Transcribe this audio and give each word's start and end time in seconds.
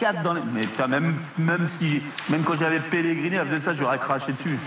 3,24 0.00 0.22
dans 0.22 0.34
les... 0.34 0.40
Mais 0.52 0.62
putain, 0.62 0.86
même, 0.86 1.14
même 1.38 1.68
si... 1.68 2.02
Même 2.28 2.42
quand 2.42 2.56
j'avais 2.56 2.80
elle 3.36 3.48
faisait 3.48 3.60
ça, 3.60 3.72
j'aurais 3.72 3.98
craché 3.98 4.32
dessus. 4.32 4.58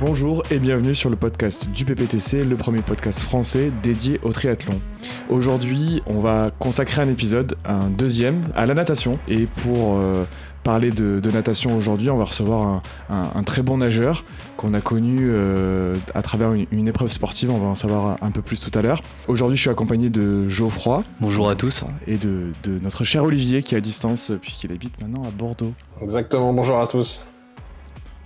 Bonjour 0.00 0.44
et 0.52 0.60
bienvenue 0.60 0.94
sur 0.94 1.10
le 1.10 1.16
podcast 1.16 1.68
du 1.70 1.84
PPTC, 1.84 2.44
le 2.44 2.54
premier 2.56 2.82
podcast 2.82 3.18
français 3.20 3.72
dédié 3.82 4.20
au 4.22 4.32
triathlon. 4.32 4.80
Aujourd'hui, 5.28 6.02
on 6.06 6.20
va 6.20 6.50
consacrer 6.56 7.02
un 7.02 7.08
épisode, 7.08 7.56
un 7.64 7.90
deuxième, 7.90 8.42
à 8.54 8.66
la 8.66 8.74
natation. 8.74 9.18
Et 9.26 9.46
pour 9.46 9.96
euh, 9.98 10.24
parler 10.62 10.92
de, 10.92 11.18
de 11.18 11.30
natation 11.32 11.76
aujourd'hui, 11.76 12.10
on 12.10 12.16
va 12.16 12.24
recevoir 12.24 12.62
un, 12.68 12.82
un- 13.10 13.30
un 13.34 13.42
très 13.42 13.62
bon 13.62 13.78
nageur 13.78 14.22
qu'on 14.56 14.72
a 14.72 14.80
connu 14.80 15.18
euh, 15.30 15.96
à 16.14 16.22
travers 16.22 16.52
une, 16.52 16.66
une 16.70 16.86
épreuve 16.86 17.08
sportive. 17.10 17.50
On 17.50 17.58
va 17.58 17.66
en 17.66 17.74
savoir 17.74 18.18
un 18.22 18.30
peu 18.30 18.40
plus 18.40 18.60
tout 18.60 18.76
à 18.78 18.82
l'heure. 18.82 19.02
Aujourd'hui, 19.26 19.56
je 19.56 19.62
suis 19.62 19.70
accompagné 19.70 20.10
de 20.10 20.48
Geoffroy 20.48 21.02
Bonjour 21.20 21.50
à 21.50 21.56
tous. 21.56 21.84
et 22.06 22.18
de, 22.18 22.52
de 22.62 22.78
notre 22.84 23.02
cher 23.02 23.24
Olivier 23.24 23.62
qui 23.64 23.74
est 23.74 23.78
à 23.78 23.80
distance 23.80 24.30
puisqu'il 24.40 24.70
habite 24.70 25.00
maintenant 25.02 25.24
à 25.24 25.30
Bordeaux. 25.32 25.72
Exactement, 26.00 26.52
bonjour 26.52 26.78
à 26.78 26.86
tous. 26.86 27.26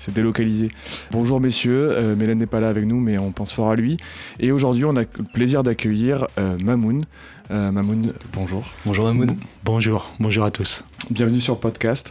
C'est 0.05 0.13
délocalisé. 0.13 0.69
Bonjour 1.13 1.41
messieurs, 1.41 1.91
euh, 1.93 2.17
Mélène 2.17 2.39
n'est 2.39 2.47
pas 2.47 2.59
là 2.59 2.69
avec 2.69 2.87
nous, 2.87 2.99
mais 2.99 3.19
on 3.19 3.31
pense 3.31 3.53
fort 3.53 3.71
à 3.71 3.77
lui. 3.77 3.99
Et 4.41 4.51
aujourd'hui, 4.51 4.85
on 4.85 4.97
a 4.97 5.03
le 5.03 5.07
plaisir 5.33 5.63
d'accueillir 5.63 6.27
euh, 6.41 6.59
Mamoun. 6.59 7.01
Euh, 7.53 7.71
Mamoun, 7.71 8.07
bonjour. 8.33 8.65
Bonjour 8.85 9.05
Mamoun. 9.05 9.37
Bonjour, 9.65 10.11
bonjour 10.19 10.43
à 10.45 10.51
tous. 10.51 10.83
Bienvenue 11.11 11.39
sur 11.39 11.55
le 11.55 11.61
podcast. 11.61 12.11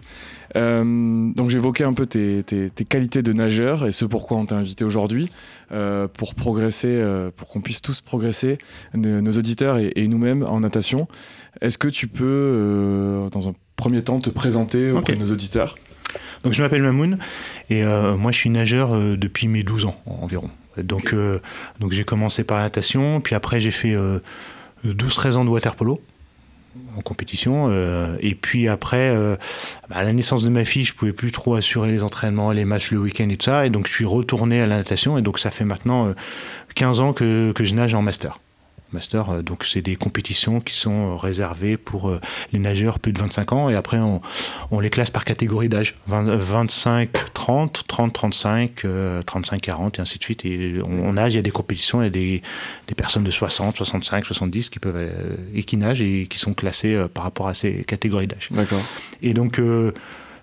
Euh, 0.56 1.32
donc 1.34 1.50
j'évoquais 1.50 1.84
un 1.84 1.92
peu 1.92 2.06
tes, 2.06 2.44
tes- 2.44 2.70
tes 2.70 2.86
qualités 2.86 3.22
de 3.24 3.34
nageur 3.34 3.86
et 3.86 3.92
ce 3.92 4.06
pourquoi 4.06 4.38
on 4.38 4.46
t'a 4.46 4.56
invité 4.56 4.86
aujourd'hui, 4.86 5.30
euh, 5.74 6.08
pour 6.08 6.34
progresser, 6.34 6.88
euh, 6.90 7.30
pour 7.36 7.50
qu'on 7.50 7.60
puisse 7.60 7.82
tous 7.82 8.00
progresser, 8.00 8.58
nos, 8.94 9.20
nos 9.20 9.32
auditeurs 9.34 9.78
et, 9.78 9.92
et 9.98 10.08
nous-mêmes 10.08 10.44
en 10.44 10.62
natation. 10.62 11.10
Est-ce 11.60 11.78
que 11.78 11.90
tu 11.90 12.08
peux, 12.08 13.28
dans 13.34 13.50
un 13.50 13.54
premier 13.76 14.02
temps, 14.02 14.20
te 14.22 14.30
présenter 14.30 14.92
auprès 14.92 15.14
de 15.16 15.20
nos 15.20 15.32
auditeurs? 15.34 15.76
Donc 16.44 16.54
je 16.54 16.62
m'appelle 16.62 16.82
Mamoun 16.82 17.18
et 17.70 17.84
euh, 17.84 18.18
moi 18.18 18.32
je 18.32 18.38
suis 18.38 18.50
nageur 18.50 18.96
euh, 18.96 19.16
depuis 19.16 19.48
mes 19.48 19.64
12 19.64 19.86
ans 19.86 20.02
environ. 20.06 20.50
Donc, 20.78 21.14
euh, 21.14 21.40
donc 21.80 21.92
j'ai 21.92 22.06
commencé 22.06 22.44
par 22.44 22.58
la 22.58 22.64
natation, 22.64 23.20
puis 23.22 23.36
après 23.36 23.60
j'ai 23.60 23.72
fait 23.72 23.94
euh, 23.94 24.20
12-13 24.86 25.36
ans 25.36 25.46
de 25.46 25.50
water 25.50 25.76
polo 25.76 26.02
en 26.96 27.02
compétition. 27.02 27.70
et 28.22 28.34
puis 28.34 28.70
après, 28.70 29.14
bah, 29.90 29.98
à 29.98 30.04
la 30.04 30.14
naissance 30.14 30.42
de 30.42 30.48
ma 30.48 30.64
fille, 30.64 30.86
je 30.86 30.94
pouvais 30.94 31.12
plus 31.12 31.32
trop 31.32 31.56
assurer 31.56 31.92
les 31.92 32.02
entraînements, 32.02 32.52
les 32.52 32.64
matchs 32.64 32.92
le 32.92 33.00
week-end 33.00 33.28
et 33.28 33.36
tout 33.36 33.44
ça. 33.44 33.66
Et 33.66 33.70
donc 33.70 33.88
je 33.88 33.92
suis 33.92 34.06
retourné 34.06 34.62
à 34.62 34.66
la 34.68 34.78
natation. 34.78 35.18
Et 35.18 35.22
donc 35.22 35.38
ça 35.38 35.52
fait 35.52 35.66
maintenant 35.66 36.08
euh, 36.08 36.14
15 36.76 37.02
ans 37.02 37.12
que, 37.12 37.52
que 37.52 37.66
je 37.66 37.76
nage 37.76 37.94
en 37.94 38.02
master. 38.02 38.40
Master, 38.94 39.30
euh, 39.30 39.42
donc 39.42 39.64
c'est 39.64 39.82
des 39.82 39.96
compétitions 39.96 40.60
qui 40.60 40.74
sont 40.74 41.12
euh, 41.12 41.16
réservées 41.16 41.78
pour 41.78 42.10
euh, 42.10 42.20
les 42.54 42.60
nageurs 42.60 43.00
plus 43.00 43.14
de 43.14 43.20
25 43.20 43.52
ans. 43.54 43.70
Et 43.70 43.76
après, 43.76 43.98
on, 43.98 44.22
on 44.72 44.80
les 44.80 44.90
classe 44.90 45.10
par 45.10 45.24
catégorie 45.26 45.70
d'âge. 45.70 45.96
20, 46.08 46.28
euh, 46.28 46.38
25, 46.38 47.34
30, 47.34 47.84
30, 47.88 48.14
35, 48.14 48.86
euh, 48.86 49.22
35, 49.22 49.62
40 49.62 50.00
et 50.00 50.02
ainsi 50.02 50.18
de 50.18 50.24
suite. 50.24 50.46
Et 50.46 50.80
on, 50.84 51.08
on 51.08 51.14
nage, 51.14 51.34
il 51.34 51.38
y 51.38 51.40
a 51.40 51.44
des 51.44 51.52
compétitions, 51.52 52.02
il 52.02 52.06
y 52.06 52.08
a 52.08 52.10
des, 52.12 52.42
des 52.88 52.96
personnes 52.96 53.24
de 53.24 53.32
60, 53.32 53.78
65, 53.78 54.26
70 54.26 54.70
qui 54.70 54.80
peuvent 54.80 55.10
et 55.54 55.64
qui 55.64 55.78
nagent 55.78 56.02
et 56.02 56.28
qui 56.30 56.40
sont 56.40 56.54
classées 56.54 57.06
par 57.14 57.24
rapport 57.24 57.48
à 57.48 57.54
ces 57.54 57.84
catégories 57.84 58.28
d'âge. 58.28 58.50
D'accord. 58.52 58.82
Et 59.22 59.34
donc, 59.34 59.60
euh, 59.60 59.92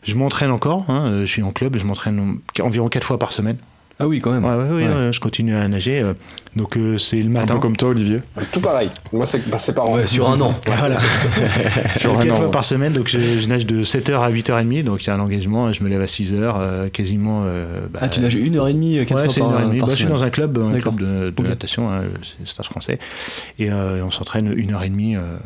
je 0.03 0.14
m'entraîne 0.14 0.50
encore. 0.50 0.88
hein, 0.88 1.20
je 1.20 1.26
suis 1.26 1.42
en 1.42 1.53
club, 1.53 1.76
je 1.76 1.84
m'entraîne 1.84 2.38
environ 2.60 2.88
4 2.88 3.04
fois 3.04 3.19
par 3.19 3.32
semaine. 3.32 3.56
Ah 4.00 4.06
oui, 4.06 4.20
quand 4.20 4.31
même. 4.31 4.44
Ouais, 4.44 4.54
ouais, 4.54 4.70
ouais, 4.70 4.86
Ouais. 4.88 4.94
ouais, 5.06 5.12
je 5.12 5.19
continue 5.20 5.56
à 5.56 5.66
nager. 5.66 5.98
euh, 6.00 6.14
donc, 6.54 6.76
euh, 6.76 6.98
c'est 6.98 7.20
le 7.20 7.26
Un 7.26 7.41
matin. 7.41 7.54
peu 7.54 7.60
comme 7.60 7.76
toi, 7.76 7.88
Olivier. 7.91 8.20
Tout 8.53 8.60
pareil. 8.60 8.91
Moi, 9.12 9.26
c'est 9.26 9.48
bah, 9.48 9.59
c'est 9.59 9.75
par 9.75 9.86
an. 9.88 9.94
Ouais, 9.97 10.06
sur 10.06 10.28
un 10.28 10.41
an. 10.41 10.54
Voilà. 10.66 10.98
Sur 11.97 12.14
un 12.16 12.22
Quatre 12.22 12.32
an, 12.32 12.37
fois 12.37 12.44
ouais. 12.47 12.50
par 12.53 12.64
semaine, 12.64 12.92
donc 12.92 13.08
je, 13.08 13.19
je 13.19 13.48
nage 13.48 13.66
de 13.66 13.82
7h 13.82 14.20
à 14.20 14.31
8h30, 14.31 14.84
donc 14.84 15.03
il 15.03 15.06
y 15.08 15.10
a 15.10 15.14
un 15.14 15.20
engagement, 15.20 15.72
je 15.72 15.82
me 15.82 15.88
lève 15.88 16.00
à 16.00 16.06
6h, 16.06 16.91
quasiment. 16.91 17.42
euh, 17.44 17.87
bah, 17.92 17.98
Ah, 18.03 18.08
tu 18.08 18.20
nages 18.20 18.34
une 18.34 18.56
heure 18.56 18.69
et 18.69 18.72
demie, 18.72 19.04
quatre 19.06 19.20
Ouais, 19.22 19.28
c'est 19.28 19.41
par, 19.41 19.48
une 19.50 19.54
heure 19.54 19.60
et 19.62 19.66
demie. 19.66 19.78
par 19.78 19.88
Bah, 19.88 19.94
je 19.94 19.98
suis 20.00 20.08
dans 20.08 20.22
un 20.22 20.31
club, 20.31 20.58
un 20.58 20.78
club 20.81 21.00
de, 21.00 21.31
de 21.31 21.34
Ok. 21.42 21.48
natation, 21.48 21.91
hein, 21.91 22.03
c'est 22.22 22.47
stage 22.48 22.66
français, 22.69 22.98
et 23.58 23.70
euh, 23.70 24.04
on 24.04 24.10
s'entraîne 24.10 24.53
une 24.56 24.72
heure 24.75 24.82
et 24.84 24.88
demie. 24.91 25.16
euh, 25.16 25.37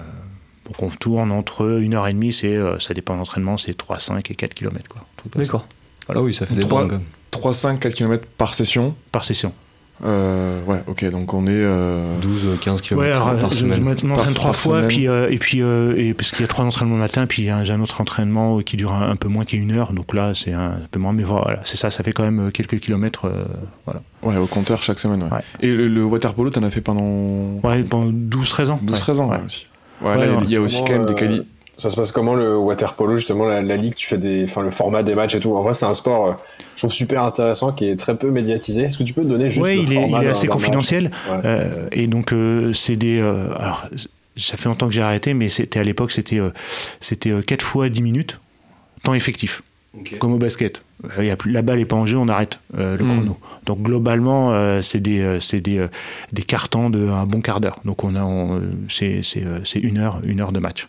donc 0.67 0.83
on 0.83 0.89
tourne 0.91 1.33
entre 1.33 1.81
une 1.81 1.95
heure 1.95 2.07
et 2.07 2.13
demie, 2.13 2.33
c'est, 2.33 2.55
euh, 2.57 2.79
ça 2.79 2.95
dépend 2.95 3.15
de 3.15 3.19
l'entraînement, 3.19 3.57
c'est 3.57 3.75
3, 3.77 3.99
5 3.99 4.31
et 4.31 4.35
4 4.35 4.55
km 4.55 4.95
un 4.97 5.39
D'accord. 5.39 5.67
Ah 6.09 6.21
oui, 6.21 6.33
ça 6.35 6.47
fait 6.47 6.55
des 6.55 6.63
Trois- 6.63 6.81
bornes 6.87 6.89
quand 6.91 6.97
même. 6.97 7.05
3, 7.05 7.22
5, 7.53 7.81
4 7.81 7.95
km 7.95 8.25
par 8.39 8.55
session. 8.55 8.95
par 9.11 9.25
session. 9.25 9.53
Euh, 10.05 10.65
ouais, 10.65 10.83
ok, 10.89 11.05
donc 11.13 11.33
on 11.33 11.47
est. 11.47 11.51
euh, 11.53 12.19
12, 12.21 12.59
15 12.61 12.81
km 12.81 13.01
Ouais, 13.01 13.13
alors, 13.13 13.39
par 13.39 13.53
je, 13.53 13.59
je 13.59 13.61
semaine. 13.73 13.85
m'entraîne 13.85 14.09
Par- 14.17 14.35
trois 14.35 14.53
fois, 14.53 14.77
semaine. 14.79 14.89
puis, 14.89 15.07
euh, 15.07 15.31
et 15.31 15.39
puis 15.39 15.63
euh, 15.63 15.95
et 15.97 16.13
parce 16.13 16.33
qu'il 16.33 16.41
y 16.41 16.45
a 16.45 16.49
trois 16.49 16.65
entraînements 16.65 16.97
le 16.97 17.01
matin, 17.03 17.27
puis 17.27 17.43
il 17.43 17.45
y 17.45 17.51
a 17.51 17.59
un- 17.59 17.63
j'ai 17.65 17.73
un 17.73 17.81
autre 17.81 18.01
entraînement 18.01 18.59
qui 18.63 18.77
dure 18.77 18.93
un, 18.93 19.09
un 19.11 19.15
peu 19.17 19.29
moins, 19.29 19.45
qui 19.45 19.57
est 19.57 19.59
une 19.61 19.71
heure, 19.71 19.93
donc 19.93 20.13
là 20.13 20.33
c'est 20.35 20.53
un, 20.53 20.75
peu 20.91 20.99
moins, 20.99 21.13
mais 21.13 21.23
voilà, 21.23 21.61
c'est 21.63 21.77
ça, 21.77 21.91
ça 21.93 22.03
fait 22.03 22.13
quand 22.13 22.25
même 22.25 22.51
quelques 22.51 22.81
kilomètres, 22.81 23.27
euh, 23.27 23.45
voilà. 23.85 24.03
Ouais, 24.25 24.37
au 24.39 24.47
compteur 24.47 24.83
chaque 24.83 24.99
semaine. 24.99 25.23
Ouais. 25.23 25.31
Ouais. 25.31 25.43
Et 25.61 25.71
le, 25.71 25.87
le 25.87 26.05
water 26.05 26.35
polo, 26.35 26.51
t'en 26.51 26.65
as 26.65 26.71
fait 26.71 26.81
pendant 26.81 27.61
Ouais, 27.63 27.85
pendant 27.85 28.11
12-13 28.11 28.71
ans. 28.71 28.81
12-13 28.85 29.21
ans 29.21 29.31
Ouais. 29.31 29.39
aussi. 29.47 29.69
Ouais, 30.01 30.17
il 30.43 30.51
y 30.51 30.57
a 30.57 30.61
aussi 30.61 30.83
quand 30.85 30.95
même 30.95 31.07
des 31.07 31.13
euh, 31.13 31.17
qualités. 31.17 31.47
Ça 31.79 31.89
se 31.91 31.97
passe 31.97 32.13
comment 32.13 32.35
le 32.35 32.57
water 32.57 32.95
polo, 32.95 33.17
justement, 33.17 33.47
la, 33.47 33.63
la 33.63 33.77
ligue, 33.77 33.95
tu 33.95 34.07
fais 34.07 34.19
des, 34.19 34.45
enfin, 34.45 34.61
le 34.63 34.71
format 34.71 35.03
des 35.03 35.15
matchs 35.15 35.35
et 35.35 35.41
tout. 35.41 35.57
En 35.57 35.63
vrai, 35.63 35.73
c'est 35.75 35.87
un 35.87 35.95
sport, 35.95 36.27
euh, 36.27 36.33
je 36.75 36.81
trouve 36.81 36.93
super 36.93 37.23
intéressant, 37.25 37.73
qui 37.73 37.87
est 37.87 37.97
très 37.97 38.17
peu 38.17 38.31
médiatisé. 38.31 38.83
Est-ce 38.83 38.99
que 38.99 39.03
tu 39.05 39.15
peux 39.15 39.25
donner 39.25 39.49
juste 39.49 39.63
Ouais, 39.63 39.77
le 39.77 39.83
il 39.83 39.93
est, 39.95 40.09
il 40.09 40.15
est 40.15 40.29
assez 40.29 40.47
confidentiel. 40.49 41.11
Ouais. 41.31 41.39
Euh, 41.45 41.89
et 41.91 42.07
donc, 42.07 42.33
euh, 42.33 42.73
c'est 42.75 42.97
des. 42.97 43.19
euh, 43.21 43.55
alors, 43.59 43.87
ça 44.37 44.57
fait 44.57 44.69
longtemps 44.69 44.87
que 44.87 44.93
j'ai 44.95 45.03
arrêté, 45.03 45.33
mais 45.35 45.49
c'était 45.49 45.79
à 45.81 45.83
l'époque, 45.85 46.13
c'était 46.13 46.39
euh, 46.39 46.51
c'était 47.01 47.31
euh, 47.31 47.43
4 47.43 47.63
fois 47.63 47.89
10 47.89 48.03
minutes, 48.03 48.41
temps 49.03 49.15
effectif, 49.15 49.63
comme 50.21 50.33
au 50.35 50.39
basket. 50.39 50.83
Euh, 51.05 51.09
il 51.21 51.27
y 51.27 51.31
a 51.31 51.37
plus, 51.37 51.53
la 51.53 51.63
balle 51.63 51.79
n'est 51.79 51.85
pas 51.87 51.97
en 51.97 52.07
jeu, 52.07 52.17
on 52.19 52.29
arrête 52.29 52.59
euh, 52.79 52.97
le 52.99 53.05
Mm. 53.05 53.09
chrono. 53.11 53.39
Donc, 53.67 53.81
globalement, 53.83 54.53
euh, 54.53 54.83
c'est 54.83 55.01
des, 55.01 55.21
euh, 55.21 55.41
c'est 55.41 55.61
des, 55.61 55.79
euh, 55.79 55.89
des 56.33 56.43
cartons 56.43 56.91
de 56.91 57.09
un 57.09 57.25
bon 57.27 57.41
quart 57.41 57.61
d'heure. 57.61 57.79
Donc, 57.87 58.05
on 58.05 58.15
a, 58.15 58.23
on, 58.23 58.61
c'est, 58.89 59.23
c'est, 59.25 59.43
c'est 59.65 59.81
une 59.81 59.99
heure, 59.99 60.21
une 60.25 60.41
heure 60.41 60.53
de 60.53 60.61
match. 60.61 60.87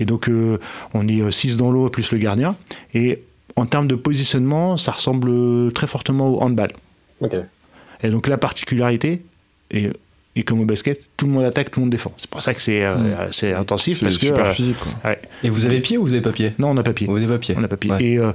Et 0.00 0.04
donc, 0.04 0.28
euh, 0.28 0.58
on 0.94 1.06
est 1.08 1.30
6 1.30 1.56
dans 1.56 1.70
l'eau 1.70 1.88
plus 1.90 2.10
le 2.12 2.18
gardien. 2.18 2.56
Et 2.94 3.22
en 3.56 3.66
termes 3.66 3.86
de 3.88 3.94
positionnement, 3.94 4.76
ça 4.76 4.92
ressemble 4.92 5.28
euh, 5.30 5.70
très 5.70 5.86
fortement 5.86 6.28
au 6.28 6.40
handball. 6.42 6.70
Et 8.02 8.08
donc 8.10 8.26
la 8.26 8.36
particularité, 8.38 9.22
et, 9.70 9.90
et 10.34 10.42
comme 10.42 10.60
au 10.60 10.64
basket, 10.64 11.00
tout 11.16 11.26
le 11.26 11.32
monde 11.32 11.44
attaque, 11.44 11.70
tout 11.70 11.78
le 11.78 11.84
monde 11.84 11.90
défend. 11.92 12.12
C'est 12.16 12.28
pour 12.28 12.42
ça 12.42 12.52
que 12.54 12.60
c'est 12.60 12.84
euh, 12.84 12.96
Mm. 12.96 13.28
c'est 13.32 13.52
intensif. 13.52 13.98
C'est 13.98 14.06
parce 14.06 14.16
que, 14.18 14.26
super 14.26 14.46
euh, 14.46 14.50
physique, 14.52 14.76
quoi. 14.78 15.10
ouais. 15.10 15.20
Et 15.44 15.50
vous 15.50 15.64
avez 15.66 15.80
pied 15.80 15.98
ou 15.98 16.02
vous 16.02 16.12
avez 16.14 16.22
pas 16.22 16.32
pied? 16.32 16.52
Non, 16.58 16.70
on 16.70 16.74
n'a 16.74 16.82
pas 16.82 16.92
pied. 16.94 17.06
Vous 17.06 17.16
avez 17.16 17.28
pas 17.28 17.38
pied. 17.38 17.54
On 17.56 17.60
n'a 17.60 17.68
pas 17.68 17.76
pied. 17.76 17.90
Ouais. 17.92 18.02
Et, 18.04 18.18
euh, 18.18 18.32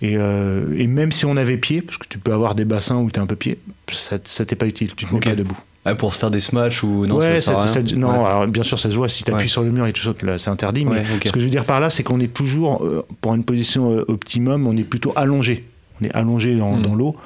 et, 0.00 0.16
euh, 0.16 0.74
et 0.78 0.86
même 0.86 1.12
si 1.12 1.26
on 1.26 1.36
avait 1.36 1.58
pied, 1.58 1.82
parce 1.82 1.98
que 1.98 2.06
tu 2.08 2.18
peux 2.18 2.32
avoir 2.32 2.54
des 2.54 2.64
bassins 2.64 2.96
où 2.96 3.10
tu 3.10 3.20
as 3.20 3.22
un 3.22 3.26
peu 3.26 3.36
pied, 3.36 3.58
ça, 3.92 4.18
ça 4.24 4.44
t'est 4.46 4.56
pas 4.56 4.66
utile, 4.66 4.94
tu 4.94 5.04
te 5.04 5.10
mets 5.12 5.18
Ok. 5.18 5.24
pas 5.24 5.34
debout. 5.34 5.58
Ah, 5.86 5.94
pour 5.94 6.12
se 6.14 6.18
faire 6.18 6.30
des 6.30 6.40
smatchs 6.40 6.82
ou 6.82 7.06
non 7.06 7.16
ouais, 7.16 7.40
ça, 7.40 7.52
ça- 7.54 7.58
rien 7.80 7.86
ça- 7.88 7.96
non, 7.96 8.08
Ouais. 8.10 8.26
alors, 8.26 8.46
bien 8.46 8.62
sûr, 8.62 8.78
ça 8.78 8.90
se 8.90 8.94
voit 8.96 9.08
si 9.08 9.24
tu 9.24 9.30
appuies 9.30 9.44
Ouais. 9.44 9.48
sur 9.48 9.62
le 9.62 9.70
mur 9.70 9.86
et 9.86 9.92
sautes, 9.96 10.22
là, 10.22 10.36
c'est 10.36 10.50
interdit. 10.50 10.84
Mais 10.84 11.02
ce 11.24 11.32
que 11.32 11.40
je 11.40 11.44
veux 11.46 11.50
dire 11.50 11.64
par 11.64 11.80
là, 11.80 11.88
c'est 11.88 12.02
qu'on 12.02 12.20
est 12.20 12.32
toujours, 12.32 12.84
euh, 12.84 13.06
pour 13.22 13.34
une 13.34 13.44
position 13.44 13.90
euh, 13.92 14.04
optimum, 14.08 14.66
on 14.66 14.76
est 14.76 14.82
plutôt 14.84 15.12
allongé. 15.16 15.64
On 16.02 16.06
est 16.06 16.12
allongé 16.14 16.54
dans, 16.56 16.76
Mm. 16.76 16.82
dans 16.82 16.94
l'eau. 16.94 17.16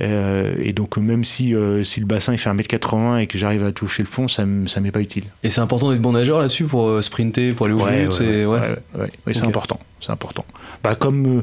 Euh, 0.00 0.54
et 0.62 0.72
donc, 0.72 0.96
même 0.98 1.24
si, 1.24 1.54
si 1.84 2.00
le 2.00 2.06
bassin 2.06 2.32
il 2.32 2.38
fait 2.38 2.48
1m80 2.50 3.18
et 3.18 3.26
que 3.26 3.36
j'arrive 3.38 3.64
à 3.64 3.72
toucher 3.72 4.02
le 4.02 4.08
fond, 4.08 4.28
ça 4.28 4.44
ça 4.66 4.80
m'est 4.80 4.90
pas 4.92 5.00
utile. 5.00 5.24
Et 5.42 5.50
c'est 5.50 5.60
important 5.62 5.90
d'être 5.90 6.02
bon 6.02 6.12
nageur 6.12 6.38
là-dessus 6.38 6.64
pour 6.64 7.02
sprinter, 7.04 7.52
pour 7.52 7.66
aller 7.66 7.74
au 7.74 7.84
but. 7.84 8.12
c'est- 8.12 9.42
important. 9.44 9.78
C'est 10.00 10.10
important. 10.10 10.44
Bah, 10.82 10.94
comme. 10.94 11.42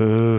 Euh, 0.00 0.38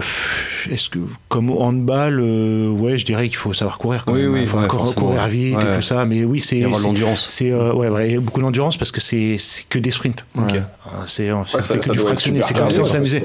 Est-ce 0.70 0.88
que 0.90 0.98
comme 1.28 1.50
handball, 1.50 2.20
euh, 2.20 2.68
ouais, 2.70 2.96
je 2.98 3.04
dirais 3.04 3.26
qu'il 3.28 3.36
faut 3.36 3.52
savoir 3.52 3.78
courir. 3.78 4.04
Quand 4.04 4.12
Oui, 4.12 4.22
même. 4.22 4.32
oui, 4.34 4.40
il 4.42 4.46
faut 4.48 4.58
ouais, 4.58 4.68
courir 4.68 5.26
vite 5.26 5.56
Ouais. 5.56 5.72
et 5.72 5.76
tout 5.76 5.82
ça. 5.82 6.04
Mais 6.04 6.24
oui, 6.24 6.40
c'est 6.40 6.60
c'est- 6.62 6.82
l'endurance. 6.84 7.26
c'est 7.28 7.50
euh, 7.50 7.72
ouais, 7.72 7.88
ouais, 7.88 8.18
beaucoup 8.18 8.40
d'endurance 8.40 8.76
parce 8.76 8.92
que 8.92 9.00
c'est 9.00 9.36
c'est 9.38 9.64
que 9.68 9.78
des 9.78 9.90
sprints. 9.90 10.24
Ok. 10.36 10.52
Ouais. 10.52 10.56
Euh, 10.58 10.90
C'est 11.06 11.32
on 11.32 11.40
Ouais, 11.40 11.44
fait 11.46 11.62
ça, 11.62 11.76
que 11.78 11.84
ça 11.84 11.92
du 11.92 11.98
fractionné. 11.98 12.40
C'est 12.42 12.54
comme 12.54 12.70
ça 12.70 12.76
cardio, 12.78 12.80
qu'on 12.82 12.86
s'amusait. 12.86 13.22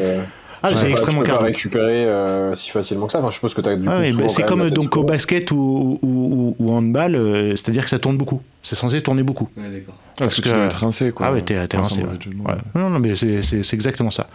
Ah, 0.63 0.69
tu 0.69 0.77
c'est 0.77 0.83
peux 0.83 0.87
pas- 0.87 0.91
extrêmement 0.93 1.21
Tu 1.21 1.27
peux 1.29 1.37
pas 1.37 1.43
récupérer 1.43 2.05
euh, 2.05 2.53
si 2.53 2.71
facilement 2.71 3.05
que 3.05 3.11
ça. 3.11 3.19
Enfin, 3.19 3.29
je 3.29 3.35
suppose 3.35 3.53
que 3.53 3.61
tu 3.61 3.69
as 3.69 3.75
du 3.75 3.87
Ah 3.87 4.01
bah, 4.01 4.27
c'est 4.27 4.45
comme 4.45 4.69
donc 4.71 4.95
au 4.97 5.03
basket 5.03 5.51
ou, 5.51 5.99
ou, 6.01 6.07
ou, 6.07 6.55
ou 6.59 6.71
handball, 6.73 7.15
euh, 7.15 7.49
c'est-à-dire 7.55 7.83
que 7.83 7.89
ça 7.89 7.99
tourne 7.99 8.17
beaucoup. 8.17 8.41
C'est 8.63 8.75
censé 8.75 9.01
tourner 9.01 9.23
beaucoup. 9.23 9.47
Ouais, 9.55 9.69
d'accord. 9.69 9.95
Parce 10.17 10.35
que 10.35 10.41
tu 10.41 10.49
dois 10.49 10.65
être 10.65 10.73
rincé, 10.79 11.11
quoi. 11.11 11.27
Ah 11.27 11.31
ouais, 11.33 11.41
t'es 11.41 11.55
t'es 11.67 11.77
Enfin, 11.77 11.83
lancé. 11.83 12.01
sans 12.01 12.07
ouais. 12.51 12.57
Non, 12.75 12.89
non, 12.89 12.99
mais 12.99 13.13
c'est- 13.15 13.73
exactement 13.73 14.09
ça. 14.09 14.27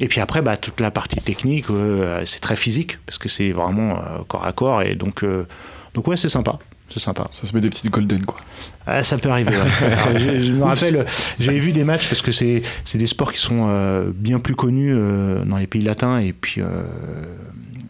Et 0.00 0.08
puis 0.08 0.20
après, 0.20 0.40
bah, 0.42 0.56
toute 0.56 0.80
la 0.80 0.90
partie 0.90 1.20
technique, 1.20 1.66
euh, 1.70 2.22
c'est 2.24 2.40
très 2.40 2.56
physique, 2.56 2.98
parce 3.04 3.18
que 3.18 3.28
c'est 3.28 3.52
vraiment 3.52 3.92
euh, 3.98 4.22
corps 4.26 4.46
à 4.46 4.52
corps. 4.52 4.82
Et 4.82 4.94
donc, 4.94 5.22
euh, 5.24 5.46
donc 5.94 6.06
ouais, 6.08 6.16
c'est 6.16 6.30
sympa. 6.30 6.58
C'est 6.88 7.00
sympa. 7.00 7.26
Ça 7.32 7.46
se 7.46 7.54
met 7.54 7.60
des 7.60 7.68
petites 7.68 7.90
golden, 7.90 8.24
quoi. 8.24 8.38
Ah, 8.86 9.02
ça 9.02 9.18
peut 9.18 9.28
arriver. 9.28 9.50
ouais. 9.50 10.18
Je, 10.18 10.42
je 10.44 10.52
me 10.52 10.62
rappelle, 10.64 11.04
j'avais 11.40 11.58
vu 11.58 11.72
des 11.72 11.84
matchs 11.84 12.08
parce 12.08 12.22
que 12.22 12.32
c'est 12.32 12.62
c'est 12.84 12.98
des 12.98 13.06
sports 13.06 13.32
qui 13.32 13.38
sont 13.38 13.66
euh, 13.68 14.10
bien 14.14 14.38
plus 14.38 14.54
connus 14.54 14.94
euh, 14.94 15.44
dans 15.44 15.56
les 15.56 15.66
pays 15.66 15.82
latins 15.82 16.18
et 16.20 16.32
puis 16.32 16.60
euh, 16.60 16.66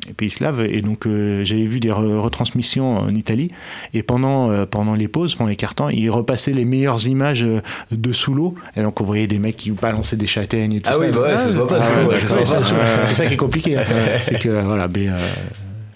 les 0.07 0.15
pays 0.15 0.31
slaves. 0.31 0.63
Et 0.63 0.81
donc 0.81 1.07
euh, 1.07 1.45
j'avais 1.45 1.65
vu 1.67 1.79
des 1.79 1.91
re- 1.91 2.19
retransmissions 2.19 2.97
en 2.99 3.15
Italie. 3.15 3.51
Et 3.93 4.03
pendant 4.03 4.51
euh, 4.51 4.65
pendant 4.65 4.95
les 4.95 5.09
pauses, 5.09 5.35
pendant 5.35 5.51
les 5.51 5.57
cartons, 5.57 5.91
ils 5.91 6.09
repassaient 6.11 6.55
les 6.55 6.65
meilleures 6.65 7.07
images 7.07 7.45
euh, 7.45 7.61
de 7.93 8.13
sous 8.15 8.33
l'eau. 8.35 8.55
Et 8.77 8.83
donc 8.83 9.01
on 9.01 9.05
voyait 9.05 9.27
des 9.27 9.39
mecs 9.39 9.59
qui 9.59 9.71
balançaient 9.73 10.17
des 10.17 10.27
châtaignes 10.27 10.73
et 10.73 10.81
tout 10.81 10.89
Ah 10.91 10.95
ça. 10.95 10.99
oui, 11.01 11.09
bah 11.13 11.21
ouais, 11.21 11.37
ça 11.37 11.49
se 11.51 11.55
voit 11.55 11.69
pas, 11.69 11.79
Ah, 11.81 12.15
c'est 12.19 12.47
ça, 12.47 12.59
Ouais. 12.61 12.65
C'est 13.05 13.15
ça 13.15 13.27
qui 13.27 13.35
est 13.35 13.37
compliqué. 13.37 13.77
hein. 13.77 13.85
C'est 14.23 14.39
que 14.41 14.49
voilà, 14.63 14.89
mais, 14.89 15.09
euh, 15.09 15.17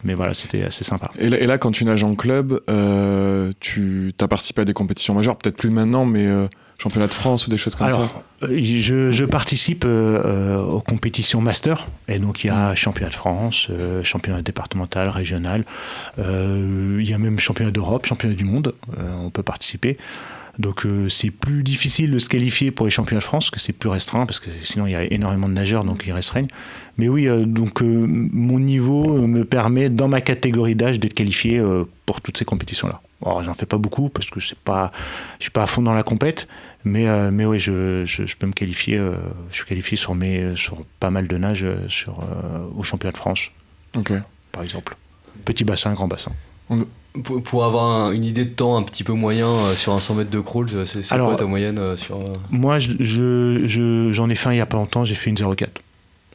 mais 0.05 0.14
voilà, 0.14 0.35
c'était 0.35 0.62
assez 0.64 0.85
sympa. 0.85 1.11
Et 1.19 1.29
là, 1.29 1.38
et 1.38 1.47
là, 1.47 1.58
quand 1.58 1.70
tu 1.70 1.85
nages 1.85 2.05
en 2.05 2.14
club, 2.14 2.61
euh, 2.69 3.52
tu 3.61 4.12
as 4.20 4.29
participé 4.29 4.62
à 4.62 4.64
des 4.64 4.73
compétitions 4.73 5.14
majeures, 5.14 5.37
peut-être 5.37 5.56
plus 5.56 5.70
maintenant, 5.70 6.05
mais 6.05 6.26
euh, 6.26 6.49
championnat 6.79 7.06
de 7.08 7.14
France 7.14 7.47
ou 7.47 7.50
des 7.50 7.58
choses 7.58 7.75
comme 7.75 7.91
ça. 7.91 7.97
Alors, 7.97 8.25
euh, 8.44 8.58
je, 8.62 9.11
je 9.12 9.25
participe 9.25 9.85
euh, 9.85 10.58
aux 10.58 10.81
compétitions 10.81 11.41
master, 11.41 11.88
et 12.08 12.19
donc 12.19 12.44
il 12.44 12.47
y 12.47 12.50
a 12.50 12.75
championnat 12.75 13.11
de 13.11 13.14
France, 13.14 13.69
euh, 13.70 14.02
championnat 14.02 14.43
départemental, 14.43 15.08
régional, 15.08 15.64
euh, 16.19 16.99
il 17.00 17.08
y 17.08 17.12
a 17.12 17.19
même 17.19 17.38
championnat 17.38 17.70
d'Europe, 17.70 18.06
championnat 18.06 18.35
du 18.35 18.44
monde, 18.44 18.75
on 18.99 19.31
peut 19.31 19.43
participer. 19.43 19.99
Donc 20.60 20.84
euh, 20.84 21.08
c'est 21.08 21.30
plus 21.30 21.62
difficile 21.62 22.10
de 22.10 22.18
se 22.18 22.28
qualifier 22.28 22.70
pour 22.70 22.86
les 22.86 22.90
championnats 22.90 23.20
de 23.20 23.24
France, 23.24 23.44
parce 23.46 23.50
que 23.50 23.60
c'est 23.60 23.72
plus 23.72 23.88
restreint, 23.88 24.26
parce 24.26 24.40
que 24.40 24.50
sinon 24.62 24.86
il 24.86 24.92
y 24.92 24.94
a 24.94 25.04
énormément 25.04 25.48
de 25.48 25.54
nageurs, 25.54 25.84
donc 25.84 26.04
ils 26.06 26.12
restreignent. 26.12 26.48
Mais 26.98 27.08
oui, 27.08 27.28
euh, 27.28 27.44
donc 27.46 27.82
euh, 27.82 28.04
mon 28.06 28.58
niveau 28.60 29.26
me 29.26 29.44
permet, 29.44 29.88
dans 29.88 30.08
ma 30.08 30.20
catégorie 30.20 30.74
d'âge, 30.74 31.00
d'être 31.00 31.14
qualifié 31.14 31.62
pour 32.04 32.20
toutes 32.20 32.36
ces 32.36 32.44
compétitions-là. 32.44 33.00
Alors 33.24 33.42
j'en 33.42 33.54
fais 33.54 33.66
pas 33.66 33.78
beaucoup, 33.78 34.10
parce 34.10 34.28
que 34.28 34.38
c'est 34.40 34.58
pas, 34.58 34.92
je 35.38 35.44
suis 35.44 35.50
pas 35.50 35.62
à 35.62 35.66
fond 35.66 35.82
dans 35.82 35.94
la 35.94 36.02
compète, 36.02 36.46
mais, 36.84 37.06
mais 37.30 37.46
oui, 37.46 37.58
je, 37.58 38.04
je, 38.04 38.26
je 38.26 38.36
peux 38.36 38.46
me 38.46 38.52
qualifier, 38.52 38.98
je 39.50 39.56
suis 39.56 39.64
qualifié 39.66 39.96
sur, 39.96 40.14
mes, 40.14 40.56
sur 40.56 40.84
pas 41.00 41.10
mal 41.10 41.26
de 41.26 41.36
nages 41.36 41.66
sur, 41.88 42.20
au 42.76 42.82
championnat 42.82 43.12
de 43.12 43.18
France, 43.18 43.50
Ok. 43.96 44.12
par 44.52 44.62
exemple. 44.62 44.96
Petit 45.44 45.64
bassin, 45.64 45.92
grand 45.94 46.08
bassin. 46.08 46.32
Pour, 47.44 47.64
avoir 47.64 47.84
un- 47.87 48.12
une 48.12 48.25
idée 48.25 48.44
de 48.44 48.50
temps 48.50 48.76
un 48.76 48.82
petit 48.82 49.02
peu 49.02 49.12
moyen 49.12 49.49
euh, 49.49 49.75
sur 49.75 49.93
un 49.93 49.99
100 49.99 50.14
mètres 50.14 50.31
de 50.31 50.38
crawl, 50.38 50.69
c'est 50.87 51.06
quoi 51.08 51.34
ta 51.34 51.44
moyenne 51.44 51.78
euh, 51.78 51.96
sur. 51.96 52.17
euh, 52.17 52.25
Moi, 52.50 52.78
je, 52.78 52.93
je, 53.00 53.62
je- 53.67 54.12
j'en 54.12 54.31
ai 54.31 54.37
fait 54.37 54.49
un 54.49 54.52
il 54.52 54.58
y 54.58 54.61
a 54.61 54.67
pas 54.67 54.76
longtemps, 54.76 55.05
j'ai 55.05 55.17
fait 55.17 55.28
une 55.31 55.37
0,4. 55.37 55.67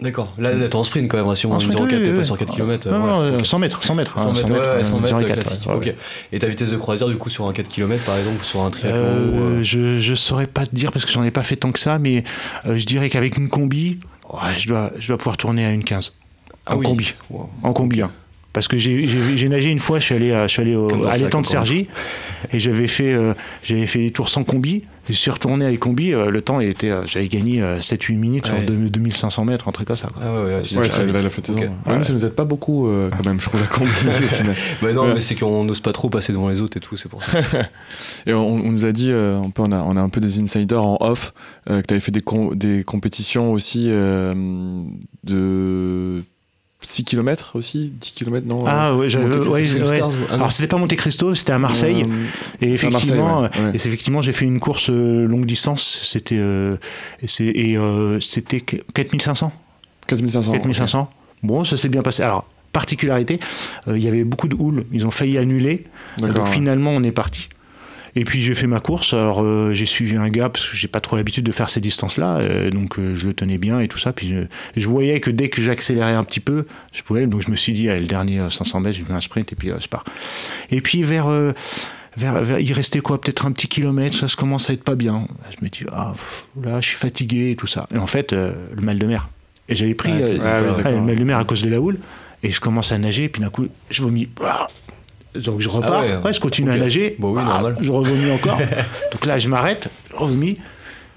D'accord. 0.02 0.34
Là, 0.38 0.54
là 0.54 0.68
t'es 0.68 0.76
en 0.76 0.84
sprint 0.84 1.08
quand 1.10 1.16
même, 1.16 1.26
hein, 1.28 1.36
si 1.36 1.46
on 1.46 1.52
En 1.54 1.58
a 1.58 1.64
une 1.64 1.72
sprint, 1.72 1.90
0,4, 1.90 1.98
oui, 2.00 2.04
t'es 2.04 2.14
pas 2.14 2.24
sur 2.24 2.38
4 2.38 2.54
km. 2.54 2.90
non, 2.92 3.00
non, 3.00 3.22
euh, 3.22 3.38
ok. 3.40 3.46
100 3.46 3.60
mètres, 3.60 3.82
100 3.82 3.96
mètres. 3.96 4.20
100 4.20 4.30
hein, 4.30 4.34
mètres, 4.34 4.52
ouais, 4.52 4.76
ouais, 4.78 4.84
100 4.84 4.98
euh, 4.98 5.00
mètres 5.00 5.18
0,4, 5.18 5.34
classique. 5.34 5.66
ouais, 5.68 5.74
ouais. 5.76 5.90
Ok. 5.92 5.96
Et 6.34 6.40
ta 6.40 6.48
vitesse 6.48 6.70
de 6.72 6.76
croisière, 6.76 7.08
du 7.08 7.16
coup, 7.16 7.30
sur 7.30 7.48
un 7.48 7.54
4 7.54 7.70
km 7.70 8.04
par 8.04 8.18
exemple, 8.18 8.42
ou 8.42 8.44
sur 8.44 8.60
un 8.60 8.70
triathlon 8.70 9.60
ou, 9.60 9.64
je, 9.64 9.98
je 10.00 10.14
saurais 10.14 10.48
pas 10.48 10.66
te 10.66 10.76
dire 10.76 10.92
parce 10.92 11.06
que 11.06 11.12
j'en 11.14 11.24
ai 11.24 11.32
pas 11.32 11.44
fait 11.44 11.56
tant 11.56 11.72
que 11.72 11.80
ça, 11.80 11.98
mais 12.00 12.26
je 12.70 12.86
dirais 12.86 13.10
qu'avec 13.10 13.38
une 13.38 13.48
combi, 13.48 14.00
ouais, 14.34 14.40
je, 14.58 14.68
dois, 14.68 14.92
je 15.00 15.08
dois 15.08 15.18
pouvoir 15.18 15.38
tourner 15.38 15.66
à 15.66 15.72
une 15.72 15.86
15. 15.86 16.14
Ah 16.66 16.76
en 16.76 16.80
oui. 16.80 16.86
combi. 16.88 17.14
Wow. 17.30 17.50
En 17.64 17.72
combi. 17.72 18.02
hein. 18.02 18.12
Parce 18.56 18.68
que 18.68 18.78
j'ai- 18.78 19.50
nagé 19.50 19.70
une 19.70 19.80
fois, 19.80 20.00
je 20.00 20.06
suis 20.06 20.16
allé, 20.16 20.32
à- 20.32 20.48
je 20.48 20.54
suis 20.54 20.62
allé 20.62 20.76
au- 20.76 21.06
à 21.06 21.16
l'étang 21.18 21.42
de 21.42 21.46
Sergi 21.46 21.88
et 22.54 22.60
j'avais 22.60 22.88
fait, 22.88 23.14
euh, 23.14 23.34
j'avais 23.64 23.86
fait 23.86 24.00
des 24.00 24.12
tours 24.12 24.30
sans 24.30 24.44
combi. 24.44 24.84
Je 25.08 25.14
suis 25.14 25.30
retourné 25.30 25.66
avec 25.66 25.80
combi. 25.80 26.14
euh, 26.14 26.32
le 26.32 26.42
temps, 26.42 26.60
il 26.62 26.70
était, 26.70 26.90
euh, 26.90 27.06
j'avais 27.06 27.28
gagné 27.28 27.62
euh, 27.62 27.80
7-8 27.80 28.16
minutes 28.16 28.50
Ouais. 28.50 28.56
sur 28.58 28.66
2000 28.66 28.90
2500 28.92 29.46
mètres, 29.46 29.68
un 29.68 29.72
truc 29.72 29.88
comme 29.88 29.96
ça. 29.98 30.08
quoi. 30.08 30.24
Ah 30.26 30.34
ouais, 30.34 30.40
ouais, 30.48 30.54
Ouais, 30.78 30.90
ça, 30.90 31.04
la, 31.06 31.12
la 31.12 32.00
nous 32.10 32.26
aide 32.26 32.34
pas 32.34 32.46
beaucoup, 32.46 32.88
euh, 32.88 33.10
quand 33.16 33.24
même, 33.26 33.40
je 33.40 33.46
trouve, 33.48 33.60
la 33.62 33.68
combi. 33.68 33.92
Bah 34.82 34.94
non, 34.94 35.04
Ouais. 35.08 35.14
mais 35.16 35.22
c'est 35.22 35.36
qu'on 35.36 35.64
n'ose 35.66 35.80
pas 35.82 35.92
trop 35.92 36.10
passer 36.10 36.32
devant 36.32 36.48
les 36.50 36.62
autres 36.62 36.78
et 36.78 36.80
tout, 36.80 36.96
c'est 36.98 37.10
pour 37.10 37.24
ça. 37.24 37.38
Et 38.26 38.34
on, 38.34 38.48
on 38.48 38.72
nous 38.72 38.86
a 38.86 38.92
dit, 38.94 39.12
euh, 39.12 39.38
on, 39.58 39.72
a, 39.72 39.78
on 39.84 39.96
a 39.98 40.02
un 40.02 40.10
peu 40.10 40.22
des 40.22 40.40
insiders 40.40 40.82
en 40.84 40.98
off, 41.02 41.34
euh, 41.70 41.82
que 41.82 41.88
tu 41.88 41.94
avais 41.94 42.02
fait 42.02 42.12
des, 42.12 42.22
com- 42.22 42.56
des 42.56 42.84
compétitions 42.84 43.52
aussi 43.52 43.88
euh, 43.90 44.34
de 45.24 46.24
6 46.82 47.04
km 47.04 47.56
aussi 47.56 47.92
10 48.00 48.12
km, 48.12 48.46
non 48.48 48.64
Ah 48.68 48.96
ouais, 48.96 49.08
Cristo, 49.08 49.22
ouais, 49.52 49.82
ouais. 49.82 49.96
Stars 49.96 50.12
ah. 50.30 50.34
Alors 50.36 50.52
c'était 50.54 50.68
pas 50.68 50.78
Monte 50.78 50.96
Cristo, 50.96 51.34
c'était 51.34 51.54
à 51.54 51.58
Marseille. 51.60 52.04
Euh, 52.04 52.26
Et 52.62 52.68
Marseille, 52.70 52.90
effectivement, 52.90 53.46
et 53.74 53.78
c'est 53.80 53.88
effectivement, 53.90 54.22
j'ai 54.22 54.34
fait 54.34 54.46
une 54.46 54.60
course 54.60 54.90
euh, 54.92 55.26
longue 55.26 55.46
distance. 55.46 55.82
C'était 56.12 56.38
euh, 56.38 56.78
et 57.40 57.78
euh, 57.78 58.20
c'était 58.20 58.62
qu- 58.62 58.82
4500. 58.94 59.52
4500. 60.08 60.52
4500. 60.52 61.10
Bon, 61.42 61.64
ça 61.64 61.76
s'est 61.78 61.90
bien 61.90 62.04
passé. 62.04 62.22
Alors, 62.24 62.46
particularité, 62.72 63.40
euh, 63.88 63.98
il 63.98 64.04
y 64.04 64.08
avait 64.08 64.24
beaucoup 64.24 64.48
de 64.48 64.56
houle. 64.56 64.86
Ils 64.92 65.08
ont 65.08 65.12
failli 65.12 65.38
annuler. 65.40 65.86
Donc 66.20 66.48
finalement, 66.48 66.92
on 66.92 67.02
est 67.04 67.12
parti. 67.12 67.50
Et 68.18 68.24
puis 68.24 68.42
j'ai 68.42 68.56
fait 68.56 68.68
ma 68.68 68.80
course. 68.80 69.14
Alors 69.14 69.44
euh, 69.44 69.74
j'ai 69.74 69.86
suivi 69.86 70.16
un 70.16 70.30
gars 70.30 70.50
parce 70.50 70.66
que 70.70 70.78
j'ai 70.78 70.88
pas 70.88 71.02
trop 71.02 71.18
l'habitude 71.18 71.44
de 71.46 71.52
faire 71.52 71.70
ces 71.70 71.82
distances-là. 71.82 72.38
euh, 72.38 72.70
donc 72.70 72.98
euh, 72.98 73.14
je 73.16 73.28
le 73.28 73.34
tenais 73.34 73.58
bien 73.58 73.82
et 73.82 73.88
tout 73.90 73.98
ça. 73.98 74.14
Puis 74.14 74.34
je, 74.76 74.88
voyais 74.88 75.20
que 75.20 75.30
dès 75.30 75.50
que 75.50 75.62
j'accélérais 75.62 76.14
un 76.14 76.24
petit 76.24 76.40
peu, 76.40 76.66
je 76.94 77.04
pouvais. 77.04 77.28
Donc 77.28 77.42
je 77.42 77.52
me 77.52 77.56
suis 77.58 77.74
dit, 77.74 77.90
allez, 77.90 78.00
le 78.02 78.08
dernier 78.08 78.40
euh, 78.40 78.50
500 78.50 78.80
mètres, 78.80 78.98
je 78.98 79.04
fais 79.04 79.12
un 79.12 79.20
sprint 79.22 79.52
et 79.52 79.56
puis 79.56 79.70
je 79.80 79.88
pars. 79.88 80.06
Et 80.72 80.80
puis 80.80 81.04
vers, 81.04 81.28
vers, 82.16 82.42
vers- 82.42 82.60
il 82.60 82.72
restait 82.72 83.02
quoi, 83.02 83.20
peut-être 83.20 83.46
un 83.46 83.52
petit 83.52 83.68
kilomètre. 83.68 84.16
Ça 84.18 84.30
se 84.30 84.38
commence 84.38 84.70
à 84.70 84.74
être 84.74 84.84
pas 84.84 84.96
bien. 84.96 85.28
Je 85.52 85.64
me 85.66 85.70
dis, 85.70 85.84
ah 85.92 86.14
là, 86.64 86.80
je 86.80 86.88
suis 86.88 86.98
fatigué 86.98 87.52
et 87.52 87.56
tout 87.58 87.68
ça. 87.68 87.88
Et 87.94 87.98
en 87.98 88.08
fait, 88.08 88.32
le 88.32 88.82
mal 88.82 88.98
de 88.98 89.06
mer. 89.08 89.28
Et 89.68 89.76
j'avais 89.76 89.94
pris 89.96 90.12
Ah, 90.14 90.22
c'est 90.22 90.34
oui, 90.34 90.40
ouais. 90.40 90.92
Le 90.92 91.02
mal 91.02 91.16
de 91.18 91.24
mer 91.24 91.38
à 91.38 91.44
cause 91.44 91.64
de 91.64 91.70
la 91.70 91.82
houle. 91.82 91.98
Et 92.44 92.52
je 92.52 92.62
commence 92.62 92.92
à 92.92 92.98
nager, 92.98 93.24
et 93.26 93.30
puis 93.30 93.42
d'un 93.42 93.50
coup, 93.50 93.68
je 93.90 94.02
vomis. 94.04 94.30
Donc 95.36 95.62
je 95.62 95.70
repars, 95.70 95.94
Ah 95.94 96.02
ouais. 96.02 96.16
ouais, 96.24 96.34
je 96.34 96.40
continue 96.40 96.72
à 96.72 96.78
nager. 96.78 97.16
Bon, 97.20 97.32
oui, 97.36 97.42
Ah. 97.46 97.62
Je 97.82 97.92
revomis 97.92 98.32
encore. 98.32 98.58
Donc 99.12 99.26
là, 99.26 99.38
je 99.38 99.48
m'arrête, 99.50 99.90
je 100.12 100.16
revomis. 100.16 100.58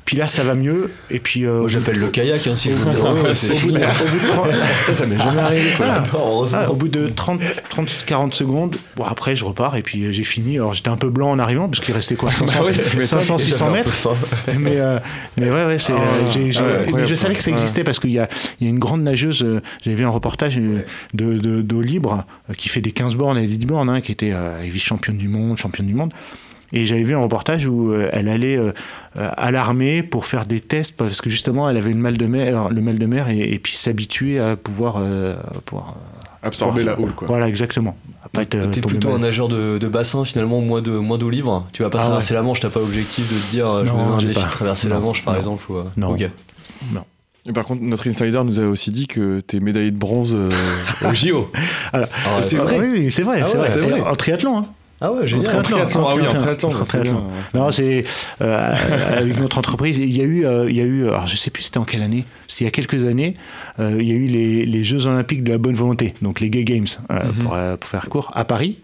Puis 0.09 0.17
là, 0.17 0.27
ça 0.27 0.43
va 0.43 0.55
mieux. 0.55 0.91
Et 1.11 1.19
puis. 1.19 1.45
euh, 1.45 1.61
Moi 1.61 1.69
j'appelle 1.69 1.99
le 1.99 2.09
kayak 2.09 2.47
hein, 2.47 2.57
si 2.57 2.71
vous 2.71 2.83
Ouais, 2.89 2.95
30 2.95 3.19
Ça, 4.87 4.95
ça 4.95 5.05
m'est 5.07 5.19
jamais 5.19 5.39
arrivé, 5.43 5.71
quoi. 5.77 5.85
Voilà. 5.87 6.03
Heureusement. 6.15 6.59
Ah, 6.63 6.71
au 6.71 6.75
bout 6.77 6.89
de 6.89 7.09
30, 7.09 7.41
30, 7.69 8.05
40 8.07 8.33
secondes, 8.33 8.75
bon, 8.97 9.05
après 9.05 9.37
je 9.37 9.45
repars 9.45 9.77
et 9.77 9.83
puis 9.83 10.05
euh, 10.07 10.13
j'ai 10.13 10.25
fini. 10.25 10.57
Alors 10.57 10.73
j'étais 10.73 10.89
un 10.89 10.97
peu 10.97 11.11
blanc 11.11 11.31
en 11.31 11.39
arrivant 11.39 11.69
parce 11.69 11.81
qu'il 11.85 11.93
restait 11.95 12.15
quoi 12.15 12.33
500, 12.33 12.65
ouais, 12.65 12.73
tu 12.73 12.79
m'étonnes. 12.97 13.05
500 13.05 13.37
600 13.37 13.67
J'avais 13.67 13.81
un 13.81 13.83
peu 13.83 13.89
mètres. 13.91 14.15
mais, 14.59 14.77
euh, 14.81 14.99
mais 15.37 15.51
ouais, 15.51 15.67
ouais, 15.67 15.79
c'est, 15.79 15.93
Ah, 15.93 15.99
euh, 16.01 16.33
j'ai- 16.33 16.53
j'ai- 16.53 16.61
ah 16.65 16.91
ouais, 16.91 17.07
je 17.07 17.15
savais 17.15 17.35
que 17.35 17.43
ça 17.43 17.51
ouais. 17.51 17.57
existait 17.59 17.85
parce 17.85 18.01
qu'il 18.01 18.11
y 18.13 18.19
a, 18.19 18.29
il 18.61 18.65
y 18.65 18.67
a 18.67 18.71
une 18.71 18.79
grande 18.79 19.03
nageuse, 19.03 19.43
euh, 19.43 19.61
j'avais 19.85 19.97
vu 19.97 20.05
un 20.07 20.09
reportage 20.09 20.57
de, 20.57 20.85
de- 21.13 21.61
d'eau 21.61 21.83
libre 21.83 22.25
qui 22.57 22.71
fait 22.71 22.81
des 22.81 22.93
15 22.93 23.15
bornes 23.15 23.37
et 23.37 23.47
des 23.47 23.59
10 23.59 23.67
bornes, 23.67 23.91
hein, 23.91 24.01
qui 24.01 24.13
était 24.13 24.33
euh, 24.33 24.57
vice-championne 24.63 25.19
du 25.19 25.29
monde, 25.29 25.59
championne 25.59 25.87
du 25.87 25.93
monde. 25.95 26.15
Et 26.73 26.85
j'avais 26.85 27.03
vu 27.03 27.15
un 27.15 27.19
reportage 27.21 27.67
où 27.67 27.93
euh, 27.93 28.11
elle 28.13 28.29
allait 28.29 28.57
euh, 28.59 28.73
euh, 29.17 29.31
à 29.37 29.51
l'armée 29.51 30.03
pour 30.03 30.27
faire 30.27 30.45
des 30.47 30.61
tests 30.61 30.97
parce 30.99 31.21
que 31.23 31.31
justement 31.31 31.69
elle 31.71 31.77
avait 31.79 31.91
le 31.91 31.97
mal 31.97 32.19
de 32.19 32.27
mer, 32.27 32.69
le 32.71 32.81
mal 32.83 32.99
de 32.99 33.07
mer 33.07 33.31
et, 33.31 33.39
et 33.41 33.59
puis 33.59 33.75
s'habituer 33.77 34.39
à 34.39 34.57
pouvoir, 34.57 34.97
euh, 34.99 35.37
Absorber 36.43 36.85
la 36.85 36.99
houle, 37.01 37.13
quoi. 37.13 37.27
voilà, 37.27 37.49
exactement. 37.49 37.97
Euh, 38.37 38.67
T'es 38.71 38.81
plutôt 38.81 39.11
un 39.13 39.19
nageur 39.19 39.49
de, 39.49 39.79
de 39.79 39.89
bassin 39.89 40.25
finalement, 40.25 40.61
moins 40.61 40.83
de 40.83 40.93
moins 40.93 41.19
d'eau 41.19 41.31
libre. 41.31 41.67
Tu 41.73 41.83
vas 41.83 41.91
pas 41.91 41.99
Ah 42.01 42.05
traverser 42.05 42.35
la 42.35 42.43
Manche, 42.43 42.61
t'as 42.61 42.71
pas 42.71 42.79
l'objectif 42.81 43.27
de 43.33 43.39
te 43.41 43.51
dire 43.51 43.67
je 43.85 43.91
vais 43.91 43.99
un 43.99 44.19
défi 44.19 44.35
de 44.35 44.51
traverser 44.51 44.89
la 44.89 44.99
Manche 45.01 45.25
par 45.25 45.35
non. 45.35 45.39
exemple. 45.39 45.65
Ou, 45.73 45.79
Non. 45.97 46.17
Et 47.49 47.53
par 47.53 47.65
contre, 47.65 47.83
notre 47.83 48.07
insider 48.07 48.41
nous 48.45 48.61
a 48.61 48.65
aussi 48.67 48.91
dit 48.91 49.07
que 49.07 49.41
t'es 49.41 49.59
médaillé 49.59 49.91
de 49.91 49.97
bronze 49.97 50.35
euh, 50.37 50.51
au 51.09 51.15
JO. 51.15 51.51
Alors, 51.95 52.09
Ah, 52.27 52.43
c'est 52.43 52.61
ah, 52.61 52.65
vrai. 52.65 52.79
Oui, 52.79 53.11
c'est 53.11 53.23
vrai. 53.23 53.41
Ah 53.43 53.47
c'est 53.47 53.57
ouais, 53.59 53.69
vrai. 53.71 53.73
c'est 53.73 53.89
vrai. 53.89 53.99
Et 53.99 54.03
En 54.03 54.15
triathlon. 54.15 54.59
Hein. 54.59 54.67
Ah 55.01 55.13
ouais, 55.13 55.27
génial. 55.27 55.47
triathlon, 55.63 55.77
triathlon, 55.77 56.07
ah 56.09 56.15
oui, 56.17 56.23
en 56.23 56.29
triathlon, 56.29 56.71
c'est 56.71 56.85
triathlon. 56.85 57.13
bien. 57.53 57.61
Non, 57.61 57.71
c'est 57.71 58.05
euh, 58.41 58.75
avec 59.17 59.39
notre 59.39 59.59
entreprise. 59.59 59.99
Il 59.99 60.17
y 60.17 60.21
a 60.21 60.25
eu, 60.25 60.45
euh, 60.45 60.69
il 60.69 60.77
y 60.77 60.81
a 60.81 60.85
eu, 60.85 61.05
alors 61.09 61.27
je 61.29 61.37
sais 61.37 61.51
plus 61.51 61.63
c'était 61.63 61.79
en 61.79 61.85
quelle 61.85 62.03
année. 62.03 62.25
C'était 62.49 62.65
il 62.65 62.67
y 62.67 62.69
a 62.69 62.73
quelques 62.73 63.05
années. 63.05 63.35
euh, 63.79 63.97
il 64.01 64.09
y 64.09 64.13
a 64.13 64.15
eu 64.17 64.27
les, 64.27 64.67
les 64.67 64.85
Jeux 64.85 65.07
Olympiques 65.07 65.45
de 65.45 65.53
la 65.53 65.59
bonne 65.59 65.75
volonté, 65.77 66.15
donc 66.23 66.41
les 66.41 66.51
Gay 66.51 66.65
Games, 66.65 66.87
Mhm. 67.11 67.33
pour, 67.45 67.57
pour 67.81 67.91
faire 67.91 68.09
court, 68.09 68.33
à 68.35 68.45
Paris. 68.45 68.79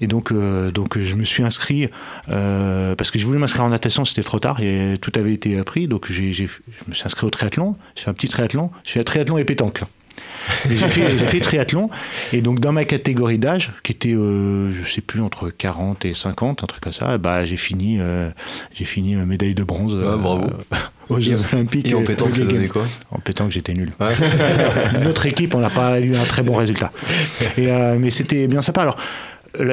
Et 0.00 0.06
donc, 0.06 0.32
donc 0.72 0.96
je 0.98 1.14
me 1.16 1.24
suis 1.24 1.42
inscrit 1.42 1.88
parce 2.28 3.10
que 3.10 3.18
je 3.18 3.26
voulais 3.26 3.38
m'inscrire 3.38 3.64
en 3.64 3.68
natation, 3.70 4.04
c'était 4.04 4.22
trop 4.22 4.38
tard 4.38 4.60
et 4.60 4.96
tout 5.00 5.10
avait 5.16 5.32
été 5.34 5.60
pris. 5.64 5.88
Donc 5.88 6.06
j'ai, 6.10 6.32
j'ai- 6.32 6.46
je 6.46 6.84
me 6.88 6.94
suis 6.94 7.04
inscrit 7.04 7.26
au 7.26 7.30
triathlon. 7.30 7.76
J'ai 7.96 8.04
fait 8.04 8.10
un 8.10 8.14
petit 8.14 8.28
triathlon. 8.28 8.70
Je 8.84 8.92
fais 8.92 9.00
un 9.00 9.04
triathlon 9.04 9.38
et 9.38 9.44
pétanque. 9.44 9.80
J'ai 10.68 10.76
fait, 11.26 11.40
triathlon. 11.40 11.90
Et 12.32 12.40
donc, 12.40 12.60
dans 12.60 12.72
ma 12.72 12.84
catégorie 12.84 13.38
d'âge, 13.38 13.72
qui 13.82 13.92
était, 13.92 14.14
euh, 14.14 14.72
je 14.72 14.88
sais 14.90 15.00
plus, 15.00 15.20
entre 15.20 15.50
40 15.50 16.04
et 16.04 16.14
50, 16.14 16.64
un 16.64 16.66
truc 16.66 16.82
comme 16.82 16.92
ça, 16.92 17.18
bah, 17.18 17.44
j'ai 17.44 17.56
fini, 17.56 17.98
euh, 18.00 18.30
j'ai 18.74 18.84
fini 18.84 19.14
ma 19.16 19.24
médaille 19.24 19.54
de 19.54 19.64
bronze. 19.64 19.96
Ah, 20.04 20.16
bravo. 20.16 20.44
euh, 20.44 20.76
aux 21.08 21.20
Jeux 21.20 21.38
Olympiques. 21.52 21.90
Et 21.90 21.94
en 21.94 22.02
Games. 22.02 22.46
donnait 22.48 22.68
quoi? 22.68 22.86
En 23.10 23.18
pétanque, 23.18 23.50
j'étais 23.50 23.72
nul. 23.74 23.92
Ouais. 24.00 24.12
Notre 25.02 25.26
équipe, 25.26 25.54
on 25.54 25.60
n'a 25.60 25.70
pas 25.70 26.00
eu 26.00 26.14
un 26.14 26.24
très 26.24 26.42
bon 26.42 26.54
résultat. 26.56 26.92
Et, 27.56 27.70
euh, 27.70 27.96
mais 27.98 28.10
c'était 28.10 28.46
bien 28.46 28.62
sympa. 28.62 28.82
Alors, 28.82 28.96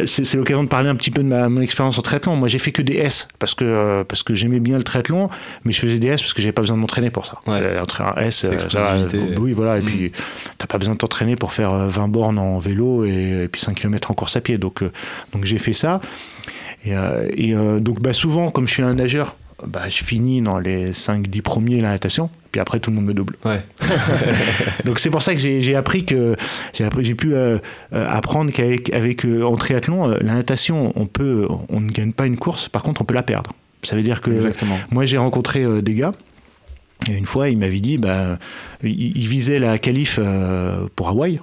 c'est 0.08 0.34
l'occasion 0.36 0.63
de 0.63 0.68
parler 0.70 0.89
un 0.89 0.96
petit 0.96 1.12
peu 1.12 1.22
de 1.24 1.27
ma, 1.27 1.50
mon 1.50 1.62
expérience 1.62 1.98
en 1.98 2.01
triathlon. 2.01 2.36
Moi, 2.36 2.48
j'ai 2.48 2.60
fait 2.60 2.72
que 2.72 2.82
des 2.82 2.94
S 2.96 3.27
parce 3.39 3.54
que, 3.54 3.63
euh, 3.65 4.04
parce 4.04 4.24
que 4.24 4.34
j'aimais 4.36 4.60
bien 4.60 4.77
le 4.77 4.84
triathlon, 4.84 5.30
mais 5.63 5.72
je 5.72 5.80
faisais 5.80 6.00
des 6.00 6.08
S 6.08 6.22
parce 6.22 6.34
que 6.34 6.42
j'avais 6.42 6.51
pas 6.51 6.62
besoin 6.62 6.75
de 6.77 6.82
m'entraîner 6.82 7.10
pour 7.12 7.25
ça. 7.25 7.38
Ouais. 7.48 7.60
Euh, 7.62 7.84
un 8.00 8.22
S, 8.22 8.46
euh, 8.46 8.70
ça 8.70 8.96
oui, 9.39 9.54
voilà. 9.54 9.77
Et 9.77 9.82
Mm. 9.82 9.86
puis, 9.86 10.12
t'as 10.58 10.68
pas 10.68 10.77
besoin 10.77 10.94
de 10.94 11.00
t'entraîner 11.00 11.36
pour 11.36 11.54
faire 11.54 11.72
euh, 11.72 11.88
20 11.88 12.08
bornes 12.08 12.39
en 12.39 12.60
vélo 12.60 13.06
et, 13.06 13.44
et 13.44 13.48
puis 13.48 13.62
5 13.62 13.75
km 13.75 14.12
en 14.12 14.13
course 14.13 14.36
à 14.36 14.42
pied. 14.42 14.58
Donc, 14.58 14.84
euh, 14.84 14.92
donc 15.34 15.46
j'ai 15.46 15.60
fait 15.60 15.74
ça. 15.74 16.01
Et, 16.86 16.94
et, 17.36 17.56
donc, 17.80 18.00
bah, 18.01 18.13
souvent, 18.13 18.51
comme 18.51 18.68
je 18.68 18.74
suis 18.74 18.84
un 18.84 18.94
nageur, 18.94 19.36
bah, 19.65 19.84
je 19.89 20.04
finis 20.04 20.42
dans 20.42 20.60
les 20.60 20.92
5-10 20.92 21.42
premiers 21.42 21.82
la 21.82 21.89
natation. 21.89 22.30
Puis 22.56 22.62
après, 22.62 22.80
tout 22.80 22.90
le 22.90 22.96
monde 22.96 23.08
me 23.08 23.14
double. 23.14 23.36
Ouais. 23.44 23.62
Donc 24.86 25.00
c'est 25.00 25.10
pour 25.10 25.22
ça 25.22 25.34
que 25.34 25.42
j'ai 25.42 25.76
appris 25.76 26.06
que 26.06 26.38
j'ai 26.74 27.14
pu 27.14 27.36
euh, 27.36 27.58
euh, 27.92 28.10
apprendre 28.10 28.50
qu'avec 28.54 28.94
avec 28.94 29.26
euh, 29.26 29.44
en 29.44 29.58
triathlon 29.58 30.10
euh, 30.10 30.18
la 30.22 30.36
natation 30.36 30.94
on 30.96 31.06
peut 31.06 31.50
on 31.68 31.82
ne 31.82 31.92
gagne 31.92 32.14
pas 32.14 32.26
une 32.26 32.38
course 32.38 32.70
par 32.70 32.82
contre 32.82 33.02
on 33.02 33.04
peut 33.04 33.14
la 33.14 33.24
perdre. 33.24 33.52
Ça 33.84 33.98
veut 33.98 34.04
dire 34.04 34.22
que 34.22 34.32
Exactement. 34.32 34.78
moi 34.90 35.04
j'ai 35.04 35.18
rencontré 35.18 35.66
des 35.82 35.96
gars 35.96 36.14
et 37.10 37.12
une 37.12 37.26
fois 37.26 37.50
il 37.50 37.58
m'avait 37.58 37.82
dit 37.82 37.98
bah 37.98 38.40
il, 38.82 39.18
il 39.18 39.28
visait 39.28 39.60
la 39.60 39.78
qualif 39.78 40.18
pour 40.96 41.10
Hawaï. 41.10 41.42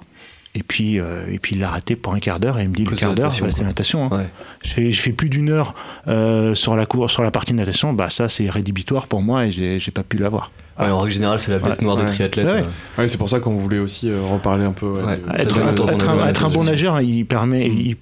Et 0.55 0.63
puis, 0.63 1.01
euh, 1.01 1.25
et 1.31 1.39
puis 1.39 1.57
il 1.57 1.61
l'a 1.61 1.71
raté 1.71 1.97
pour 1.97 2.13
un 2.13 2.19
quart 2.19 2.39
d'heure 2.39 2.59
et 2.59 2.65
il 2.65 2.69
me 2.69 2.75
dit 2.75 2.85
le 2.85 2.95
quart 2.95 3.15
d'heure, 3.15 3.33
bah, 3.41 3.47
c'est 3.51 3.63
natation. 3.65 4.05
hein. 4.13 4.19
Ouais. 4.19 4.29
Je 4.63 4.69
fais, 4.71 4.93
je 4.93 5.01
fais 5.01 5.13
plus 5.13 5.31
d'une 5.31 5.49
heure 5.49 5.75
euh, 6.09 6.55
sur 6.55 6.77
la 6.77 6.85
cour, 6.85 7.11
sur 7.11 7.23
la 7.23 7.31
partie 7.31 7.53
de 7.53 7.57
natation, 7.57 7.95
bah 7.95 8.11
ça 8.11 8.29
c'est 8.29 8.51
rédhibitoire 8.51 9.07
pour 9.07 9.23
moi 9.23 9.47
et 9.47 9.51
j'ai 9.51 9.79
pas 9.95 10.03
pu 10.03 10.19
l'avoir. 10.19 10.51
Ouais, 10.79 10.91
en 10.91 10.99
règle 11.01 11.13
générale, 11.15 11.39
c'est 11.39 11.53
la 11.53 11.59
bête 11.59 11.79
Ouais, 11.79 11.85
noire 11.85 11.97
ouais. 11.97 12.05
des 12.05 12.13
triathlètes. 12.13 12.47
Ouais. 12.47 12.61
euh. 12.63 13.01
Ouais, 13.01 13.09
c'est 13.09 13.17
pour 13.17 13.31
ça 13.31 13.41
qu'on 13.41 13.57
voulait 13.57 13.79
aussi 13.79 14.11
euh, 14.11 14.21
reparler 14.23 14.65
un 14.65 14.73
peu. 14.73 14.87
ouais, 14.87 15.03
Ouais. 15.03 15.17
de- 15.17 15.25
Ça 15.27 15.43
être, 15.43 15.61
un, 15.61 16.17
pas 16.17 16.29
être 16.31 16.45
un 16.45 16.51
bon 16.51 16.65
nageur, 16.65 17.01
il 17.01 17.25
permet, 17.25 17.67
il, 17.67 17.97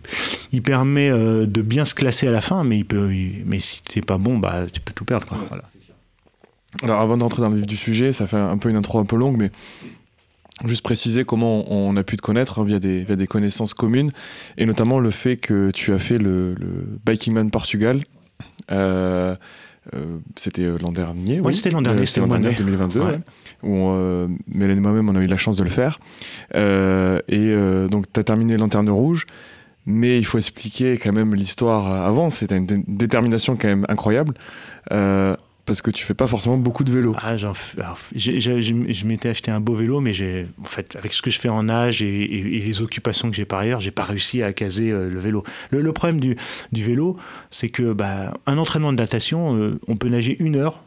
il 0.51 0.63
permet 0.63 1.09
euh, 1.11 1.47
de 1.47 1.63
bien 1.63 1.85
se 1.85 1.95
classer 1.95 2.27
à 2.27 2.33
la 2.33 2.41
fin, 2.41 2.65
mais, 2.65 2.79
il 2.79 2.85
peut, 2.85 3.13
il- 3.15 3.45
mais 3.47 3.61
si 3.61 3.83
t'es 3.85 4.01
pas 4.01 4.19
bon, 4.19 4.39
bah, 4.39 4.63
tu 4.73 4.81
peux 4.81 4.93
tout 4.93 5.05
perdre. 5.05 5.27
Quoi. 5.27 5.39
Voilà. 5.49 5.63
Alors 6.83 7.01
avant 7.01 7.17
d'entrer 7.17 7.43
dans 7.43 7.49
le 7.49 7.57
vif 7.57 7.67
du 7.67 7.77
sujet, 7.77 8.11
ça 8.13 8.27
fait 8.27 8.37
un 8.37 8.57
peu 8.59 8.71
une 8.71 8.77
intro 8.77 8.99
un 9.01 9.05
peu 9.05 9.17
longue, 9.17 9.37
mais 9.39 9.51
juste 10.67 10.83
préciser 10.83 11.25
comment 11.25 11.65
on 11.73 11.97
a 11.97 12.03
pu 12.03 12.17
te 12.17 12.23
connaître 12.23 12.59
hein, 12.61 12.65
via, 12.65 12.79
des, 12.79 13.03
via 13.05 13.17
des 13.17 13.27
connaissances 13.27 13.75
communes, 13.75 14.11
et 14.59 14.67
notamment 14.67 14.99
le 14.99 15.11
fait 15.11 15.37
que 15.37 15.71
tu 15.71 15.93
as 15.93 15.99
fait 15.99 16.19
le, 16.19 16.55
le 16.55 16.87
Biking 17.07 17.33
Man 17.35 17.51
Portugal. 17.51 18.03
Euh, 18.73 19.35
euh, 19.95 20.19
c'était 20.37 20.63
euh, 20.65 20.77
l'an 20.81 20.93
dernier. 20.93 21.41
Ouais, 21.41 21.53
c'était 21.55 21.71
l'an 21.71 21.83
dernier, 21.83 22.05
c'était 22.07 22.21
le 22.21 22.27
mois 22.27 22.39
de 22.39 22.45
mai. 22.49 22.55
2022, 22.57 23.01
Ouais. 23.01 23.07
ouais, 23.07 23.21
où 23.63 23.89
euh, 23.91 24.29
Mélène 24.47 24.79
et 24.79 24.81
moi-même 24.81 25.09
on 25.09 25.17
a 25.17 25.21
eu 25.21 25.27
la 25.27 25.37
chance 25.39 25.57
de 25.57 25.65
le 25.65 25.71
faire. 25.71 25.99
Et 26.55 27.87
donc 27.91 28.07
tu 28.13 28.21
as 28.21 28.25
terminé 28.25 28.57
Lanterne 28.57 28.91
Rouge. 28.91 29.27
Mais 29.87 30.19
il 30.19 30.25
faut 30.27 30.37
expliquer 30.37 30.99
quand 30.99 31.13
même 31.13 31.35
l'histoire 31.35 31.87
avant. 32.07 32.29
C'était 32.29 32.59
une 32.59 32.67
dé- 32.67 32.83
détermination 32.87 33.57
quand 33.57 33.67
même 33.69 33.87
incroyable. 33.89 34.35
Parce 35.67 35.83
que 35.83 35.91
tu 35.91 36.05
fais 36.05 36.15
pas 36.15 36.27
forcément 36.27 36.57
beaucoup 36.57 36.83
de 36.85 36.91
vélo. 36.91 37.15
Ah, 37.19 37.37
je 37.37 37.47
je 38.15 39.05
m'étais 39.07 39.29
acheté 39.29 39.51
un 39.51 39.61
beau 39.61 39.75
vélo, 39.75 40.01
mais 40.01 40.13
j'ai, 40.15 40.47
en 40.63 40.65
fait, 40.67 40.97
avec 40.97 41.13
ce 41.13 41.23
que 41.23 41.31
je 41.31 41.39
fais 41.39 41.49
en 41.49 41.69
âge 41.69 42.03
et, 42.03 42.07
et- 42.23 42.57
et 42.57 42.61
les 42.61 42.83
occupations 42.83 43.31
que 43.31 43.37
j'ai 43.37 43.45
par 43.45 43.61
ailleurs, 43.61 43.81
j'ai 43.81 43.91
pas 43.91 44.05
réussi 44.05 44.43
à 44.43 44.53
caser 44.53 44.91
euh, 44.91 45.09
le 45.09 45.21
vélo. 45.21 45.45
Le, 45.71 45.81
le 45.83 45.93
problème 45.93 46.19
du, 46.21 46.37
du 46.73 46.83
vélo, 46.85 47.17
c'est 47.51 47.69
que 47.69 47.93
bah, 47.93 48.35
un 48.47 48.59
entraînement 48.59 48.93
de 48.93 48.99
natation, 48.99 49.57
euh, 49.57 49.79
on 49.89 49.97
peut 49.97 50.09
nager 50.09 50.37
une 50.41 50.57
heure, 50.57 50.83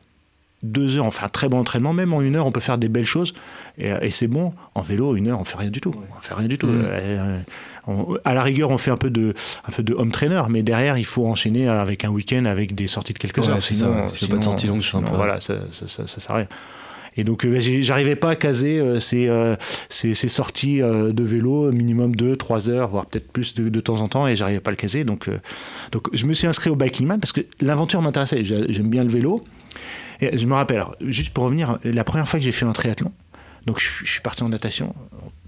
deux 0.63 0.97
heures, 0.97 1.05
enfin 1.05 1.25
un 1.25 1.29
très 1.29 1.49
bon 1.49 1.59
entraînement, 1.59 1.93
même 1.93 2.13
en 2.13 2.21
une 2.21 2.35
heure, 2.35 2.45
on 2.47 2.51
peut 2.51 2.59
faire 2.61 2.77
des 2.77 2.89
belles 2.89 3.05
choses, 3.05 3.33
et, 3.77 3.91
et 4.01 4.11
c'est 4.11 4.27
bon. 4.27 4.53
En 4.75 4.81
vélo, 4.81 5.15
une 5.15 5.27
heure, 5.27 5.39
on 5.39 5.45
fait 5.45 5.57
rien 5.57 5.69
du 5.69 5.81
tout. 5.81 5.93
On 6.17 6.21
fait 6.21 6.33
rien 6.33 6.47
du 6.47 6.57
tout. 6.57 6.67
Mhm. 6.67 6.85
Euh, 6.87 7.39
on- 7.87 8.17
à 8.23 8.33
la 8.33 8.43
rigueur, 8.43 8.69
on 8.71 8.77
fait 8.77 8.91
un 8.91 8.97
peu 8.97 9.09
de, 9.09 9.33
un 9.67 9.71
peu 9.71 9.83
de 9.83 9.93
home 9.93 10.11
trainer, 10.11 10.43
mais 10.49 10.63
derrière, 10.63 10.97
il 10.97 11.05
faut 11.05 11.25
enchaîner 11.25 11.67
avec 11.67 12.05
un 12.05 12.09
week-end 12.09 12.45
avec 12.45 12.75
des 12.75 12.87
sorties 12.87 13.13
de 13.13 13.19
quelques 13.19 13.39
Ouais, 13.39 13.49
heures. 13.49 13.61
Sinon, 13.61 14.07
ça. 14.09 14.15
Si 14.15 14.19
fais 14.19 14.27
pas 14.27 14.37
de 14.37 14.41
sinon- 14.41 14.51
sortie 14.51 14.67
longue, 14.67 14.81
c'est 14.81 14.95
un 14.95 14.99
sinon, 14.99 15.11
peu- 15.11 15.15
Voilà, 15.17 15.39
ça, 15.39 15.55
ça, 15.71 15.87
ça, 15.87 16.07
ça 16.07 16.19
sert 16.21 16.31
à 16.31 16.37
rien. 16.39 16.47
Et 17.15 17.23
donc, 17.23 17.45
euh, 17.45 17.59
j'ai- 17.59 17.83
j'arrivais 17.83 18.15
pas 18.15 18.31
à 18.31 18.35
caser 18.35 18.79
euh, 18.79 18.99
ces, 18.99 19.27
euh, 19.27 19.55
ces, 19.87 20.15
ces 20.15 20.29
sorties 20.29 20.81
euh, 20.81 21.13
de 21.13 21.23
vélo, 21.23 21.71
minimum 21.71 22.15
2, 22.15 22.35
3 22.37 22.69
heures, 22.71 22.87
voire 22.89 23.05
peut-être 23.05 23.31
plus 23.31 23.53
de, 23.53 23.69
de 23.69 23.79
temps 23.81 24.01
en 24.01 24.07
temps, 24.07 24.27
et 24.27 24.35
j'arrivais 24.35 24.59
pas 24.61 24.69
à 24.69 24.73
le 24.73 24.77
caser. 24.77 25.03
Donc, 25.03 25.27
euh, 25.27 25.37
donc, 25.91 26.07
je 26.11 26.25
me 26.25 26.33
suis 26.33 26.47
inscrit 26.47 26.71
au 26.71 26.75
Biking 26.75 27.05
Man 27.05 27.19
parce 27.19 27.31
que 27.31 27.41
l'aventure 27.61 28.01
m'intéressait. 28.01 28.43
J'ai- 28.43 28.73
J'aime 28.73 28.89
bien 28.89 29.03
le 29.03 29.09
vélo. 29.11 29.41
Et 30.21 30.37
je 30.39 30.47
me 30.47 30.53
rappelle, 30.55 30.77
alors, 30.77 30.95
juste 31.01 31.33
pour 31.33 31.43
revenir, 31.43 31.77
la 31.83 32.03
première 32.03 32.27
fois 32.27 32.39
que 32.39 32.45
j'ai 32.45 32.51
fait 32.51 32.65
un 32.65 32.71
triathlon, 32.73 33.11
donc 33.67 33.79
je, 33.79 33.89
je 34.05 34.11
suis 34.11 34.21
parti 34.21 34.41
en 34.41 34.49
natation. 34.49 34.95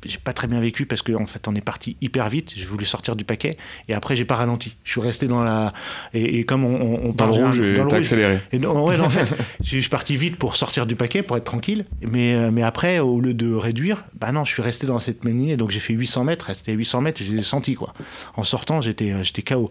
J'ai 0.05 0.17
pas 0.19 0.33
très 0.33 0.47
bien 0.47 0.59
vécu 0.59 0.85
parce 0.85 1.01
qu'en 1.01 1.21
en 1.23 1.25
fait 1.25 1.47
on 1.47 1.55
est 1.55 1.61
parti 1.61 1.97
hyper 2.01 2.29
vite. 2.29 2.53
J'ai 2.55 2.65
voulu 2.65 2.85
sortir 2.85 3.15
du 3.15 3.23
paquet 3.25 3.57
et 3.87 3.93
après 3.93 4.15
j'ai 4.15 4.25
pas 4.25 4.35
ralenti. 4.35 4.75
Je 4.83 4.91
suis 4.91 5.01
resté 5.01 5.27
dans 5.27 5.43
la 5.43 5.73
et, 6.13 6.39
et 6.39 6.43
comme 6.45 6.63
on, 6.63 6.75
on, 6.75 7.09
on 7.09 7.11
Dans 7.13 7.25
le 7.25 7.31
rouge 7.31 7.59
et 7.61 7.73
dans 7.75 7.83
le 7.83 7.89
t'as 7.89 7.95
rouge. 7.97 8.05
accéléré. 8.05 8.39
Et 8.51 8.59
non, 8.59 8.85
ouais, 8.85 8.97
non, 8.97 9.05
en 9.05 9.09
fait, 9.09 9.33
je 9.63 9.79
suis 9.79 9.89
parti 9.89 10.15
vite 10.17 10.37
pour 10.37 10.55
sortir 10.55 10.85
du 10.85 10.95
paquet, 10.95 11.21
pour 11.23 11.37
être 11.37 11.43
tranquille. 11.43 11.85
Mais, 12.01 12.35
euh, 12.35 12.51
mais 12.51 12.61
après, 12.63 12.99
au 12.99 13.19
lieu 13.19 13.33
de 13.33 13.53
réduire, 13.53 14.03
bah 14.19 14.31
non, 14.31 14.45
je 14.45 14.51
suis 14.53 14.61
resté 14.61 14.85
dans 14.87 14.99
cette 14.99 15.23
même 15.25 15.37
lignée. 15.37 15.57
Donc 15.57 15.71
j'ai 15.71 15.79
fait 15.79 15.93
800 15.93 16.23
mètres. 16.23 16.45
Resté 16.45 16.71
800 16.73 17.01
mètres, 17.01 17.21
j'ai 17.23 17.41
senti 17.41 17.75
quoi. 17.75 17.93
En 18.35 18.43
sortant, 18.43 18.81
j'étais 18.81 19.11
euh, 19.11 19.23
j'étais 19.23 19.41
KO. 19.41 19.69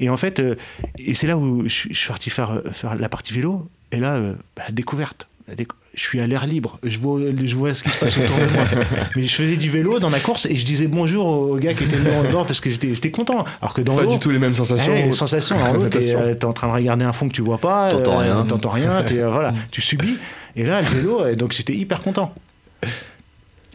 Et 0.00 0.08
en 0.10 0.16
fait, 0.16 0.40
euh, 0.40 0.56
et 0.98 1.14
c'est 1.14 1.26
là 1.26 1.36
où 1.36 1.62
je, 1.64 1.68
suis- 1.68 1.92
je 1.94 1.98
suis 1.98 2.08
parti 2.08 2.30
faire, 2.30 2.60
faire 2.72 2.94
la 2.96 3.08
partie 3.08 3.32
vélo. 3.32 3.68
Et 3.92 3.98
là, 3.98 4.20
bah, 4.56 4.62
la 4.66 4.72
découverte. 4.72 5.28
La 5.48 5.54
je 5.94 6.00
suis 6.02 6.20
à 6.20 6.26
l'air 6.26 6.46
libre. 6.46 6.78
Je 6.82 6.98
vois, 6.98 7.20
je 7.42 7.54
vois 7.56 7.74
ce 7.74 7.82
qui 7.82 7.90
se 7.90 7.98
passe 7.98 8.16
autour 8.18 8.36
de 8.36 8.46
moi. 8.54 8.64
Mais 9.16 9.24
je 9.24 9.34
faisais 9.34 9.56
du 9.56 9.68
vélo 9.68 9.98
dans 9.98 10.08
ma 10.10 10.20
course 10.20 10.46
et 10.46 10.56
je 10.56 10.64
disais 10.64 10.86
bonjour 10.86 11.26
aux 11.26 11.56
gars 11.56 11.74
qui 11.74 11.84
étaient 11.84 11.96
venus 11.96 12.14
en 12.14 12.30
bord 12.30 12.46
parce 12.46 12.60
que 12.60 12.70
j'étais 12.70 12.94
j'étais 12.94 13.10
content. 13.10 13.44
Alors 13.60 13.74
que 13.74 13.82
dans 13.82 13.96
Pas 13.96 14.06
du 14.06 14.18
tout 14.18 14.30
les 14.30 14.38
mêmes 14.38 14.54
sensations. 14.54 14.92
Ouais, 14.92 15.02
les 15.04 15.12
sensations 15.12 15.58
dans 15.58 15.72
l'eau, 15.72 15.80
t'es 15.88 15.98
Natation. 15.98 16.20
euh, 16.20 16.34
t'es 16.34 16.44
en 16.46 16.52
train 16.54 16.68
de 16.68 16.72
regarder 16.72 17.04
un 17.04 17.12
fond 17.12 17.28
que 17.28 17.34
tu 17.34 17.42
vois 17.42 17.58
pas, 17.58 17.88
T'entends 17.90 18.18
rien. 18.18 18.44
t'entends 18.46 18.70
rien, 18.70 19.02
t'es, 19.02 19.18
euh, 19.20 19.28
voilà, 19.30 19.52
tu 19.70 19.80
subis. 19.82 20.18
Et 20.56 20.64
là, 20.64 20.80
le 20.80 20.86
vélo, 20.86 21.20
euh, 21.22 21.34
donc 21.34 21.52
j'étais 21.52 21.74
hyper 21.74 22.00
content. 22.02 22.34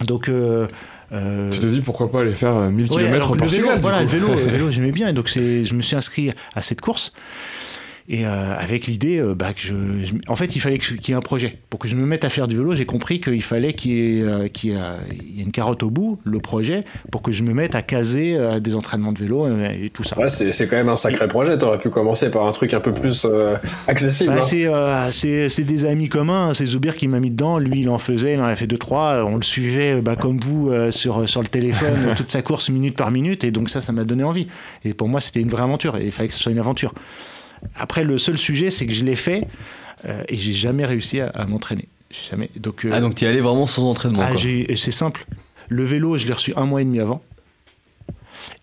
Donc, 0.05 0.29
euh, 0.29 0.67
euh, 1.11 1.49
Tu 1.51 1.59
te 1.59 1.65
dis 1.65 1.81
pourquoi 1.81 2.11
pas 2.11 2.19
aller 2.21 2.35
faire 2.35 2.55
euh, 2.55 2.69
1000 2.69 2.91
ouais, 2.91 3.03
km 3.03 3.31
au 3.31 3.35
Portugal. 3.35 3.79
voilà, 3.81 3.97
coup. 3.99 4.03
le 4.03 4.09
vélo, 4.09 4.27
le 4.35 4.45
vélo, 4.51 4.71
j'aimais 4.71 4.91
bien, 4.91 5.07
et 5.07 5.13
donc 5.13 5.29
c'est, 5.29 5.65
je 5.65 5.73
me 5.73 5.81
suis 5.81 5.95
inscrit 5.95 6.31
à 6.55 6.61
cette 6.61 6.81
course. 6.81 7.13
Et 8.09 8.25
euh, 8.25 8.57
avec 8.57 8.87
l'idée 8.87 9.19
euh, 9.19 9.35
bah, 9.35 9.51
que 9.53 9.59
je, 9.59 9.73
je- 10.05 10.13
En 10.27 10.37
fait, 10.37 10.55
il 10.55 10.61
fallait 10.61 10.77
qu'il 10.77 10.97
y 11.09 11.11
ait 11.11 11.15
un 11.15 11.19
projet. 11.19 11.59
Pour 11.69 11.77
que 11.77 11.89
je 11.89 11.95
me 11.95 12.05
mette 12.05 12.23
à 12.23 12.29
faire 12.29 12.47
du 12.47 12.55
vélo, 12.55 12.73
j'ai 12.73 12.85
compris 12.85 13.19
qu'il 13.19 13.43
fallait 13.43 13.73
qu'il 13.73 13.91
y, 13.91 14.19
ait, 14.19 14.23
euh, 14.23 14.47
y 14.63 14.69
ait, 15.41 15.43
une 15.43 15.51
carotte 15.51 15.83
au 15.83 15.89
bout, 15.89 16.17
le 16.23 16.39
projet, 16.39 16.85
pour 17.11 17.21
que 17.21 17.33
je 17.33 17.43
me 17.43 17.53
mette 17.53 17.75
à 17.75 17.81
caser 17.81 18.37
des 18.61 18.75
entraînements 18.75 19.11
de 19.11 19.19
vélo 19.19 19.47
et 19.47 19.89
tout 19.89 20.03
ça. 20.03 20.17
Ouais, 20.17 20.29
c'est 20.29 20.67
quand 20.69 20.77
même 20.77 20.87
un 20.87 20.95
sacré 20.95 21.27
projet. 21.27 21.57
T'aurais 21.57 21.79
pu 21.79 21.89
commencer 21.89 22.31
par 22.31 22.45
un 22.45 22.51
truc 22.51 22.73
un 22.73 22.79
peu 22.79 22.93
plus 22.93 23.25
euh, 23.25 23.57
accessible. 23.87 24.35
Bah, 24.35 24.39
hein. 24.39 25.09
c'est, 25.11 25.63
des 25.63 25.85
amis 25.85 26.07
communs, 26.07 26.53
c'est 26.53 26.65
Zoubir 26.65 26.95
qui 26.95 27.09
m'a 27.09 27.19
mis 27.19 27.29
dedans, 27.29 27.59
lui 27.59 27.81
il 27.81 27.89
en 27.89 27.97
faisait, 27.97 28.33
il 28.35 28.39
en 28.39 28.45
a 28.45 28.55
fait 28.55 28.67
deux 28.67 28.77
trois, 28.77 29.25
on 29.25 29.35
le 29.35 29.43
suivait 29.43 30.01
bah, 30.01 30.15
comme 30.15 30.39
vous 30.39 30.71
sur, 30.91 31.27
sur 31.27 31.41
le 31.41 31.47
téléphone 31.47 32.13
toute 32.15 32.31
sa 32.31 32.41
course 32.41 32.69
minute 32.69 32.95
par 32.95 33.11
minute 33.11 33.43
et 33.43 33.51
donc 33.51 33.69
ça 33.69 33.81
ça 33.81 33.91
m'a 33.91 34.05
donné 34.05 34.23
envie. 34.23 34.47
Et 34.85 34.93
pour 34.93 35.09
moi 35.09 35.19
c'était 35.19 35.41
une 35.41 35.49
vraie 35.49 35.63
aventure 35.63 35.97
et 35.97 36.05
il 36.05 36.11
fallait 36.11 36.29
que 36.29 36.33
ce 36.33 36.39
soit 36.39 36.51
une 36.51 36.59
aventure. 36.59 36.93
Après 37.75 38.03
le 38.03 38.17
seul 38.17 38.37
sujet 38.37 38.71
c'est 38.71 38.85
que 38.87 38.93
je 38.93 39.03
l'ai 39.05 39.15
fait 39.15 39.47
euh, 40.05 40.23
et 40.29 40.37
j'ai 40.37 40.53
jamais 40.53 40.85
réussi 40.85 41.19
à, 41.19 41.27
à 41.29 41.45
m'entraîner. 41.45 41.87
Jamais. 42.29 42.49
Donc, 42.55 42.85
euh, 42.85 42.91
Ah, 42.93 43.01
donc 43.01 43.15
tu 43.15 43.25
y 43.25 43.27
allais 43.27 43.41
vraiment 43.41 43.65
sans 43.65 43.83
entraînement. 43.89 44.21
ah, 44.21 44.31
c'est 44.37 44.91
simple. 44.91 45.25
Le 45.67 45.83
vélo, 45.83 46.17
je 46.17 46.25
l'ai 46.27 46.33
reçu 46.33 46.53
un 46.55 46.65
mois 46.65 46.81
et 46.81 46.85
demi 46.85 46.99
avant. 47.01 47.21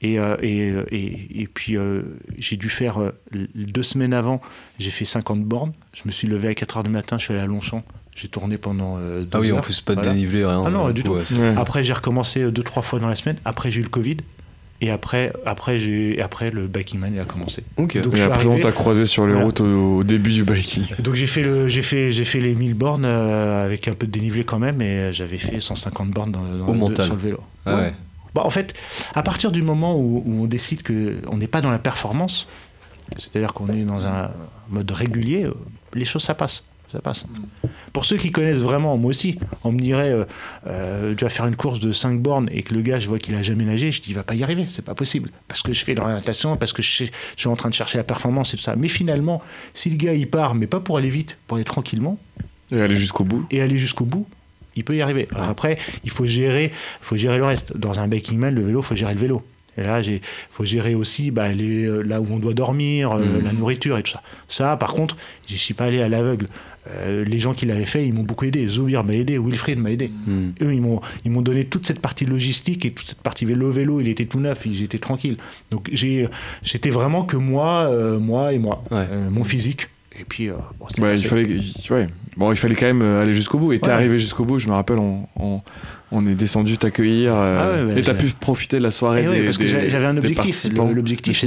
Et, 0.01 0.19
euh, 0.19 0.37
et, 0.43 0.71
euh, 0.71 0.85
et, 0.91 1.43
et 1.43 1.47
puis, 1.47 1.77
euh, 1.77 2.03
j'ai 2.39 2.57
dû 2.57 2.71
faire 2.71 3.01
euh, 3.03 3.11
deux 3.55 3.83
semaines 3.83 4.15
avant, 4.15 4.41
j'ai 4.79 4.91
fait 4.91 5.05
50 5.05 5.43
bornes. 5.45 5.73
Je 5.93 6.03
me 6.07 6.13
suis 6.13 6.27
levé 6.27 6.49
à 6.49 6.55
4 6.55 6.79
heures 6.79 6.83
du 6.85 6.91
matin, 6.91 7.19
je 7.19 7.25
suis 7.25 7.35
allé 7.35 7.43
à 7.43 7.47
Longchamp. 7.47 7.83
J'ai 8.15 8.29
tourné 8.29 8.57
pendant 8.57 8.97
euh, 8.99 9.23
deux 9.25 9.29
Ah 9.33 9.41
oui, 9.41 9.53
en 9.53 9.61
plus, 9.61 9.81
pas 9.81 9.95
de 9.95 10.01
Voilà. 10.01 10.15
dénivelé, 10.15 10.45
rien. 10.47 10.63
Ah 10.67 10.71
non, 10.71 10.91
du 10.91 11.03
coup, 11.03 11.19
tout. 11.23 11.35
ouais. 11.35 11.55
Après, 11.57 11.83
j'ai 11.85 11.93
recommencé 11.93 12.51
deux, 12.51 12.63
trois 12.63 12.83
fois 12.83 12.99
dans 13.01 13.09
la 13.09 13.17
semaine. 13.17 13.37
Après, 13.45 13.71
j'ai 13.71 13.81
eu 13.81 13.83
le 13.85 13.89
Covid. 13.91 14.19
Et 14.87 14.91
après, 14.91 15.33
après, 15.47 15.79
j'ai, 15.81 16.21
après 16.21 16.51
le 16.51 16.67
biking 16.67 17.01
man 17.01 17.11
il 17.15 17.19
a 17.19 17.25
commencé. 17.25 17.63
Ok. 17.79 17.99
Donc, 18.03 18.17
Et 18.19 18.21
après, 18.21 18.45
on 18.45 18.51
arrivé- 18.51 18.61
t'a 18.61 18.73
croisé 18.73 19.07
sur 19.07 19.25
les 19.27 19.33
Voilà. 19.33 19.47
routes 19.47 19.61
au, 19.63 19.97
au 19.99 20.05
début 20.05 20.31
du 20.31 20.45
biking. 20.45 20.85
Donc 21.03 21.15
j'ai 21.15 21.27
fait, 21.27 21.43
le, 21.43 21.69
j'ai, 21.69 21.81
fait, 21.81 22.11
j'ai 22.11 22.27
fait 22.27 22.39
les 22.41 22.55
1000 22.55 22.75
bornes 22.75 23.07
euh, 23.07 23.65
avec 23.65 23.89
un 23.89 23.95
peu 23.95 24.07
de 24.07 24.13
dénivelé 24.13 24.45
quand 24.45 24.59
même, 24.59 24.83
et 24.83 25.11
j'avais 25.13 25.39
fait 25.39 25.59
150 25.59 26.11
bornes 26.11 26.33
dans, 26.33 26.43
dans- 26.43 26.67
Au 26.69 26.73
de- 26.75 26.79
mental. 26.79 27.07
sur 27.07 27.15
le 27.15 27.21
vélo. 27.21 27.41
Ah 27.65 27.77
ouais. 27.77 27.95
Bah, 28.35 28.43
en 28.45 28.51
fait, 28.51 28.75
à 29.15 29.23
partir 29.23 29.53
du 29.53 29.63
moment 29.63 29.97
où, 29.99 30.23
où 30.27 30.43
on 30.43 30.47
décide 30.47 30.83
qu'on 30.83 31.37
n'est 31.39 31.47
pas 31.47 31.63
dans 31.63 31.71
la 31.71 31.79
performance, 31.79 32.47
c'est-à-dire 33.17 33.55
qu'on 33.55 33.69
est 33.69 33.85
dans 33.85 34.05
un 34.05 34.31
mode 34.69 34.91
régulier, 34.91 35.45
euh, 35.45 35.55
les 35.95 36.05
choses 36.05 36.25
ça 36.25 36.35
passe. 36.35 36.65
Ça 36.95 37.01
passe. 37.01 37.27
Pour 37.93 38.05
ceux 38.05 38.17
qui 38.17 38.31
connaissent 38.31 38.61
vraiment, 38.61 38.97
moi 38.97 39.11
aussi, 39.11 39.39
on 39.65 39.73
me 39.73 39.79
dirait, 39.79 40.13
euh, 40.13 40.25
euh, 40.67 41.15
tu 41.15 41.25
vas 41.25 41.31
faire 41.31 41.47
une 41.47 41.57
course 41.57 41.81
de 41.81 41.93
5 41.93 42.21
bornes 42.21 42.49
et 42.53 42.63
que 42.63 42.73
le 42.73 42.83
gars, 42.83 42.99
je 42.99 43.09
vois 43.09 43.19
qu'il 43.19 43.35
a 43.35 43.43
jamais 43.43 43.65
nagé, 43.65 43.91
je 43.91 44.01
dis, 44.01 44.11
il 44.11 44.15
va 44.15 44.23
pas 44.23 44.35
y 44.35 44.43
arriver, 44.43 44.67
c'est 44.69 44.85
pas 44.85 44.95
possible. 44.95 45.31
Parce 45.49 45.63
que 45.63 45.73
je 45.73 45.85
fais 45.85 45.95
de 45.95 46.01
natation, 46.01 46.57
parce 46.57 46.73
que 46.73 46.83
je, 46.83 47.05
suis 47.37 47.49
en 47.49 47.57
train 47.57 47.69
de 47.69 47.75
chercher 47.75 47.99
la 47.99 48.05
performance 48.05 48.55
et 48.55 48.57
tout 48.57 48.63
ça. 48.63 48.77
Mais 48.77 48.89
finalement, 48.89 49.43
si 49.75 49.91
le 49.91 49.97
gars, 49.97 50.15
il 50.15 50.31
part, 50.31 50.55
mais 50.55 50.67
pas 50.67 50.81
pour 50.81 50.97
aller 50.97 51.11
vite, 51.11 51.37
pour 51.47 51.57
aller 51.57 51.65
tranquillement, 51.65 52.19
Et 52.71 52.81
aller 52.81 52.97
jusqu'au 52.97 53.25
bout. 53.25 53.45
et 53.51 53.61
aller 53.61 53.79
jusqu'au 53.79 54.05
bout, 54.05 54.27
il 54.77 54.85
peut 54.85 54.95
y 54.95 55.03
arriver. 55.03 55.29
Alors 55.35 55.49
après, 55.49 55.79
il 56.05 56.11
faut 56.11 56.27
gérer, 56.27 56.73
faut 57.01 57.17
gérer 57.17 57.39
le 57.39 57.45
reste. 57.45 57.77
Dans 57.77 57.99
un 57.99 58.07
biking 58.07 58.39
man, 58.39 58.55
le 58.55 58.63
vélo, 58.63 58.83
faut 58.83 58.97
gérer 58.97 59.15
le 59.15 59.21
vélo. 59.21 59.43
Et 59.77 59.83
là, 59.83 60.01
il 60.01 60.21
faut 60.51 60.65
gérer 60.65 60.95
aussi 60.95 61.31
bah, 61.31 61.49
les, 61.49 61.85
euh, 61.85 62.03
là 62.03 62.21
où 62.21 62.27
on 62.31 62.39
doit 62.39 62.55
dormir, 62.55 63.13
euh, 63.13 63.41
la 63.43 63.53
nourriture 63.53 63.99
et 63.99 64.03
tout 64.03 64.13
ça. 64.13 64.23
Ça, 64.47 64.77
par 64.77 64.95
contre, 64.95 65.17
je 65.49 65.57
suis 65.57 65.75
pas 65.75 65.87
allé 65.87 66.01
à 66.01 66.09
l'aveugle. 66.09 66.47
Euh, 66.87 67.25
les 67.25 67.39
gens 67.39 67.55
qui 67.55 67.67
l'avaient 67.67 67.87
fait, 67.87 68.07
ils 68.07 68.13
m'ont 68.13 68.23
beaucoup 68.23 68.45
aidé. 68.45 68.67
Zobir 68.67 69.05
m'a 69.05 69.15
aidé, 69.15 69.39
Wilfried 69.39 69.79
m'a 69.79 69.91
aidé. 69.91 70.11
Hmm. 70.27 70.51
Eux, 70.61 70.75
ils 70.75 70.83
m'ont, 70.83 71.01
ils 71.25 71.31
m'ont 71.31 71.43
donné 71.43 71.65
toute 71.65 71.87
cette 71.87 72.01
partie 72.01 72.27
logistique 72.27 72.85
et 72.85 72.93
toute 72.93 73.09
cette 73.09 73.23
partie 73.23 73.45
vélo-vélo. 73.45 74.01
Il 74.01 74.09
était 74.09 74.27
tout 74.27 74.41
neuf, 74.41 74.67
ils 74.67 74.83
étaient 74.83 74.99
tranquilles. 74.99 75.37
Donc 75.71 75.89
j'ai, 75.93 76.29
j'étais 76.63 76.91
vraiment 76.91 77.25
que 77.25 77.37
moi, 77.37 77.89
euh, 77.91 78.19
moi 78.19 78.53
et 78.53 78.59
moi. 78.59 78.85
Ouais. 78.91 79.07
Euh, 79.11 79.31
mon 79.31 79.45
physique. 79.45 79.89
Et 80.19 80.25
puis, 80.25 80.49
euh, 80.49 80.55
bon, 80.79 80.87
c'était 80.89 81.03
Ouais, 81.03 81.19
il 81.19 81.27
fallait, 81.27 81.47
ouais. 81.91 82.07
Bon, 82.37 82.51
il 82.53 82.57
fallait 82.57 82.75
quand 82.75 82.87
même 82.87 83.03
euh, 83.03 83.23
aller 83.23 83.35
jusqu'au 83.35 83.59
bout. 83.59 83.73
Et 83.73 83.79
t'es 83.79 83.89
Ouais. 83.89 83.95
arrivé 83.95 84.19
jusqu'au 84.19 84.45
bout. 84.45 84.59
Je 84.59 84.67
me 84.69 84.73
rappelle, 84.73 84.99
on, 84.99 85.27
on, 85.37 85.61
on 86.11 86.27
est 86.27 86.35
descendu 86.35 86.77
t'accueillir. 86.79 87.33
euh, 87.35 87.59
Ah 87.61 87.85
ouais, 87.87 87.93
ouais, 87.93 88.01
et 88.01 88.03
t'as 88.03 88.15
pu 88.15 88.27
profiter 88.39 88.79
de 88.79 88.83
la 88.83 88.91
soirée 88.91 89.25
Eh 89.29 89.33
des, 89.33 89.45
parce 89.45 89.59
que 89.59 89.67
j'avais- 89.67 89.95
un 89.95 90.17
objectif. 90.17 90.65
l'objectif. 90.75 91.41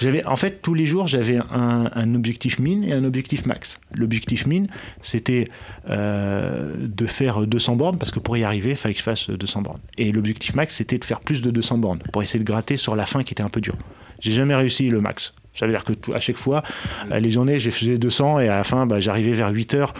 J'avais, 0.00 0.24
en 0.24 0.36
fait, 0.36 0.60
tous 0.62 0.74
les 0.74 0.84
jours, 0.84 1.06
j'avais 1.06 1.38
un, 1.50 1.90
un 1.94 2.14
objectif 2.14 2.58
mine 2.58 2.82
et 2.84 2.92
un 2.92 3.04
objectif 3.04 3.46
max. 3.46 3.78
L'objectif 3.94 4.46
mine, 4.46 4.66
c'était 5.00 5.48
euh, 5.88 6.74
de 6.80 7.06
faire 7.06 7.46
200 7.46 7.76
bornes, 7.76 7.98
parce 7.98 8.10
que 8.10 8.18
pour 8.18 8.36
y 8.36 8.44
arriver, 8.44 8.70
il 8.70 8.76
fallait 8.76 8.94
que 8.94 8.98
je 8.98 9.04
fasse 9.04 9.30
200 9.30 9.62
bornes. 9.62 9.80
Et 9.98 10.12
l'objectif 10.12 10.54
max, 10.54 10.74
c'était 10.74 10.98
de 10.98 11.04
faire 11.04 11.20
plus 11.20 11.42
de 11.42 11.50
200 11.50 11.78
bornes, 11.78 12.00
pour 12.12 12.22
essayer 12.22 12.40
de 12.40 12.44
gratter 12.44 12.76
sur 12.76 12.96
la 12.96 13.06
fin 13.06 13.22
qui 13.22 13.32
était 13.32 13.42
un 13.42 13.48
peu 13.48 13.60
dure. 13.60 13.76
J'ai 14.20 14.32
jamais 14.32 14.54
réussi 14.54 14.88
le 14.88 15.00
max. 15.00 15.34
Ça 15.56 15.66
veut 15.66 15.72
dire 15.72 15.84
que 15.84 15.92
à 16.12 16.20
chaque 16.20 16.36
fois, 16.36 16.62
euh, 17.10 17.18
les 17.18 17.30
journées, 17.30 17.58
j'ai 17.58 17.70
faisais 17.70 17.98
200 17.98 18.40
et 18.40 18.48
à 18.48 18.56
la 18.56 18.64
fin, 18.64 18.86
bah, 18.86 19.00
j'arrivais 19.00 19.32
vers 19.32 19.50
8 19.50 19.74
heures 19.74 19.94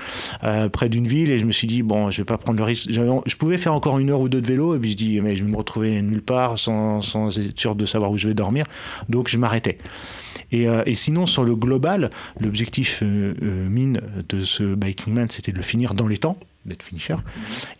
euh, 0.44 0.68
près 0.68 0.88
d'une 0.88 1.06
ville 1.06 1.30
et 1.30 1.38
je 1.38 1.44
me 1.44 1.52
suis 1.52 1.66
dit, 1.66 1.82
bon, 1.82 2.10
je 2.10 2.18
vais 2.18 2.24
pas 2.24 2.38
prendre 2.38 2.58
le 2.58 2.64
risque. 2.64 2.90
Je 2.90 3.36
pouvais 3.36 3.58
faire 3.58 3.74
encore 3.74 3.98
une 3.98 4.10
heure 4.10 4.20
ou 4.20 4.28
deux 4.28 4.40
de 4.40 4.46
vélo 4.46 4.74
et 4.74 4.78
puis 4.78 4.90
je 4.90 4.96
dis, 4.96 5.20
mais 5.20 5.36
je 5.36 5.44
vais 5.44 5.50
me 5.50 5.56
retrouver 5.56 6.00
nulle 6.02 6.22
part 6.22 6.58
sans, 6.58 7.00
sans 7.00 7.36
être 7.38 7.58
sûr 7.58 7.74
de 7.74 7.86
savoir 7.86 8.10
où 8.10 8.18
je 8.18 8.28
vais 8.28 8.34
dormir. 8.34 8.66
Donc 9.08 9.28
je 9.28 9.38
m'arrêtais. 9.38 9.78
Et, 10.52 10.68
euh, 10.68 10.82
et 10.86 10.94
sinon, 10.94 11.26
sur 11.26 11.44
le 11.44 11.56
global, 11.56 12.10
l'objectif 12.40 13.02
mine 13.02 14.00
de 14.28 14.40
ce 14.42 14.74
Biking 14.74 15.12
Man, 15.12 15.28
c'était 15.30 15.52
de 15.52 15.56
le 15.56 15.62
finir 15.62 15.94
dans 15.94 16.06
les 16.06 16.18
temps, 16.18 16.38
d'être 16.66 16.82
finisher. 16.82 17.14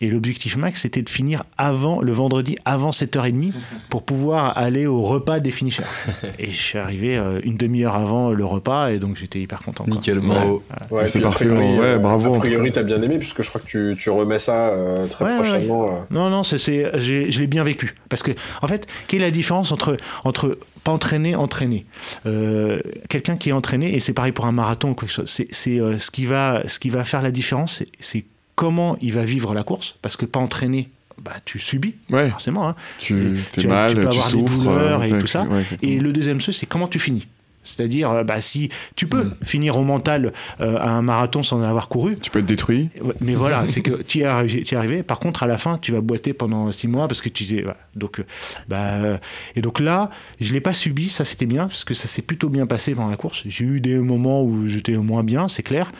Et 0.01 0.09
l'objectif 0.09 0.57
max, 0.57 0.81
c'était 0.81 1.01
de 1.01 1.09
finir 1.09 1.43
avant, 1.57 2.01
le 2.01 2.11
vendredi, 2.11 2.57
avant 2.65 2.89
7h30, 2.91 3.53
pour 3.89 4.03
pouvoir 4.03 4.57
aller 4.57 4.85
au 4.87 5.01
repas 5.03 5.39
des 5.39 5.51
finishers. 5.51 5.83
Et 6.39 6.49
je 6.49 6.55
suis 6.61 6.77
arrivé 6.77 7.17
euh, 7.17 7.39
une 7.43 7.57
demi-heure 7.57 7.95
avant 7.95 8.31
le 8.31 8.45
repas, 8.45 8.91
et 8.91 8.99
donc 8.99 9.15
j'étais 9.17 9.39
hyper 9.39 9.59
content. 9.59 9.83
quoi. 9.83 9.93
Nickel, 9.93 10.19
bravo. 10.19 10.63
Ouais, 10.91 11.05
C'est 11.07 11.19
a 11.19 11.23
parfait, 11.23 11.45
priori, 11.45 11.77
ouais, 11.79 11.85
euh, 11.85 11.97
bravo, 11.97 12.31
en 12.33 12.35
A 12.35 12.39
priori, 12.39 12.71
t'as 12.71 12.83
bien 12.83 13.01
aimé, 13.01 13.17
puisque 13.17 13.43
je 13.43 13.49
crois 13.49 13.61
que 13.61 13.67
tu, 13.67 13.95
tu 13.97 14.09
remets 14.09 14.39
ça 14.39 14.69
euh, 14.69 15.07
très 15.07 15.35
prochainement. 15.35 15.85
euh. 15.87 15.89
Non, 16.11 16.29
non, 16.29 16.43
c'est, 16.43 16.57
je 16.99 17.39
l'ai 17.39 17.47
bien 17.47 17.63
vécu. 17.63 17.95
Parce 18.09 18.23
que, 18.23 18.31
en 18.61 18.67
fait, 18.67 18.87
quelle 19.07 19.21
est 19.21 19.25
la 19.25 19.31
différence 19.31 19.71
entre, 19.71 19.97
entre 20.23 20.57
pas 20.83 20.91
entraîné, 20.91 21.35
entraîné 21.35 21.85
Euh, 22.25 22.79
Quelqu'un 23.09 23.35
qui 23.37 23.49
est 23.49 23.53
entraîné, 23.53 23.95
et 23.95 23.99
c'est 23.99 24.13
pareil 24.13 24.31
pour 24.31 24.45
un 24.45 24.51
marathon 24.51 24.91
ou 24.91 24.95
quelque 24.95 25.11
chose, 25.11 25.29
c'est, 25.29 25.47
c'est, 25.51 25.79
euh, 25.79 25.97
ce, 25.99 26.11
qui 26.11 26.25
va, 26.25 26.61
ce 26.67 26.79
qui 26.79 26.89
va 26.89 27.03
faire 27.03 27.21
la 27.21 27.31
différence, 27.31 27.83
c'est 27.99 28.25
comment 28.57 28.97
il 29.01 29.13
va 29.13 29.23
vivre 29.23 29.53
la 29.53 29.63
course. 29.63 29.95
Parce 30.01 30.17
que 30.17 30.25
pas 30.25 30.39
entraîné, 30.39 30.89
bah, 31.21 31.33
tu 31.45 31.59
subis, 31.59 31.95
Ouais, 32.09 32.27
forcément. 32.29 32.67
hein. 32.67 32.75
tu 32.97 33.13
mal, 33.13 33.89
tu 33.91 33.95
tu, 33.95 34.01
peux 34.01 34.07
avoir 34.07 34.31
des 34.31 34.41
douleurs 34.43 35.03
et 35.03 35.11
ouais, 35.13 35.17
tout 35.19 35.27
ça. 35.27 35.43
ouais. 35.43 35.63
Et 35.83 35.99
le 35.99 36.11
deuxième 36.11 36.41
c'est 36.51 36.65
comment 36.65 36.87
tu 36.87 36.99
finis. 36.99 37.27
C'est-à-dire, 37.67 38.09
euh, 38.09 38.23
bah, 38.23 38.41
si 38.41 38.69
tu 38.95 39.05
peux 39.07 39.25
Mm. 39.25 39.35
finir 39.43 39.77
au 39.77 39.83
mental 39.83 40.33
euh, 40.61 40.77
à 40.77 40.91
un 40.91 41.01
marathon 41.01 41.43
sans 41.43 41.57
en 41.59 41.63
avoir 41.63 41.89
couru, 41.89 42.15
Tu 42.17 42.31
peux 42.31 42.39
être 42.39 42.45
détruit. 42.45 42.89
Mais 43.21 43.35
voilà, 43.35 43.67
c'est 43.67 43.81
que 43.81 44.01
tu 44.01 44.19
y 44.19 44.21
es 44.21 44.25
arrivé, 44.25 44.63
tu 44.63 44.73
y 44.73 44.75
es 44.75 44.77
arrivé. 44.77 45.03
Par 45.03 45.19
contre, 45.19 45.43
à 45.43 45.47
la 45.47 45.57
fin, 45.57 45.77
tu 45.77 45.91
vas 45.91 46.01
boiter 46.01 46.33
pendant 46.33 46.71
six 46.71 46.87
mois 46.87 47.07
parce 47.07 47.21
que 47.21 47.29
tu 47.29 47.43
es. 47.57 47.61
voilà. 47.61 47.77
Donc, 47.95 48.19
euh, 48.19 48.23
bah, 48.67 49.19
et 49.55 49.61
donc 49.61 49.79
là, 49.79 50.09
je 50.39 50.53
l'ai 50.53 50.61
pas 50.61 50.73
subi. 50.73 51.09
Ça, 51.09 51.25
c'était 51.25 51.45
bien 51.45 51.67
parce 51.67 51.83
que 51.83 51.93
ça 51.93 52.07
s'est 52.07 52.21
plutôt 52.21 52.49
bien 52.49 52.65
passé 52.65 52.93
pendant 52.95 53.09
la 53.09 53.17
course. 53.17 53.43
J'ai 53.45 53.65
eu 53.65 53.81
des 53.81 53.99
moments 53.99 54.41
où 54.43 54.67
j'étais 54.67 54.93
moins 54.97 55.23
bien, 55.23 55.47
c'est 55.47 55.63
clair. 55.63 55.91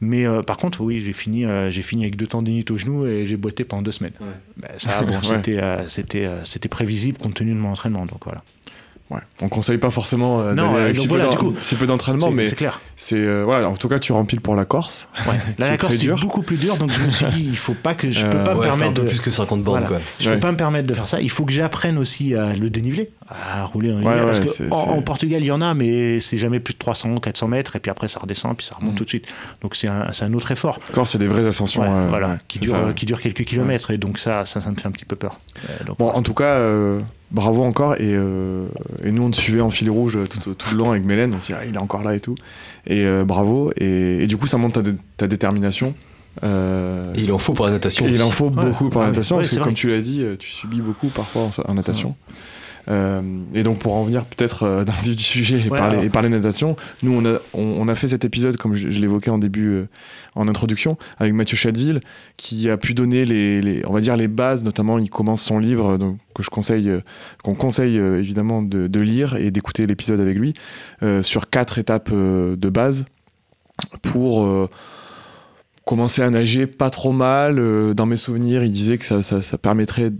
Mais 0.00 0.26
euh, 0.26 0.42
par 0.42 0.56
contre, 0.56 0.80
oui, 0.80 1.00
j'ai 1.00 1.12
fini, 1.12 1.44
euh, 1.44 1.70
j'ai 1.70 1.82
fini 1.82 2.02
avec 2.02 2.16
deux 2.16 2.26
tendinites 2.26 2.70
au 2.70 2.78
genou 2.78 3.06
et 3.06 3.26
j'ai 3.26 3.36
boité 3.36 3.64
pendant 3.64 3.82
deux 3.82 3.92
semaines. 3.92 4.12
Bah, 4.56 4.68
ça, 4.76 5.02
bon, 5.02 5.12
Ouais. 5.12 5.18
c'était, 5.22 5.60
c'était, 5.88 6.28
c'était 6.44 6.68
prévisible 6.68 7.18
compte 7.18 7.34
tenu 7.34 7.52
de 7.52 7.58
mon 7.58 7.70
entraînement. 7.70 8.04
Donc 8.06 8.24
voilà. 8.24 8.42
Ouais. 9.12 9.20
On 9.42 9.48
conseille 9.48 9.78
pas 9.78 9.90
forcément 9.90 10.40
euh, 10.40 10.54
Non, 10.54 10.72
d'aller 10.72 10.84
avec 10.84 10.94
donc 10.96 11.02
si, 11.02 11.08
voilà, 11.08 11.24
peu 11.24 11.30
du 11.30 11.36
d'en- 11.36 11.40
coup, 11.42 11.54
si 11.60 11.74
peu 11.74 11.86
d'entraînement, 11.86 12.30
mais 12.30 12.48
c'est 12.48 12.56
clair. 12.56 12.80
c'est 12.96 13.16
euh, 13.16 13.42
voilà. 13.44 13.68
En 13.68 13.76
tout 13.76 13.88
cas, 13.88 13.98
tu 13.98 14.12
remplis 14.12 14.38
pour 14.38 14.54
la 14.56 14.64
Corse. 14.64 15.06
Ouais. 15.26 15.32
Là, 15.58 15.66
C'est 15.66 15.70
la 15.70 15.76
Corse, 15.76 15.96
c'est 15.96 16.08
beaucoup 16.08 16.42
plus 16.42 16.56
dur. 16.56 16.76
Donc 16.78 16.90
je 16.92 17.04
me 17.04 17.10
suis 17.10 17.26
dit, 17.26 17.44
il 17.48 17.56
faut 17.56 17.74
pas 17.74 17.94
que 17.94 18.10
je 18.10 18.26
peux 18.26 18.38
Euh, 18.38 18.44
pas 18.44 18.54
me 18.54 18.60
Ouais, 18.60 18.66
permettre 18.66 18.94
de. 18.94 19.02
plus 19.02 19.20
que 19.20 19.30
50 19.30 19.62
bornes, 19.62 19.80
Voilà. 19.80 19.86
quoi. 19.98 20.00
Je 20.18 20.30
peux 20.30 20.40
pas 20.40 20.50
me 20.52 20.56
permettre 20.56 20.86
de 20.88 20.94
faire 20.94 21.06
ça. 21.08 21.20
Il 21.20 21.30
faut 21.30 21.44
que 21.44 21.52
j'apprenne 21.52 21.98
aussi 21.98 22.34
à 22.34 22.54
le 22.54 22.70
déniveler, 22.70 23.10
à 23.28 23.64
rouler 23.64 23.92
en 23.92 23.98
dénivelé. 23.98 24.24
parce 24.26 24.40
que 24.40 24.70
en, 24.72 25.02
Portugal, 25.02 25.42
il 25.42 25.46
y 25.46 25.52
en 25.52 25.60
a, 25.60 25.74
mais 25.74 26.18
c'est 26.20 26.38
jamais 26.38 26.60
plus 26.60 26.74
de 26.74 26.78
300, 26.78 27.16
400 27.16 27.48
mètres, 27.48 27.76
et 27.76 27.80
puis 27.80 27.90
après 27.90 28.08
ça 28.08 28.20
redescend, 28.20 28.56
puis 28.56 28.66
ça 28.66 28.74
remonte 28.76 28.94
Mm. 28.94 28.96
tout 28.96 29.04
de 29.04 29.08
suite. 29.10 29.26
Donc 29.60 29.74
c'est 29.76 29.88
un, 29.88 30.06
un 30.20 30.32
autre 30.32 30.50
effort, 30.52 30.78
Corse, 30.92 31.10
c'est 31.12 31.18
des 31.18 31.28
vraies 31.28 31.46
ascensions. 31.46 31.82
Euh, 31.82 32.08
voilà, 32.08 32.38
qui 32.48 32.58
c'est 32.58 32.64
dure, 32.66 32.74
ça. 32.86 32.92
qui 32.94 33.04
dure 33.06 33.20
quelques 33.20 33.44
kilomètres, 33.44 33.90
et 33.90 33.98
donc 33.98 34.18
ça, 34.18 34.46
ça, 34.46 34.60
ça 34.60 34.70
me 34.70 34.76
fait 34.76 34.86
un 34.88 34.92
petit 34.92 35.04
peu 35.04 35.16
peur. 35.16 35.38
Euh, 35.68 35.84
donc, 35.84 35.98
Bon, 35.98 36.08
en 36.08 36.22
tout 36.22 36.34
cas, 36.34 36.44
bravo 37.32 37.62
encore. 37.64 37.94
Et, 37.94 37.98
euh, 38.14 38.66
et 39.02 39.10
nous, 39.10 39.24
on 39.24 39.30
te 39.30 39.36
suivait 39.36 39.60
en 39.60 39.70
fil 39.70 39.90
rouge 39.90 40.16
tout, 40.30 40.54
tout 40.54 40.70
le 40.72 40.78
long 40.78 40.90
avec 40.92 41.04
Mélène. 41.04 41.34
On 41.34 41.40
se 41.40 41.46
dit, 41.48 41.54
ah, 41.54 41.64
il 41.66 41.74
est 41.74 41.78
encore 41.78 42.04
là 42.04 42.14
et 42.14 42.20
tout. 42.20 42.36
Et 42.86 43.04
euh, 43.04 43.24
bravo. 43.24 43.72
Et, 43.76 44.22
et 44.22 44.26
du 44.26 44.36
coup, 44.36 44.46
ça 44.46 44.58
montre 44.58 44.82
ta, 44.82 44.90
dé- 44.90 44.96
ta 45.16 45.26
détermination. 45.26 45.94
Euh, 46.44 47.12
Et 47.14 47.20
il 47.22 47.32
en 47.32 47.38
faut 47.38 47.52
pour 47.52 47.66
la 47.66 47.72
natation. 47.72 48.06
il 48.08 48.22
en 48.22 48.30
faut 48.30 48.46
Ouais. 48.50 48.64
beaucoup 48.66 48.88
pour 48.88 49.00
la 49.02 49.08
natation. 49.08 49.36
ouais, 49.36 49.42
parce 49.42 49.56
que, 49.56 49.62
comme 49.62 49.74
tu 49.74 49.88
l'as 49.90 50.00
dit, 50.00 50.24
tu 50.38 50.50
subis 50.50 50.80
beaucoup 50.80 51.08
parfois 51.08 51.42
en, 51.42 51.70
en 51.70 51.74
natation. 51.74 52.14
Euh, 52.88 53.20
et 53.54 53.62
donc, 53.62 53.78
pour 53.78 53.94
en 53.94 54.02
venir 54.04 54.24
peut-être 54.24 54.64
euh, 54.64 54.84
dans 54.84 54.92
le 54.92 55.02
vif 55.04 55.16
du 55.16 55.22
sujet 55.22 55.60
et, 55.66 55.70
Ouais, 55.70 55.78
parler, 55.78 55.92
alors. 55.94 56.04
et 56.04 56.08
parler 56.08 56.28
natation, 56.28 56.76
nous, 57.02 57.12
on 57.12 57.24
a, 57.24 57.38
on, 57.54 57.62
on 57.78 57.88
a 57.88 57.94
fait 57.94 58.08
cet 58.08 58.24
épisode, 58.24 58.56
comme 58.56 58.74
je, 58.74 58.90
je 58.90 59.00
l'évoquais 59.00 59.30
en 59.30 59.38
début, 59.38 59.68
euh, 59.68 59.88
en 60.34 60.48
introduction, 60.48 60.96
avec 61.18 61.32
Mathieu 61.32 61.56
Chadville, 61.56 62.00
qui 62.36 62.68
a 62.70 62.76
pu 62.76 62.94
donner 62.94 63.24
les, 63.24 63.60
les- 63.62 63.82
on 63.86 63.92
va 63.92 64.00
dire 64.00 64.16
les 64.16 64.28
bases, 64.28 64.64
notamment 64.64 64.98
il 64.98 65.10
commence 65.10 65.42
son 65.42 65.58
livre, 65.58 65.96
donc, 65.96 66.16
que 66.34 66.42
je 66.42 66.50
conseille, 66.50 66.90
qu'on 67.44 67.54
conseille 67.54 67.96
évidemment 67.96 68.62
de, 68.62 68.86
de 68.88 69.00
lire 69.00 69.36
et 69.36 69.50
d'écouter 69.50 69.86
l'épisode 69.86 70.18
avec 70.20 70.36
lui, 70.38 70.54
sur 71.22 71.50
quatre 71.50 71.78
étapes 71.78 72.10
de 72.12 72.68
base 72.68 73.04
pour 74.02 74.44
euh, 74.44 74.68
commencer 75.84 76.22
à 76.22 76.30
nager 76.30 76.66
pas 76.66 76.90
trop 76.90 77.12
mal. 77.12 77.58
Euh, 77.58 77.94
dans 77.94 78.06
mes 78.06 78.16
souvenirs, 78.16 78.62
il 78.64 78.72
disait 78.72 78.98
que 78.98 79.04
ça, 79.04 79.22
ça, 79.22 79.42
ça 79.42 79.58
permettrait, 79.58 80.12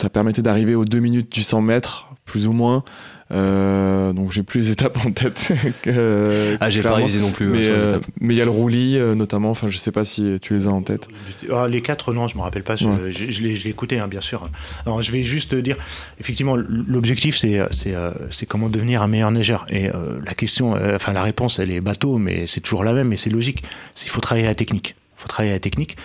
ça 0.00 0.10
permettait 0.10 0.42
d'arriver 0.42 0.74
aux 0.74 0.84
deux 0.84 1.00
minutes 1.00 1.32
du 1.32 1.42
100 1.42 1.60
mètres, 1.62 2.06
plus 2.24 2.46
ou 2.48 2.52
moins. 2.52 2.84
Euh, 3.32 4.12
donc 4.12 4.30
j'ai 4.30 4.44
plus 4.44 4.60
les 4.60 4.70
étapes 4.72 4.98
en 5.04 5.10
tête. 5.10 5.52
que- 5.82 6.56
Ah, 6.60 6.70
j'ai 6.70 6.80
pas 6.82 6.94
révisé 6.94 7.18
non 7.20 7.32
plus 7.32 7.48
Mais 7.48 7.58
les 7.58 7.70
euh, 7.70 7.88
étapes. 7.88 8.06
mais 8.20 8.34
il 8.34 8.36
y 8.36 8.40
a 8.40 8.44
le 8.44 8.52
roulis 8.52 8.98
euh, 8.98 9.16
notamment. 9.16 9.50
Enfin, 9.50 9.68
je 9.68 9.78
sais 9.78 9.90
pas 9.90 10.04
si 10.04 10.36
tu 10.40 10.54
les 10.54 10.68
as 10.68 10.70
en 10.70 10.82
tête. 10.82 11.08
Ah, 11.52 11.66
les 11.66 11.82
quatre, 11.82 12.12
non, 12.12 12.28
je 12.28 12.36
me 12.36 12.42
rappelle 12.42 12.62
pas. 12.62 12.76
Je, 12.76 12.86
Ouais. 12.86 13.10
je, 13.10 13.28
je 13.30 13.42
l'ai 13.42 13.68
écouté, 13.68 13.98
hein, 13.98 14.06
bien 14.06 14.20
sûr. 14.20 14.48
Alors, 14.84 15.02
je 15.02 15.10
vais 15.10 15.24
juste 15.24 15.56
dire, 15.56 15.76
effectivement, 16.20 16.54
l'objectif, 16.56 17.36
c'est 17.36 17.60
c'est 17.72 17.94
euh, 17.96 18.12
c'est 18.30 18.46
comment 18.46 18.68
devenir 18.68 19.02
un 19.02 19.08
meilleur 19.08 19.32
nageur. 19.32 19.66
Et 19.70 19.88
euh, 19.88 20.20
la 20.24 20.34
question, 20.34 20.76
euh, 20.76 20.94
enfin, 20.94 21.12
la 21.12 21.22
réponse, 21.22 21.58
elle 21.58 21.72
est 21.72 21.80
bateau, 21.80 22.18
mais 22.18 22.46
c'est 22.46 22.60
toujours 22.60 22.84
la 22.84 22.92
même, 22.92 23.12
et 23.12 23.16
c'est 23.16 23.30
logique. 23.30 23.64
Il 24.04 24.10
faut 24.10 24.20
travailler 24.20 24.46
la 24.46 24.54
technique. 24.54 24.94
Faut 25.26 25.28
travailler 25.28 25.54
la 25.54 25.58
technique. 25.60 25.96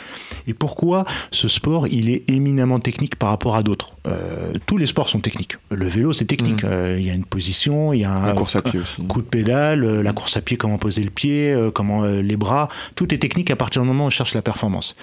Et 0.47 0.55
pourquoi 0.55 1.05
ce 1.29 1.47
sport, 1.47 1.87
il 1.87 2.09
est 2.09 2.23
éminemment 2.27 2.79
technique 2.79 3.15
par 3.17 3.29
rapport 3.29 3.55
à 3.55 3.61
d'autres? 3.61 3.93
Euh, 4.07 4.51
Tous 4.65 4.77
les 4.77 4.87
sports 4.87 5.09
sont 5.09 5.19
techniques. 5.19 5.57
Le 5.69 5.87
vélo, 5.87 6.11
c'est 6.11 6.25
technique. 6.25 6.63
Mhm. 6.63 6.69
Euh, 6.71 6.95
Il 6.99 7.05
y 7.05 7.11
a 7.11 7.13
une 7.13 7.25
position, 7.25 7.93
il 7.93 7.99
y 7.99 8.03
a 8.03 8.11
un 8.11 8.25
La 8.25 8.33
course 8.33 8.55
à 8.55 8.63
pied 8.63 8.79
aussi. 8.79 9.05
coup 9.05 9.21
de 9.21 9.27
pédale, 9.27 9.83
euh, 9.83 10.01
la 10.01 10.11
course 10.13 10.37
à 10.37 10.41
pied, 10.41 10.57
comment 10.57 10.79
poser 10.79 11.03
le 11.03 11.11
pied, 11.11 11.55
comment 11.75 12.03
les 12.03 12.35
bras, 12.35 12.67
tout 12.95 13.13
est 13.13 13.19
technique 13.19 13.51
à 13.51 13.55
partir 13.55 13.83
du 13.83 13.87
moment 13.87 14.05
où 14.05 14.07
on 14.07 14.09
cherche 14.09 14.33
la 14.33 14.41
performance. 14.41 14.95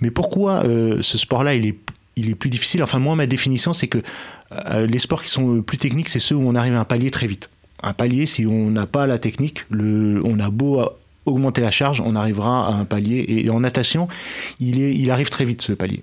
Mais 0.00 0.10
pourquoi 0.10 0.64
ce 0.64 1.18
sport-là, 1.18 1.54
il 1.54 1.66
est, 1.66 1.76
il 2.16 2.28
est 2.30 2.34
plus 2.34 2.50
difficile? 2.50 2.82
Enfin, 2.82 2.98
moi, 2.98 3.14
ma 3.14 3.26
définition, 3.26 3.72
c'est 3.72 3.86
que 3.86 3.98
euh, 4.52 4.86
les 4.86 4.98
sports 4.98 5.22
qui 5.22 5.30
sont 5.30 5.62
plus 5.62 5.78
techniques, 5.78 6.08
c'est 6.08 6.18
ceux 6.18 6.34
où 6.34 6.42
on 6.48 6.54
arrive 6.56 6.74
à 6.74 6.80
un 6.80 6.84
palier 6.84 7.10
très 7.12 7.28
vite. 7.28 7.48
Un 7.82 7.92
palier, 7.94 8.26
si 8.26 8.44
on 8.46 8.70
n'a 8.70 8.86
pas 8.86 9.06
la 9.06 9.18
technique, 9.18 9.64
le, 9.70 10.20
on 10.24 10.38
a 10.40 10.50
beau 10.50 10.82
augmenter 11.26 11.60
la 11.60 11.70
charge, 11.70 12.00
on 12.00 12.14
arrivera 12.16 12.68
à 12.68 12.72
un 12.72 12.84
palier. 12.84 13.24
Et, 13.28 13.50
en 13.50 13.60
natation, 13.60 14.08
il, 14.60 14.80
est, 14.82 14.94
il 14.94 15.10
arrive 15.10 15.28
très 15.30 15.44
vite, 15.44 15.62
ce 15.62 15.72
palier. 15.72 16.02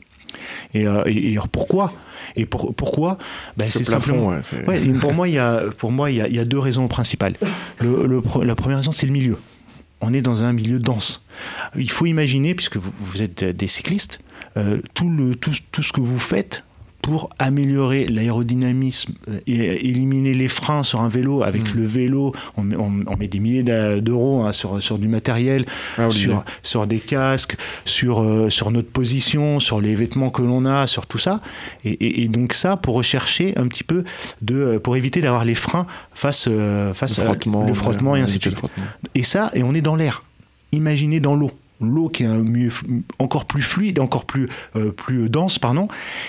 Et, 0.74 0.88
euh, 0.88 1.04
et- 1.06 1.38
pourquoi? 1.52 1.94
Et 2.36 2.46
pour, 2.46 2.74
pourquoi? 2.76 3.18
Ben, 3.58 3.68
Ce 3.68 3.80
C'est 3.80 3.84
simplement... 3.86 4.28
ouais, 4.28 4.42
Ouais, 4.68 4.80
pour 5.00 5.14
moi, 5.14 5.28
il 5.28 5.34
y 5.34 5.40
a, 5.40 5.64
pour 5.78 5.92
moi, 5.92 6.12
il 6.12 6.18
y 6.18 6.22
a, 6.22 6.28
il 6.28 6.36
y 6.36 6.40
a 6.40 6.46
deux 6.46 6.60
raisons 6.60 6.88
principales. 6.88 7.36
Le, 7.80 8.06
le 8.06 8.22
pro- 8.22 8.44
la 8.44 8.56
première 8.56 8.78
raison, 8.78 8.92
c'est 8.92 9.08
le 9.08 9.12
milieu. 9.14 9.38
on 10.02 10.14
est 10.14 10.22
dans 10.22 10.44
un 10.44 10.54
milieu 10.54 10.80
dense. 10.80 11.24
Il 11.76 11.90
faut 11.90 12.06
imaginer, 12.06 12.54
puisque 12.56 12.78
vous, 12.78 12.92
vous 13.00 13.22
êtes 13.24 13.44
des 13.44 13.68
cyclistes, 13.68 14.20
euh, 14.58 14.80
tout, 14.94 15.10
le, 15.10 15.36
tout, 15.36 15.52
tout 15.72 15.82
ce 15.82 15.92
que 15.92 16.02
vous 16.02 16.20
faites 16.20 16.64
pour 17.02 17.30
améliorer 17.40 18.06
l'aérodynamisme 18.08 19.14
euh, 19.30 19.40
et 19.48 19.88
éliminer 19.88 20.34
les 20.34 20.48
freins 20.48 20.84
sur 20.84 21.02
un 21.02 21.10
vélo. 21.10 21.44
Avec 21.44 21.74
Mm. 21.74 21.78
le 21.78 21.86
vélo, 21.86 22.34
on 22.58 22.64
met, 22.64 22.76
on- 22.76 23.04
on 23.08 23.18
met 23.18 23.28
des 23.28 23.40
milliers 23.40 23.64
d'euros 23.64 24.44
hein, 24.44 24.52
sur, 24.52 24.82
sur 24.82 24.98
du 25.00 25.08
matériel, 25.08 25.66
Ah, 25.98 26.10
sur, 26.10 26.44
sur 26.62 26.88
des 26.88 27.00
casques, 27.00 27.56
sur, 27.86 28.22
euh, 28.22 28.50
sur 28.50 28.72
notre 28.72 28.90
position, 28.90 29.60
sur 29.60 29.80
les 29.82 29.96
vêtements 29.96 30.30
que 30.30 30.42
l'on 30.42 30.66
a, 30.66 30.88
sur 30.88 31.06
tout 31.06 31.18
ça. 31.18 31.42
Et, 31.86 31.92
et- 31.92 32.24
et 32.24 32.28
donc 32.28 32.54
ça, 32.54 32.76
pour 32.78 32.96
rechercher 32.96 33.58
un 33.58 33.68
petit 33.68 33.84
peu, 33.84 34.04
de, 34.42 34.56
euh, 34.56 34.80
pour 34.80 34.96
éviter 34.98 35.22
d'avoir 35.22 35.46
les 35.46 35.56
freins 35.56 35.88
face, 36.14 36.48
euh, 36.50 36.94
face 36.94 37.18
Le 37.18 37.24
frottement, 37.24 37.66
le 37.66 37.74
frottement 37.74 38.16
et 38.16 38.22
ainsi 38.22 38.38
de 38.40 38.44
suite. 38.44 38.58
Et 39.16 39.24
ça, 39.24 39.50
et 39.54 39.64
on 39.64 39.74
est 39.74 39.82
dans 39.82 39.96
l'air. 39.96 40.24
Imaginez 40.72 41.20
dans 41.20 41.36
l'eau. 41.36 41.52
L'eau 41.82 42.10
qui 42.10 42.24
est 42.24 42.28
un 42.28 42.40
mieux, 42.44 42.70
encore 43.20 43.46
plus 43.46 43.62
fluide, 43.62 44.00
encore 44.00 44.26
plus, 44.26 44.50
euh, 44.76 44.92
plus 44.92 45.30
dense, 45.30 45.60
pardon. 45.60 45.88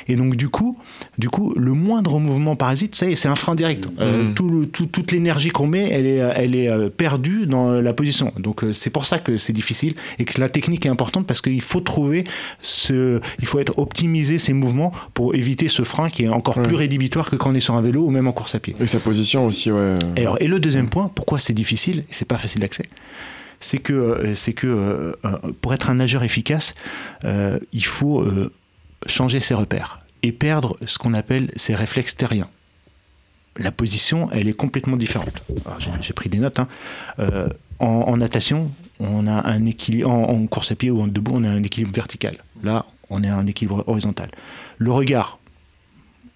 Et 0.08 0.16
donc 0.16 0.36
du 0.36 0.48
coup, 0.48 0.78
du 1.18 1.28
coup, 1.28 1.52
le 1.56 1.72
moindre 1.72 2.18
mouvement 2.20 2.54
parasite, 2.56 2.94
ça 2.94 3.06
y 3.08 3.12
est, 3.12 3.16
c'est 3.16 3.28
un 3.28 3.34
frein 3.36 3.54
direct. 3.54 3.86
Euh, 4.00 4.32
tout 4.34 4.48
le- 4.48 4.66
tout- 4.66 4.86
toute 4.86 5.10
l'énergie 5.12 5.48
qu'on 5.50 5.66
met, 5.66 5.88
elle 5.90 6.06
est, 6.06 6.20
euh, 6.20 6.32
elle 6.36 6.54
est 6.54 6.90
perdue 6.90 7.46
dans 7.46 7.72
la 7.72 7.92
position. 7.92 8.32
Donc 8.38 8.62
euh, 8.62 8.72
c'est 8.72 8.90
pour 8.90 9.06
ça 9.06 9.18
que 9.18 9.38
c'est 9.38 9.52
difficile 9.52 9.94
et 10.18 10.24
que 10.24 10.40
la 10.40 10.48
technique 10.48 10.86
est 10.86 10.88
importante 10.90 11.26
parce 11.26 11.40
qu'il 11.40 11.60
faut 11.62 11.80
trouver 11.80 12.24
ce, 12.60 13.20
il 13.40 13.46
faut 13.46 13.58
être 13.58 13.78
optimiser 13.78 14.38
ces 14.38 14.52
mouvements 14.52 14.92
pour 15.14 15.34
éviter 15.34 15.68
ce 15.68 15.82
frein 15.82 16.08
qui 16.10 16.24
est 16.24 16.28
encore 16.28 16.58
Ouais. 16.58 16.62
plus 16.64 16.74
rédhibitoire 16.76 17.30
que 17.30 17.36
quand 17.36 17.50
on 17.50 17.54
est 17.54 17.60
sur 17.60 17.74
un 17.74 17.80
vélo 17.82 18.04
ou 18.04 18.10
même 18.10 18.26
en 18.28 18.32
course 18.32 18.54
à 18.54 18.60
pied. 18.60 18.74
Et 18.80 18.86
sa 18.86 18.98
position 19.00 19.46
aussi, 19.46 19.70
ouais. 19.70 19.94
Et, 20.16 20.20
alors, 20.22 20.36
et 20.40 20.46
le 20.48 20.58
deuxième 20.60 20.88
point, 20.88 21.10
pourquoi 21.14 21.38
c'est 21.38 21.52
difficile 21.52 22.00
et 22.00 22.12
c'est 22.12 22.24
pas 22.26 22.38
facile 22.38 22.60
d'accès? 22.60 22.86
C'est 23.60 23.78
que, 23.78 23.92
euh, 23.92 24.34
c'est 24.34 24.52
que 24.52 24.66
euh, 24.66 25.12
pour 25.60 25.74
être 25.74 25.90
un 25.90 25.94
nageur 25.94 26.22
efficace, 26.22 26.74
euh, 27.24 27.58
il 27.72 27.84
faut 27.84 28.26
changer 29.06 29.40
ses 29.40 29.54
repères 29.54 30.00
et 30.22 30.32
perdre 30.32 30.76
ce 30.84 30.98
qu'on 30.98 31.14
appelle 31.14 31.50
ses 31.56 31.74
réflexes 31.74 32.16
terriens. 32.16 32.48
La 33.58 33.72
position, 33.72 34.30
elle 34.32 34.48
est 34.48 34.52
complètement 34.54 34.96
différente. 34.96 35.42
J'ai 36.00 36.12
pris 36.12 36.28
des 36.28 36.38
notes. 36.38 36.58
hein. 36.60 36.68
Euh, 37.18 37.48
en, 37.78 37.86
en 37.86 38.16
natation, 38.16 38.70
on 39.00 39.26
a 39.26 39.48
un 39.48 39.64
équilibre. 39.66 40.10
En, 40.10 40.30
en 40.30 40.46
course 40.46 40.70
à 40.72 40.74
pied 40.76 40.90
ou 40.90 41.00
en 41.02 41.06
debout, 41.08 41.32
on 41.34 41.44
a 41.44 41.48
un 41.48 41.62
équilibre 41.62 41.92
vertical. 41.94 42.36
Là, 42.62 42.84
on 43.10 43.22
est 43.24 43.28
à 43.28 43.36
un 43.36 43.46
équilibre 43.46 43.82
horizontal. 43.86 44.30
Le 44.78 44.92
regard, 44.92 45.38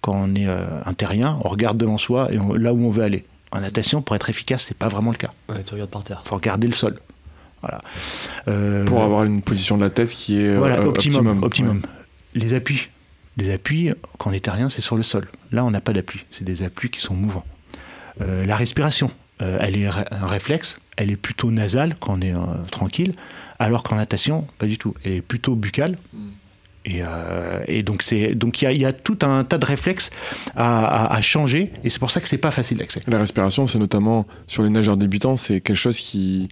quand 0.01 0.13
on 0.15 0.35
est 0.35 0.47
euh, 0.47 0.65
un 0.85 0.93
terrien, 0.93 1.39
on 1.43 1.49
regarde 1.49 1.77
devant 1.77 1.97
soi 1.97 2.31
et 2.33 2.37
on- 2.39 2.53
là 2.53 2.73
où 2.73 2.85
on 2.85 2.89
veut 2.89 3.03
aller. 3.03 3.25
En 3.51 3.61
natation, 3.61 4.01
pour 4.01 4.15
être 4.15 4.29
efficace, 4.29 4.65
c'est 4.67 4.77
pas 4.77 4.89
vraiment 4.89 5.11
le 5.11 5.17
cas. 5.17 5.31
Ouais, 5.47 5.63
tu 5.63 5.73
regardes 5.73 5.91
par 5.91 6.03
terre. 6.03 6.21
Il 6.25 6.27
faut 6.27 6.35
regarder 6.35 6.67
le 6.67 6.73
sol. 6.73 6.99
Voilà. 7.67 7.81
Euh, 8.47 8.85
Pour 8.85 9.01
avoir 9.03 9.23
une 9.23 9.41
position 9.41 9.77
de 9.77 9.83
la 9.83 9.89
tête 9.89 10.09
qui 10.13 10.37
est 10.37 10.55
voilà, 10.55 10.79
euh, 10.79 10.85
optimum. 10.85 11.27
optimum. 11.27 11.43
optimum. 11.43 11.77
ouais. 11.77 12.41
Les 12.41 12.53
appuis. 12.53 12.89
Les 13.37 13.51
appuis, 13.51 13.91
quand 14.17 14.29
on 14.29 14.33
est 14.33 14.39
terrien, 14.45 14.69
c'est 14.69 14.81
sur 14.81 14.95
le 14.95 15.03
sol. 15.03 15.25
Là, 15.51 15.65
on 15.65 15.71
n'a 15.71 15.81
pas 15.81 15.93
d'appui. 15.93 16.25
C'est 16.31 16.43
des 16.45 16.63
appuis 16.63 16.89
qui 16.89 17.01
sont 17.01 17.15
mouvants. 17.15 17.45
Euh, 18.21 18.45
la 18.45 18.55
respiration, 18.55 19.09
euh, 19.41 19.57
elle 19.61 19.77
est 19.77 19.87
un 19.87 20.25
réflexe. 20.27 20.79
Elle 20.95 21.11
est 21.11 21.17
plutôt 21.17 21.51
nasale 21.51 21.95
quand 21.99 22.17
on 22.17 22.21
est 22.21 22.33
tranquille, 22.71 23.15
alors 23.59 23.83
qu'en 23.83 23.95
natation, 23.97 24.47
pas 24.57 24.67
du 24.67 24.77
tout. 24.77 24.93
Elle 25.03 25.13
est 25.13 25.21
plutôt 25.21 25.55
buccale. 25.55 25.97
Et, 26.87 26.99
euh, 27.01 27.59
et 27.67 27.81
donc 27.81 28.03
c'est 28.03 28.35
donc 28.35 28.61
il 28.61 28.65
y 28.65 28.67
a, 28.67 28.71
il 28.71 28.79
y 28.79 28.85
a 28.85 28.93
tout 28.93 29.17
un 29.23 29.43
tas 29.43 29.57
de 29.57 29.65
réflexes 29.65 30.11
à, 30.55 30.85
à- 30.85 31.15
à 31.15 31.19
changer 31.19 31.73
et 31.83 31.89
c'est 31.89 31.97
pour 31.97 32.11
ça 32.11 32.21
que 32.21 32.27
c'est 32.27 32.37
pas 32.37 32.51
facile 32.51 32.77
d'accès. 32.77 33.01
La 33.07 33.17
respiration, 33.17 33.65
c'est 33.65 33.79
notamment 33.79 34.27
sur 34.45 34.61
les 34.61 34.69
nageurs 34.69 34.95
débutants, 34.95 35.35
c'est 35.35 35.61
quelque 35.61 35.75
chose 35.77 35.97
qui, 35.97 36.47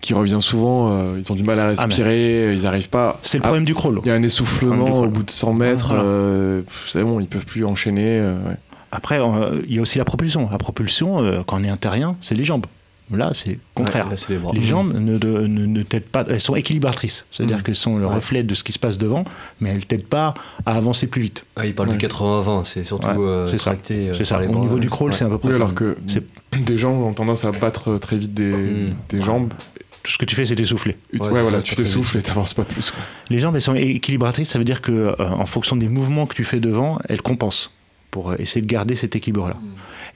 qui 0.00 0.14
revient 0.14 0.38
souvent. 0.40 0.92
euh, 0.92 1.16
ils 1.18 1.32
ont 1.32 1.34
du 1.34 1.42
mal 1.42 1.58
à 1.60 1.72
Ah, 1.78 1.86
respirer, 1.86 2.54
ils 2.54 2.62
n'arrivent 2.62 2.88
pas. 2.90 3.18
C'est 3.22 3.38
le 3.38 3.42
Ah, 3.44 3.48
problème 3.48 3.64
du 3.64 3.74
crawl. 3.74 4.00
Il 4.04 4.08
y 4.08 4.10
a 4.10 4.14
un 4.14 4.18
Le 4.20 4.26
essoufflement 4.26 4.84
du 4.84 4.90
au 4.92 5.08
bout 5.08 5.22
de 5.22 5.30
100 5.30 5.52
mètres. 5.54 5.88
Voilà. 5.88 6.02
euh, 6.04 6.62
c'est 6.86 7.02
bon, 7.02 7.20
ils 7.20 7.28
peuvent 7.28 7.46
plus 7.46 7.64
enchaîner. 7.64 8.18
euh, 8.20 8.36
ouais. 8.48 8.56
Après, 8.92 9.18
euh, 9.20 9.60
il 9.68 9.74
y 9.74 9.78
a 9.78 9.82
aussi 9.82 9.98
la 9.98 10.04
propulsion. 10.04 10.48
La 10.50 10.58
propulsion, 10.58 11.22
euh, 11.22 11.40
quand 11.46 11.60
on 11.60 11.64
est 11.64 11.68
un 11.68 11.76
terrien, 11.76 12.16
c'est 12.20 12.34
les 12.34 12.44
jambes. 12.44 12.66
Là, 13.12 13.30
c'est 13.34 13.50
le 13.50 13.58
contraire. 13.74 14.04
Ouais, 14.06 14.10
là, 14.12 14.16
c'est 14.16 14.30
les 14.30 14.38
bras. 14.38 14.50
les 14.52 14.62
jambes 14.62 14.92
ne, 14.98 15.16
de- 15.16 15.46
ne, 15.46 15.64
ne 15.64 15.82
t'aident 15.84 16.02
pas, 16.02 16.24
elles 16.28 16.40
sont 16.40 16.56
équilibratrices, 16.56 17.26
c'est-à-dire 17.30 17.58
Mhm. 17.58 17.62
qu'elles 17.62 17.76
sont 17.76 17.98
le 17.98 18.06
Ouais. 18.06 18.14
reflet 18.16 18.42
de 18.42 18.52
ce 18.56 18.64
qui 18.64 18.72
se 18.72 18.80
passe 18.80 18.98
devant, 18.98 19.22
mais 19.60 19.70
elles 19.70 19.86
t'aident 19.86 20.06
pas 20.08 20.34
à 20.64 20.72
avancer 20.76 21.06
plus 21.06 21.22
vite. 21.22 21.44
Ah, 21.54 21.66
il 21.66 21.74
parle 21.74 21.90
Ouais. 21.90 21.94
de 21.94 22.00
80-20, 22.00 22.64
c'est 22.64 22.84
surtout 22.84 23.06
Ouais, 23.06 23.14
euh, 23.18 23.46
c'est 23.46 23.58
ça. 23.58 23.76
euh, 23.92 24.14
c'est 24.18 24.24
ça. 24.24 24.34
par 24.34 24.42
les 24.42 24.48
Au 24.48 24.52
bras. 24.52 24.60
niveau 24.62 24.80
du 24.80 24.90
crawl, 24.90 25.10
Ouais. 25.10 25.16
c'est 25.16 25.24
à 25.24 25.28
peu 25.28 25.38
près 25.38 25.48
Oui, 25.50 25.54
ça. 25.54 25.60
alors 25.60 25.74
que 25.74 25.96
des 26.64 26.76
gens 26.76 26.94
ont 26.94 27.12
tendance 27.12 27.44
à 27.44 27.52
battre 27.52 27.96
très 27.98 28.16
vite 28.16 28.34
des, 28.34 28.50
Mm. 28.52 28.90
des 29.10 29.22
jambes. 29.22 29.52
Tout 30.06 30.12
ce 30.12 30.18
que 30.18 30.24
tu 30.24 30.36
fais, 30.36 30.46
c'est 30.46 30.54
t'essouffler. 30.54 30.92
Ouais, 31.14 31.18
c'est 31.20 31.28
voilà, 31.28 31.50
ça, 31.50 31.62
tu 31.62 31.74
t'essouffles 31.74 32.16
et 32.18 32.22
t'avances 32.22 32.54
pas 32.54 32.62
plus. 32.62 32.92
quoi. 32.92 33.02
Les 33.28 33.40
jambes, 33.40 33.56
elles 33.56 33.60
sont 33.62 33.74
équilibratrices, 33.74 34.50
ça 34.50 34.58
veut 34.60 34.64
dire 34.64 34.80
que 34.80 34.92
euh, 34.92 35.14
en 35.18 35.46
fonction 35.46 35.74
des 35.74 35.88
mouvements 35.88 36.26
que 36.26 36.34
tu 36.34 36.44
fais 36.44 36.60
devant, 36.60 37.00
elles 37.08 37.22
compensent 37.22 37.74
pour 38.12 38.30
euh, 38.30 38.36
essayer 38.38 38.60
de 38.60 38.68
garder 38.68 38.94
cet 38.94 39.16
équilibre-là. 39.16 39.56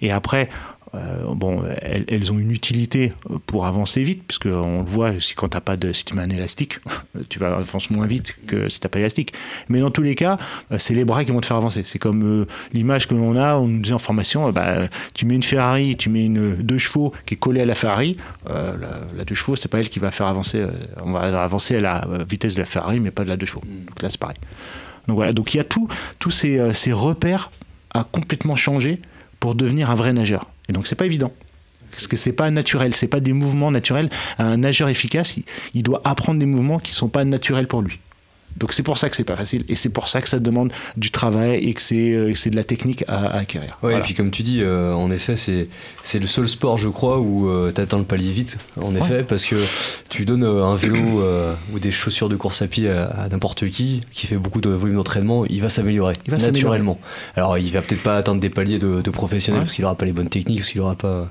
Et 0.00 0.12
après, 0.12 0.48
euh, 0.94 1.22
bon, 1.34 1.62
elles, 1.82 2.04
elles 2.08 2.32
ont 2.32 2.38
une 2.38 2.50
utilité 2.50 3.12
pour 3.46 3.66
avancer 3.66 4.02
vite, 4.02 4.22
puisque 4.26 4.46
on 4.46 4.80
le 4.80 4.84
voit 4.84 5.20
si 5.20 5.34
quand 5.34 5.48
t'as 5.48 5.60
pas 5.60 5.76
de, 5.76 5.92
si 5.92 6.04
tu 6.04 6.14
mets 6.14 6.22
un 6.22 6.30
élastique, 6.30 6.80
tu 7.28 7.38
vas 7.38 7.54
avancer 7.56 7.94
moins 7.94 8.06
vite 8.06 8.34
que 8.46 8.68
si 8.68 8.80
t'as 8.80 8.88
pas 8.88 8.98
d'élastique. 8.98 9.32
Mais 9.68 9.80
dans 9.80 9.90
tous 9.90 10.02
les 10.02 10.14
cas, 10.14 10.38
euh, 10.72 10.78
c'est 10.78 10.94
les 10.94 11.04
bras 11.04 11.24
qui 11.24 11.32
vont 11.32 11.40
te 11.40 11.46
faire 11.46 11.56
avancer. 11.56 11.82
C'est 11.84 11.98
comme 11.98 12.22
euh, 12.24 12.46
l'image 12.72 13.06
que 13.06 13.14
l'on 13.14 13.36
a, 13.36 13.56
on 13.56 13.66
nous 13.68 13.80
dit 13.80 13.92
en 13.92 13.98
formation, 13.98 14.48
euh, 14.48 14.52
bah, 14.52 14.88
tu 15.14 15.26
mets 15.26 15.34
une 15.36 15.42
Ferrari, 15.42 15.96
tu 15.96 16.10
mets 16.10 16.26
une 16.26 16.56
deux 16.56 16.78
chevaux 16.78 17.12
qui 17.26 17.34
est 17.34 17.38
collée 17.38 17.60
à 17.60 17.66
la 17.66 17.74
Ferrari, 17.74 18.16
euh, 18.48 18.76
la, 18.76 19.00
la 19.16 19.24
deux 19.24 19.34
chevaux, 19.34 19.56
c'est 19.56 19.68
pas 19.68 19.78
elle 19.78 19.88
qui 19.88 19.98
va 19.98 20.10
faire 20.10 20.26
avancer. 20.26 20.58
euh, 20.58 20.70
on 21.02 21.12
va 21.12 21.42
avancer 21.42 21.76
à 21.76 21.80
la 21.80 22.04
euh, 22.08 22.24
vitesse 22.28 22.54
de 22.54 22.60
la 22.60 22.66
Ferrari, 22.66 23.00
mais 23.00 23.10
pas 23.10 23.24
de 23.24 23.28
la 23.28 23.36
deux 23.36 23.46
chevaux. 23.46 23.62
Donc 23.88 24.02
là, 24.02 24.08
c'est 24.08 24.18
pareil. 24.20 24.36
Donc 25.06 25.16
voilà, 25.16 25.32
donc 25.32 25.54
il 25.54 25.56
y 25.56 25.60
a 25.60 25.64
tout, 25.64 25.88
tous 26.18 26.30
ces, 26.30 26.58
euh, 26.58 26.72
ces 26.72 26.92
repères 26.92 27.50
à 27.92 28.04
complètement 28.04 28.56
changer 28.56 29.00
pour 29.40 29.54
devenir 29.54 29.90
un 29.90 29.94
vrai 29.94 30.12
nageur. 30.12 30.46
Et 30.70 30.72
donc 30.72 30.86
c'est 30.86 30.94
pas 30.94 31.04
évident. 31.04 31.32
Parce 31.90 32.06
que 32.06 32.16
c'est 32.16 32.32
pas 32.32 32.48
naturel, 32.52 32.94
c'est 32.94 33.08
pas 33.08 33.18
des 33.18 33.32
mouvements 33.32 33.72
naturels. 33.72 34.08
Un 34.38 34.58
nageur 34.58 34.88
efficace, 34.88 35.36
il, 35.74 35.82
doit 35.82 36.00
apprendre 36.04 36.38
des 36.38 36.46
mouvements 36.46 36.78
qui 36.78 36.92
sont 36.92 37.08
pas 37.08 37.24
naturels 37.24 37.66
pour 37.66 37.82
lui. 37.82 37.98
Donc 38.56 38.72
c'est 38.72 38.82
pour 38.82 38.98
ça 38.98 39.08
que 39.08 39.16
c'est 39.16 39.24
pas 39.24 39.36
facile 39.36 39.64
et 39.68 39.74
c'est 39.74 39.88
pour 39.88 40.08
ça 40.08 40.20
que 40.20 40.28
ça 40.28 40.38
demande 40.38 40.72
du 40.96 41.10
travail 41.10 41.64
et 41.64 41.72
que 41.74 41.80
c'est 41.80 42.12
euh, 42.12 42.32
de 42.50 42.56
la 42.56 42.64
technique 42.64 43.04
à, 43.08 43.26
à 43.26 43.38
acquérir. 43.38 43.70
Ouais, 43.70 43.76
Voilà. 43.90 43.98
et 43.98 44.02
puis 44.02 44.14
comme 44.14 44.30
tu 44.30 44.42
dis, 44.42 44.60
euh, 44.62 44.92
en 44.92 45.10
effet, 45.10 45.36
c'est 45.36 46.18
le 46.18 46.26
seul 46.26 46.48
sport, 46.48 46.76
je 46.78 46.88
crois, 46.88 47.20
où 47.20 47.48
tu 47.72 47.80
atteins 47.80 47.98
le 47.98 48.04
palier 48.04 48.32
vite, 48.32 48.58
en 48.80 48.94
effet, 48.94 49.22
parce 49.22 49.44
que 49.46 49.56
tu 50.08 50.24
donnes 50.24 50.44
euh, 50.44 50.64
un 50.64 50.74
vélo 50.76 51.20
euh, 51.22 51.54
ou 51.72 51.78
des 51.78 51.90
chaussures 51.90 52.28
de 52.28 52.36
course 52.36 52.62
à 52.62 52.66
pied 52.66 52.90
à, 52.90 53.04
à 53.04 53.28
n'importe 53.28 53.68
qui, 53.68 54.00
qui 54.12 54.26
fait 54.26 54.36
beaucoup 54.36 54.60
de 54.60 54.70
volume 54.70 54.96
d'entraînement, 54.96 55.44
il 55.46 55.60
va 55.62 55.68
s'améliorer, 55.68 56.14
Il 56.26 56.30
va 56.30 56.38
naturellement. 56.38 56.98
Alors, 57.36 57.56
il 57.58 57.70
va 57.72 57.82
peut-être 57.82 58.02
pas 58.02 58.16
atteindre 58.16 58.40
des 58.40 58.50
paliers 58.50 58.78
de, 58.78 59.00
de 59.00 59.10
professionnels, 59.10 59.60
Ouais. 59.60 59.64
parce 59.66 59.74
qu'il 59.74 59.84
aura 59.84 59.94
pas 59.94 60.04
les 60.06 60.12
bonnes 60.12 60.28
techniques, 60.28 60.58
parce 60.58 60.70
qu'il 60.70 60.80
aura 60.80 60.94
pas 60.96 61.30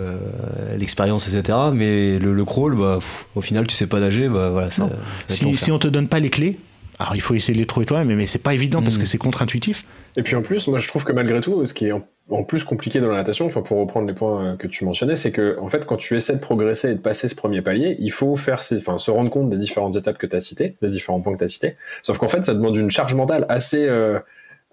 euh, 0.00 0.76
l'expérience, 0.76 1.28
etc. 1.32 1.58
Mais 1.72 2.18
le, 2.18 2.32
le 2.34 2.44
crawl, 2.44 2.76
bah, 2.76 2.96
pff, 3.00 3.26
au 3.34 3.40
final, 3.40 3.66
tu 3.66 3.74
sais 3.74 3.86
pas 3.86 4.00
nager, 4.00 4.28
bah 4.28 4.50
voilà, 4.50 4.70
ça, 4.70 4.88
ça 5.26 5.34
Si, 5.34 5.56
si 5.56 5.70
on 5.70 5.78
te 5.78 5.88
donne 5.88 6.08
pas 6.08 6.18
les 6.20 6.30
clés, 6.30 6.58
alors 6.98 7.14
il 7.16 7.20
faut 7.20 7.34
essayer 7.34 7.54
de 7.54 7.58
les 7.58 7.66
trouver 7.66 7.86
toi-même, 7.86 8.16
mais 8.16 8.26
c'est 8.26 8.38
pas 8.38 8.54
évident 8.54 8.82
parce 8.82 8.96
Mm. 8.96 9.00
que 9.00 9.06
c'est 9.06 9.18
contre-intuitif. 9.18 9.84
Et 10.16 10.22
puis 10.22 10.34
en 10.34 10.42
plus, 10.42 10.66
moi 10.68 10.78
je 10.78 10.88
trouve 10.88 11.04
que 11.04 11.12
malgré 11.12 11.40
tout, 11.40 11.64
ce 11.64 11.72
qui 11.72 11.86
est 11.86 11.92
en, 11.92 12.02
en 12.30 12.42
plus 12.42 12.64
compliqué 12.64 13.00
dans 13.00 13.08
la 13.08 13.16
natation, 13.16 13.46
enfin 13.46 13.62
pour 13.62 13.78
reprendre 13.78 14.06
les 14.08 14.12
points 14.14 14.44
euh, 14.44 14.56
que 14.56 14.66
tu 14.66 14.84
mentionnais, 14.84 15.14
c'est 15.16 15.30
que 15.30 15.56
en 15.60 15.68
fait 15.68 15.86
quand 15.86 15.96
tu 15.96 16.16
essaies 16.16 16.34
de 16.34 16.40
progresser 16.40 16.90
et 16.90 16.94
de 16.94 17.00
passer 17.00 17.28
ce 17.28 17.34
premier 17.36 17.62
palier, 17.62 17.96
il 18.00 18.10
faut 18.10 18.34
faire 18.36 18.60
enfin 18.76 18.98
se 18.98 19.10
rendre 19.10 19.30
compte 19.30 19.48
des 19.50 19.56
différentes 19.56 19.96
étapes 19.96 20.18
que 20.18 20.26
tu 20.26 20.34
as 20.36 20.40
citées, 20.40 20.76
des 20.82 20.88
différents 20.88 21.20
points 21.20 21.32
que 21.34 21.38
tu 21.38 21.44
as 21.44 21.48
cités. 21.48 21.76
Sauf 22.02 22.18
qu'en 22.18 22.28
fait, 22.28 22.44
ça 22.44 22.54
demande 22.54 22.76
une 22.76 22.90
charge 22.90 23.14
mentale 23.14 23.46
assez 23.48 23.86
euh, 23.88 24.18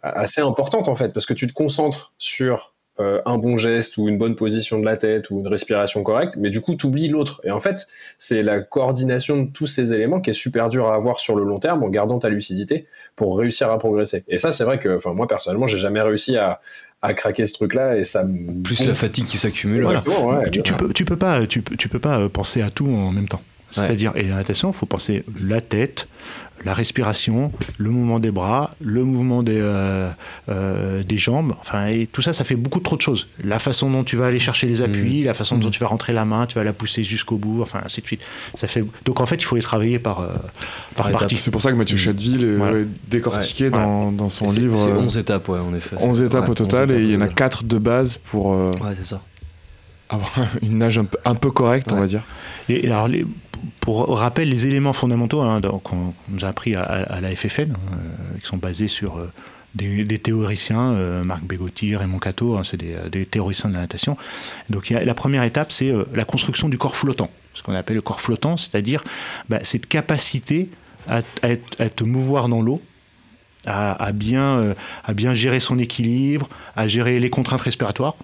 assez 0.01 0.41
importante 0.41 0.87
en 0.89 0.95
fait, 0.95 1.13
parce 1.13 1.25
que 1.25 1.33
tu 1.33 1.47
te 1.47 1.53
concentres 1.53 2.13
sur 2.17 2.73
euh, 2.99 3.21
un 3.25 3.37
bon 3.37 3.57
geste 3.57 3.97
ou 3.97 4.07
une 4.07 4.17
bonne 4.17 4.35
position 4.35 4.79
de 4.79 4.85
la 4.85 4.97
tête 4.97 5.29
ou 5.29 5.39
une 5.39 5.47
respiration 5.47 6.03
correcte, 6.03 6.35
mais 6.37 6.49
du 6.49 6.61
coup 6.61 6.75
tu 6.75 6.87
oublies 6.87 7.07
l'autre. 7.07 7.41
Et 7.43 7.51
en 7.51 7.59
fait, 7.59 7.87
c'est 8.17 8.43
la 8.43 8.59
coordination 8.59 9.43
de 9.43 9.49
tous 9.51 9.67
ces 9.67 9.93
éléments 9.93 10.19
qui 10.19 10.31
est 10.31 10.33
super 10.33 10.69
dur 10.69 10.87
à 10.87 10.95
avoir 10.95 11.19
sur 11.19 11.35
le 11.35 11.43
long 11.43 11.59
terme 11.59 11.83
en 11.83 11.89
gardant 11.89 12.19
ta 12.19 12.29
lucidité 12.29 12.87
pour 13.15 13.37
réussir 13.37 13.71
à 13.71 13.77
progresser. 13.77 14.23
Et 14.27 14.37
ça, 14.37 14.51
c'est 14.51 14.63
vrai 14.63 14.79
que, 14.79 14.95
enfin, 14.95 15.13
moi 15.13 15.27
personnellement, 15.27 15.67
j'ai 15.67 15.77
jamais 15.77 16.01
réussi 16.01 16.37
à, 16.37 16.59
à 17.01 17.13
craquer 17.13 17.45
ce 17.45 17.53
truc-là 17.53 17.97
et 17.97 18.03
ça 18.03 18.23
me 18.23 18.63
Plus 18.63 18.85
la 18.85 18.95
fatigue 18.95 19.25
qui 19.25 19.37
s'accumule. 19.37 19.83
Voilà. 19.83 20.03
Ouais, 20.07 20.49
tu, 20.49 20.61
tu 20.61 20.73
peux, 20.73 20.91
tu 20.91 21.05
peux 21.05 21.17
pas, 21.17 21.45
tu, 21.45 21.63
tu 21.63 21.89
peux 21.89 21.99
pas 21.99 22.27
penser 22.29 22.61
à 22.61 22.69
tout 22.69 22.87
en 22.87 23.11
même 23.11 23.27
temps. 23.27 23.41
C'est-à-dire, 23.69 24.13
et 24.15 24.23
la 24.23 24.35
natation, 24.35 24.71
il 24.71 24.73
faut 24.73 24.85
penser 24.85 25.23
la 25.41 25.59
tête, 25.59 26.07
la 26.65 26.73
respiration, 26.73 27.51
le 27.77 27.89
mouvement 27.89 28.19
des 28.19 28.31
bras, 28.31 28.71
le 28.81 29.03
mouvement 29.03 29.43
des, 29.43 29.59
euh, 29.59 30.09
euh, 30.49 31.03
des 31.03 31.17
jambes. 31.17 31.53
Enfin, 31.61 31.87
et 31.87 32.07
tout 32.11 32.21
ça, 32.21 32.33
ça 32.33 32.43
fait 32.43 32.55
beaucoup 32.55 32.79
trop 32.79 32.95
de 32.95 33.01
choses. 33.01 33.27
La 33.43 33.59
façon 33.59 33.89
dont 33.89 34.03
tu 34.03 34.15
vas 34.17 34.25
aller 34.25 34.39
chercher 34.39 34.67
les 34.67 34.81
appuis, 34.81 35.23
la 35.23 35.33
façon 35.33 35.57
dont 35.57 35.69
tu 35.69 35.79
vas 35.79 35.87
rentrer 35.87 36.13
la 36.13 36.25
main, 36.25 36.45
tu 36.45 36.55
vas 36.55 36.63
la 36.63 36.73
pousser 36.73 37.03
jusqu'au 37.03 37.37
bout, 37.37 37.61
enfin, 37.61 37.81
ainsi 37.85 38.01
de 38.01 38.05
suite. 38.07 38.21
Ça 38.55 38.67
fait... 38.67 38.83
Donc, 39.05 39.21
en 39.21 39.25
fait, 39.25 39.35
il 39.35 39.43
faut 39.45 39.55
les 39.55 39.61
travailler 39.61 39.99
par, 39.99 40.19
euh, 40.21 40.27
par 40.95 41.11
partie. 41.11 41.37
C'est 41.37 41.51
pour 41.51 41.61
ça 41.61 41.71
que 41.71 41.75
Mathieu 41.77 41.95
Mm. 41.95 41.99
Chadeville 41.99 42.43
est 42.43 42.55
Voilà. 42.55 42.77
décortiqué 43.09 43.65
Ouais. 43.65 43.69
dans, 43.71 44.11
dans 44.11 44.29
son 44.29 44.51
livre. 44.51 44.77
C'est 44.77 44.89
euh, 44.89 44.97
11 44.99 45.17
étapes, 45.17 45.47
ouais, 45.49 45.59
en 45.59 45.73
effet. 45.75 45.95
11 45.99 46.21
étapes 46.21 46.43
Ouais, 46.45 46.49
au 46.51 46.55
total 46.55 46.89
11 46.91 46.97
et 46.97 47.01
il 47.03 47.11
y 47.11 47.15
en 47.17 47.21
a 47.21 47.25
étapes 47.25 47.35
4 47.35 47.63
de 47.65 47.77
base 47.77 48.17
pour. 48.17 48.53
euh. 48.53 48.71
Ouais, 48.81 48.93
c'est 48.97 49.05
ça. 49.05 49.21
avoir 50.09 50.31
une 50.61 50.77
nage 50.77 50.97
un 50.97 51.05
peu, 51.05 51.17
un 51.25 51.35
peu 51.35 51.51
correcte, 51.51 51.91
on 51.93 51.99
va 51.99 52.07
dire. 52.07 52.23
Et 52.69 52.85
alors, 52.87 53.07
les- 53.07 53.25
pour 53.79 54.17
rappel, 54.17 54.49
les 54.49 54.67
éléments 54.67 54.93
fondamentaux 54.93 55.41
hein, 55.41 55.61
qu'on 55.83 56.13
nous 56.29 56.45
a 56.45 56.47
appris 56.47 56.75
à, 56.75 56.81
à 56.81 57.21
la 57.21 57.35
FFN, 57.35 57.71
euh, 57.71 58.37
qui 58.39 58.45
sont 58.45 58.57
basés 58.57 58.87
sur 58.87 59.17
euh, 59.17 59.31
des, 59.75 60.19
théoriciens, 60.19 60.93
euh, 60.93 61.23
Marc 61.23 61.43
Bégotti, 61.43 61.95
Raymond 61.95 62.19
Cato, 62.19 62.57
hein, 62.57 62.63
c'est 62.63 62.77
des, 62.77 62.93
euh, 62.93 63.09
des 63.09 63.25
théoriciens 63.25 63.69
de 63.69 63.75
la 63.75 63.81
natation. 63.81 64.17
Donc 64.69 64.89
la 64.89 65.13
première 65.13 65.43
étape, 65.43 65.71
c'est 65.71 65.93
la 66.13 66.25
construction 66.25 66.69
du 66.69 66.77
corps 66.77 66.95
flottant, 66.95 67.29
ce 67.53 67.61
qu'on 67.61 67.73
appelle 67.73 67.95
le 67.95 68.01
corps 68.01 68.21
flottant, 68.21 68.57
c'est-à-dire 68.57 69.03
bah, 69.49 69.59
cette 69.61 69.87
capacité 69.87 70.69
à, 71.07 71.21
te 71.21 72.03
mouvoir 72.03 72.49
dans 72.49 72.61
l'eau, 72.61 72.81
à, 73.65 74.11
bien, 74.11 74.75
à 75.05 75.13
bien 75.13 75.33
gérer 75.33 75.61
son 75.61 75.79
équilibre, 75.79 76.49
à 76.75 76.87
gérer 76.87 77.19
les 77.19 77.29
contraintes 77.29 77.61
respiratoires, 77.61 78.15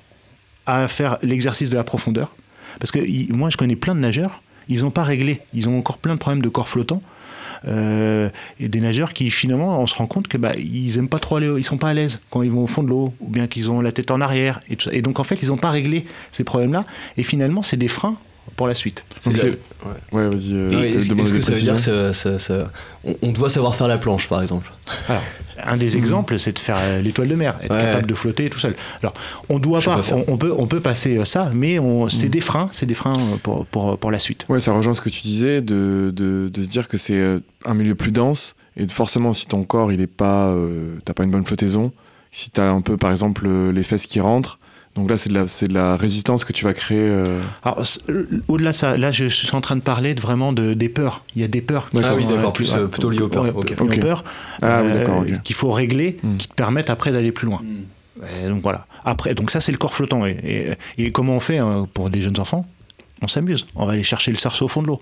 à 0.65 0.87
faire 0.89 1.17
l'exercice 1.21 1.69
de 1.69 1.77
la 1.77 1.85
profondeur. 1.85 2.35
Parce 2.79 2.91
que 2.91 3.31
moi, 3.31 3.49
je 3.49 3.55
connais 3.55 3.77
plein 3.77 3.95
de 3.95 4.01
nageurs, 4.01 4.41
ils 4.69 4.81
n'ont 4.81 4.91
pas 4.91 5.03
réglé, 5.03 5.41
ils 5.53 5.69
ont 5.69 5.77
encore 5.77 5.97
plein 5.97 6.13
de 6.13 6.19
problèmes 6.19 6.41
de 6.41 6.49
corps 6.49 6.69
flottant. 6.69 7.01
Euh, 7.65 8.29
et 8.59 8.67
des 8.67 8.81
nageurs 8.81 9.13
qui 9.13 9.29
finalement 9.29 9.79
on 9.79 9.87
se 9.87 9.95
rend 9.95 10.05
compte 10.05 10.27
que 10.27 10.37
bah, 10.37 10.51
ils 10.57 10.97
aiment 10.97 11.07
pas 11.07 11.19
trop 11.19 11.37
aller, 11.37 11.49
ils 11.57 11.63
sont 11.63 11.77
pas 11.77 11.89
à 11.89 11.93
l'aise 11.93 12.19
quand 12.29 12.41
ils 12.41 12.51
vont 12.51 12.65
au 12.65 12.67
fond 12.67 12.83
de 12.83 12.89
l'eau 12.89 13.13
ou 13.21 13.29
bien 13.29 13.47
qu'ils 13.47 13.71
ont 13.71 13.79
la 13.79 13.93
tête 13.93 14.11
en 14.11 14.19
arrière 14.19 14.59
et, 14.69 14.75
tout 14.75 14.85
ça. 14.85 14.93
et 14.93 15.01
donc 15.01 15.21
en 15.21 15.23
fait 15.23 15.41
ils 15.41 15.47
n'ont 15.47 15.55
pas 15.55 15.69
réglé 15.69 16.05
ces 16.31 16.43
problèmes 16.43 16.73
là 16.73 16.83
et 17.15 17.23
finalement 17.23 17.61
c'est 17.61 17.77
des 17.77 17.87
freins 17.87 18.17
pour 18.55 18.67
la 18.67 18.73
suite 18.75 19.03
Donc 19.25 19.37
C'est 19.37 19.57
Ouais, 20.11 20.27
vas-y. 20.27 20.53
euh, 20.53 20.83
Est-ce 20.83 21.13
est-ce 21.13 21.33
que 21.33 21.41
ça 21.41 21.51
veut 21.53 21.59
dire 21.59 21.73
que 21.75 21.75
précisions. 21.75 21.77
ça, 21.77 22.13
ça- 22.13 22.39
ça- 22.39 22.71
on, 23.03 23.15
on 23.21 23.31
doit 23.31 23.49
savoir 23.49 23.75
faire 23.75 23.87
la 23.87 23.97
planche, 23.97 24.27
par 24.29 24.41
exemple 24.41 24.71
Alors, 25.09 25.21
un 25.65 25.75
des 25.77 25.97
exemples, 25.97 26.37
c'est 26.39 26.53
de 26.53 26.59
faire 26.59 26.77
euh, 26.79 27.01
l'étoile 27.01 27.27
de 27.27 27.35
mer, 27.35 27.55
être 27.61 27.73
Ouais. 27.73 27.81
capable 27.81 28.05
de 28.05 28.13
flotter 28.13 28.49
tout 28.49 28.59
seul. 28.59 28.75
Alors, 29.01 29.13
on 29.49 29.59
doit 29.59 29.79
Je 29.79 29.85
pas, 29.87 30.01
on, 30.11 30.23
on 30.27 30.37
peut, 30.37 30.53
on 30.57 30.67
peut 30.67 30.79
passer 30.81 31.17
euh, 31.17 31.25
ça, 31.25 31.51
mais 31.53 31.79
on, 31.79 32.07
c'est 32.09 32.29
des 32.29 32.41
freins, 32.41 32.69
c'est 32.71 32.85
des 32.85 32.93
freins 32.93 33.13
pour, 33.41 33.65
pour, 33.65 33.97
pour 33.97 34.11
la 34.11 34.19
suite. 34.19 34.45
Ouais, 34.49 34.59
ça 34.59 34.71
rejoint 34.73 34.93
ce 34.93 35.01
que 35.01 35.09
tu 35.09 35.21
disais 35.21 35.61
de, 35.61 36.13
de, 36.15 36.49
de 36.53 36.61
se 36.61 36.67
dire 36.67 36.87
que 36.87 36.97
c'est 36.97 37.39
un 37.65 37.73
milieu 37.73 37.95
plus 37.95 38.11
dense 38.11 38.55
et 38.77 38.87
forcément 38.87 39.33
si 39.33 39.45
ton 39.47 39.63
corps 39.63 39.91
il 39.91 40.01
est 40.01 40.07
pas, 40.07 40.47
euh, 40.47 40.95
t'as 41.05 41.13
pas 41.13 41.23
une 41.23 41.31
bonne 41.31 41.45
flottaison, 41.45 41.91
si 42.31 42.49
t'as 42.49 42.69
un 42.71 42.81
peu 42.81 42.97
par 42.97 43.11
exemple 43.11 43.47
les 43.71 43.83
fesses 43.83 44.05
qui 44.07 44.19
rentrent, 44.19 44.59
donc 44.95 45.09
là 45.09 45.17
c'est 45.17 45.29
de 45.29 45.33
la, 45.35 45.47
c'est 45.47 45.67
de 45.67 45.73
la 45.73 45.97
résistance 45.97 46.45
que 46.45 46.53
tu 46.53 46.65
vas 46.65 46.73
créer. 46.73 47.09
euh, 47.09 47.39
Alors, 47.63 47.83
euh, 48.09 48.25
au-delà 48.47 48.71
de 48.71 48.75
ça, 48.75 48.95
là, 48.97 49.11
je 49.11 49.25
suis 49.25 49.53
en 49.55 49.61
train 49.61 49.75
de 49.75 49.81
parler 49.81 50.13
de, 50.13 50.21
vraiment 50.21 50.53
de, 50.53 50.73
des 50.73 50.89
peurs. 50.89 51.23
Il 51.35 51.41
y 51.41 51.45
a 51.45 51.47
des 51.47 51.61
peurs. 51.61 51.89
qui. 51.89 51.97
Ah 52.03 52.13
oui, 52.15 52.23
sont, 52.23 52.29
d'accord, 52.29 52.49
euh, 52.49 52.53
plus, 52.53 52.73
euh, 52.75 52.87
plutôt 52.87 53.09
liées 53.09 53.21
aux 53.21 53.29
peurs. 53.29 53.45
Ah 54.61 54.81
oui, 54.83 54.91
euh, 54.91 54.93
d'accord, 54.93 55.17
ok. 55.19 55.41
qu'il 55.43 55.55
faut 55.55 55.71
régler, 55.71 56.17
Hmm. 56.23 56.37
qui 56.37 56.47
te 56.47 56.53
permettent 56.53 56.89
après 56.91 57.11
d'aller 57.11 57.31
plus 57.31 57.47
loin. 57.47 57.61
Et 58.43 58.47
donc 58.47 58.61
voilà. 58.61 58.85
Après, 59.03 59.33
donc 59.33 59.49
ça 59.51 59.59
c'est 59.59 59.71
le 59.71 59.77
corps 59.79 59.93
flottant. 59.93 60.25
Et, 60.27 60.75
et- 60.97 61.03
et 61.05 61.11
comment 61.11 61.35
on 61.35 61.39
fait 61.39 61.57
hein, 61.57 61.87
pour 61.93 62.09
des 62.11 62.21
jeunes 62.21 62.39
enfants? 62.39 62.65
On 63.23 63.27
s'amuse. 63.27 63.65
On 63.75 63.85
va 63.87 63.93
aller 63.93 64.03
chercher 64.03 64.31
le 64.31 64.37
cerceau 64.37 64.65
au 64.65 64.67
fond 64.67 64.81
de 64.83 64.87
l'eau. 64.87 65.01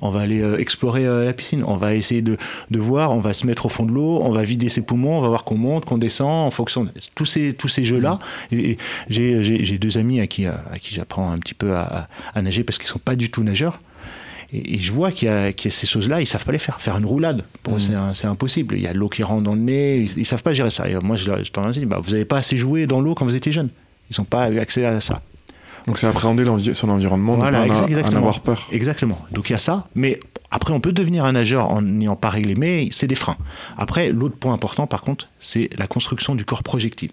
On 0.00 0.10
va 0.10 0.20
aller 0.20 0.42
euh, 0.42 0.58
explorer 0.58 1.06
euh, 1.06 1.24
la 1.24 1.32
piscine. 1.32 1.62
On 1.66 1.76
va 1.76 1.94
essayer 1.94 2.20
de, 2.22 2.36
de 2.70 2.78
voir. 2.78 3.12
On 3.12 3.20
va 3.20 3.32
se 3.32 3.46
mettre 3.46 3.66
au 3.66 3.68
fond 3.68 3.84
de 3.86 3.92
l'eau. 3.92 4.20
On 4.22 4.30
va 4.32 4.42
vider 4.42 4.68
ses 4.68 4.82
poumons. 4.82 5.18
On 5.18 5.20
va 5.22 5.28
voir 5.28 5.44
qu'on 5.44 5.56
monte, 5.56 5.84
qu'on 5.84 5.98
descend 5.98 6.46
en 6.46 6.50
fonction 6.50 6.84
de 6.84 6.90
tous 7.14 7.26
ces 7.26 7.54
tous 7.54 7.68
ces 7.68 7.84
jeux 7.84 8.00
là. 8.00 8.18
Et, 8.52 8.72
et 8.72 8.76
j'ai 9.08 9.78
deux 9.78 9.96
amis 9.98 10.20
à 10.20 10.26
qui 10.26 10.46
à 10.46 10.60
qui 10.80 10.94
j'apprends 10.94 11.30
un 11.30 11.38
petit 11.38 11.54
peu 11.54 11.74
à, 11.74 11.82
à- 11.82 12.08
à 12.34 12.42
nager 12.42 12.64
parce 12.64 12.78
qu'ils 12.78 12.88
sont 12.88 12.98
pas 12.98 13.16
du 13.16 13.30
tout 13.30 13.42
nageurs. 13.42 13.78
Et, 14.52 14.78
je 14.78 14.92
vois 14.92 15.10
qu'il 15.10 15.26
y, 15.26 15.30
a 15.30 15.52
qu'il 15.52 15.70
y 15.70 15.74
a 15.74 15.76
ces 15.76 15.86
choses-là, 15.86 16.20
ils 16.20 16.26
savent 16.26 16.44
pas 16.44 16.52
les 16.52 16.58
faire. 16.58 16.80
Faire 16.80 16.96
une 16.98 17.06
roulade, 17.06 17.42
pour 17.64 17.74
eux, 17.76 17.80
c'est 18.14 18.26
impossible. 18.26 18.76
Il 18.76 18.82
y 18.82 18.86
a 18.86 18.92
l'eau 18.92 19.08
qui 19.08 19.22
rentre 19.24 19.42
dans 19.42 19.54
le 19.54 19.60
nez, 19.60 19.96
ils, 19.98 20.18
ils 20.18 20.24
savent 20.24 20.42
pas 20.44 20.52
gérer 20.54 20.70
ça. 20.70 20.88
Et 20.88 20.94
moi, 21.02 21.16
je, 21.16 21.24
je 21.42 21.50
tendance 21.50 21.76
à 21.76 21.80
dire, 21.80 21.88
bah, 21.88 21.98
vous 22.00 22.12
n'avez 22.12 22.24
pas 22.24 22.36
assez 22.38 22.56
joué 22.56 22.86
dans 22.86 23.00
l'eau 23.00 23.14
quand 23.16 23.24
vous 23.24 23.34
étiez 23.34 23.50
jeune. 23.50 23.70
Ils 24.10 24.16
n'ont 24.20 24.24
pas 24.26 24.50
eu 24.52 24.60
accès 24.60 24.84
à 24.84 25.00
ça. 25.00 25.22
Donc 25.86 25.98
c'est 25.98 26.06
appréhender 26.06 26.44
son 26.74 26.88
environnement, 26.88 27.36
Voilà, 27.36 27.66
ne 27.66 27.68
pas 28.02 28.08
en, 28.08 28.16
avoir 28.16 28.40
peur. 28.40 28.68
Exactement. 28.72 29.18
Donc 29.32 29.50
il 29.50 29.52
y 29.52 29.56
a 29.56 29.58
ça, 29.58 29.86
mais 29.94 30.18
après 30.50 30.72
on 30.72 30.80
peut 30.80 30.92
devenir 30.92 31.24
un 31.26 31.32
nageur 31.32 31.68
en 31.70 31.82
n'ayant 31.82 32.16
pas 32.16 32.30
réglé, 32.30 32.54
mais 32.54 32.88
c'est 32.90 33.06
des 33.06 33.14
freins. 33.14 33.36
Après, 33.76 34.10
l'autre 34.12 34.36
point 34.36 34.54
important 34.54 34.86
par 34.86 35.02
contre, 35.02 35.28
c'est 35.40 35.68
la 35.76 35.86
construction 35.86 36.34
du 36.34 36.44
corps 36.46 36.62
projectile. 36.62 37.10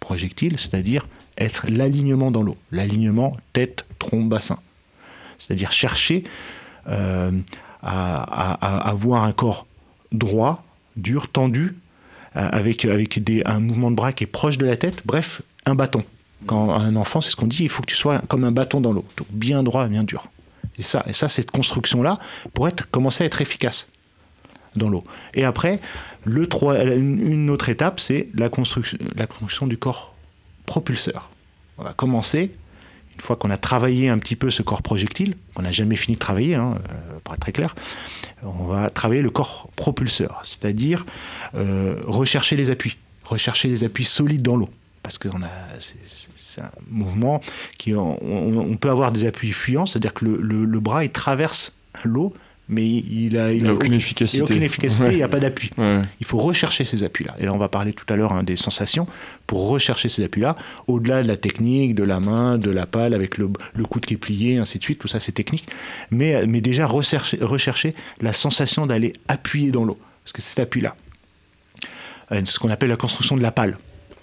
Projectile, 0.00 0.58
c'est-à-dire 0.58 1.06
être 1.36 1.66
l'alignement 1.68 2.30
dans 2.30 2.42
l'eau. 2.42 2.56
L'alignement 2.72 3.36
tête, 3.52 3.84
tronc, 3.98 4.22
bassin. 4.22 4.58
C'est-à-dire 5.38 5.72
chercher 5.72 6.24
euh, 6.88 7.30
à, 7.82 8.22
à- 8.22 8.78
à 8.86 8.88
avoir 8.88 9.24
un 9.24 9.32
corps 9.32 9.66
droit, 10.12 10.64
dur, 10.96 11.28
tendu, 11.28 11.76
euh, 12.36 12.48
avec, 12.52 12.84
avec 12.86 13.22
des, 13.22 13.42
un 13.44 13.60
mouvement 13.60 13.90
de 13.90 13.96
bras 13.96 14.12
qui 14.12 14.24
est 14.24 14.28
proche 14.28 14.56
de 14.56 14.64
la 14.64 14.76
tête, 14.78 15.02
bref, 15.04 15.42
un 15.66 15.74
bâton. 15.74 16.04
Quand 16.44 16.70
un 16.74 16.94
enfant, 16.96 17.20
c'est 17.20 17.30
ce 17.30 17.36
qu'on 17.36 17.46
dit, 17.46 17.62
il 17.64 17.68
faut 17.70 17.80
que 17.82 17.86
tu 17.88 17.96
sois 17.96 18.18
comme 18.28 18.44
un 18.44 18.52
bâton 18.52 18.80
dans 18.80 18.92
l'eau, 18.92 19.04
donc 19.16 19.26
bien 19.30 19.62
droit, 19.62 19.88
bien 19.88 20.04
dur. 20.04 20.26
Et 20.78 20.82
ça, 20.82 21.02
et 21.06 21.14
ça 21.14 21.28
cette 21.28 21.50
construction-là, 21.50 22.18
pour 22.52 22.68
être, 22.68 22.90
commencer 22.90 23.24
à 23.24 23.26
être 23.26 23.40
efficace 23.40 23.88
dans 24.76 24.90
l'eau. 24.90 25.04
Et 25.32 25.44
après, 25.44 25.80
le 26.24 26.46
trois- 26.46 26.82
une 26.84 27.20
une 27.26 27.48
autre 27.50 27.70
étape, 27.70 27.98
c'est 27.98 28.28
la 28.34 28.50
construction, 28.50 28.98
la 29.16 29.26
construction 29.26 29.66
du 29.66 29.78
corps 29.78 30.14
propulseur. 30.66 31.30
On 31.78 31.84
va 31.84 31.94
commencer, 31.94 32.54
une 33.14 33.20
fois 33.22 33.36
qu'on 33.36 33.48
a 33.50 33.56
travaillé 33.56 34.10
un 34.10 34.18
petit 34.18 34.36
peu 34.36 34.50
ce 34.50 34.62
corps 34.62 34.82
projectile, 34.82 35.34
qu'on 35.54 35.62
n'a 35.62 35.72
jamais 35.72 35.96
fini 35.96 36.16
de 36.16 36.20
travailler, 36.20 36.54
hein, 36.56 36.76
euh, 36.90 37.18
pour 37.24 37.32
être 37.34 37.40
très 37.40 37.52
clair, 37.52 37.74
on 38.42 38.66
va 38.66 38.90
travailler 38.90 39.22
le 39.22 39.30
corps 39.30 39.70
propulseur, 39.76 40.40
c'est-à-dire 40.44 41.06
euh, 41.54 41.96
rechercher 42.06 42.56
les 42.56 42.70
appuis, 42.70 42.96
rechercher 43.24 43.68
les 43.68 43.82
appuis 43.84 44.04
solides 44.04 44.42
dans 44.42 44.56
l'eau. 44.56 44.68
Parce 45.06 45.18
que 45.18 45.28
a, 45.28 45.32
c'est, 45.78 46.60
un 46.60 46.70
mouvement 46.90 47.40
qui, 47.78 47.94
on, 47.94 48.76
peut 48.80 48.90
avoir 48.90 49.12
des 49.12 49.24
appuis 49.24 49.52
fuyants, 49.52 49.86
c'est-à-dire 49.86 50.12
que 50.12 50.24
le, 50.24 50.38
le- 50.40 50.64
le 50.64 50.80
bras 50.80 51.04
il 51.04 51.10
traverse 51.10 51.74
l'eau, 52.02 52.34
mais 52.68 52.84
il 52.88 53.38
a, 53.38 53.52
Il 53.52 53.68
a 53.68 53.74
aucune 53.74 53.92
il 53.92 53.94
a 53.94 53.98
efficacité. 53.98 54.42
aucune 54.42 54.64
efficacité, 54.64 55.10
il 55.12 55.16
n'y 55.16 55.22
a 55.22 55.28
pas 55.28 55.38
d'appui. 55.38 55.70
Ouais. 55.78 56.02
Il 56.18 56.26
faut 56.26 56.38
rechercher 56.38 56.84
ces 56.84 57.04
appuis-là. 57.04 57.36
Et 57.38 57.44
là, 57.44 57.52
on 57.54 57.58
va 57.58 57.68
parler 57.68 57.92
tout 57.92 58.04
à 58.12 58.16
l'heure 58.16 58.32
hein, 58.32 58.42
des 58.42 58.56
sensations. 58.56 59.06
Pour 59.46 59.68
rechercher 59.68 60.08
ces 60.08 60.24
appuis-là, 60.24 60.56
au-delà 60.88 61.22
de 61.22 61.28
la 61.28 61.36
technique, 61.36 61.94
de 61.94 62.02
la 62.02 62.18
main, 62.18 62.58
de 62.58 62.70
la 62.72 62.86
pale, 62.86 63.14
avec 63.14 63.38
le, 63.38 63.48
le 63.74 63.84
coude 63.84 64.04
qui 64.04 64.14
est 64.14 64.16
plié, 64.16 64.56
ainsi 64.58 64.78
de 64.78 64.82
suite, 64.82 64.98
tout 64.98 65.06
ça 65.08 65.20
c'est 65.20 65.30
technique. 65.30 65.68
Mais, 66.10 66.44
mais 66.48 66.60
déjà 66.60 66.86
rechercher, 66.88 67.38
rechercher 67.40 67.94
la 68.20 68.32
sensation 68.32 68.86
d'aller 68.86 69.12
appuyer 69.28 69.70
dans 69.70 69.84
l'eau. 69.84 69.98
Parce 70.24 70.32
que 70.32 70.42
c'est 70.42 70.48
cet 70.56 70.58
appui-là. 70.60 70.96
Euh, 72.32 72.40
C'est 72.44 72.46
ce 72.54 72.58
qu'on 72.58 72.70
appelle 72.70 72.90
la 72.90 72.96
construction 72.96 73.36
de 73.36 73.42
la 73.42 73.52
pale. 73.52 73.78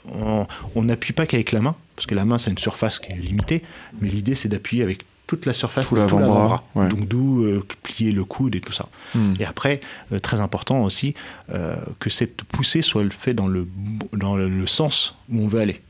On- 0.06 0.82
n'appuie 0.84 1.14
pas 1.14 1.26
qu'avec 1.26 1.52
la 1.52 1.62
main, 1.62 1.76
parce 1.96 2.06
que 2.08 2.16
la 2.16 2.26
main 2.26 2.38
c'est 2.38 2.52
une 2.52 2.58
surface 2.58 3.00
qui 3.00 3.12
est 3.12 3.16
limitée, 3.16 3.64
mais 4.02 4.10
l'idée 4.10 4.36
c'est 4.36 4.50
d'appuyer 4.50 4.84
avec 4.84 5.06
toute 5.28 5.46
la 5.46 5.54
surface 5.54 5.88
Tout 5.88 5.96
l'avant-bras, 5.96 6.64
ouais. 6.76 6.90
Donc 6.90 7.08
d'où 7.08 7.44
euh, 7.46 7.64
plier 7.82 8.12
le 8.12 8.26
coude 8.26 8.56
et 8.56 8.62
tout 8.62 8.74
ça. 8.74 8.88
Hmm. 9.16 9.34
Et 9.40 9.46
après, 9.46 9.80
euh, 10.12 10.20
très 10.20 10.42
important 10.42 10.84
aussi, 10.84 11.16
euh, 11.54 11.76
que 12.00 12.10
cette 12.10 12.44
poussée 12.44 12.82
soit 12.82 13.04
faite 13.12 13.38
dans 13.38 13.48
le, 13.48 13.66
dans 14.12 14.36
le, 14.36 14.68
sens 14.68 15.16
où 15.32 15.40
on 15.40 15.48
veut 15.48 15.62
aller. 15.62 15.82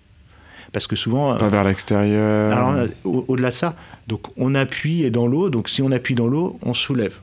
Parce 0.72 0.86
que 0.88 0.96
souvent, 0.96 1.36
Pas 1.36 1.50
vers 1.50 1.64
l'extérieur. 1.64 2.54
alors, 2.54 2.88
au- 3.04 3.26
au-delà 3.28 3.50
de 3.50 3.54
ça, 3.56 3.76
donc 4.08 4.22
on 4.38 4.54
appuie 4.56 5.10
dans 5.12 5.28
l'eau. 5.28 5.50
Donc 5.50 5.70
si 5.70 5.82
on 5.82 5.92
appuie 5.92 6.16
dans 6.16 6.28
l'eau, 6.28 6.58
on 6.64 6.74
soulève. 6.74 7.16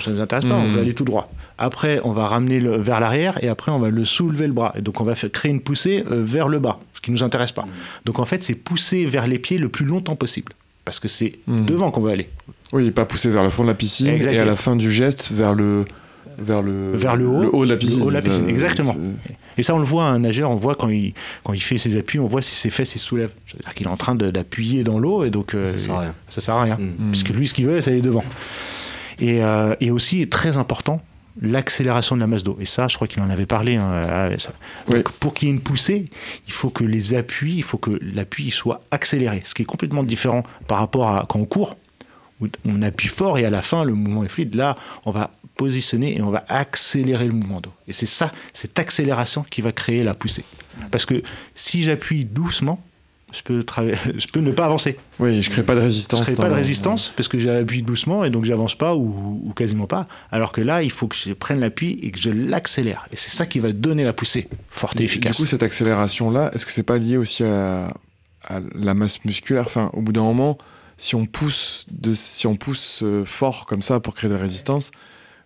Ça 0.00 0.10
ne 0.10 0.16
nous 0.16 0.20
intéresse 0.22 0.44
pas, 0.44 0.54
on 0.54 0.66
Mhm. 0.68 0.74
veut 0.74 0.80
aller 0.80 0.94
tout 0.94 1.04
droit. 1.04 1.32
Après, 1.58 2.00
on 2.04 2.12
va 2.12 2.26
ramener 2.26 2.60
le, 2.60 2.76
vers 2.76 3.00
l'arrière 3.00 3.42
et 3.42 3.48
après, 3.48 3.72
on 3.72 3.78
va 3.78 3.88
le 3.90 4.04
soulever 4.04 4.46
le 4.46 4.52
bras. 4.52 4.72
Et 4.76 4.82
donc 4.82 5.00
on 5.00 5.04
va 5.04 5.14
faire- 5.14 5.30
créer 5.32 5.50
une 5.50 5.60
poussée 5.60 6.04
euh, 6.10 6.22
vers 6.24 6.48
le 6.48 6.58
bas, 6.58 6.78
ce 6.94 7.00
qui 7.00 7.10
ne 7.10 7.16
nous 7.16 7.22
intéresse 7.24 7.52
pas. 7.52 7.64
Donc 8.04 8.18
en 8.18 8.24
fait, 8.26 8.42
c'est 8.44 8.54
pousser 8.54 9.06
vers 9.06 9.26
les 9.26 9.38
pieds 9.38 9.58
le 9.58 9.68
plus 9.68 9.86
longtemps 9.86 10.16
possible. 10.16 10.52
Parce 10.84 11.00
que 11.00 11.08
c'est 11.08 11.38
Mhm. 11.46 11.66
devant 11.66 11.90
qu'on 11.90 12.00
veut 12.02 12.12
aller. 12.12 12.28
Oui, 12.72 12.90
pas 12.90 13.04
pousser 13.06 13.30
vers 13.30 13.42
le 13.42 13.50
fond 13.50 13.62
de 13.62 13.68
la 13.68 13.74
piscine 13.74 14.06
et 14.08 14.38
à 14.38 14.44
la 14.44 14.56
fin 14.56 14.76
du 14.76 14.90
geste 14.92 15.30
vers 15.32 15.54
le 15.54 15.84
vers 16.38 16.62
le 16.62 16.92
Vers 16.96 17.16
le 17.16 17.26
haut. 17.28 17.64
de 17.64 17.70
la 17.70 17.76
piscine. 17.76 17.98
Le 18.00 18.04
haut 18.04 18.08
de 18.08 18.14
la 18.14 18.22
piscine, 18.22 18.44
Euh, 18.44 18.48
exactement. 18.48 18.96
Et 19.58 19.62
ça, 19.62 19.74
on 19.74 19.78
le 19.78 19.84
voit, 19.84 20.04
un 20.04 20.18
nageur, 20.18 20.50
on 20.50 20.56
voit 20.56 20.74
quand 20.74 20.88
il, 20.88 21.14
quand 21.44 21.52
il 21.54 21.60
fait 21.60 21.78
ses 21.78 21.96
appuis, 21.96 22.18
on 22.18 22.26
voit 22.26 22.42
si 22.42 22.54
ses 22.54 22.70
fesses 22.70 22.94
il 22.94 22.98
soulève. 22.98 23.30
C'est-à-dire 23.46 23.74
qu'il 23.74 23.86
est 23.86 23.90
en 23.90 23.96
train 23.96 24.14
de- 24.14 24.30
d'appuyer 24.30 24.84
dans 24.84 24.98
l'eau 24.98 25.24
et 25.24 25.30
donc 25.30 25.54
euh, 25.54 25.72
Ça 25.72 25.78
sert 25.78 25.94
à 25.94 26.00
rien. 26.00 26.14
ça 26.28 26.40
sert 26.40 26.54
à 26.54 26.62
rien. 26.62 26.76
Mm. 26.78 27.10
Puisque 27.10 27.28
lui, 27.30 27.46
ce 27.48 27.54
qu'il 27.54 27.66
veut, 27.66 27.80
c'est 27.80 27.92
aller 27.92 28.02
devant. 28.02 28.24
Et, 29.18 29.42
euh, 29.42 29.74
et 29.80 29.90
aussi, 29.90 30.28
très 30.28 30.56
important, 30.58 31.00
l'accélération 31.40 32.16
de 32.16 32.20
la 32.20 32.26
masse 32.26 32.44
d'eau. 32.44 32.56
Et 32.60 32.66
ça, 32.66 32.88
je 32.88 32.96
crois 32.96 33.06
qu'il 33.08 33.22
en 33.22 33.30
avait 33.30 33.46
parlé. 33.46 33.76
hein, 33.76 34.30
ça. 34.38 34.50
Donc, 34.88 34.96
Oui. 34.96 35.02
Pour 35.20 35.34
qu'il 35.34 35.48
y 35.48 35.50
ait 35.50 35.54
une 35.54 35.60
poussée, 35.60 36.06
il 36.46 36.52
faut 36.52 36.70
que 36.70 36.84
les 36.84 37.14
appuis, 37.14 37.54
il 37.56 37.62
faut 37.62 37.78
que 37.78 37.98
l'appui 38.14 38.50
soit 38.50 38.80
accéléré. 38.90 39.42
Ce 39.44 39.54
qui 39.54 39.62
est 39.62 39.66
complètement 39.66 40.02
différent 40.02 40.42
par 40.66 40.78
rapport 40.78 41.08
à 41.08 41.26
quand 41.28 41.38
on 41.38 41.44
court, 41.46 41.76
où 42.40 42.48
on 42.64 42.82
appuie 42.82 43.08
fort 43.08 43.38
et 43.38 43.44
à 43.44 43.50
la 43.50 43.62
fin, 43.62 43.84
le 43.84 43.94
mouvement 43.94 44.24
est 44.24 44.28
fluide. 44.28 44.54
Là, 44.54 44.76
on 45.04 45.10
va 45.10 45.30
positionner 45.56 46.16
et 46.18 46.22
on 46.22 46.30
va 46.30 46.44
accélérer 46.48 47.26
le 47.26 47.32
mouvement 47.32 47.60
d'eau. 47.60 47.72
Et 47.88 47.92
c'est 47.92 48.04
ça, 48.06 48.30
cette 48.52 48.78
accélération 48.78 49.44
qui 49.48 49.62
va 49.62 49.72
créer 49.72 50.04
la 50.04 50.14
poussée. 50.14 50.44
Parce 50.90 51.06
que 51.06 51.22
si 51.54 51.82
j'appuie 51.82 52.24
doucement, 52.26 52.82
je 53.32 53.42
peux, 53.42 53.64
je 54.18 54.38
ne 54.38 54.52
pas 54.52 54.66
avancer. 54.66 54.98
Oui, 55.18 55.42
je 55.42 55.50
crée 55.50 55.62
pas 55.62 55.74
de 55.74 55.80
Je 55.80 55.84
résistance. 55.86 56.20
ne 56.20 56.24
crée 56.26 56.36
pas 56.36 56.48
de 56.50 56.54
résistance 56.54 57.12
parce 57.16 57.26
que 57.28 57.38
j'appuie 57.38 57.82
doucement 57.82 58.24
et 58.24 58.30
donc 58.30 58.44
j'avance 58.44 58.74
pas 58.76 58.94
ou, 58.94 59.40
ou 59.44 59.52
quasiment 59.54 59.86
pas. 59.86 60.06
Alors 60.30 60.52
que 60.52 60.60
là, 60.60 60.82
il 60.82 60.90
faut 60.92 61.08
que 61.08 61.16
je 61.16 61.32
prenne 61.32 61.58
l'appui 61.60 61.98
et 62.02 62.10
que 62.10 62.18
je 62.20 62.30
l'accélère. 62.30 63.08
Et 63.12 63.16
c'est 63.16 63.30
ça 63.30 63.46
qui 63.46 63.58
va 63.58 63.72
donner 63.72 64.04
la 64.04 64.12
poussée 64.12 64.48
forte 64.68 64.94
et 64.96 64.98
Du 65.00 65.04
efficace. 65.06 65.38
coup, 65.38 65.46
cette 65.46 65.62
accélération-là, 65.62 66.50
est-ce 66.54 66.66
que 66.66 66.72
c'est 66.72 66.82
pas 66.82 66.98
lié 66.98 67.16
aussi 67.16 67.42
à, 67.44 67.86
à 68.48 68.60
la 68.74 68.94
masse 68.94 69.24
musculaire? 69.24 69.64
Enfin, 69.66 69.90
au 69.94 70.02
bout 70.02 70.12
d'un 70.12 70.22
moment, 70.22 70.56
si 70.98 71.14
on 71.14 71.26
pousse, 71.26 71.86
de, 71.90 72.12
si 72.14 72.46
on 72.46 72.56
pousse 72.56 73.00
euh, 73.02 73.24
fort 73.24 73.66
comme 73.66 73.82
ça 73.82 74.00
pour 74.00 74.14
créer 74.14 74.30
de 74.30 74.34
la 74.34 74.40
résistance, 74.40 74.90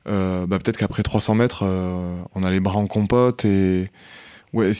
euh, 0.08 0.46
bah, 0.46 0.58
peut-être 0.58 0.78
qu'après 0.78 1.02
300 1.02 1.34
mètres, 1.34 1.64
euh, 1.64 2.16
on 2.34 2.42
a 2.42 2.50
les 2.50 2.60
bras 2.60 2.76
en 2.78 2.86
compote 2.86 3.44
et 3.44 3.90
ouais, 4.52 4.70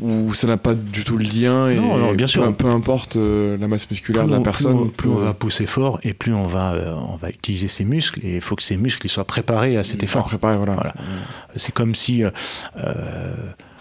ou 0.00 0.32
ça 0.34 0.46
n'a 0.46 0.56
pas 0.56 0.74
du 0.74 1.04
tout 1.04 1.18
le 1.18 1.24
lien. 1.24 1.68
Et, 1.68 1.76
Non, 1.76 1.98
non, 1.98 2.12
bien 2.14 2.26
sûr. 2.26 2.44
Peu, 2.56 2.64
peu 2.64 2.70
importe 2.70 3.16
euh, 3.16 3.58
la 3.58 3.68
masse 3.68 3.90
musculaire 3.90 4.26
de 4.26 4.32
la 4.32 4.38
on- 4.38 4.42
personne. 4.42 4.72
on- 4.76 4.88
plus 4.88 5.10
on 5.10 5.16
va 5.16 5.34
pousser 5.34 5.66
fort 5.66 6.00
et 6.02 6.14
plus 6.14 6.32
on 6.32 6.46
va, 6.46 6.72
euh, 6.74 6.94
on 6.94 7.16
va 7.16 7.28
utiliser 7.30 7.68
ses 7.68 7.84
muscles 7.84 8.20
et 8.24 8.36
il 8.36 8.40
faut 8.40 8.56
que 8.56 8.62
ces 8.62 8.76
muscles 8.76 9.06
ils 9.06 9.10
soient 9.10 9.26
préparés 9.26 9.76
à 9.76 9.84
cet 9.84 10.02
effort. 10.02 10.24
préparé, 10.24 10.56
voilà. 10.56 10.74
Voilà. 10.74 10.94
C'est 11.56 11.72
comme 11.74 11.94
si 11.94 12.24
euh, 12.24 12.30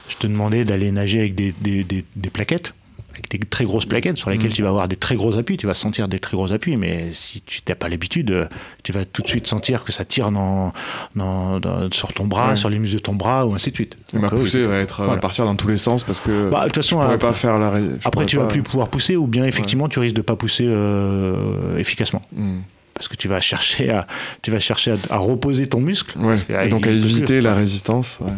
je 0.10 0.16
te 0.18 0.28
demandais 0.28 0.66
d'aller 0.66 0.92
nager 0.92 1.20
avec 1.20 1.36
des, 1.36 1.54
des- 1.62 1.84
des- 1.84 2.06
des 2.16 2.30
plaquettes, 2.30 2.74
avec 3.14 3.30
des 3.30 3.38
très 3.40 3.64
grosses 3.66 3.86
plaquettes 3.86 4.18
sur 4.18 4.30
lesquelles 4.32 4.50
Mm. 4.50 4.54
tu 4.56 4.64
vas 4.64 4.70
avoir 4.70 4.88
des 4.88 4.96
très 4.96 5.16
gros 5.16 5.38
appuis, 5.38 5.56
tu 5.58 5.68
vas 5.68 5.74
sentir 5.76 6.08
des 6.08 6.20
très 6.20 6.36
gros 6.36 6.52
appuis, 6.52 6.78
mais 6.78 7.12
si 7.12 7.42
tu 7.42 7.62
n'as 7.70 7.76
pas 7.76 7.88
l'habitude, 7.88 8.50
tu 8.84 8.92
vas 8.92 9.06
tout 9.06 9.22
de 9.22 9.28
suite 9.28 9.46
sentir 9.48 9.84
que 9.84 9.92
ça 9.92 10.04
tire 10.04 10.32
dans, 10.32 10.74
dans- 11.16 11.60
dans- 11.60 11.92
sur 11.92 12.12
ton 12.14 12.26
bras, 12.26 12.50
Ouais. 12.50 12.56
sur 12.56 12.70
les 12.70 12.80
muscles 12.80 12.96
de 12.98 13.02
ton 13.02 13.14
bras, 13.14 13.46
ou 13.46 13.54
ainsi 13.54 13.70
de 13.70 13.76
suite. 13.76 13.96
Ma 14.14 14.22
Donc, 14.22 14.34
euh, 14.34 14.36
poussée 14.38 14.62
oui. 14.62 14.68
va 14.68 14.78
être 14.80 15.02
euh, 15.02 15.06
Voilà. 15.06 15.22
partir 15.22 15.46
dans 15.46 15.56
tous 15.56 15.68
les 15.68 15.78
sens 15.78 16.04
parce 16.04 16.20
que 16.20 16.50
Bah, 16.50 16.62
de 16.62 16.66
toute 16.66 16.78
façon, 16.78 16.96
pourrais 16.96 17.06
après, 17.14 17.18
pas 17.28 17.34
faire 17.34 17.60
la. 17.60 17.74
après, 18.04 18.26
tu 18.26 18.38
vas 18.38 18.44
pas- 18.44 18.48
plus 18.50 18.64
pouvoir 18.64 18.88
pousser, 18.90 19.16
ou 19.16 19.28
bien 19.28 19.46
effectivement 19.46 19.88
tu 19.88 20.00
risques 20.00 20.16
de 20.16 20.22
pas 20.22 20.36
pousser 20.36 20.66
euh, 20.68 21.78
efficacement. 21.78 22.22
Hmm. 22.36 22.60
Parce 22.96 23.08
que 23.08 23.16
tu 23.16 23.28
vas 23.28 23.42
chercher 23.42 23.90
à, 23.92 24.08
tu 24.42 24.52
vas 24.52 24.60
chercher 24.60 24.92
à, 24.92 24.96
à 25.12 25.18
reposer 25.18 25.68
ton 25.68 25.80
muscle. 25.82 26.18
Ouais. 26.20 26.28
Parce 26.30 26.44
que, 26.44 26.54
Et 26.54 26.56
ah, 26.56 26.68
donc 26.68 26.86
à 26.88 26.92
éviter 26.92 27.42
la 27.42 27.56
résistance. 27.56 28.20
ouais. 28.22 28.34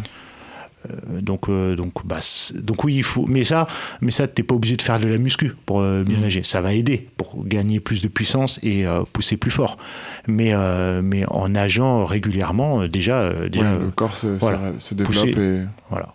Euh, 0.90 1.20
Donc, 1.20 1.48
euh, 1.48 1.74
donc, 1.76 1.92
bah, 2.06 2.18
donc 2.54 2.84
oui, 2.84 2.94
il 2.96 3.02
faut. 3.02 3.26
Mais 3.26 3.44
ça, 3.44 3.66
mais 4.00 4.10
ça, 4.10 4.26
t'es 4.28 4.42
pas 4.42 4.54
obligé 4.54 4.76
de 4.76 4.82
faire 4.82 4.98
de 5.00 5.08
la 5.08 5.18
muscu 5.18 5.52
pour 5.66 5.80
euh, 5.80 6.04
bien 6.04 6.16
Mhm. 6.16 6.22
nager. 6.22 6.42
Ça 6.42 6.60
va 6.60 6.72
aider 6.74 7.08
pour 7.16 7.44
gagner 7.46 7.80
plus 7.80 8.00
de 8.02 8.08
puissance 8.08 8.58
et 8.62 8.86
euh, 8.86 9.02
pousser 9.12 9.36
plus 9.36 9.50
fort. 9.50 9.78
Mais, 10.26 10.50
euh, 10.54 11.00
mais 11.02 11.24
en 11.28 11.48
nageant 11.48 12.04
régulièrement, 12.04 12.86
déjà, 12.86 13.32
déjà, 13.48 13.72
Ouais, 13.72 13.78
le 13.78 13.90
corps 13.90 14.14
se, 14.14 14.34
se- 14.38 14.40
voilà. 14.40 14.72
se 14.78 14.94
développe 14.94 15.26
Pousser. 15.32 15.40
et. 15.40 15.62
voilà. 15.90 16.14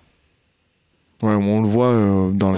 Ouais, 1.23 1.33
on 1.35 1.61
le 1.61 1.67
voit 1.67 2.31
dans, 2.33 2.53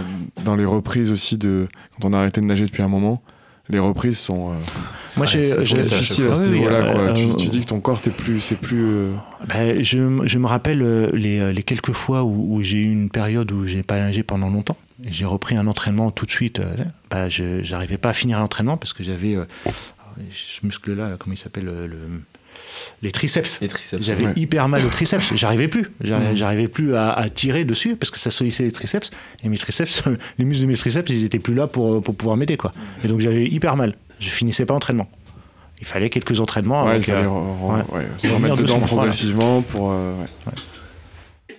dans 0.45 0.55
les 0.55 0.63
reprises 0.65 1.11
aussi 1.11 1.37
de 1.37 1.67
quand 1.99 2.07
on 2.07 2.13
a 2.13 2.19
arrêté 2.19 2.39
de 2.39 2.45
nager 2.45 2.65
depuis 2.65 2.81
un 2.81 2.87
moment. 2.87 3.21
Les 3.69 3.79
reprises 3.79 4.17
sont, 4.19 4.51
euh, 4.51 4.55
Moi, 5.17 5.25
j'ai, 5.25 5.41
difficiles 5.41 6.27
à 6.27 6.35
ce 6.35 6.49
niveau-là. 6.49 6.91
quoi. 6.91 7.01
euh, 7.01 7.13
tu, 7.13 7.23
euh, 7.23 7.33
tu 7.35 7.47
dis 7.47 7.61
que 7.61 7.65
ton 7.67 7.79
corps, 7.79 8.01
t'es 8.01 8.09
plus, 8.09 8.41
c'est 8.41 8.55
plus. 8.55 8.83
euh, 8.83 9.13
bah, 9.47 9.81
je, 9.81 9.97
me 9.97 10.47
rappelle 10.47 10.81
euh, 10.81 11.09
les, 11.13 11.53
les 11.53 11.63
quelques 11.63 11.93
fois 11.93 12.23
où, 12.23 12.55
où 12.55 12.61
j'ai 12.61 12.77
eu 12.79 12.91
une 12.91 13.09
période 13.09 13.51
où 13.51 13.65
j'ai 13.65 13.83
pas 13.83 13.99
nagé 13.99 14.23
pendant 14.23 14.49
longtemps. 14.49 14.77
J'ai 15.05 15.25
repris 15.25 15.55
un 15.55 15.67
entraînement 15.67 16.11
tout 16.11 16.25
de 16.25 16.31
suite. 16.31 16.59
euh, 16.59 16.75
bah, 17.09 17.29
je 17.29 17.61
j'arrivais 17.63 17.97
pas 17.97 18.09
à 18.09 18.13
finir 18.13 18.39
l'entraînement 18.39 18.75
parce 18.77 18.93
que 18.93 19.03
j'avais 19.03 19.35
euh, 19.35 19.45
ce 20.31 20.65
muscle-là, 20.65 21.09
là, 21.09 21.15
comment 21.17 21.33
il 21.33 21.37
s'appelle 21.37 21.67
euh, 21.67 21.87
le, 21.87 21.97
les 23.01 23.11
triceps. 23.11 23.59
Les 23.61 23.67
triceps. 23.67 24.03
J'avais 24.03 24.25
Ouais. 24.25 24.33
hyper 24.35 24.67
mal 24.69 24.85
aux 24.85 24.89
triceps, 24.89 25.33
j'arrivais 25.35 25.67
plus, 25.67 25.91
j'arrivais, 26.35 26.67
plus 26.67 26.95
à, 26.95 27.11
à 27.11 27.29
tirer 27.29 27.65
dessus 27.65 27.95
parce 27.95 28.09
que 28.11 28.17
ça 28.19 28.31
sollictait 28.31 28.63
les 28.63 28.71
triceps 28.71 29.09
et 29.43 29.49
mes 29.49 29.57
triceps, 29.57 30.03
les 30.37 30.45
muscles 30.45 30.63
de 30.63 30.67
mes 30.67 30.75
triceps, 30.75 31.09
ils 31.11 31.25
étaient 31.25 31.39
plus 31.39 31.53
là 31.55 31.67
pour, 31.67 32.01
pour 32.01 32.15
pouvoir 32.15 32.37
m'aider 32.37 32.57
quoi. 32.57 32.71
Et 33.03 33.07
donc 33.07 33.19
j'avais 33.19 33.45
hyper 33.45 33.75
mal, 33.75 33.95
je 34.19 34.29
finissais 34.29 34.65
pas 34.65 34.73
entraînement. 34.73 35.09
Il 35.81 35.85
fallait 35.87 36.09
quelques 36.09 36.39
entraînements. 36.39 36.83
ouais, 36.85 36.91
il 36.91 36.95
avec, 36.95 37.05
fallait 37.07 37.25
euh, 37.25 37.29
re- 37.29 37.29
re- 37.29 37.75
ouais. 37.75 37.81
ouais, 37.99 38.07
se 38.17 38.27
Revenir 38.27 38.35
remettre 38.35 38.55
dedans 38.55 38.73
doucement, 38.79 38.87
progressivement 38.97 39.61
pour. 39.63 39.91
euh, 39.91 40.13
ouais. 40.47 41.55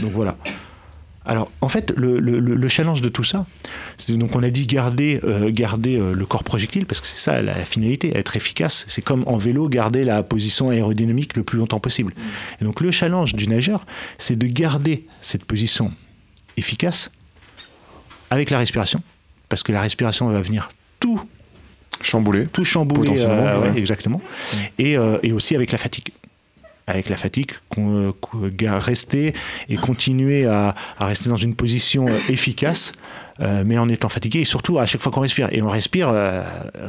Donc 0.00 0.12
voilà. 0.12 0.36
Alors, 1.26 1.50
en 1.60 1.68
fait, 1.68 1.92
le, 1.96 2.20
le- 2.20 2.38
le- 2.38 2.54
le 2.54 2.68
challenge 2.68 3.02
de 3.02 3.08
tout 3.08 3.24
ça, 3.24 3.46
c'est 3.96 4.16
donc 4.16 4.36
on 4.36 4.42
a 4.42 4.50
dit 4.50 4.66
garder, 4.66 5.20
euh, 5.24 5.50
garder 5.50 5.98
euh, 5.98 6.12
le 6.14 6.24
corps 6.26 6.44
projectile, 6.44 6.86
parce 6.86 7.00
que 7.00 7.06
c'est 7.06 7.16
ça 7.18 7.42
la, 7.42 7.58
la 7.58 7.64
finalité, 7.64 8.16
être 8.16 8.36
efficace. 8.36 8.84
C'est 8.88 9.02
comme 9.02 9.24
en 9.26 9.36
vélo, 9.36 9.68
garder 9.68 10.04
la 10.04 10.22
position 10.22 10.70
aérodynamique 10.70 11.36
le 11.36 11.42
plus 11.42 11.58
longtemps 11.58 11.80
possible. 11.80 12.12
Et 12.60 12.64
donc 12.64 12.80
le 12.80 12.90
challenge 12.92 13.34
du 13.34 13.48
nageur, 13.48 13.84
c'est 14.18 14.36
de 14.38 14.46
garder 14.46 15.04
cette 15.20 15.44
position 15.44 15.92
efficace 16.56 17.10
avec 18.30 18.50
la 18.50 18.58
respiration, 18.58 19.02
parce 19.48 19.62
que 19.62 19.72
la 19.72 19.80
respiration 19.80 20.28
va 20.28 20.40
venir 20.42 20.70
tout 21.00 21.20
Chamboulé. 22.02 22.46
tout 22.52 22.62
chambouler, 22.64 23.00
Potentiellement, 23.08 23.34
euh, 23.46 23.60
ouais, 23.62 23.68
ouais. 23.70 23.78
exactement. 23.78 24.20
Et, 24.78 24.96
et 25.22 25.32
aussi 25.32 25.54
avec 25.56 25.72
la 25.72 25.78
fatigue. 25.78 26.08
Avec 26.88 27.08
la 27.08 27.16
fatigue, 27.16 27.50
euh, 27.78 28.12
ga- 28.50 28.78
rester 28.78 29.34
et 29.68 29.74
continuer 29.76 30.46
à, 30.46 30.74
rester 31.00 31.28
dans 31.28 31.36
une 31.36 31.56
position 31.56 32.06
euh, 32.06 32.12
efficace, 32.28 32.92
euh, 33.40 33.64
mais 33.66 33.76
en 33.76 33.88
étant 33.88 34.08
fatigué, 34.08 34.40
et 34.40 34.44
surtout 34.44 34.78
à 34.78 34.86
chaque 34.86 35.00
fois 35.00 35.10
qu'on 35.10 35.20
respire. 35.20 35.48
Et 35.50 35.62
on 35.62 35.68
respire 35.68 36.10
euh, 36.12 36.44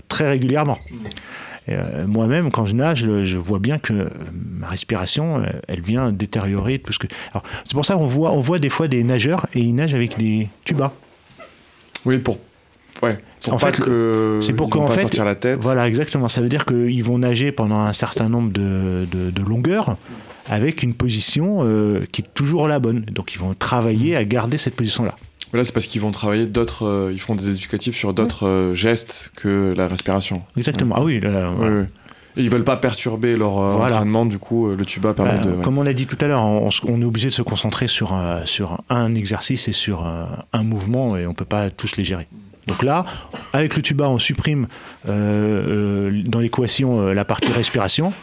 très 0.07 0.29
régulièrement. 0.29 0.77
Euh, 1.69 2.05
Moi-même, 2.07 2.51
quand 2.51 2.65
je 2.67 2.75
nage, 2.75 3.05
je 3.25 3.37
vois 3.37 3.57
bien 3.59 3.79
que 3.79 3.91
euh, 3.93 4.09
ma 4.31 4.67
respiration, 4.67 5.41
euh, 5.41 5.47
elle 5.67 5.81
vient 5.81 6.11
détériorer 6.11 6.77
tout 6.79 6.93
ce 6.93 6.99
que. 6.99 7.07
C'est 7.65 7.73
pour 7.73 7.85
ça 7.85 7.95
qu'on 7.95 8.05
voit, 8.05 8.31
on 8.31 8.39
voit 8.39 8.59
des 8.59 8.69
fois 8.69 8.87
des 8.87 9.03
nageurs 9.03 9.47
et 9.55 9.59
ils 9.61 9.73
nagent 9.75 9.95
avec 9.95 10.17
des 10.17 10.47
tubas. 10.63 10.93
Oui, 12.05 12.19
pour. 12.19 12.37
Ouais. 13.01 13.17
Pour 13.43 13.53
En 13.53 13.59
fait, 13.59 13.79
c'est 14.41 14.53
pour 14.53 14.69
qu'en 14.69 14.87
fait- 14.87 15.01
sortir 15.01 15.25
la 15.25 15.35
tête. 15.35 15.59
Voilà, 15.61 15.87
exactement. 15.87 16.27
Ça 16.27 16.41
veut 16.41 16.49
dire 16.49 16.65
qu'ils 16.65 17.03
vont 17.03 17.19
nager 17.19 17.51
pendant 17.51 17.79
un 17.79 17.93
certain 17.93 18.29
nombre 18.29 18.51
de, 18.51 19.05
de, 19.11 19.29
de 19.31 19.41
longueurs 19.41 19.95
avec 20.49 20.81
une 20.83 20.93
position 20.93 21.59
euh, 21.61 22.03
qui 22.11 22.21
est 22.21 22.33
toujours 22.33 22.67
la 22.67 22.79
bonne. 22.79 23.01
Donc 23.11 23.35
ils 23.35 23.39
vont 23.39 23.53
travailler 23.53 24.15
à 24.15 24.23
garder 24.25 24.57
cette 24.57 24.75
position-là. 24.75 25.13
Mais 25.53 25.59
Là, 25.59 25.65
c'est 25.65 25.71
parce 25.73 25.87
qu'ils 25.87 26.01
vont 26.01 26.11
travailler 26.11 26.45
d'autres. 26.45 26.85
euh, 26.85 27.11
ils 27.13 27.19
font 27.19 27.35
des 27.35 27.49
éducatifs 27.49 27.95
sur 27.95 28.13
d'autres 28.13 28.47
euh, 28.47 28.75
gestes 28.75 29.31
que 29.35 29.73
la 29.77 29.87
respiration. 29.87 30.41
Exactement. 30.57 30.95
Ah 30.97 31.03
oui, 31.03 31.19
là, 31.19 31.49
Ouais, 31.51 31.55
voilà. 31.57 31.81
Et 32.35 32.41
ils 32.41 32.49
veulent 32.49 32.63
pas 32.63 32.77
perturber 32.77 33.35
leur 33.35 33.57
euh, 33.59 33.73
Voilà. 33.77 33.95
entraînement, 33.95 34.25
du 34.25 34.37
coup, 34.39 34.67
le 34.69 34.85
tuba 34.85 35.13
permet 35.13 35.37
Bah, 35.37 35.43
de. 35.45 35.49
ouais. 35.51 35.61
Comme 35.63 35.77
on 35.77 35.83
l'a 35.83 35.93
dit 35.93 36.05
tout 36.05 36.17
à 36.21 36.27
l'heure, 36.27 36.43
on, 36.43 36.69
on 36.87 37.01
est 37.01 37.05
obligé 37.05 37.29
de 37.29 37.33
se 37.33 37.41
concentrer 37.41 37.87
sur 37.87 38.13
un, 38.13 38.45
sur 38.45 38.81
un 38.89 39.15
exercice 39.15 39.67
et 39.67 39.71
sur 39.71 40.05
un, 40.05 40.27
un 40.53 40.63
mouvement 40.63 41.17
et 41.17 41.25
on 41.27 41.33
peut 41.33 41.45
pas 41.45 41.69
tous 41.69 41.95
les 41.97 42.03
gérer. 42.03 42.27
Donc 42.67 42.83
là, 42.83 43.05
avec 43.53 43.75
le 43.75 43.81
tuba, 43.81 44.09
on 44.09 44.19
supprime 44.19 44.67
euh, 45.07 46.09
euh, 46.11 46.21
dans 46.25 46.39
l'équation 46.39 46.99
euh, 47.01 47.13
la 47.13 47.25
partie 47.25 47.51
respiration. 47.51 48.13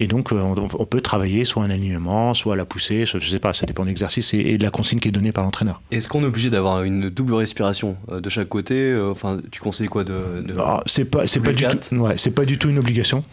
Et 0.00 0.06
donc, 0.06 0.30
euh, 0.32 0.36
on, 0.36 0.54
on 0.78 0.84
peut 0.86 1.00
travailler 1.00 1.44
soit 1.44 1.64
un 1.64 1.70
alignement, 1.70 2.32
soit 2.32 2.54
la 2.54 2.64
poussée, 2.64 3.04
soit, 3.04 3.18
je 3.18 3.28
sais 3.28 3.40
pas, 3.40 3.52
ça 3.52 3.66
dépend 3.66 3.82
de 3.82 3.88
l'exercice 3.88 4.32
et, 4.32 4.38
et 4.38 4.56
de 4.58 4.62
la 4.62 4.70
consigne 4.70 5.00
qui 5.00 5.08
est 5.08 5.10
donnée 5.10 5.32
par 5.32 5.42
l'entraîneur. 5.42 5.82
Est-ce 5.90 6.08
qu'on 6.08 6.22
est 6.22 6.26
obligé 6.26 6.50
d'avoir 6.50 6.84
une 6.84 7.08
double 7.10 7.34
respiration 7.34 7.96
euh, 8.12 8.20
de 8.20 8.30
chaque 8.30 8.48
côté 8.48 8.96
Enfin, 8.96 9.40
tu 9.50 9.60
conseilles 9.60 9.88
quoi 9.88 10.04
de, 10.04 10.42
de- 10.46 10.52
Alors, 10.52 10.84
c'est 10.86 11.04
pas, 11.04 11.26
c'est 11.26 11.40
pas 11.40 11.52
du 11.52 11.64
tout, 11.66 11.96
ouais, 11.96 12.16
c'est 12.16 12.30
pas 12.30 12.44
du 12.44 12.58
tout 12.58 12.68
une 12.70 12.78
obligation. 12.78 13.24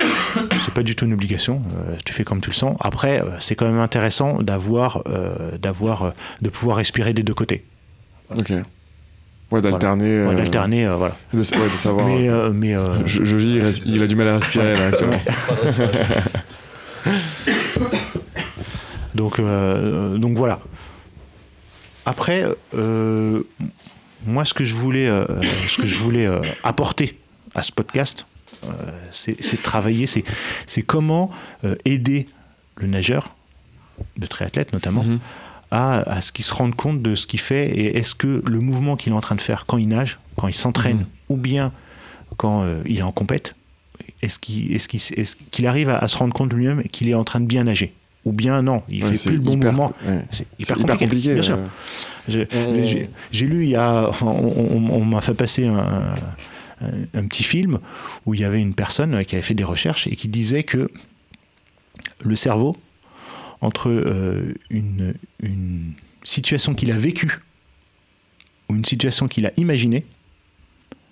c'est 0.66 0.74
pas 0.74 0.82
du 0.82 0.96
tout 0.96 1.06
une 1.06 1.14
obligation. 1.14 1.62
Euh, 1.88 1.96
tu 2.04 2.14
fais 2.14 2.24
comme 2.24 2.42
tu 2.42 2.50
le 2.50 2.56
sens. 2.56 2.76
Après, 2.80 3.22
euh, 3.22 3.26
c'est 3.40 3.54
quand 3.54 3.68
même 3.68 3.80
intéressant 3.80 4.42
d'avoir, 4.42 5.04
euh, 5.08 5.58
d'avoir, 5.62 6.02
euh, 6.06 6.10
de 6.42 6.50
pouvoir 6.50 6.78
respirer 6.78 7.14
des 7.14 7.22
deux 7.22 7.36
côtés. 7.36 7.64
Ok. 8.36 8.52
Ouais, 9.56 9.62
d'alterner. 9.62 10.06
Ouais, 10.26 10.34
euh, 10.34 10.36
d'alterner, 10.36 10.86
euh, 10.86 10.96
voilà. 10.96 11.16
de, 11.34 11.38
ouais, 11.40 11.44
de 11.72 11.78
savoir. 11.78 12.06
Mais, 12.08 12.28
euh, 12.30 12.52
mais 12.54 12.76
euh, 12.76 13.06
Je, 13.06 13.24
je 13.24 13.38
dis, 13.38 13.54
il, 13.56 13.62
resp- 13.64 13.82
il 13.86 14.04
a 14.04 14.08
du 14.08 14.16
mal 14.16 14.28
à 14.30 14.34
respirer 14.36 14.76
là 14.76 14.88
actuellement. 14.88 15.20
donc, 19.14 19.40
euh, 19.40 20.18
donc 20.18 20.38
voilà. 20.38 20.60
Après, 22.06 22.46
euh, 22.76 23.42
moi, 24.26 24.46
ce 24.46 24.54
que 24.54 24.64
je 24.64 24.76
voulais, 24.76 25.08
euh, 25.08 25.26
ce 25.68 25.82
que 25.82 25.88
je 25.88 25.98
voulais 25.98 26.26
euh, 26.28 26.42
apporter 26.64 27.20
à 27.56 27.64
ce 27.64 27.72
podcast, 27.72 28.26
euh, 28.66 28.68
c'est 29.12 29.62
travailler, 29.62 30.06
c'est 30.08 30.24
c'est 30.66 30.82
comment 30.82 31.32
euh, 31.64 31.76
aider 31.86 32.28
le 32.78 32.88
nageur, 32.88 33.36
le 34.20 34.28
triathlète 34.28 34.74
notamment, 34.74 35.04
Mhm. 35.04 35.20
À, 35.76 36.00
à 36.10 36.22
ce 36.22 36.32
qu'il 36.32 36.46
se 36.46 36.54
rende 36.54 36.76
compte 36.76 37.02
de 37.02 37.16
ce 37.16 37.28
qu'il 37.28 37.40
fait 37.40 37.68
et 37.70 37.98
est-ce 37.98 38.16
que 38.16 38.42
le 38.48 38.60
mouvement 38.60 38.96
qu'il 38.96 39.12
est 39.12 39.16
en 39.16 39.22
train 39.22 39.36
de 39.36 39.42
faire 39.42 39.66
quand 39.66 39.78
il 39.78 39.88
nage, 39.90 40.20
quand 40.38 40.48
il 40.48 40.54
s'entraîne, 40.54 41.00
Mhm. 41.00 41.06
ou 41.30 41.36
bien 41.38 41.72
quand 42.38 42.64
euh, 42.64 42.82
il 42.86 43.00
est 43.00 43.02
en 43.04 43.12
compète, 43.12 43.56
est-ce 44.22 44.40
qu'il 44.40 44.74
est 44.74 45.66
arrive 45.68 45.90
à, 45.90 45.98
à 45.98 46.08
se 46.08 46.18
rendre 46.18 46.34
compte 46.34 46.54
lui-même 46.54 46.82
qu'il 46.84 47.10
est 47.10 47.14
en 47.14 47.24
train 47.24 47.40
de 47.42 47.46
bien 47.46 47.64
nager 47.66 47.94
Ou 48.26 48.32
bien 48.32 48.62
non, 48.62 48.84
il 48.90 49.04
Ouais, 49.04 49.14
fait 49.14 49.30
plus 49.30 49.38
le 49.38 49.44
bon 49.44 49.52
hyper- 49.54 49.72
mouvement. 49.72 49.94
ouais. 50.08 50.26
C'est 50.32 50.48
hyper, 50.60 50.78
compliqué, 50.98 51.34
bien 51.34 51.44
sûr. 51.44 51.58
euh, 51.58 51.68
J'ai- 52.28 53.46
lu 53.48 53.64
il 53.66 53.70
y 53.70 53.76
a, 53.76 54.10
on, 54.22 54.26
on- 54.28 54.90
on 54.94 55.06
m'a 55.06 55.22
fait 55.22 55.34
passer 55.36 55.66
un, 55.68 55.78
un- 56.82 56.86
un 57.14 57.28
petit 57.28 57.44
film 57.44 57.80
où 58.26 58.34
il 58.34 58.40
y 58.40 58.44
avait 58.44 58.62
une 58.62 58.74
personne 58.74 59.24
qui 59.26 59.36
avait 59.36 59.44
fait 59.44 59.54
des 59.54 59.64
recherches 59.64 60.08
et 60.08 60.16
qui 60.16 60.28
disait 60.28 60.64
que 60.64 60.90
le 62.24 62.36
cerveau, 62.36 62.76
entre 63.62 63.90
euh, 63.90 64.54
une, 64.70 65.14
situation 66.24 66.74
qu'il 66.74 66.92
a 66.92 66.98
vécue 66.98 67.40
ou 68.68 68.76
une 68.76 68.86
situation 68.86 69.28
qu'il 69.28 69.46
a 69.46 69.52
imaginée, 69.58 70.06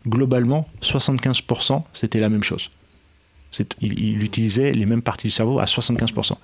globalement, 0.07 0.67
75% 0.81 1.83
c'était 1.93 2.19
la 2.19 2.29
même 2.29 2.41
chose. 2.41 2.71
Il, 3.79 3.99
il 3.99 4.23
utilisait 4.23 4.71
les 4.71 4.87
mêmes 4.87 5.03
parties 5.03 5.27
du 5.27 5.31
cerveau 5.31 5.59
à 5.59 5.65
75%. 5.65 6.35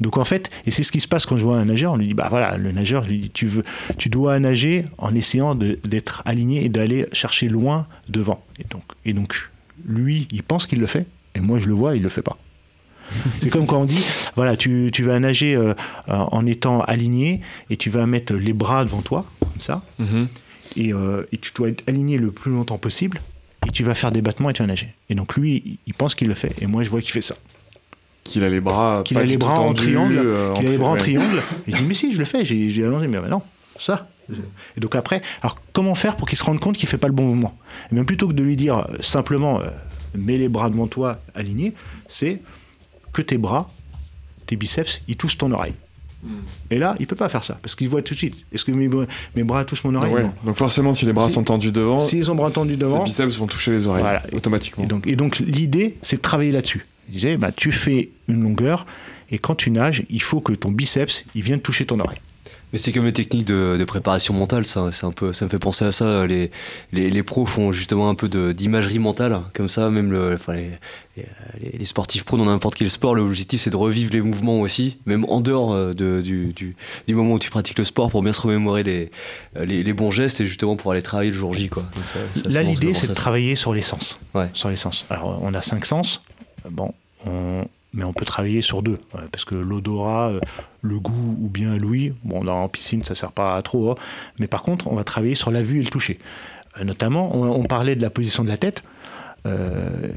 Donc 0.00 0.18
en 0.18 0.24
fait, 0.24 0.50
et 0.66 0.70
c'est 0.70 0.82
ce 0.82 0.92
qui 0.92 1.00
se 1.00 1.08
passe 1.08 1.26
quand 1.26 1.36
je 1.36 1.44
vois 1.44 1.56
un 1.56 1.66
nageur, 1.66 1.92
on 1.92 1.96
lui 1.96 2.08
dit 2.08 2.14
bah 2.14 2.26
voilà, 2.28 2.56
le 2.56 2.72
nageur, 2.72 3.04
lui 3.04 3.30
tu 3.32 3.46
veux, 3.46 3.64
tu 3.96 4.08
dois 4.08 4.38
nager 4.38 4.86
en 4.98 5.14
essayant 5.14 5.54
d'être 5.54 6.22
aligné 6.24 6.64
et 6.64 6.68
d'aller 6.68 7.06
chercher 7.12 7.48
loin 7.48 7.86
devant. 8.08 8.44
Et 8.58 8.64
donc, 8.64 8.82
et 9.04 9.12
donc 9.12 9.50
lui, 9.86 10.26
il 10.30 10.42
pense 10.42 10.66
qu'il 10.66 10.80
le 10.80 10.86
fait, 10.86 11.06
et 11.34 11.40
moi 11.40 11.58
je 11.58 11.68
le 11.68 11.74
vois, 11.74 11.96
il 11.96 12.02
le 12.02 12.08
fait 12.08 12.22
pas. 12.22 12.38
C'est 13.40 13.50
comme 13.50 13.66
quand 13.66 13.80
on 13.80 13.84
dit, 13.84 14.02
voilà, 14.36 14.56
tu, 14.56 14.90
tu 14.92 15.02
vas 15.04 15.18
nager 15.20 15.54
euh, 15.56 15.74
en 16.08 16.46
étant 16.46 16.80
aligné 16.82 17.40
et 17.70 17.76
tu 17.76 17.90
vas 17.90 18.06
mettre 18.06 18.34
les 18.34 18.52
bras 18.52 18.84
devant 18.84 19.02
toi, 19.02 19.24
comme 19.40 19.60
ça, 19.60 19.82
Mhm. 19.98 20.28
et, 20.76 20.92
euh, 20.92 21.24
et 21.32 21.38
tu 21.38 21.52
dois 21.54 21.68
être 21.68 21.82
aligné 21.88 22.18
le 22.18 22.30
plus 22.30 22.50
longtemps 22.52 22.78
possible 22.78 23.20
et 23.66 23.70
tu 23.70 23.84
vas 23.84 23.94
faire 23.94 24.12
des 24.12 24.22
battements 24.22 24.50
et 24.50 24.52
tu 24.52 24.62
vas 24.62 24.68
nager. 24.68 24.88
Et 25.10 25.14
donc 25.14 25.36
lui, 25.36 25.78
il- 25.86 25.94
pense 25.94 26.14
qu'il 26.14 26.28
le 26.28 26.34
fait 26.34 26.52
et 26.62 26.66
moi 26.66 26.82
je 26.82 26.90
vois 26.90 27.00
qu'il 27.00 27.12
fait 27.12 27.22
ça. 27.22 27.36
Qu'il 28.24 28.42
a 28.42 28.48
les 28.48 28.60
bras. 28.60 29.02
Qu'il 29.04 29.18
a 29.18 29.22
les 29.24 29.36
bras 29.36 29.60
en 29.60 29.74
triangle, 29.74 30.18
euh, 30.18 30.52
qu'il 30.54 30.66
a 30.66 30.70
les 30.70 30.78
bras 30.78 30.90
en 30.92 30.96
triangle. 30.96 31.42
Et 31.66 31.72
je 31.72 31.76
dis 31.76 31.82
mais 31.84 31.92
si, 31.94 32.10
je 32.12 32.18
le 32.18 32.24
fais, 32.24 32.44
j'ai 32.44 32.84
allongé, 32.84 33.06
mais 33.06 33.20
non, 33.28 33.42
ça. 33.78 34.08
Et 34.76 34.80
donc 34.80 34.94
après, 34.96 35.20
alors 35.42 35.58
comment 35.74 35.94
faire 35.94 36.16
pour 36.16 36.26
qu'il 36.26 36.38
se 36.38 36.44
rende 36.44 36.58
compte 36.58 36.76
qu'il 36.78 36.88
fait 36.88 36.96
pas 36.96 37.08
le 37.08 37.12
bon 37.12 37.24
mouvement? 37.24 37.54
Et 37.90 37.94
bien 37.94 38.04
plutôt 38.04 38.26
que 38.26 38.32
de 38.32 38.42
lui 38.42 38.56
dire 38.56 38.86
simplement 39.00 39.60
euh, 39.60 39.66
mets 40.14 40.38
les 40.38 40.48
bras 40.48 40.70
devant 40.70 40.86
toi 40.86 41.18
alignés, 41.34 41.74
c'est 42.08 42.40
que 43.14 43.22
tes 43.22 43.38
bras, 43.38 43.70
tes 44.46 44.56
biceps, 44.56 45.00
ils 45.08 45.16
touchent 45.16 45.38
ton 45.38 45.50
oreille. 45.52 45.72
Et 46.70 46.78
là, 46.78 46.96
il 47.00 47.06
peut 47.06 47.16
pas 47.16 47.28
faire 47.28 47.44
ça 47.44 47.58
parce 47.60 47.74
qu'il 47.74 47.86
voit 47.90 48.00
tout 48.00 48.14
de 48.14 48.18
suite. 48.18 48.34
Est-ce 48.50 48.64
que 48.64 48.72
mes, 48.72 48.88
bras- 48.88 49.04
mes 49.36 49.44
bras 49.44 49.62
touchent 49.66 49.84
mon 49.84 49.94
oreille? 49.94 50.12
Ouais. 50.12 50.22
Non. 50.22 50.32
Donc 50.46 50.56
forcément, 50.56 50.94
si 50.94 51.04
les 51.04 51.12
bras 51.12 51.28
Si- 51.28 51.34
sont 51.34 51.44
tendus 51.44 51.70
devant, 51.70 51.98
s'ils 51.98 52.30
ont 52.30 52.34
bras 52.34 52.50
tendus 52.50 52.78
devant, 52.78 53.00
ses 53.00 53.04
biceps 53.04 53.36
vont 53.36 53.46
toucher 53.46 53.72
les 53.72 53.86
oreilles 53.86 54.02
Voilà. 54.02 54.22
automatiquement. 54.32 54.84
Et 54.84 54.86
donc, 54.86 55.06
et 55.06 55.16
donc 55.16 55.38
l'idée, 55.40 55.98
c'est 56.00 56.16
de 56.16 56.22
travailler 56.22 56.50
là-dessus. 56.50 56.86
Il 57.08 57.14
disait, 57.16 57.36
bah, 57.36 57.52
tu 57.52 57.72
fais 57.72 58.08
une 58.28 58.42
longueur, 58.42 58.86
et 59.30 59.38
quand 59.38 59.54
tu 59.54 59.70
nages, 59.70 60.04
il 60.08 60.22
faut 60.22 60.40
que 60.40 60.54
ton 60.54 60.70
biceps, 60.70 61.24
il 61.34 61.42
vienne 61.42 61.60
toucher 61.60 61.84
ton 61.84 62.00
oreille. 62.00 62.20
Mais 62.74 62.78
c'est 62.80 62.90
comme 62.90 63.04
les 63.04 63.12
techniques 63.12 63.44
de, 63.46 63.76
de 63.78 63.84
préparation 63.84 64.34
mentale, 64.34 64.64
ça, 64.64 64.90
c'est 64.92 65.04
un 65.06 65.12
peu, 65.12 65.32
ça 65.32 65.44
me 65.44 65.48
fait 65.48 65.60
penser 65.60 65.84
à 65.84 65.92
ça. 65.92 66.26
Les, 66.26 66.50
les, 66.92 67.08
les 67.08 67.22
pros 67.22 67.46
font 67.46 67.70
justement 67.70 68.08
un 68.08 68.16
peu 68.16 68.28
d'imagerie 68.52 68.98
mentale, 68.98 69.42
comme 69.54 69.68
ça, 69.68 69.90
même 69.90 70.10
le, 70.10 70.34
enfin, 70.34 70.54
les, 70.54 70.70
les, 71.16 71.78
les 71.78 71.84
sportifs 71.84 72.24
pros 72.24 72.36
dans 72.36 72.46
n'importe 72.46 72.74
quel 72.74 72.90
sport, 72.90 73.14
l'objectif 73.14 73.60
c'est 73.60 73.70
de 73.70 73.76
revivre 73.76 74.12
les 74.12 74.20
mouvements 74.20 74.60
aussi, 74.60 74.96
même 75.06 75.24
en 75.28 75.40
dehors 75.40 75.72
euh, 75.72 75.94
de- 75.94 76.20
du, 76.20 76.52
du, 76.52 76.74
du 77.06 77.14
moment 77.14 77.34
où 77.34 77.38
tu 77.38 77.48
pratiques 77.48 77.78
le 77.78 77.84
sport, 77.84 78.10
pour 78.10 78.22
bien 78.24 78.32
se 78.32 78.40
remémorer 78.40 78.82
les, 78.82 79.12
les, 79.54 79.84
les 79.84 79.92
bons 79.92 80.10
gestes 80.10 80.40
et 80.40 80.46
justement 80.46 80.74
pour 80.74 80.90
aller 80.90 81.02
travailler 81.02 81.30
le 81.30 81.36
jour 81.36 81.54
J. 81.54 81.68
Quoi. 81.68 81.84
Donc 81.94 82.02
ça- 82.34 82.42
ça, 82.42 82.48
Là, 82.48 82.64
l'idée, 82.64 82.92
c'est 82.92 83.06
de 83.08 83.14
travailler 83.14 83.54
sur 83.54 83.72
les 83.72 83.82
sens. 83.82 84.18
Ouais. 84.34 84.48
Sur 84.52 84.68
les 84.68 84.74
sens. 84.76 85.06
Alors, 85.10 85.38
on 85.40 85.54
a 85.54 85.62
cinq 85.62 85.86
sens. 85.86 86.22
Bon, 86.68 86.92
on- 87.24 87.64
mais 87.94 88.04
on 88.04 88.12
peut 88.12 88.24
travailler 88.24 88.60
sur 88.60 88.82
deux. 88.82 88.98
Ouais, 89.14 89.22
Parce 89.32 89.44
que 89.44 89.54
l'odorat, 89.54 90.28
euh, 90.28 90.40
le 90.82 90.98
goût 91.00 91.36
ou 91.40 91.48
bien 91.48 91.76
l'ouïe, 91.76 92.12
bon, 92.24 92.46
en 92.46 92.68
piscine, 92.68 93.04
ça 93.04 93.14
sert 93.14 93.32
pas 93.32 93.56
à 93.56 93.62
trop. 93.62 93.92
hein. 93.92 93.94
Mais 94.38 94.46
par 94.46 94.62
contre, 94.62 94.88
on 94.88 94.96
va 94.96 95.04
travailler 95.04 95.34
sur 95.34 95.50
la 95.50 95.62
vue 95.62 95.80
et 95.80 95.84
le 95.84 95.90
toucher. 95.90 96.18
Euh, 96.78 96.84
notamment, 96.84 97.34
on, 97.34 97.64
parlait 97.64 97.96
de 97.96 98.02
la 98.02 98.10
position 98.10 98.44
de 98.44 98.48
la 98.48 98.58
tête. 98.58 98.82
Euh, 99.46 100.08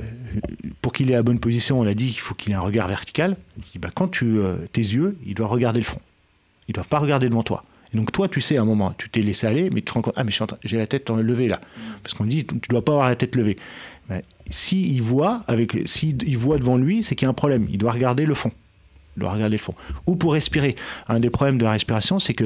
pour 0.81 0.93
qu'il 0.93 1.11
ait 1.11 1.15
la 1.15 1.23
bonne 1.23 1.39
position, 1.39 1.79
on 1.79 1.87
a 1.87 1.93
dit 1.93 2.07
qu'il 2.07 2.19
faut 2.19 2.33
qu'il 2.33 2.53
ait 2.53 2.55
un 2.55 2.61
regard 2.61 2.87
vertical. 2.87 3.35
Dis, 3.71 3.79
bah, 3.79 3.89
quand 3.93 4.07
tu, 4.07 4.37
euh, 4.39 4.55
tes 4.71 4.81
yeux, 4.81 5.17
ils 5.25 5.33
doivent 5.33 5.51
regarder 5.51 5.79
le 5.79 5.85
fond. 5.85 5.99
Ils 6.67 6.73
doivent 6.73 6.87
pas 6.87 6.99
regarder 6.99 7.29
devant 7.29 7.43
toi. 7.43 7.63
Et 7.93 7.97
donc 7.97 8.11
toi, 8.11 8.27
tu 8.27 8.41
sais, 8.41 8.57
à 8.57 8.61
un 8.61 8.65
moment, 8.65 8.93
tu 8.97 9.09
t'es 9.09 9.21
laissé 9.21 9.47
aller, 9.47 9.69
mais 9.69 9.81
tu 9.81 9.83
te 9.85 9.93
rends 9.93 10.01
compte, 10.01 10.13
ah 10.17 10.25
mais 10.25 10.31
j'ai 10.65 10.77
la 10.77 10.87
tête 10.87 11.09
levée 11.09 11.47
là. 11.47 11.61
Parce 12.03 12.13
qu'on 12.13 12.25
dit, 12.25 12.45
tu 12.45 12.67
dois 12.69 12.83
pas 12.83 12.91
avoir 12.91 13.07
la 13.07 13.15
tête 13.15 13.35
levée. 13.37 13.55
S'il 14.49 15.01
voit, 15.01 15.41
avec, 15.47 15.77
s'il 15.85 16.17
il 16.27 16.37
voit 16.37 16.57
devant 16.57 16.77
lui, 16.77 17.03
c'est 17.03 17.15
qu'il 17.15 17.25
y 17.25 17.27
a 17.27 17.29
un 17.29 17.33
problème. 17.33 17.67
Il 17.71 17.77
doit 17.77 17.91
regarder 17.91 18.25
le 18.25 18.33
fond. 18.33 18.51
Il 19.15 19.21
doit 19.21 19.31
regarder 19.31 19.57
le 19.57 19.61
fond. 19.61 19.73
Ou 20.05 20.15
pour 20.15 20.33
respirer. 20.33 20.75
Un 21.07 21.19
des 21.19 21.31
problèmes 21.31 21.57
de 21.57 21.63
la 21.63 21.71
respiration, 21.71 22.19
c'est 22.19 22.35
que 22.35 22.43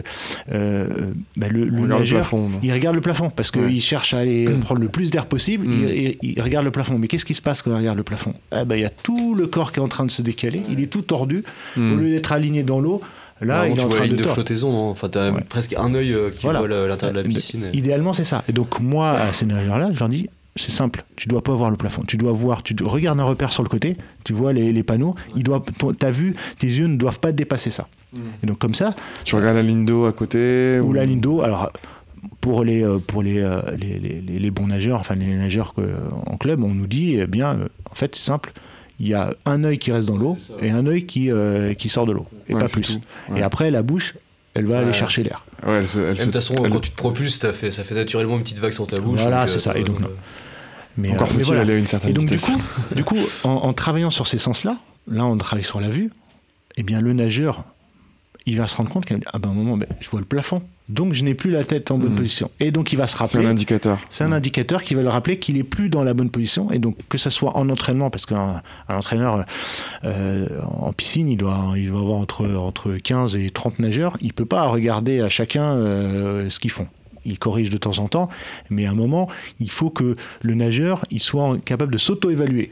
euh, 0.53 0.87
bah, 1.35 1.47
le, 1.49 1.65
le 1.65 1.81
regarde 1.81 1.81
le 1.91 1.97
nageur, 1.99 2.19
plafond, 2.21 2.51
il 2.63 2.71
regarde 2.71 2.95
le 2.95 3.01
plafond 3.01 3.29
parce 3.29 3.51
qu'il 3.51 3.61
Ouais. 3.63 3.79
cherche 3.79 4.13
à 4.13 4.19
aller 4.19 4.45
prendre 4.61 4.79
le 4.79 4.87
plus 4.87 5.11
d'air 5.11 5.25
possible. 5.25 5.67
Mm. 5.67 5.87
Il, 5.89 5.89
il- 5.91 6.17
il 6.37 6.41
regarde 6.41 6.63
le 6.65 6.71
plafond. 6.71 6.97
Mais 6.97 7.07
qu'est-ce 7.07 7.25
qui 7.25 7.33
se 7.33 7.41
passe 7.41 7.61
quand 7.61 7.71
il 7.71 7.77
regarde 7.77 7.97
le 7.97 8.03
plafond? 8.03 8.33
Ah 8.51 8.63
bah, 8.63 8.77
Il 8.77 8.81
y 8.81 8.85
a 8.85 8.89
tout 8.89 9.35
le 9.35 9.47
corps 9.47 9.73
qui 9.73 9.79
est 9.79 9.83
en 9.83 9.87
train 9.89 10.05
de 10.05 10.11
se 10.11 10.21
décaler. 10.21 10.61
Il 10.69 10.79
est 10.81 10.87
tout 10.87 11.01
tordu. 11.01 11.43
Mm. 11.75 11.91
Au 11.91 11.95
lieu 11.97 12.09
d'être 12.11 12.31
aligné 12.31 12.63
dans 12.63 12.79
l'eau, 12.79 13.01
là, 13.41 13.67
il 13.67 13.77
est 13.77 13.83
en 13.83 13.89
train 13.89 14.07
de 14.07 14.15
de 14.15 14.23
flottaison, 14.23 14.71
enfin, 14.89 15.09
t'as 15.09 15.31
Ouais. 15.31 15.41
presque 15.49 15.73
un 15.77 15.93
œil 15.93 16.13
euh, 16.13 16.29
qui 16.29 16.43
Voilà. 16.43 16.59
voit 16.59 16.67
l'intérieur 16.69 17.11
de 17.13 17.19
la 17.21 17.25
Euh, 17.25 17.33
piscine. 17.33 17.65
Idéalement, 17.73 18.13
c'est 18.13 18.23
ça. 18.23 18.45
Et 18.47 18.53
donc, 18.53 18.79
moi, 18.79 19.09
à 19.11 19.33
ces 19.33 19.45
nageurs-là, 19.45 19.89
je 19.93 19.99
leur 19.99 20.07
dis 20.07 20.29
c'est 20.61 20.71
simple, 20.71 21.03
tu 21.15 21.27
dois 21.27 21.41
pas 21.41 21.53
voir 21.53 21.69
le 21.71 21.77
plafond. 21.77 22.03
Tu 22.07 22.17
dois 22.17 22.31
voir, 22.31 22.63
tu 22.63 22.73
dois- 22.73 22.89
regarde 22.89 23.19
un 23.19 23.23
repère 23.23 23.51
sur 23.51 23.63
le 23.63 23.69
côté, 23.69 23.97
tu 24.23 24.33
vois 24.33 24.53
les, 24.53 24.71
les 24.71 24.83
panneaux, 24.83 25.15
il 25.35 25.43
doit, 25.43 25.63
ton- 25.79 25.93
ta 25.93 26.11
vue, 26.11 26.35
tes 26.59 26.67
yeux 26.67 26.87
ne 26.87 26.95
doivent 26.97 27.19
pas 27.19 27.31
dépasser 27.31 27.69
ça. 27.71 27.87
Et 28.43 28.45
donc, 28.45 28.57
comme 28.59 28.73
ça, 28.75 28.93
Tu 29.23 29.35
regardes 29.35 29.55
la 29.57 29.61
ligne 29.63 29.85
d'eau 29.85 30.05
à 30.05 30.11
côté 30.13 30.79
ou 30.81 30.93
la 30.93 31.05
ligne 31.05 31.19
d'eau, 31.21 31.41
alors. 31.41 31.71
Pour 32.39 32.63
les, 32.63 32.83
euh, 32.83 32.97
pour 32.99 33.23
les, 33.23 33.39
euh, 33.39 33.61
les, 33.79 33.97
les- 33.99 34.39
les- 34.39 34.51
bons 34.51 34.67
nageurs, 34.67 34.99
enfin 34.99 35.15
les 35.15 35.35
nageurs 35.35 35.73
que, 35.73 35.81
en 36.27 36.37
club, 36.37 36.63
on 36.63 36.69
nous 36.73 36.85
dit, 36.87 37.15
eh 37.19 37.25
bien, 37.25 37.53
euh, 37.55 37.67
en 37.89 37.95
fait, 37.95 38.15
c'est 38.15 38.21
simple, 38.21 38.51
il 38.99 39.07
y 39.07 39.13
a 39.15 39.33
un 39.45 39.63
œil 39.63 39.79
qui 39.79 39.91
reste 39.91 40.07
dans 40.07 40.17
l'eau 40.17 40.37
et 40.61 40.69
un 40.69 40.85
œil 40.85 41.05
qui, 41.07 41.31
euh, 41.31 41.73
qui 41.73 41.89
sort 41.89 42.05
de 42.05 42.11
l'eau, 42.11 42.27
et 42.47 42.53
Ouais, 42.53 42.59
pas 42.59 42.67
plus. 42.67 42.99
Ouais. 43.29 43.39
Et 43.39 43.43
après, 43.43 43.71
la 43.71 43.81
bouche, 43.81 44.15
elle 44.53 44.65
va 44.65 44.79
aller 44.79 44.93
chercher 44.93 45.23
l'air. 45.23 45.45
Ouais, 45.65 45.77
elle 45.79 45.87
se- 45.87 45.97
elle 45.99 46.13
Et 46.13 46.15
se- 46.15 46.21
De 46.21 46.25
toute 46.25 46.33
façon, 46.35 46.55
elle- 46.63 46.69
quand 46.71 46.79
tu 46.79 46.91
te 46.91 46.95
propulses, 46.97 47.39
ça 47.39 47.53
fait, 47.53 47.71
ça 47.71 47.83
fait 47.83 47.95
naturellement 47.95 48.37
une 48.37 48.43
petite 48.43 48.59
vague 48.59 48.71
sur 48.71 48.85
ta 48.87 48.99
bouche. 48.99 49.19
Voilà, 49.21 49.47
c'est 49.47 49.59
ça. 49.59 49.75
Et 49.77 49.83
donc, 49.83 49.97
euh, 49.99 50.03
non. 50.03 50.09
Mais, 50.97 51.11
Encore 51.11 51.27
euh, 51.27 51.31
faut-il 51.31 51.45
voilà. 51.45 51.61
aller 51.61 51.73
à 51.73 51.77
une 51.77 51.87
certaine 51.87 52.11
Et 52.11 52.13
donc 52.13 52.23
vitesse. 52.29 52.47
du 52.95 53.03
coup, 53.03 53.15
du 53.15 53.21
coup 53.23 53.29
en, 53.43 53.49
en 53.51 53.73
travaillant 53.73 54.09
sur 54.09 54.27
ces 54.27 54.37
sens-là, 54.37 54.77
là 55.07 55.25
on 55.25 55.37
travaille 55.37 55.63
sur 55.63 55.79
la 55.79 55.89
vue, 55.89 56.11
eh 56.77 56.83
bien 56.83 56.99
le 57.01 57.13
nageur, 57.13 57.63
il 58.45 58.57
va 58.57 58.65
se 58.67 58.75
rendre 58.75 58.89
compte 58.89 59.05
qu'à 59.05 59.15
ah 59.31 59.39
ben, 59.39 59.49
un 59.49 59.53
moment, 59.53 59.77
ben, 59.77 59.87
je 59.99 60.09
vois 60.09 60.19
le 60.19 60.25
plafond, 60.25 60.63
donc 60.89 61.13
je 61.13 61.23
n'ai 61.23 61.35
plus 61.35 61.51
la 61.51 61.63
tête 61.63 61.91
en 61.91 61.97
bonne 61.97 62.09
Mhm. 62.11 62.15
position. 62.17 62.51
Et 62.59 62.71
donc 62.71 62.91
il 62.91 62.95
va 62.97 63.05
se 63.07 63.15
c'est 63.15 63.23
un 63.23 63.25
rappeler. 63.27 63.45
indicateur. 63.45 63.99
C'est 64.09 64.23
un 64.23 64.31
indicateur 64.31 64.83
qui 64.83 64.93
va 64.95 65.01
le 65.03 65.09
rappeler 65.09 65.37
qu'il 65.37 65.57
est 65.57 65.63
plus 65.63 65.89
dans 65.89 66.03
la 66.03 66.13
bonne 66.13 66.29
position. 66.31 66.69
Et 66.71 66.79
donc, 66.79 66.97
que 67.07 67.17
ce 67.19 67.29
soit 67.29 67.55
en 67.55 67.69
entraînement, 67.69 68.09
parce 68.09 68.25
qu'un 68.25 68.61
un 68.89 68.95
entraîneur 68.97 69.45
euh, 70.03 70.47
en 70.65 70.91
piscine, 70.91 71.29
il 71.29 71.37
doit, 71.37 71.73
il 71.77 71.89
doit 71.89 72.01
avoir 72.01 72.17
entre, 72.17 72.49
entre 72.55 72.93
15 72.97 73.35
et 73.37 73.49
30 73.51 73.79
nageurs. 73.79 74.17
Il 74.21 74.33
peut 74.33 74.45
pas 74.45 74.63
regarder 74.67 75.21
à 75.21 75.29
chacun 75.29 75.75
euh, 75.75 76.49
ce 76.49 76.59
qu'ils 76.59 76.71
font. 76.71 76.87
Il 77.25 77.37
corrige 77.39 77.69
de 77.69 77.77
temps 77.77 77.99
en 77.99 78.07
temps, 78.07 78.29
mais 78.69 78.85
à 78.85 78.91
un 78.91 78.95
moment, 78.95 79.27
il 79.59 79.69
faut 79.71 79.89
que 79.89 80.15
le 80.41 80.53
nageur 80.55 81.05
il 81.11 81.19
soit 81.19 81.57
capable 81.63 81.93
de 81.93 81.97
s'auto-évaluer, 81.97 82.71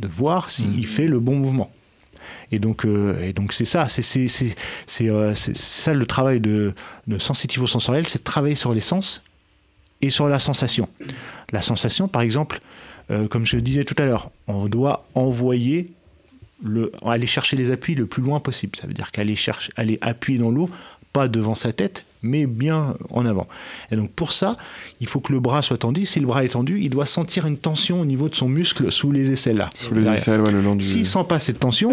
de 0.00 0.08
voir 0.08 0.50
s'il 0.50 0.86
fait 0.86 1.06
le 1.08 1.18
bon 1.20 1.36
mouvement. 1.36 1.70
Et 2.52 2.58
donc, 2.58 2.84
euh, 2.84 3.18
et 3.20 3.32
donc 3.32 3.52
c'est 3.52 3.64
ça, 3.64 3.88
c'est 3.88 4.02
c'est- 4.02 4.54
euh, 5.08 5.34
ça 5.34 5.94
le 5.94 6.06
travail 6.06 6.40
de, 6.40 6.74
de 7.06 7.18
sensitivo-sensoriel, 7.18 8.06
c'est 8.06 8.18
de 8.18 8.24
travailler 8.24 8.54
sur 8.54 8.72
les 8.74 8.80
sens 8.80 9.22
et 10.02 10.10
sur 10.10 10.28
la 10.28 10.38
sensation. 10.38 10.88
La 11.52 11.62
sensation, 11.62 12.06
par 12.08 12.22
exemple, 12.22 12.60
euh, 13.10 13.28
comme 13.28 13.46
je 13.46 13.56
le 13.56 13.62
disais 13.62 13.84
tout 13.84 13.94
à 13.98 14.04
l'heure, 14.04 14.30
on 14.48 14.66
doit 14.66 15.06
envoyer, 15.14 15.92
le, 16.62 16.90
aller 17.04 17.26
chercher 17.26 17.56
les 17.56 17.70
appuis 17.70 17.94
le 17.94 18.06
plus 18.06 18.22
loin 18.22 18.40
possible. 18.40 18.76
Ça 18.76 18.86
veut 18.86 18.94
dire 18.94 19.10
qu'aller 19.12 19.36
chercher, 19.36 19.72
aller 19.76 19.98
appuyer 20.00 20.38
dans 20.38 20.50
l'eau, 20.50 20.68
pas 21.12 21.28
devant 21.28 21.54
sa 21.54 21.72
tête, 21.72 22.04
mais 22.22 22.46
bien 22.46 22.94
en 23.10 23.26
avant. 23.26 23.46
Et 23.90 23.96
donc 23.96 24.10
pour 24.10 24.32
ça, 24.32 24.56
il 25.00 25.06
faut 25.06 25.20
que 25.20 25.32
le 25.32 25.40
bras 25.40 25.62
soit 25.62 25.78
tendu. 25.78 26.06
Si 26.06 26.20
le 26.20 26.26
bras 26.26 26.44
est 26.44 26.48
tendu, 26.48 26.80
il 26.80 26.90
doit 26.90 27.06
sentir 27.06 27.46
une 27.46 27.58
tension 27.58 28.00
au 28.00 28.04
niveau 28.04 28.28
de 28.28 28.34
son 28.34 28.48
muscle 28.48 28.90
sous 28.90 29.12
les 29.12 29.30
aisselles 29.30 29.58
là. 29.58 29.70
Sous 29.74 29.94
les 29.94 30.06
aisselles, 30.06 30.40
ouais, 30.40 30.52
le 30.52 30.60
long 30.60 30.76
du. 30.76 30.84
S'il 30.84 31.06
sent 31.06 31.24
pas 31.28 31.38
cette 31.38 31.60
tension, 31.60 31.92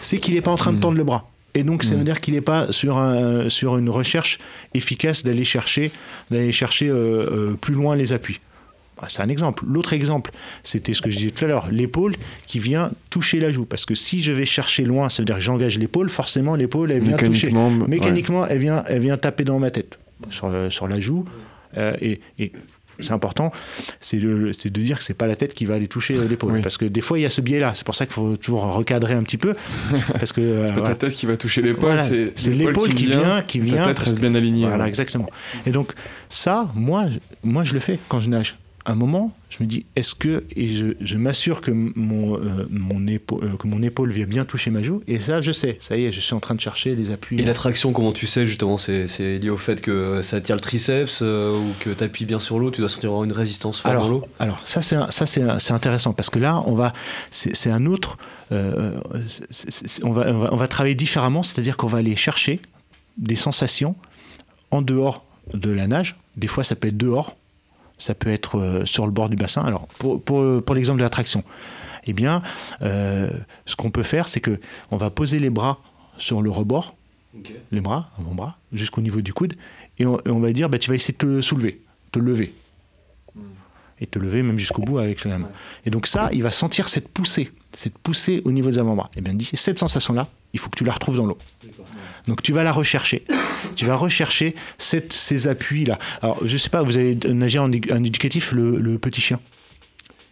c'est 0.00 0.18
qu'il 0.18 0.34
n'est 0.34 0.42
pas 0.42 0.50
en 0.52 0.56
train 0.56 0.72
de 0.72 0.80
tendre 0.80 0.96
le 0.96 1.04
bras. 1.04 1.28
Et 1.54 1.62
donc, 1.62 1.84
ça 1.84 1.94
veut 1.94 2.02
dire 2.02 2.20
qu'il 2.20 2.34
n'est 2.34 2.40
pas 2.40 2.72
sur, 2.72 2.98
un, 2.98 3.48
sur 3.48 3.78
une 3.78 3.88
recherche 3.88 4.38
efficace 4.74 5.22
d'aller 5.22 5.44
chercher, 5.44 5.92
d'aller 6.30 6.50
chercher 6.50 6.88
euh, 6.88 6.94
euh, 6.94 7.52
plus 7.54 7.74
loin 7.74 7.94
les 7.94 8.12
appuis. 8.12 8.40
Bah, 9.00 9.08
C'est 9.10 9.22
un 9.22 9.28
exemple. 9.28 9.64
L'autre 9.66 9.92
exemple, 9.92 10.30
c'était 10.62 10.94
ce 10.94 11.02
que 11.02 11.10
je 11.10 11.18
disais 11.18 11.30
tout 11.30 11.44
à 11.44 11.48
l'heure, 11.48 11.68
l'épaule 11.70 12.14
qui 12.46 12.58
vient 12.58 12.90
toucher 13.10 13.40
la 13.40 13.50
joue. 13.50 13.64
Parce 13.64 13.86
que 13.86 13.94
si 13.94 14.22
je 14.22 14.32
vais 14.32 14.46
chercher 14.46 14.84
loin, 14.84 15.08
ça 15.08 15.22
veut 15.22 15.26
dire 15.26 15.36
que 15.36 15.40
j'engage 15.42 15.78
l'épaule, 15.78 16.08
forcément 16.08 16.54
l'épaule, 16.54 16.92
elle 16.92 17.02
vient 17.02 17.16
toucher. 17.16 17.50
Mécaniquement, 17.86 18.42
ouais. 18.42 18.48
Elle, 18.50 18.58
vient, 18.58 18.84
elle 18.88 19.00
vient 19.00 19.16
taper 19.16 19.44
dans 19.44 19.58
ma 19.58 19.70
tête, 19.70 19.98
sur, 20.30 20.46
euh, 20.46 20.70
sur 20.70 20.88
la 20.88 21.00
joue. 21.00 21.24
Euh, 21.76 21.96
et 22.00 22.20
et 22.38 22.52
c'est 23.00 23.12
important, 23.12 23.50
c'est 24.00 24.18
de, 24.18 24.52
dire 24.68 24.98
que 24.98 25.04
c'est 25.04 25.14
pas 25.14 25.26
la 25.26 25.36
tête 25.36 25.54
qui 25.54 25.64
va 25.64 25.74
aller 25.74 25.88
toucher 25.88 26.14
euh, 26.16 26.28
l'épaule. 26.28 26.52
Oui. 26.52 26.62
Parce 26.62 26.78
que 26.78 26.84
des 26.84 27.00
fois, 27.00 27.18
il 27.18 27.22
y 27.22 27.26
a 27.26 27.30
ce 27.30 27.40
biais-là. 27.40 27.72
C'est 27.74 27.84
pour 27.84 27.94
ça 27.94 28.06
qu'il 28.06 28.14
faut 28.14 28.36
toujours 28.36 28.72
recadrer 28.72 29.14
un 29.14 29.22
petit 29.22 29.38
peu. 29.38 29.54
Parce 30.12 30.32
que. 30.32 30.40
euh, 30.40 30.66
C'est 30.68 30.74
pas 30.74 30.82
ta 30.82 30.94
tête 30.94 31.14
qui 31.14 31.26
va 31.26 31.36
toucher 31.36 31.62
l'épaule, 31.62 31.96
Voilà. 31.96 32.02
c'est 32.02 32.32
l'épaule 32.50 32.94
qui 32.94 33.06
vient, 33.06 33.42
qui 33.42 33.58
vient. 33.58 33.82
Ta 33.84 33.94
tête 33.94 33.98
reste 34.00 34.20
bien 34.20 34.34
alignée. 34.34 34.66
Voilà, 34.66 34.84
ouais. 34.84 34.88
exactement. 34.88 35.28
Et 35.66 35.70
donc, 35.70 35.92
ça, 36.28 36.70
moi, 36.74 37.06
moi, 37.42 37.64
je 37.64 37.74
le 37.74 37.80
fais 37.80 37.98
quand 38.08 38.20
je 38.20 38.28
nage. 38.30 38.56
Un 38.86 38.94
moment, 38.94 39.34
je 39.48 39.62
me 39.62 39.68
dis, 39.68 39.86
est-ce 39.96 40.14
que, 40.14 40.44
et 40.56 40.68
je, 40.68 40.88
je 41.00 41.16
m'assure 41.16 41.60
que 41.62 41.70
mon, 41.70 42.36
euh, 42.38 42.66
mon 42.70 43.06
épaule, 43.06 43.44
euh, 43.44 43.56
que 43.56 43.66
mon 43.66 43.82
épaule 43.82 44.10
vient 44.12 44.26
bien 44.26 44.44
toucher 44.44 44.70
ma 44.70 44.82
joue, 44.82 45.02
et 45.08 45.18
ça, 45.18 45.40
je 45.40 45.52
sais, 45.52 45.78
ça 45.80 45.96
y 45.96 46.04
est, 46.04 46.12
je 46.12 46.20
suis 46.20 46.34
en 46.34 46.40
train 46.40 46.54
de 46.54 46.60
chercher 46.60 46.94
les 46.94 47.10
appuis. 47.10 47.40
Et 47.40 47.44
la 47.44 47.54
traction, 47.54 47.92
comment 47.92 48.12
tu 48.12 48.26
sais 48.26 48.46
justement 48.46 48.76
C'est 48.76 49.38
lié 49.38 49.48
au 49.50 49.56
fait 49.56 49.80
que 49.80 50.20
ça 50.22 50.40
tire 50.40 50.56
le 50.56 50.60
triceps 50.60 51.20
euh, 51.22 51.56
ou 51.58 51.72
que 51.80 51.90
tu 51.90 52.04
appuies 52.04 52.26
bien 52.26 52.38
sur 52.40 52.58
l'eau, 52.58 52.70
tu 52.70 52.80
dois 52.80 52.90
sentir 52.90 53.08
avoir 53.10 53.24
une 53.24 53.32
résistance 53.32 53.80
forte 53.80 53.94
dans 53.94 54.00
alors, 54.00 54.10
l'eau? 54.12 54.24
alors, 54.38 54.60
ça, 54.64 54.82
c'est 54.82 54.96
ça, 55.10 55.74
intéressant 55.74 56.12
parce 56.12 56.28
que 56.30 56.38
là, 56.38 56.62
on 56.66 56.74
va, 56.74 56.92
c'est 57.30 57.70
un 57.70 57.86
autre, 57.86 58.18
c'est- 59.28 59.70
c'est- 59.70 60.04
on, 60.04 60.12
va, 60.12 60.28
on, 60.32 60.38
va, 60.40 60.48
on 60.52 60.56
va 60.56 60.68
travailler 60.68 60.94
différemment, 60.94 61.42
c'est-à-dire 61.42 61.76
qu'on 61.76 61.86
va 61.86 61.98
aller 61.98 62.16
chercher 62.16 62.60
des 63.16 63.36
sensations 63.36 63.94
en 64.70 64.82
dehors 64.82 65.24
de 65.52 65.70
la 65.70 65.86
nage. 65.86 66.16
Des 66.36 66.46
fois, 66.48 66.64
ça 66.64 66.74
peut 66.74 66.88
être 66.88 66.96
dehors, 66.96 67.36
ça 68.04 68.14
peut 68.14 68.30
être 68.30 68.58
euh, 68.58 68.84
sur 68.84 69.06
le 69.06 69.12
bord 69.12 69.30
du 69.30 69.36
bassin. 69.36 69.62
Alors, 69.62 69.86
pour, 69.98 70.22
pour, 70.22 70.62
pour 70.62 70.74
l'exemple 70.74 70.98
de 70.98 71.04
la 71.04 71.10
traction, 71.10 71.42
eh 72.04 72.12
bien, 72.12 72.42
euh, 72.82 73.30
ce 73.64 73.76
qu'on 73.76 73.90
peut 73.90 74.02
faire, 74.02 74.28
c'est 74.28 74.40
que 74.40 74.60
on 74.90 74.98
va 74.98 75.08
poser 75.08 75.38
les 75.38 75.48
bras 75.48 75.78
sur 76.18 76.42
le 76.42 76.50
rebord, 76.50 76.96
les 77.72 77.80
bras, 77.80 78.10
mon 78.18 78.34
bras, 78.34 78.58
jusqu'au 78.72 79.00
niveau 79.00 79.22
du 79.22 79.32
coude, 79.32 79.54
et 79.98 80.04
on, 80.04 80.18
et 80.18 80.30
on 80.30 80.40
va 80.40 80.52
dire, 80.52 80.68
bah, 80.68 80.78
tu 80.78 80.90
vas 80.90 80.96
essayer 80.96 81.14
de 81.14 81.18
te 81.18 81.40
soulever, 81.40 81.80
te 82.12 82.18
lever 82.18 82.52
et 84.00 84.06
te 84.06 84.18
lever 84.18 84.42
même 84.42 84.58
jusqu'au 84.58 84.82
bout 84.82 84.98
avec 84.98 85.24
la 85.24 85.38
main. 85.38 85.48
Et 85.86 85.90
donc 85.90 86.06
ça, 86.06 86.28
il 86.32 86.42
va 86.42 86.50
sentir 86.50 86.88
cette 86.88 87.08
poussée, 87.08 87.50
cette 87.72 87.96
poussée 87.96 88.42
au 88.44 88.52
niveau 88.52 88.70
des 88.70 88.78
avant-bras. 88.78 89.10
Et 89.16 89.20
bien 89.20 89.34
cette 89.54 89.78
sensation-là, 89.78 90.28
il 90.52 90.60
faut 90.60 90.68
que 90.68 90.76
tu 90.76 90.84
la 90.84 90.92
retrouves 90.92 91.16
dans 91.16 91.26
l'eau. 91.26 91.38
Donc 92.26 92.42
tu 92.42 92.52
vas 92.52 92.62
la 92.62 92.72
rechercher. 92.72 93.24
Tu 93.76 93.86
vas 93.86 93.96
rechercher 93.96 94.54
cette, 94.78 95.12
ces 95.12 95.48
appuis-là. 95.48 95.98
Alors 96.22 96.38
je 96.44 96.56
sais 96.56 96.70
pas, 96.70 96.82
vous 96.82 96.96
avez 96.96 97.16
nagé 97.28 97.58
en, 97.58 97.70
éducatif 97.70 98.52
le, 98.52 98.78
le 98.78 98.98
petit 98.98 99.20
chien? 99.20 99.40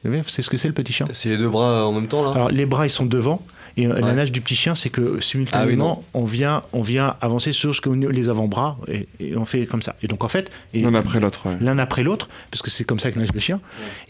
Vous 0.04 0.10
savez, 0.10 0.22
ce 0.26 0.50
que 0.50 0.56
c'est 0.56 0.68
le 0.68 0.74
petit 0.74 0.92
chien? 0.92 1.06
C'est 1.12 1.28
les 1.28 1.38
deux 1.38 1.48
bras 1.48 1.86
en 1.86 1.92
même 1.92 2.08
temps 2.08 2.24
là? 2.24 2.32
Alors 2.32 2.50
les 2.50 2.66
bras 2.66 2.86
ils 2.86 2.90
sont 2.90 3.06
devant 3.06 3.42
et 3.78 3.86
la 3.86 4.12
nage 4.12 4.32
du 4.32 4.42
petit 4.42 4.54
chien 4.56 4.74
c'est 4.74 4.90
que 4.90 5.00
Ah 5.00 5.14
oui, 5.14 5.22
simultanément 5.22 6.04
on 6.12 6.24
vient 6.24 6.62
on 6.74 6.82
vient 6.82 7.16
avancer 7.22 7.52
sur 7.52 7.74
ce 7.74 7.80
que 7.80 7.88
les 7.88 8.28
avant-bras 8.28 8.78
et, 8.88 9.08
et 9.20 9.36
on 9.36 9.44
fait 9.46 9.64
comme 9.64 9.80
ça. 9.80 9.96
Et 10.02 10.08
donc 10.08 10.24
en 10.24 10.28
fait 10.28 10.50
L'un 10.74 10.94
après 10.94 11.20
l'autre, 11.20 11.48
ouais. 11.48 11.56
l'un 11.60 11.78
après 11.78 12.02
l'autre, 12.02 12.28
parce 12.50 12.60
que 12.62 12.70
c'est 12.70 12.84
comme 12.84 13.00
ça 13.00 13.10
que 13.10 13.18
nage 13.18 13.32
le 13.32 13.40
chien. 13.40 13.60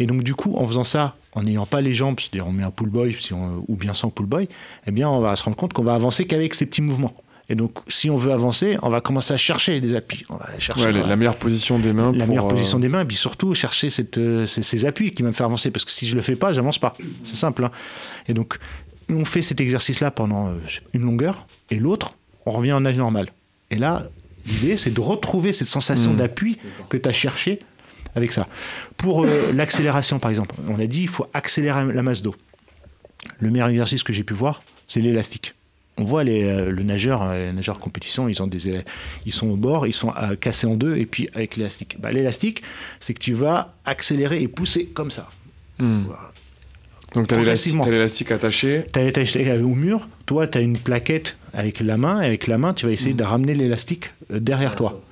Et 0.00 0.06
donc, 0.06 0.22
du 0.24 0.34
coup, 0.34 0.56
en 0.56 0.66
faisant 0.66 0.82
ça, 0.84 1.14
en 1.32 1.42
n'ayant 1.44 1.66
pas 1.66 1.80
les 1.80 1.94
jambes, 1.94 2.18
c'est-à-dire 2.18 2.46
on 2.46 2.52
met 2.52 2.64
un 2.64 2.70
pull 2.72 2.88
boy 2.88 3.14
si 3.20 3.32
on- 3.34 3.64
ou 3.68 3.76
bien 3.76 3.94
sans 3.94 4.10
pull 4.10 4.26
boy, 4.26 4.48
eh 4.86 4.90
bien, 4.90 5.08
on 5.08 5.20
va 5.20 5.36
se 5.36 5.44
rendre 5.44 5.56
compte 5.56 5.72
qu'on 5.72 5.84
va 5.84 5.94
avancer 5.94 6.24
qu'avec 6.26 6.54
ces 6.54 6.66
petits 6.66 6.82
mouvements. 6.82 7.14
Et 7.48 7.54
donc, 7.54 7.78
si 7.88 8.08
on 8.08 8.16
veut 8.16 8.32
avancer, 8.32 8.78
on 8.82 8.88
va 8.88 9.00
commencer 9.00 9.34
à 9.34 9.36
chercher 9.36 9.78
les 9.80 9.94
appuis. 9.94 10.24
On 10.30 10.36
va 10.36 10.48
chercher 10.58 10.86
Ouais, 10.86 10.96
on 10.96 11.02
va- 11.02 11.06
la 11.08 11.16
meilleure 11.16 11.36
position 11.36 11.78
des 11.78 11.92
mains. 11.92 12.12
la 12.12 12.18
pour, 12.20 12.28
meilleure 12.28 12.46
euh, 12.46 12.50
position 12.50 12.78
des 12.78 12.88
mains, 12.88 13.02
et 13.02 13.04
puis 13.04 13.16
surtout 13.16 13.52
chercher 13.54 13.90
cette, 13.90 14.16
euh, 14.18 14.46
ces, 14.46 14.62
ces 14.62 14.84
appuis 14.86 15.10
qui 15.10 15.22
vont 15.22 15.28
me 15.28 15.34
faire 15.34 15.46
avancer. 15.46 15.70
Parce 15.70 15.84
que 15.84 15.90
si 15.90 16.06
je 16.06 16.14
le 16.14 16.22
fais 16.22 16.36
pas, 16.36 16.52
j'avance 16.52 16.78
pas. 16.78 16.94
C'est 17.24 17.36
simple. 17.36 17.64
hein. 17.64 17.70
Et 18.28 18.32
donc, 18.34 18.58
on 19.10 19.24
fait 19.24 19.42
cet 19.42 19.60
exercice-là 19.60 20.10
pendant 20.10 20.48
euh, 20.48 20.54
une 20.94 21.02
longueur, 21.02 21.46
et 21.70 21.76
l'autre, 21.76 22.14
on 22.46 22.52
revient 22.52 22.72
en 22.72 22.80
nage 22.80 22.96
normal. 22.96 23.28
Et 23.70 23.76
là, 23.76 24.02
l'idée, 24.46 24.76
c'est 24.76 24.90
de 24.94 25.00
retrouver 25.00 25.52
cette 25.52 25.68
sensation 25.68 26.12
Mm. 26.12 26.16
d'appui 26.16 26.58
que 26.88 26.96
tu 26.96 27.08
as 27.08 27.12
cherché 27.12 27.58
avec 28.14 28.32
ça. 28.32 28.46
Pour 28.96 29.24
euh, 29.24 29.52
l'accélération, 29.54 30.18
par 30.18 30.30
exemple, 30.30 30.54
on 30.68 30.78
a 30.78 30.86
dit 30.86 31.02
il 31.02 31.08
faut 31.08 31.26
accélérer 31.34 31.92
la 31.92 32.02
masse 32.02 32.22
d'eau. 32.22 32.34
Le 33.40 33.50
meilleur 33.50 33.68
exercice 33.68 34.02
que 34.04 34.12
j'ai 34.12 34.24
pu 34.24 34.32
voir, 34.34 34.62
c'est 34.86 35.00
l'élastique. 35.00 35.54
On 35.98 36.04
voit 36.04 36.24
les, 36.24 36.44
euh, 36.44 36.70
le 36.70 36.82
nageur, 36.82 37.22
euh, 37.22 37.46
les 37.48 37.52
nageurs 37.52 37.78
compétition, 37.78 38.28
ils, 38.28 38.42
ont 38.42 38.46
des, 38.46 38.70
éla- 38.70 38.84
ils 39.26 39.32
sont 39.32 39.48
au 39.48 39.56
bord, 39.56 39.86
ils 39.86 39.92
sont 39.92 40.12
euh, 40.20 40.36
cassés 40.36 40.66
en 40.66 40.74
deux, 40.74 40.96
et 40.96 41.04
puis 41.06 41.28
avec 41.34 41.56
l'élastique. 41.56 41.96
Bah, 42.00 42.10
l'élastique, 42.10 42.62
c'est 42.98 43.12
que 43.14 43.18
tu 43.20 43.34
vas 43.34 43.74
accélérer 43.84 44.40
et 44.42 44.48
pousser 44.48 44.86
comme 44.86 45.10
ça. 45.10 45.28
hmm. 45.78 46.04
Donc 47.14 47.26
t'as 47.28 47.36
l'élastique 47.36 47.72
Progressivement. 47.74 47.84
t'as 47.84 47.90
l'élastique 47.90 48.30
attaché. 48.30 48.86
Tu 48.92 48.98
as 49.00 49.04
attaché 49.06 49.52
au 49.60 49.74
mur, 49.74 50.08
toi, 50.24 50.46
tu 50.46 50.56
as 50.56 50.60
une 50.62 50.78
plaquette 50.78 51.36
avec 51.52 51.80
la 51.80 51.98
main, 51.98 52.22
et 52.22 52.26
avec 52.26 52.46
la 52.46 52.56
main, 52.56 52.72
tu 52.72 52.86
vas 52.86 52.92
essayer 52.92 53.12
de 53.14 53.22
ramener 53.22 53.54
l'élastique 53.54 54.12
euh, 54.32 54.40
derrière 54.40 54.76
toi. 54.76 55.02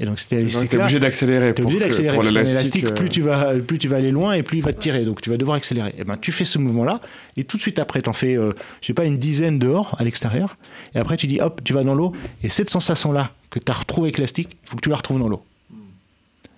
Et 0.00 0.06
donc, 0.06 0.18
c'était 0.18 0.36
l'élastique-là. 0.36 0.82
obligé 0.82 0.98
d'accélérer. 0.98 1.54
Pour 1.54 1.66
obligé 1.66 1.80
d'accélérer. 1.80 2.18
L'élastique. 2.22 2.86
euh, 2.86 2.90
plus 2.90 3.08
tu 3.08 3.20
vas, 3.20 3.54
plus 3.60 3.78
tu 3.78 3.88
vas 3.88 3.96
aller 3.96 4.10
loin 4.10 4.32
et 4.32 4.42
plus 4.42 4.58
il 4.58 4.64
va 4.64 4.72
te 4.72 4.80
tirer. 4.80 5.04
Donc 5.04 5.20
tu 5.20 5.30
vas 5.30 5.36
devoir 5.36 5.56
accélérer. 5.56 5.94
Et 5.98 6.04
ben 6.04 6.16
tu 6.16 6.32
fais 6.32 6.44
ce 6.44 6.58
mouvement-là 6.58 7.00
et 7.36 7.44
tout 7.44 7.56
de 7.56 7.62
suite 7.62 7.78
après, 7.78 8.02
t'en 8.02 8.12
fais, 8.12 8.36
euh, 8.36 8.52
je 8.80 8.88
sais 8.88 8.94
pas, 8.94 9.04
une 9.04 9.18
dizaine 9.18 9.58
dehors 9.58 9.94
à 9.98 10.04
l'extérieur. 10.04 10.56
Et 10.94 10.98
après 10.98 11.16
tu 11.16 11.26
dis 11.26 11.40
hop, 11.40 11.60
tu 11.62 11.72
vas 11.72 11.84
dans 11.84 11.94
l'eau. 11.94 12.12
Et 12.42 12.48
cette 12.48 12.70
sensation-là 12.70 13.30
que 13.50 13.58
tu 13.58 13.70
as 13.70 13.74
retrouvée 13.74 14.06
avec 14.06 14.18
l'élastique, 14.18 14.56
il 14.64 14.68
faut 14.68 14.76
que 14.76 14.82
tu 14.82 14.90
la 14.90 14.96
retrouves 14.96 15.20
dans 15.20 15.28
l'eau. 15.28 15.44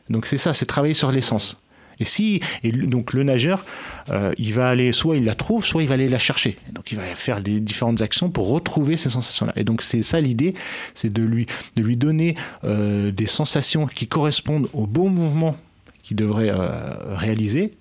Donc 0.09 0.27
c'est 0.27 0.39
ça, 0.39 0.55
c'est 0.55 0.67
travailler 0.67 0.95
sur 0.95 1.13
l'essence. 1.13 1.59
Et 2.01 2.05
si, 2.05 2.41
et 2.63 2.73
donc 2.73 3.13
le 3.13 3.23
nageur, 3.23 3.65
euh, 4.11 4.33
il 4.39 4.53
va 4.53 4.69
aller, 4.69 4.93
soit 4.93 5.17
il 5.17 5.25
la 5.25 5.35
trouve, 5.35 5.65
soit 5.65 5.83
il 5.83 5.89
va 5.89 5.95
aller 5.95 6.09
la 6.09 6.19
chercher. 6.19 6.57
Donc 6.73 6.93
il 6.93 6.99
va 6.99 7.03
faire 7.03 7.41
des 7.41 7.61
différentes 7.61 8.03
actions 8.03 8.31
pour 8.31 8.49
retrouver 8.49 8.97
ces 8.97 9.11
sensations-là. 9.11 9.53
Et 9.57 9.65
donc 9.65 9.83
c'est 9.83 10.03
ça 10.03 10.21
l'idée, 10.21 10.55
c'est 10.95 11.13
de 11.13 11.23
lui, 11.23 11.47
de 11.77 11.83
lui 11.83 11.97
donner 11.97 12.37
euh, 12.65 13.11
des 13.11 13.27
sensations 13.27 13.87
qui 13.87 14.07
correspondent 14.07 14.69
au 14.73 14.87
bon 14.87 15.09
mouvement 15.09 15.57
qu'il 16.03 16.17
devrait 16.17 16.51
euh, 16.51 17.15
réaliser. 17.15 17.73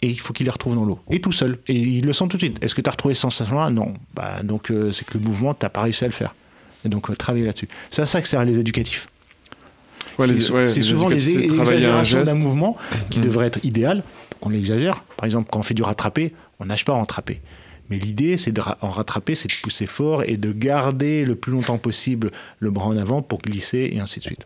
Et 0.00 0.08
il 0.08 0.20
faut 0.20 0.32
qu'il 0.32 0.44
les 0.44 0.52
retrouve 0.52 0.76
dans 0.76 0.84
l'eau. 0.84 1.00
Et 1.10 1.20
tout 1.20 1.32
seul. 1.32 1.58
Et 1.66 1.74
il 1.74 2.06
le 2.06 2.12
sent 2.12 2.28
tout 2.28 2.36
de 2.36 2.42
suite. 2.42 2.58
Est-ce 2.62 2.76
que 2.76 2.80
tu 2.80 2.88
as 2.88 2.92
retrouvé 2.92 3.14
ces 3.14 3.22
sensations-là? 3.22 3.70
Non. 3.70 3.94
Bah, 4.14 4.44
donc 4.44 4.72
c'est 4.92 5.04
que 5.04 5.18
le 5.18 5.24
mouvement, 5.24 5.54
tu 5.54 5.64
n'as 5.64 5.70
pas 5.70 5.82
réussi 5.82 6.04
à 6.04 6.06
le 6.06 6.12
faire. 6.12 6.36
Et 6.84 6.88
donc 6.88 7.12
travailler 7.18 7.44
là-dessus. 7.44 7.66
C'est 7.90 8.02
à 8.02 8.06
ça 8.06 8.22
que 8.22 8.28
servent 8.28 8.44
les 8.44 8.60
éducatifs. 8.60 9.08
Ouais, 10.18 10.26
C'est 10.26 10.52
ouais, 10.52 10.68
souvent 10.82 11.08
les 11.08 11.38
exagérations 11.38 12.22
d'un 12.22 12.34
mouvement 12.34 12.76
qui 13.10 13.18
Mhm. 13.18 13.24
devrait 13.24 13.46
être 13.46 13.64
idéal, 13.64 14.02
qu'on 14.40 14.48
l'exagère. 14.50 15.02
Par 15.16 15.24
exemple, 15.26 15.48
quand 15.50 15.58
on 15.60 15.62
fait 15.62 15.74
du 15.74 15.82
rattrapé, 15.82 16.34
on 16.60 16.66
nage 16.66 16.84
pas 16.84 16.92
en 16.92 17.00
rattrapé. 17.00 17.40
Mais 17.90 17.98
l'idée, 17.98 18.36
c'est 18.36 18.52
de 18.52 18.60
ra- 18.60 18.76
en 18.82 18.90
rattraper, 18.90 19.34
c'est 19.34 19.48
de 19.48 19.54
pousser 19.62 19.86
fort 19.86 20.22
et 20.24 20.36
de 20.36 20.52
garder 20.52 21.24
le 21.24 21.34
plus 21.36 21.52
longtemps 21.52 21.78
possible 21.78 22.30
le 22.58 22.70
bras 22.70 22.86
en 22.86 22.96
avant 22.98 23.22
pour 23.22 23.38
glisser 23.40 23.90
et 23.94 24.00
ainsi 24.00 24.18
de 24.20 24.24
suite. 24.24 24.44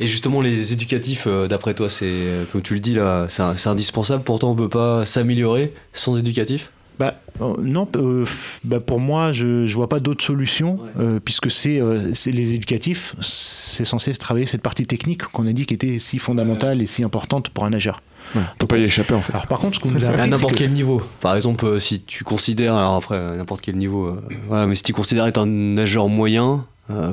Et 0.00 0.08
justement, 0.08 0.40
les 0.40 0.72
éducatifs, 0.72 1.24
euh, 1.26 1.46
d'après 1.46 1.74
toi, 1.74 1.90
c'est 1.90 2.06
euh, 2.08 2.44
comme 2.50 2.62
tu 2.62 2.74
le 2.74 2.80
dis 2.80 2.94
là, 2.94 3.26
c'est 3.28 3.66
indispensable. 3.68 4.24
Pourtant, 4.24 4.50
on 4.50 4.56
peut 4.56 4.68
pas 4.68 5.04
s'améliorer 5.06 5.72
sans 5.92 6.18
éducatif? 6.18 6.72
Bah, 7.00 7.14
euh, 7.40 7.54
non, 7.62 7.88
euh, 7.96 8.26
bah, 8.64 8.78
pour 8.78 9.00
moi, 9.00 9.32
je 9.32 9.46
ne 9.46 9.72
vois 9.72 9.88
pas 9.88 10.00
d'autre 10.00 10.22
solution, 10.22 10.78
euh, 10.98 11.18
puisque 11.24 11.50
c'est 11.50 11.80
euh, 11.80 11.98
les 12.26 12.52
éducatifs, 12.52 13.14
c'est 13.22 13.86
censé 13.86 14.12
travailler 14.12 14.44
cette 14.44 14.60
partie 14.60 14.86
technique 14.86 15.22
qu'on 15.22 15.46
a 15.46 15.52
dit 15.54 15.64
qui 15.64 15.72
était 15.72 15.98
si 15.98 16.18
fondamentale 16.18 16.82
et 16.82 16.86
si 16.86 17.02
importante 17.02 17.48
pour 17.48 17.64
un 17.64 17.70
nageur. 17.70 18.02
Ouais, 18.36 18.42
Faut 18.60 18.66
pas 18.66 18.76
y 18.76 18.82
échapper 18.84 19.14
en 19.14 19.22
fait. 19.22 19.32
Alors 19.32 19.46
par 19.46 19.58
contre, 19.60 19.76
ce 19.76 19.80
qu'on 19.80 19.90
nous 19.90 20.04
a 20.04 20.08
À 20.10 20.26
n'importe 20.26 20.52
que- 20.52 20.58
quel 20.58 20.72
niveau. 20.72 21.00
Par 21.22 21.34
exemple, 21.36 21.64
euh, 21.64 21.78
si 21.78 22.02
tu 22.02 22.22
considères, 22.22 22.74
alors 22.74 22.96
après, 22.96 23.18
n'importe 23.36 23.62
quel 23.62 23.76
niveau, 23.78 24.08
euh, 24.08 24.20
voilà, 24.46 24.66
mais 24.66 24.74
si 24.74 24.82
tu 24.82 24.92
considères 24.92 25.26
être 25.26 25.38
un 25.38 25.46
nageur 25.46 26.08
moyen, 26.08 26.66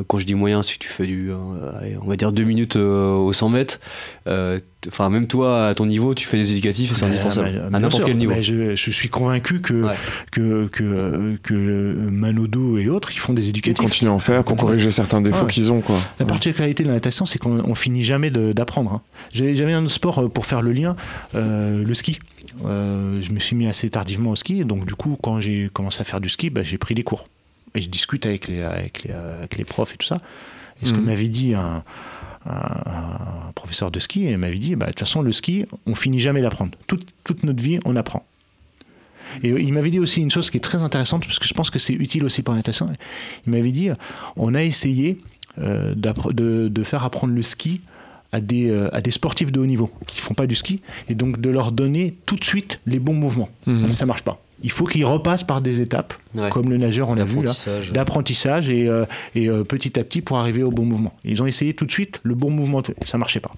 quand 0.07 0.17
je 0.19 0.25
dis 0.25 0.35
moyen, 0.35 0.61
si 0.63 0.79
tu 0.79 0.87
fais 0.89 1.05
du, 1.05 1.29
euh, 1.31 1.35
allez, 1.79 1.97
on 2.01 2.07
va 2.07 2.15
dire 2.15 2.31
deux 2.31 2.43
minutes 2.43 2.75
euh, 2.75 3.13
au 3.13 3.33
100 3.33 3.49
mètres, 3.49 3.79
euh, 4.27 4.59
enfin, 4.87 5.09
même 5.09 5.27
toi, 5.27 5.67
à 5.67 5.75
ton 5.75 5.85
niveau, 5.85 6.13
tu 6.13 6.27
fais 6.27 6.37
des 6.37 6.51
éducatifs 6.51 6.91
et 6.91 6.95
c'est 6.95 7.01
Bah, 7.01 7.07
indispensable. 7.07 7.51
bah, 7.53 7.65
à 7.65 7.69
bien 7.69 7.79
n'importe 7.79 8.05
quel 8.05 8.17
niveau. 8.17 8.33
Bah, 8.33 8.41
je, 8.41 8.75
je 8.75 8.91
suis 8.91 9.09
convaincu 9.09 9.61
que, 9.61 9.73
Ouais. 9.83 9.95
que, 10.31 10.67
que, 10.67 11.35
que 11.43 11.53
Manodou 11.53 12.77
et 12.77 12.89
autres, 12.89 13.11
ils 13.13 13.19
font 13.19 13.33
des 13.33 13.45
Ils 13.45 13.49
éducatifs. 13.49 13.83
continuent 13.83 14.09
à 14.09 14.13
en 14.13 14.19
faire 14.19 14.43
pour 14.43 14.57
corriger 14.57 14.89
certains 14.89 15.21
défauts 15.21 15.45
Ouais. 15.45 15.51
qu'ils 15.51 15.71
ont 15.71 15.81
quoi. 15.81 15.97
La 16.19 16.25
particularité 16.25 16.83
de 16.83 16.87
la 16.89 16.95
natation, 16.95 17.25
c'est 17.25 17.39
qu'on 17.39 17.59
on 17.59 17.75
finit 17.75 18.03
jamais 18.03 18.29
d'apprendre. 18.31 18.91
hein. 18.93 19.01
J'ai- 19.33 19.55
J'avais 19.55 19.73
un 19.73 19.83
autre 19.83 19.93
sport 19.93 20.19
euh, 20.19 20.29
pour 20.29 20.45
faire 20.45 20.61
le 20.61 20.71
lien, 20.71 20.95
euh, 21.35 21.83
le 21.85 21.93
ski. 21.93 22.19
Euh, 22.65 23.19
je 23.21 23.31
me 23.31 23.39
suis 23.39 23.55
mis 23.55 23.67
assez 23.67 23.89
tardivement 23.89 24.31
au 24.31 24.35
ski, 24.35 24.63
donc 24.65 24.85
du 24.85 24.95
coup, 24.95 25.17
quand 25.21 25.39
j'ai 25.41 25.69
commencé 25.71 26.01
à 26.01 26.03
faire 26.05 26.21
du 26.21 26.29
ski, 26.29 26.49
bah, 26.49 26.61
j'ai 26.63 26.77
pris 26.77 26.95
des 26.95 27.03
cours. 27.03 27.27
Et 27.75 27.81
je 27.81 27.89
discute 27.89 28.25
avec 28.25 28.47
les, 28.47 28.61
avec 28.63 29.03
les, 29.03 29.11
euh, 29.13 29.37
avec 29.39 29.57
les 29.57 29.65
profs 29.65 29.93
et 29.93 29.97
tout 29.97 30.07
ça. 30.07 30.17
Et 30.81 30.85
ce 30.85 30.93
que 30.93 30.99
Mhm. 30.99 31.05
m'avait 31.05 31.29
dit 31.29 31.53
un, 31.55 31.83
un- 32.45 32.49
un 32.49 33.51
professeur 33.55 33.91
de 33.91 33.99
ski, 33.99 34.23
il 34.29 34.37
m'avait 34.37 34.57
dit, 34.59 34.75
bah, 34.75 34.85
de 34.87 34.91
toute 34.91 34.99
façon, 34.99 35.21
le 35.21 35.31
ski, 35.31 35.65
on 35.85 35.95
finit 35.95 36.19
jamais 36.19 36.41
d'apprendre. 36.41 36.71
Toute, 36.87 37.07
toute 37.23 37.43
notre 37.43 37.61
vie, 37.63 37.79
on 37.85 37.95
apprend. 37.95 38.25
Et 39.43 39.51
euh, 39.51 39.59
il 39.59 39.73
m'avait 39.73 39.89
dit 39.89 39.99
aussi 39.99 40.21
une 40.21 40.31
chose 40.31 40.49
qui 40.49 40.57
est 40.57 40.61
très 40.61 40.81
intéressante, 40.81 41.25
parce 41.25 41.39
que 41.39 41.47
je 41.47 41.53
pense 41.53 41.69
que 41.69 41.79
c'est 41.79 41.93
utile 41.93 42.23
aussi 42.23 42.41
pour 42.43 42.53
la 42.53 42.59
natation. 42.59 42.89
Il 43.45 43.51
m'avait 43.51 43.71
dit, 43.71 43.89
on 44.37 44.53
a 44.55 44.63
essayé 44.63 45.19
euh, 45.59 45.93
de, 45.95 46.67
de 46.69 46.83
faire 46.83 47.03
apprendre 47.03 47.33
le 47.33 47.41
ski 47.43 47.81
à 48.31 48.39
des, 48.39 48.69
euh, 48.69 48.93
à 48.95 49.01
des 49.01 49.11
sportifs 49.11 49.51
de 49.51 49.59
haut 49.59 49.65
niveau 49.65 49.89
qui 50.05 50.21
font 50.21 50.33
pas 50.33 50.47
du 50.47 50.55
ski, 50.55 50.81
et 51.09 51.15
donc 51.15 51.41
de 51.41 51.49
leur 51.49 51.71
donner 51.71 52.15
tout 52.25 52.35
de 52.35 52.43
suite 52.43 52.79
les 52.85 52.99
bons 52.99 53.13
mouvements. 53.15 53.49
Mais 53.65 53.93
ça 53.93 54.05
marche 54.05 54.21
pas. 54.23 54.41
Il 54.63 54.71
faut 54.71 54.85
qu'ils 54.85 55.05
repassent 55.05 55.43
par 55.43 55.61
des 55.61 55.81
étapes, 55.81 56.13
Ouais. 56.33 56.49
comme 56.49 56.69
le 56.69 56.77
nageur, 56.77 57.09
on 57.09 57.13
l'a 57.15 57.25
vu 57.25 57.43
là, 57.43 57.51
d'apprentissage 57.93 58.69
et, 58.69 58.89
euh, 58.89 59.05
et 59.35 59.49
euh, 59.49 59.63
petit 59.63 59.99
à 59.99 60.03
petit 60.03 60.21
pour 60.21 60.37
arriver 60.37 60.63
au 60.63 60.71
bon 60.71 60.83
mouvement. 60.83 61.13
Ils 61.23 61.41
ont 61.43 61.45
essayé 61.45 61.73
tout 61.75 61.85
de 61.85 61.91
suite 61.91 62.19
le 62.23 62.33
bon 62.33 62.49
mouvement, 62.49 62.81
tout- 62.81 62.93
ça 63.05 63.17
marchait 63.19 63.39
pas. 63.39 63.51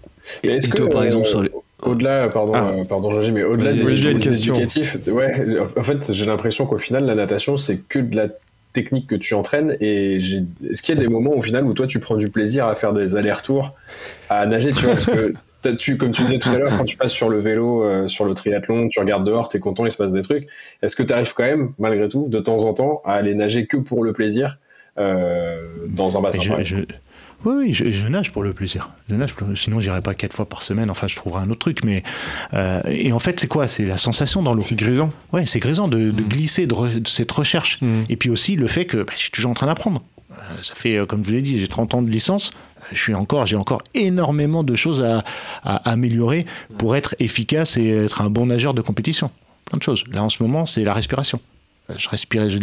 Et 0.44 0.50
est-ce 0.50 0.68
Et 0.68 0.70
que, 0.70 0.78
toi, 0.78 0.90
par 0.90 1.02
euh, 1.02 1.06
exemple, 1.06 1.26
sur 1.28 1.42
les- 1.42 1.52
Au-delà, 1.82 2.28
pardon, 2.28 2.52
Ah. 2.56 2.74
euh, 2.76 2.84
pardon, 2.84 3.10
Jean-Gilles, 3.12 3.34
mais 3.34 3.44
au-delà 3.46 3.72
question. 4.20 4.54
éducatifs, 4.54 4.98
ouais, 5.08 5.58
en 5.78 5.84
fait, 5.84 6.12
j'ai 6.12 6.26
l'impression 6.26 6.66
qu'au 6.66 6.78
final, 6.78 7.06
la 7.06 7.16
natation, 7.16 7.56
c'est 7.56 7.78
que 7.88 8.00
de 8.00 8.18
la 8.18 8.28
technique 8.74 9.08
que 9.08 9.16
tu 9.16 9.34
entraînes. 9.34 9.78
Et 9.80 10.20
j'ai- 10.20 10.44
est-ce 10.70 10.82
qu'il 10.82 10.94
y 10.96 10.98
a 10.98 11.02
des 11.02 11.08
moments 11.08 11.32
au 11.34 11.42
final 11.42 11.64
où 11.64 11.74
toi, 11.74 11.88
tu 11.88 12.00
prends 12.00 12.18
du 12.18 12.30
plaisir 12.30 12.68
à 12.68 12.76
faire 12.76 12.92
des 12.92 13.16
allers-retours, 13.16 13.70
à 14.30 14.46
nager, 14.46 14.72
tu 14.72 14.84
vois, 14.84 14.94
parce 14.96 15.06
que 15.06 15.32
t'as- 15.32 15.40
tu, 15.78 15.98
comme 15.98 16.12
tu 16.12 16.24
disais 16.24 16.40
tout 16.40 16.50
à 16.50 16.58
l'heure, 16.58 16.78
quand 16.78 16.86
tu 16.86 16.98
passes 16.98 17.12
sur 17.14 17.30
le 17.30 17.40
vélo, 17.40 17.84
euh, 17.84 18.08
sur 18.08 18.26
le 18.26 18.34
triathlon, 18.34 18.88
tu 18.88 19.00
regardes 19.00 19.26
dehors, 19.26 19.50
t'es 19.50 19.60
content, 19.60 19.86
il 19.86 19.92
se 19.92 19.98
passe 19.98 20.14
des 20.14 20.22
trucs. 20.22 20.48
Est-ce 20.82 20.96
que 20.96 21.04
tu 21.04 21.14
arrives 21.14 21.34
quand 21.34 21.44
même, 21.44 21.72
malgré 21.80 22.08
tout, 22.08 22.30
de 22.30 22.40
temps 22.40 22.64
en 22.66 22.74
temps, 22.74 23.02
à 23.06 23.14
aller 23.14 23.36
nager 23.36 23.66
que 23.68 23.78
pour 23.78 24.04
le 24.04 24.14
plaisir 24.14 24.58
euh, 24.98 25.62
dans 25.88 26.18
un 26.18 26.22
bassin 26.22 26.42
je- 26.42 26.64
je- 26.64 26.76
oui, 27.46 27.54
oui, 27.58 27.74
je, 27.74 27.90
je 27.90 28.06
nage 28.08 28.34
pour 28.34 28.44
le 28.44 28.52
plaisir. 28.52 28.90
Je 29.10 29.16
nage 29.16 29.34
pour- 29.34 29.48
sinon, 29.58 29.80
j'irai 29.80 30.02
pas 30.02 30.14
quatre 30.14 30.34
fois 30.34 30.46
par 30.50 30.62
semaine. 30.62 30.90
Enfin, 30.92 31.08
je 31.08 31.16
trouverai 31.16 31.42
un 31.44 31.50
autre 31.50 31.60
truc. 31.60 31.86
Mais 31.86 32.04
euh, 32.54 32.82
et 32.86 33.14
en 33.14 33.20
fait, 33.20 33.40
c'est 33.40 33.48
quoi? 33.48 33.70
C'est 33.70 33.86
la 33.86 33.96
sensation 33.96 34.44
dans 34.44 34.54
l'eau. 34.54 34.62
C'est 34.62 34.76
grisant. 34.76 35.10
Ouais, 35.32 35.46
c'est 35.46 35.60
grisant 35.60 35.88
de, 35.88 35.98
Mm. 35.98 36.12
de 36.12 36.24
glisser 36.24 36.68
de, 36.68 36.76
re- 36.76 37.00
de 37.02 37.08
cette 37.08 37.32
recherche. 37.32 37.80
Mm. 37.82 38.02
Et 38.10 38.18
puis 38.18 38.30
aussi 38.30 38.58
le 38.58 38.68
fait 38.68 38.84
que 38.86 38.98
bah, 38.98 39.14
je 39.14 39.20
suis 39.20 39.32
toujours 39.32 39.52
en 39.52 39.54
train 39.54 39.68
d'apprendre. 39.68 40.02
Euh, 40.32 40.36
ça 40.64 40.76
fait, 40.76 40.98
euh, 40.98 41.06
comme 41.06 41.26
je 41.26 41.32
l'ai 41.32 41.42
dit, 41.42 41.60
j'ai 41.60 41.68
30 41.70 41.94
ans 41.94 42.02
de 42.02 42.10
licence. 42.10 42.52
Je 42.92 42.98
suis 42.98 43.14
encore, 43.14 43.46
j'ai 43.46 43.56
encore 43.56 43.82
énormément 43.94 44.64
de 44.64 44.76
choses 44.76 45.02
à, 45.02 45.24
à 45.64 45.90
améliorer 45.90 46.46
pour 46.78 46.96
être 46.96 47.16
efficace 47.20 47.78
et 47.78 47.90
être 47.90 48.22
un 48.22 48.30
bon 48.30 48.48
nageur 48.48 48.74
de 48.74 48.82
compétition. 48.82 49.32
Plein 49.66 49.78
de 49.78 49.84
choses. 49.84 50.04
Là, 50.12 50.24
en 50.24 50.30
ce 50.30 50.42
moment, 50.42 50.66
c'est 50.66 50.84
la 50.84 50.94
respiration. 50.94 51.40
Je 51.98 52.10
respirais, 52.10 52.50
je 52.50 52.60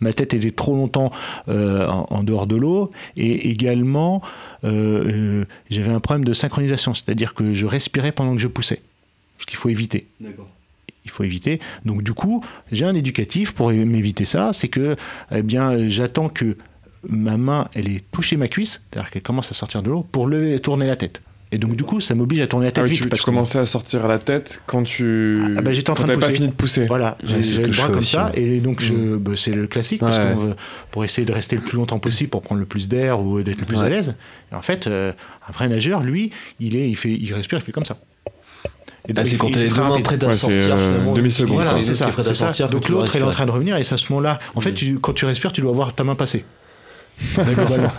ma 0.00 0.12
tête 0.12 0.34
était 0.34 0.50
trop 0.50 0.74
longtemps 0.74 1.12
euh, 1.48 1.86
en, 1.86 2.06
en 2.10 2.22
dehors 2.22 2.46
de 2.46 2.56
l'eau 2.56 2.90
et 3.16 3.50
également 3.50 4.22
euh, 4.64 5.42
euh, 5.42 5.44
j'avais 5.70 5.92
un 5.92 6.00
problème 6.00 6.24
de 6.24 6.32
synchronisation, 6.32 6.94
c'est-à-dire 6.94 7.34
que 7.34 7.52
je 7.52 7.66
respirais 7.66 8.12
pendant 8.12 8.34
que 8.34 8.40
je 8.40 8.48
poussais, 8.48 8.80
ce 9.38 9.46
qu'il 9.46 9.58
faut 9.58 9.68
éviter 9.68 10.06
D'accord. 10.20 10.48
il 11.04 11.10
faut 11.10 11.24
éviter. 11.24 11.60
Donc 11.84 12.02
du 12.02 12.14
coup, 12.14 12.42
j'ai 12.72 12.86
un 12.86 12.94
éducatif 12.94 13.52
pour 13.52 13.70
m'éviter 13.70 14.24
ça, 14.24 14.52
c'est 14.52 14.68
que 14.68 14.96
eh 15.30 15.42
bien 15.42 15.88
j'attends 15.88 16.30
que 16.30 16.56
ma 17.08 17.36
main 17.36 17.68
elle 17.74 17.88
ait 17.88 18.02
touché 18.12 18.36
ma 18.36 18.48
cuisse, 18.48 18.82
c'est-à-dire 18.90 19.10
qu'elle 19.10 19.22
commence 19.22 19.50
à 19.50 19.54
sortir 19.54 19.82
de 19.82 19.90
l'eau 19.90 20.06
pour 20.12 20.26
le 20.26 20.58
tourner 20.60 20.86
la 20.86 20.96
tête. 20.96 21.22
Et 21.52 21.58
donc 21.58 21.74
du 21.74 21.82
coup, 21.82 22.00
ça 22.00 22.14
m'oblige 22.14 22.40
à 22.42 22.46
tourner 22.46 22.66
la 22.66 22.68
Ah 22.68 22.72
tête 22.74 22.84
oui, 22.84 22.90
vite 22.90 23.02
tu, 23.02 23.08
parce 23.08 23.22
tu 23.22 23.24
que- 23.26 23.30
commençais 23.32 23.58
à 23.58 23.66
sortir 23.66 24.06
la 24.06 24.18
tête 24.20 24.62
quand 24.66 24.84
tu. 24.84 25.42
Ah 25.58 25.62
bah, 25.62 25.72
j'étais 25.72 25.90
en 25.90 25.94
train 25.94 26.04
de 26.04 26.08
t'avais 26.10 26.20
pas 26.20 26.26
pousser. 26.26 26.36
fini 26.36 26.48
de 26.48 26.52
pousser. 26.52 26.84
Voilà, 26.86 27.16
Ouais, 27.24 27.28
que 27.40 27.66
le 27.66 27.72
je 27.72 27.76
bras 27.80 27.88
comme 27.88 27.98
aussi, 27.98 28.10
ça, 28.12 28.26
ouais. 28.26 28.40
et 28.40 28.60
donc 28.60 28.80
je- 28.80 29.16
bah, 29.16 29.32
c'est 29.34 29.50
le 29.50 29.66
classique 29.66 29.98
parce 29.98 30.16
Ouais, 30.18 30.30
qu'on 30.32 30.36
veut 30.36 30.54
pour 30.92 31.02
essayer 31.02 31.26
de 31.26 31.32
rester 31.32 31.56
le 31.56 31.62
plus 31.62 31.76
longtemps 31.76 31.98
possible 31.98 32.30
pour 32.30 32.42
prendre 32.42 32.60
le 32.60 32.66
plus 32.66 32.86
d'air 32.88 33.18
ou 33.20 33.42
d'être 33.42 33.58
le 33.58 33.66
plus 33.66 33.78
Ouais. 33.78 33.84
à 33.86 33.88
l'aise. 33.88 34.14
Et 34.52 34.54
en 34.54 34.62
fait, 34.62 34.86
euh, 34.86 35.12
un 35.48 35.50
vrai 35.52 35.66
nageur, 35.68 36.04
lui, 36.04 36.30
il 36.60 36.76
est, 36.76 36.88
il 36.88 36.94
fait, 36.96 37.10
il 37.10 37.32
respire, 37.34 37.58
il 37.58 37.62
fait 37.62 37.72
comme 37.72 37.84
ça. 37.84 37.96
Et 39.08 39.10
Ah, 39.10 39.12
donc, 39.14 39.26
c'est 39.26 39.36
quand 39.36 39.50
deux 39.50 39.68
mains 39.70 39.88
rapide. 39.88 40.04
prêtes 40.04 40.22
à 40.22 40.32
sortir. 40.32 40.58
euh, 40.72 40.88
finalement, 40.92 41.12
demi-seconde. 41.14 41.54
Voilà, 41.64 41.82
c'est 41.82 41.94
ça. 41.96 42.08
est 42.08 42.12
prête 42.12 42.70
Donc 42.70 42.88
l'autre, 42.90 43.16
il 43.16 43.22
est 43.22 43.24
en 43.24 43.30
train 43.30 43.46
de 43.46 43.50
revenir 43.50 43.76
et 43.76 43.82
c'est 43.82 43.94
à 43.94 43.98
ce 43.98 44.06
moment-là. 44.12 44.38
En 44.54 44.60
fait, 44.60 44.72
quand 45.00 45.14
tu 45.14 45.24
respires, 45.24 45.50
tu 45.50 45.62
dois 45.62 45.72
voir 45.72 45.94
ta 45.94 46.04
main 46.04 46.14
passer. 46.14 46.44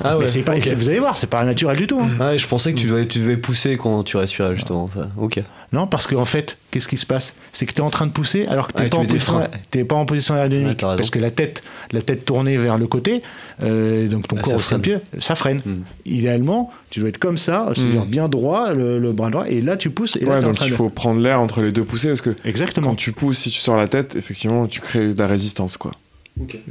Ah 0.03 0.17
ouais, 0.17 0.23
Mais 0.23 0.27
c'est 0.27 0.41
pas, 0.41 0.55
ok. 0.57 0.67
vous 0.75 0.89
allez 0.89 0.99
voir, 0.99 1.17
c'est 1.17 1.27
pas 1.27 1.43
naturel 1.43 1.77
du 1.77 1.87
tout. 1.87 1.99
hein. 1.99 2.09
Ah, 2.19 2.37
je 2.37 2.47
pensais 2.47 2.73
que 2.73 2.77
tu 2.79 2.87
devais, 2.87 3.05
tu 3.07 3.19
devais 3.19 3.37
pousser 3.37 3.77
quand 3.77 4.03
tu 4.03 4.17
respirais 4.17 4.55
justement. 4.55 4.83
Enfin, 4.85 5.09
ok. 5.17 5.41
Non, 5.73 5.87
parce 5.87 6.05
qu'en 6.07 6.25
fait, 6.25 6.57
qu'est-ce 6.69 6.87
qui 6.87 6.97
se 6.97 7.05
passe? 7.05 7.33
C'est 7.53 7.65
que 7.65 7.73
tu 7.73 7.79
es 7.79 7.83
en 7.83 7.89
train 7.89 8.05
de 8.07 8.11
pousser 8.11 8.45
alors 8.47 8.67
que 8.67 8.73
tu 8.73 8.77
Ouais, 8.79 8.83
n'es 8.85 8.89
tu 8.89 8.91
pas, 8.91 8.97
en 8.97 9.01
mets 9.01 9.07
des 9.07 9.13
position- 9.13 9.33
freins. 9.39 9.47
t'es 9.69 9.83
pas 9.85 9.95
en 9.95 10.05
position 10.05 10.33
aérodynamique. 10.35 10.69
Ouais, 10.69 10.75
t'as 10.75 10.87
raison. 10.87 10.97
parce 10.97 11.09
que 11.11 11.19
la 11.19 11.31
tête, 11.31 11.63
la 11.91 12.01
tête 12.01 12.25
tournée 12.25 12.57
vers 12.57 12.77
le 12.77 12.87
côté, 12.87 13.21
euh, 13.63 14.07
donc 14.07 14.27
ton 14.27 14.35
Ah, 14.37 14.41
corps 14.41 14.51
ça 14.51 14.57
au 14.57 14.59
freine. 14.59 14.81
pied, 14.81 14.97
ça 15.19 15.35
freine. 15.35 15.61
Hmm. 15.65 15.81
Idéalement, 16.05 16.71
tu 16.89 16.99
dois 16.99 17.09
être 17.09 17.19
comme 17.19 17.37
ça, 17.37 17.67
c'est-à-dire 17.73 18.03
Hmm. 18.05 18.09
bien 18.09 18.27
droit, 18.27 18.73
le, 18.73 18.99
le 18.99 19.11
bras 19.13 19.29
droit, 19.29 19.47
et 19.47 19.61
là 19.61 19.77
tu 19.77 19.91
pousses, 19.91 20.17
et 20.17 20.25
là 20.25 20.31
Ouais, 20.33 20.39
tu 20.39 20.41
es 20.41 20.45
en 20.45 20.47
donc 20.49 20.55
train 20.57 20.65
il 20.65 20.71
de. 20.71 20.75
faut 20.75 20.89
prendre 20.89 21.21
l'air 21.21 21.39
entre 21.39 21.61
les 21.61 21.71
deux 21.71 21.83
poussées 21.85 22.07
parce 22.09 22.21
que 22.21 22.35
Exactement. 22.43 22.89
quand 22.89 22.95
tu 22.95 23.13
pousses, 23.13 23.37
si 23.39 23.49
tu 23.49 23.59
sors 23.59 23.77
la 23.77 23.87
tête, 23.87 24.15
effectivement, 24.17 24.67
tu 24.67 24.81
crées 24.81 25.13
de 25.13 25.19
la 25.19 25.27
résistance, 25.27 25.77
quoi. 25.77 25.91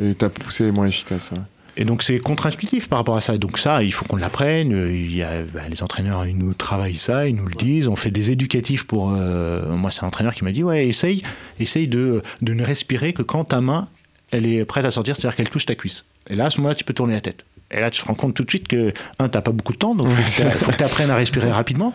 Et 0.02 0.14
ta 0.14 0.28
poussée 0.28 0.66
est 0.66 0.72
moins 0.72 0.86
efficace. 0.86 1.30
ouais. 1.32 1.38
Et 1.76 1.84
donc 1.84 2.02
c'est 2.02 2.18
contre-intuitif 2.18 2.88
par 2.88 2.98
rapport 2.98 3.16
à 3.16 3.20
ça. 3.20 3.38
Donc 3.38 3.58
ça, 3.58 3.82
il 3.82 3.92
faut 3.92 4.04
qu'on 4.04 4.16
l'apprenne. 4.16 4.70
Il 4.72 5.14
y 5.14 5.22
a, 5.22 5.42
bah, 5.42 5.62
les 5.68 5.82
entraîneurs, 5.82 6.26
ils 6.26 6.36
nous 6.36 6.52
travaillent 6.54 6.96
ça, 6.96 7.26
ils 7.28 7.34
nous 7.34 7.46
le 7.46 7.54
disent. 7.54 7.88
On 7.88 7.96
fait 7.96 8.10
des 8.10 8.30
éducatifs 8.30 8.84
pour... 8.84 9.14
euh, 9.16 9.68
moi, 9.74 9.90
c'est 9.90 10.04
un 10.04 10.08
entraîneur 10.08 10.34
qui 10.34 10.44
m'a 10.44 10.52
dit, 10.52 10.62
ouais, 10.64 10.86
essaye, 10.86 11.22
essaye 11.58 11.88
de, 11.88 12.22
de 12.42 12.54
ne 12.54 12.64
respirer 12.64 13.12
que 13.12 13.22
quand 13.22 13.44
ta 13.44 13.60
main, 13.60 13.88
elle 14.30 14.46
est 14.46 14.64
prête 14.64 14.84
à 14.84 14.90
sortir, 14.90 15.16
c'est-à-dire 15.16 15.36
qu'elle 15.36 15.50
touche 15.50 15.66
ta 15.66 15.74
cuisse. 15.74 16.04
Et 16.28 16.34
là, 16.34 16.46
à 16.46 16.50
ce 16.50 16.58
moment-là, 16.58 16.74
tu 16.74 16.84
peux 16.84 16.94
tourner 16.94 17.14
la 17.14 17.20
tête. 17.20 17.44
Et 17.70 17.80
là, 17.80 17.90
tu 17.90 18.02
te 18.02 18.06
rends 18.06 18.14
compte 18.14 18.34
tout 18.34 18.42
de 18.44 18.50
suite 18.50 18.68
que, 18.68 18.92
un, 19.18 19.28
t'as 19.28 19.42
pas 19.42 19.52
beaucoup 19.52 19.72
de 19.72 19.78
temps, 19.78 19.94
donc 19.94 20.08
Ouais, 20.08 20.14
il 20.26 20.50
faut 20.50 20.70
que 20.72 20.76
tu 20.76 20.84
apprennes 20.84 21.10
à 21.10 21.16
respirer 21.16 21.50
rapidement. 21.50 21.92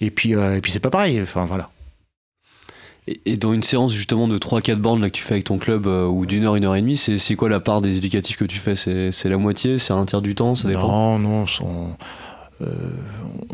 Et 0.00 0.10
puis, 0.10 0.34
euh, 0.34 0.56
et 0.56 0.60
puis 0.60 0.72
c'est 0.72 0.80
pas 0.80 0.90
pareil. 0.90 1.20
Enfin, 1.22 1.44
voilà. 1.44 1.70
Et, 3.08 3.20
et 3.26 3.36
dans 3.36 3.52
une 3.52 3.62
séance 3.62 3.92
justement 3.94 4.26
de 4.28 4.36
3-4 4.38 4.76
bornes 4.76 5.00
là, 5.00 5.08
que 5.10 5.16
tu 5.16 5.22
fais 5.22 5.34
avec 5.34 5.44
ton 5.44 5.58
club 5.58 5.86
euh, 5.86 6.06
ou 6.06 6.26
d'une 6.26 6.44
heure, 6.44 6.56
une 6.56 6.64
heure 6.64 6.74
et 6.74 6.80
demie, 6.80 6.96
c'est 6.96 7.36
quoi 7.36 7.48
la 7.48 7.60
part 7.60 7.80
des 7.82 7.96
éducatifs 7.96 8.36
que 8.36 8.44
tu 8.44 8.58
fais? 8.58 8.74
C'est 8.76 9.28
la 9.28 9.36
moitié? 9.36 9.78
C'est 9.78 9.92
un 9.92 10.04
tiers 10.04 10.22
du 10.22 10.34
temps? 10.34 10.54
Ça 10.56 10.68
dépend? 10.68 11.18
Non, 11.18 11.18
non, 11.18 11.46
son- 11.46 11.96
euh, 12.62 12.66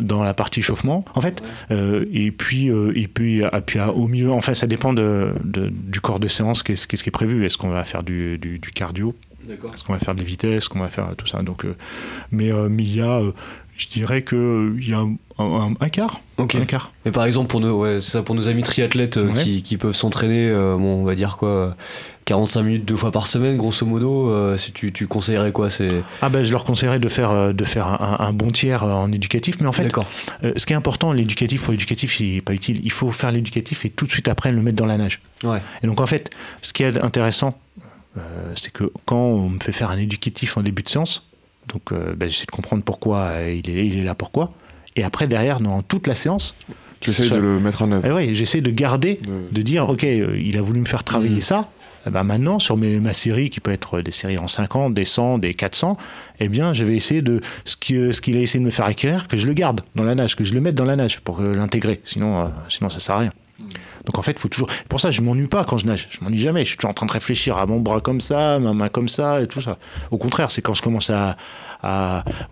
dans 0.00 0.22
la 0.22 0.32
partie 0.32 0.62
chauffement, 0.62 1.04
en 1.14 1.20
fait. 1.20 1.42
Euh, 1.72 2.04
et 2.12 2.30
puis, 2.30 2.68
et 2.68 3.08
puis, 3.08 3.42
à- 3.44 3.60
puis 3.60 3.78
à- 3.80 3.92
au 3.92 4.06
milieu, 4.06 4.30
enfin, 4.32 4.54
ça 4.54 4.66
dépend 4.68 4.92
de, 4.92 5.32
de- 5.44 5.68
du 5.70 6.00
corps 6.00 6.20
de 6.20 6.28
séance, 6.28 6.62
qu'est-ce 6.62 6.86
qu'est-ce 6.86 7.02
qui 7.02 7.08
est 7.08 7.12
prévu. 7.12 7.44
Est-ce 7.44 7.58
qu'on 7.58 7.68
va 7.68 7.82
faire 7.84 8.04
du, 8.04 8.38
du- 8.38 8.58
du 8.60 8.70
cardio? 8.70 9.14
Est-ce 9.74 9.82
qu'on 9.82 9.92
va 9.92 9.98
faire 9.98 10.14
des 10.14 10.22
vitesses 10.22 10.52
Est-ce 10.58 10.68
qu'on 10.68 10.78
va 10.78 10.88
faire 10.88 11.16
tout 11.16 11.26
ça? 11.26 11.42
Donc, 11.42 11.64
euh, 11.64 11.74
mais, 12.30 12.52
euh, 12.52 12.68
il 12.78 12.94
y 12.94 13.00
a, 13.00 13.18
euh, 13.18 13.32
je 13.76 13.86
dirais 13.88 14.22
que 14.22 14.74
il 14.78 14.88
y 14.88 14.92
a 14.94 14.98
un, 15.00 15.14
un- 15.38 15.74
un 15.80 15.88
quart. 15.88 16.20
Ok. 16.38 16.54
Un 16.56 16.64
quart. 16.66 16.92
Mais 17.04 17.10
par 17.12 17.24
exemple, 17.24 17.48
pour 17.48 17.60
nos, 17.60 17.78
ouais, 17.80 17.98
c'est 18.00 18.10
ça, 18.12 18.22
pour 18.22 18.34
nos 18.34 18.48
amis 18.48 18.62
triathlètes 18.62 19.16
euh, 19.16 19.28
Ouais. 19.28 19.42
qui, 19.42 19.62
qui 19.62 19.76
peuvent 19.76 19.94
s'entraîner, 19.94 20.48
euh, 20.50 20.76
bon, 20.76 21.00
on 21.00 21.04
va 21.04 21.14
dire 21.14 21.36
quoi, 21.38 21.48
euh, 21.48 21.70
45 22.24 22.62
minutes 22.62 22.84
deux 22.84 22.96
fois 22.96 23.10
par 23.10 23.26
semaine, 23.26 23.56
grosso 23.56 23.84
modo, 23.86 24.30
euh, 24.30 24.56
si 24.56 24.72
tu, 24.72 24.92
tu 24.92 25.06
conseillerais 25.08 25.50
quoi 25.52 25.70
c'est... 25.70 25.90
Ah 26.20 26.28
ben, 26.28 26.44
je 26.44 26.52
leur 26.52 26.64
conseillerais 26.64 26.98
de 27.00 27.08
faire, 27.08 27.30
euh, 27.30 27.52
de 27.52 27.64
faire 27.64 27.86
un, 27.88 28.16
un 28.26 28.32
bon 28.32 28.50
tiers 28.50 28.84
euh, 28.84 28.92
en 28.92 29.10
éducatif. 29.10 29.56
Mais 29.60 29.66
en 29.66 29.72
fait, 29.72 29.84
D'accord. 29.84 30.06
euh, 30.44 30.52
ce 30.56 30.64
qui 30.66 30.72
est 30.72 30.76
important, 30.76 31.12
l'éducatif 31.12 31.62
pour 31.64 31.72
l'éducatif, 31.72 32.14
c'est 32.16 32.40
pas 32.44 32.52
utile. 32.54 32.80
Il 32.84 32.92
faut 32.92 33.10
faire 33.10 33.32
l'éducatif 33.32 33.84
et 33.84 33.90
tout 33.90 34.06
de 34.06 34.10
suite 34.12 34.28
après 34.28 34.52
le 34.52 34.62
mettre 34.62 34.76
dans 34.76 34.86
la 34.86 34.98
nage. 34.98 35.20
Ouais. 35.42 35.60
Et 35.82 35.86
donc 35.86 36.00
en 36.00 36.06
fait, 36.06 36.30
ce 36.62 36.72
qui 36.72 36.84
est 36.84 36.96
intéressant, 37.02 37.58
euh, 38.18 38.20
c'est 38.54 38.72
que 38.72 38.92
quand 39.06 39.16
on 39.16 39.48
me 39.48 39.58
fait 39.58 39.72
faire 39.72 39.90
un 39.90 39.98
éducatif 39.98 40.56
en 40.56 40.62
début 40.62 40.82
de 40.82 40.88
séance, 40.88 41.26
donc 41.68 41.92
euh, 41.92 42.14
ben, 42.16 42.28
j'essaie 42.28 42.46
de 42.46 42.50
comprendre 42.50 42.82
pourquoi 42.82 43.18
euh, 43.32 43.60
il, 43.64 43.70
est, 43.70 43.86
il 43.86 43.98
est 43.98 44.04
là, 44.04 44.14
pourquoi. 44.14 44.52
Et 44.96 45.04
après, 45.04 45.26
derrière, 45.26 45.60
dans 45.60 45.82
toute 45.82 46.06
la 46.06 46.14
séance, 46.14 46.54
Tu 47.00 47.10
essayes 47.10 47.28
soit- 47.28 47.36
de 47.38 47.42
le 47.42 47.58
mettre 47.60 47.82
en 47.82 47.90
œuvre. 47.92 48.04
eh 48.06 48.12
ouais, 48.12 48.34
j'essaie 48.34 48.60
de 48.60 48.70
garder, 48.70 49.18
De- 49.22 49.54
de 49.54 49.62
dire, 49.62 49.88
ok, 49.88 50.04
euh, 50.04 50.36
il 50.38 50.58
a 50.58 50.62
voulu 50.62 50.80
me 50.80 50.84
faire 50.86 51.02
travailler 51.04 51.36
Mhm. 51.36 51.40
ça. 51.42 51.68
Eh 52.06 52.10
ben 52.10 52.24
maintenant, 52.24 52.58
sur 52.58 52.76
mes, 52.76 52.98
ma 52.98 53.12
série, 53.12 53.48
qui 53.48 53.60
peut 53.60 53.70
être 53.70 54.00
des 54.00 54.10
séries 54.10 54.36
en 54.36 54.48
50, 54.48 54.92
des 54.92 55.04
100, 55.04 55.38
des 55.38 55.54
400, 55.54 55.96
eh 56.40 56.48
bien, 56.48 56.72
je 56.72 56.82
vais 56.84 56.96
essayer 56.96 57.22
de 57.22 57.40
ce 57.64 57.76
qui- 57.76 58.12
ce 58.12 58.20
qu'il 58.20 58.36
a 58.36 58.40
essayé 58.40 58.58
de 58.60 58.64
me 58.66 58.72
faire 58.72 58.86
acquérir, 58.86 59.28
que 59.28 59.36
je 59.36 59.46
le 59.46 59.52
garde 59.54 59.82
dans 59.94 60.02
la 60.02 60.16
nage, 60.16 60.34
que 60.34 60.42
je 60.42 60.52
le 60.52 60.60
mette 60.60 60.74
dans 60.74 60.84
la 60.84 60.96
nage 60.96 61.20
pour 61.20 61.40
l'intégrer. 61.40 62.00
Sinon, 62.02 62.40
euh, 62.42 62.46
sinon, 62.68 62.90
ça 62.90 62.98
sert 62.98 63.14
à 63.14 63.18
rien. 63.20 63.32
Donc 64.04 64.18
en 64.18 64.22
fait, 64.22 64.38
faut 64.38 64.48
toujours. 64.48 64.68
Pour 64.88 65.00
ça, 65.00 65.10
je 65.10 65.20
m'ennuie 65.20 65.46
pas 65.46 65.64
quand 65.64 65.78
je 65.78 65.86
nage. 65.86 66.08
Je 66.10 66.24
m'ennuie 66.24 66.38
jamais. 66.38 66.64
Je 66.64 66.70
suis 66.70 66.76
toujours 66.76 66.90
en 66.90 66.94
train 66.94 67.06
de 67.06 67.12
réfléchir 67.12 67.56
à 67.56 67.66
mon 67.66 67.80
bras 67.80 68.00
comme 68.00 68.20
ça, 68.20 68.58
ma 68.58 68.72
main 68.72 68.88
comme 68.88 69.08
ça 69.08 69.42
et 69.42 69.46
tout 69.46 69.60
ça. 69.60 69.78
Au 70.10 70.18
contraire, 70.18 70.50
c'est 70.50 70.62
quand 70.62 70.74
je 70.74 70.82
commence 70.82 71.10
à, 71.10 71.36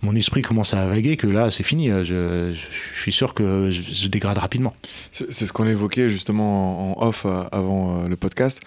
mon 0.03 0.15
esprit 0.17 0.43
commence 0.43 0.75
à 0.75 0.87
vaguer 0.87 1.17
que 1.17 1.27
là, 1.27 1.51
c'est 1.51 1.63
fini. 1.63 1.89
Je, 1.89 2.53
suis 2.95 3.13
sûr 3.13 3.35
que 3.35 3.71
je, 3.71 3.81
je 3.81 4.09
dégrade 4.09 4.39
rapidement. 4.39 4.75
C'est 5.13 5.31
ce 5.31 5.53
qu'on 5.53 5.67
évoquait 5.67 6.09
justement 6.09 6.91
en 6.91 6.91
en 6.91 7.07
off 7.07 7.25
euh, 7.25 7.45
avant 7.53 8.05
euh, 8.05 8.09
le 8.09 8.17
podcast. 8.17 8.61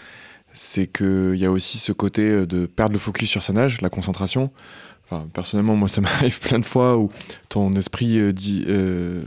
C'est 0.54 0.88
qu'il 0.88 1.36
y 1.36 1.46
a 1.46 1.52
aussi 1.52 1.80
ce 1.80 1.92
côté 1.92 2.30
euh, 2.30 2.46
de 2.46 2.66
perdre 2.66 2.94
le 2.94 3.00
focus 3.00 3.30
sur 3.30 3.44
sa 3.44 3.54
nage, 3.54 3.82
la 3.82 3.90
concentration. 3.90 4.52
Enfin, 5.10 5.28
personnellement, 5.34 5.76
moi, 5.76 5.88
ça 5.88 6.02
m'arrive 6.02 6.40
plein 6.40 6.60
de 6.60 6.66
fois 6.66 6.98
où 6.98 7.12
ton 7.50 7.72
esprit 7.74 8.18
euh, 8.18 8.32
di- 8.32 8.64
euh, 8.68 9.22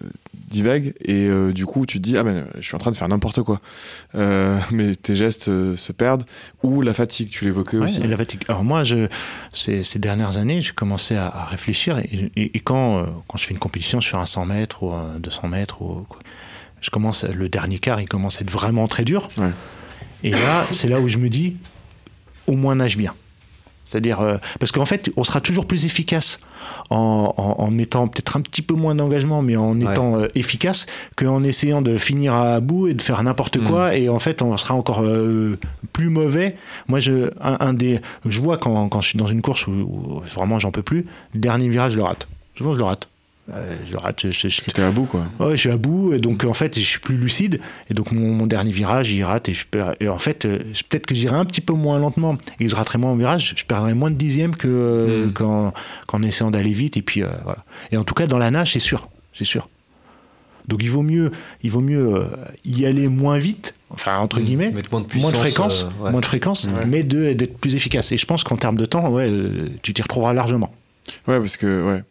divague 0.48 0.94
et 1.04 1.26
euh, 1.26 1.52
du 1.52 1.66
coup, 1.66 1.86
tu 1.86 1.98
te 1.98 2.02
dis 2.02 2.16
Ah 2.16 2.22
ben, 2.24 2.46
je 2.56 2.62
suis 2.62 2.74
en 2.74 2.78
train 2.78 2.90
de 2.90 2.96
faire 2.96 3.08
n'importe 3.08 3.42
quoi. 3.42 3.60
Euh, 4.14 4.58
mais 4.70 4.94
tes 4.96 5.14
gestes 5.14 5.44
se 5.76 5.92
perdent. 5.92 6.24
Ou 6.62 6.82
la 6.82 6.94
fatigue, 6.94 7.28
tu 7.30 7.44
l'évoquais 7.44 7.76
Ouais, 7.76 7.84
aussi. 7.84 8.00
la 8.06 8.16
fatigue. 8.16 8.42
Alors 8.48 8.64
moi, 8.64 8.84
je, 8.84 9.06
ces, 9.52 9.84
ces 9.84 9.98
dernières 9.98 10.38
années, 10.38 10.60
j'ai 10.62 10.72
commencé 10.72 11.14
à, 11.16 11.26
à 11.28 11.44
réfléchir 11.44 11.98
et, 11.98 12.30
et- 12.36 12.56
et 12.56 12.60
quand, 12.60 13.04
quand 13.28 13.38
je 13.38 13.44
fais 13.44 13.52
une 13.54 13.60
compétition, 13.60 14.00
je 14.00 14.08
fais 14.08 14.16
un 14.16 14.26
100 14.26 14.46
mètres 14.46 14.82
ou 14.82 14.92
un 14.92 15.18
200 15.20 15.48
mètres, 15.48 15.82
ou, 15.82 16.06
je 16.80 16.90
commence, 16.90 17.24
le 17.24 17.48
dernier 17.48 17.78
quart, 17.78 18.00
il 18.00 18.08
commence 18.08 18.38
à 18.38 18.40
être 18.42 18.50
vraiment 18.50 18.88
très 18.88 19.04
dur. 19.04 19.28
Ouais. 19.38 19.50
Et 20.22 20.30
là, 20.30 20.64
c'est 20.72 20.88
là 20.88 21.00
où 21.00 21.08
je 21.08 21.18
me 21.18 21.28
dis, 21.28 21.56
au 22.46 22.56
moins 22.56 22.74
nage 22.76 22.96
bien. 22.96 23.14
C'est-à-dire, 23.86 24.20
euh, 24.20 24.36
parce 24.58 24.72
qu'en 24.72 24.84
fait, 24.86 25.10
on 25.16 25.22
sera 25.24 25.40
toujours 25.40 25.66
plus 25.66 25.84
efficace 25.86 26.40
en, 26.90 27.32
en- 27.36 27.62
en 27.62 27.70
mettant 27.70 28.08
peut-être 28.08 28.36
un 28.36 28.40
petit 28.40 28.62
peu 28.62 28.74
moins 28.74 28.94
d'engagement, 28.96 29.42
mais 29.42 29.56
en 29.56 29.78
Ouais. 29.80 29.92
étant 29.92 30.18
euh, 30.18 30.26
efficace, 30.34 30.86
qu'en 31.16 31.42
essayant 31.44 31.82
de 31.82 31.96
finir 31.96 32.34
à 32.34 32.60
bout 32.60 32.88
et 32.88 32.94
de 32.94 33.00
faire 33.02 33.22
n'importe 33.22 33.58
Mm. 33.58 33.64
quoi. 33.64 33.94
Et 33.96 34.08
en 34.08 34.18
fait, 34.18 34.42
on 34.42 34.56
sera 34.56 34.74
encore 34.74 35.02
euh, 35.02 35.58
plus 35.92 36.08
mauvais. 36.08 36.56
Moi, 36.88 36.98
je, 37.00 37.30
un, 37.40 37.56
un 37.60 37.72
des, 37.74 38.00
je 38.28 38.40
vois 38.40 38.58
quand, 38.58 38.88
quand 38.88 39.00
je 39.00 39.10
suis 39.10 39.18
dans 39.18 39.26
une 39.28 39.40
course 39.42 39.66
où, 39.68 39.70
où 39.72 40.22
vraiment 40.34 40.58
j'en 40.58 40.72
peux 40.72 40.82
plus, 40.82 41.06
le 41.34 41.40
dernier 41.40 41.68
virage, 41.68 41.92
je 41.92 41.96
le 41.98 42.02
rate. 42.02 42.26
Souvent, 42.58 42.72
je 42.74 42.78
le 42.78 42.84
rate. 42.84 43.08
Je 43.48 43.96
rate. 43.96 44.26
je- 44.26 44.32
je- 44.32 44.48
je- 44.48 44.60
T'es 44.62 44.82
à 44.82 44.90
bout, 44.90 45.04
quoi. 45.04 45.26
Ouais, 45.38 45.52
je 45.52 45.56
suis 45.56 45.70
à 45.70 45.76
bout, 45.76 46.12
et 46.12 46.18
donc 46.18 46.42
en 46.44 46.52
fait, 46.52 46.76
je 46.78 46.84
suis 46.84 46.98
plus 46.98 47.16
lucide, 47.16 47.60
et 47.88 47.94
donc 47.94 48.10
mon, 48.10 48.32
mon 48.32 48.46
dernier 48.46 48.72
virage, 48.72 49.10
il 49.12 49.22
rate, 49.22 49.48
et, 49.48 49.52
je 49.52 49.64
perds- 49.66 49.94
et 50.00 50.08
en 50.08 50.18
fait, 50.18 50.44
euh, 50.44 50.58
je- 50.72 50.82
peut-être 50.82 51.06
que 51.06 51.14
j'irai 51.14 51.36
un 51.36 51.44
petit 51.44 51.60
peu 51.60 51.72
moins 51.72 51.98
lentement, 52.00 52.38
et 52.58 52.68
je 52.68 52.74
raterai 52.74 52.98
moins 52.98 53.12
au 53.12 53.16
virage, 53.16 53.54
je 53.56 53.64
perdrai 53.64 53.94
moins 53.94 54.10
de 54.10 54.16
dixièmes 54.16 54.56
que, 54.56 54.66
euh, 54.68 55.26
Mm. 55.26 55.32
qu'en, 55.32 55.72
qu'en 56.08 56.22
essayant 56.22 56.50
d'aller 56.50 56.72
vite, 56.72 56.96
et 56.96 57.02
puis 57.02 57.22
euh, 57.22 57.28
voilà. 57.44 57.64
Et 57.92 57.96
en 57.96 58.02
tout 58.04 58.14
cas, 58.14 58.26
dans 58.26 58.38
la 58.38 58.50
nage, 58.50 58.72
c'est 58.72 58.80
sûr, 58.80 59.08
c'est 59.32 59.44
sûr. 59.44 59.68
Donc 60.66 60.82
il 60.82 60.90
vaut 60.90 61.02
mieux, 61.02 61.30
il 61.62 61.70
vaut 61.70 61.80
mieux 61.80 62.24
y 62.64 62.84
aller 62.86 63.06
moins 63.06 63.38
vite, 63.38 63.76
enfin 63.90 64.18
entre 64.18 64.40
Mmh. 64.40 64.42
guillemets, 64.44 64.70
moins 64.90 65.00
de 65.02 65.18
moins 65.20 65.30
de 65.30 65.36
fréquence, 65.36 65.84
euh, 65.84 66.04
ouais. 66.06 66.10
moins 66.10 66.20
de 66.20 66.26
fréquence, 66.26 66.68
mais 66.88 67.04
de- 67.04 67.32
d'être 67.34 67.56
plus 67.58 67.76
efficace. 67.76 68.10
Et 68.10 68.16
je 68.16 68.26
pense 68.26 68.42
qu'en 68.42 68.56
termes 68.56 68.76
de 68.76 68.86
temps, 68.86 69.08
ouais, 69.10 69.30
tu 69.82 69.94
t'y 69.94 70.02
retrouveras 70.02 70.32
largement. 70.32 70.74
Ouais, 71.28 71.38
parce 71.38 71.56
que, 71.56 71.84
ouais. 71.86 72.02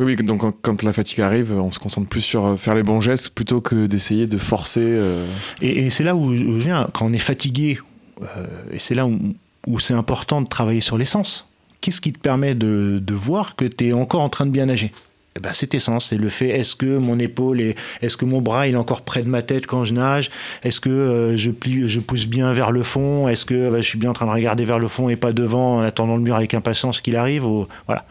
Oui, 0.00 0.16
donc 0.16 0.42
quand, 0.62 0.82
la 0.82 0.94
fatigue 0.94 1.20
arrive, 1.20 1.52
on 1.52 1.70
se 1.70 1.78
concentre 1.78 2.08
plus 2.08 2.22
sur 2.22 2.46
euh, 2.46 2.56
faire 2.56 2.74
les 2.74 2.82
bons 2.82 3.02
gestes 3.02 3.30
plutôt 3.30 3.60
que 3.60 3.86
d'essayer 3.86 4.26
de 4.26 4.38
forcer. 4.38 4.80
euh, 4.82 5.26
Et, 5.60 5.90
c'est 5.90 6.04
là 6.04 6.16
où, 6.16 6.34
je 6.34 6.42
viens, 6.44 6.88
quand 6.94 7.04
on 7.04 7.12
est 7.12 7.18
fatigué, 7.18 7.78
euh, 8.22 8.46
et 8.72 8.78
c'est 8.78 8.94
là 8.94 9.06
où, 9.06 9.78
c'est 9.78 9.92
important 9.92 10.40
de 10.40 10.48
travailler 10.48 10.80
sur 10.80 10.96
l'essence. 10.96 11.52
Qu'est-ce 11.82 12.00
qui 12.00 12.14
te 12.14 12.18
permet 12.18 12.54
de, 12.54 13.02
voir 13.10 13.56
que 13.56 13.66
tu 13.66 13.88
es 13.88 13.92
encore 13.92 14.22
en 14.22 14.30
train 14.30 14.46
de 14.46 14.50
bien 14.50 14.66
nager? 14.66 14.90
Eh 15.36 15.40
ben, 15.40 15.50
c'est 15.52 15.68
tes 15.68 15.78
sens, 15.78 16.06
c'est 16.06 16.16
le 16.16 16.28
fait 16.30 16.48
est-ce 16.48 16.74
que 16.74 16.96
mon 16.96 17.18
épaule 17.18 17.60
est, 17.60 17.78
est-ce 18.00 18.16
que 18.16 18.24
mon 18.24 18.40
bras 18.40 18.66
est 18.66 18.74
encore 18.74 19.02
près 19.02 19.22
de 19.22 19.28
ma 19.28 19.42
tête 19.42 19.66
quand 19.66 19.84
je 19.84 19.94
nage, 19.94 20.30
est-ce 20.64 20.80
que 20.80 21.34
je 21.36 22.00
pousse 22.00 22.26
bien 22.26 22.52
vers 22.52 22.72
le 22.72 22.82
fond, 22.82 23.28
est-ce 23.28 23.44
que 23.44 23.76
je 23.76 23.82
suis 23.82 23.98
bien 23.98 24.10
en 24.10 24.12
train 24.14 24.26
de 24.26 24.32
regarder 24.32 24.64
vers 24.64 24.78
le 24.78 24.88
fond 24.88 25.08
et 25.08 25.16
pas 25.16 25.32
devant 25.32 25.76
en 25.76 25.80
attendant 25.80 26.16
le 26.16 26.22
mur 26.22 26.34
avec 26.34 26.54
impatience 26.54 27.00
qu'il 27.00 27.16
arrive, 27.16 27.44
voilà. 27.86 28.06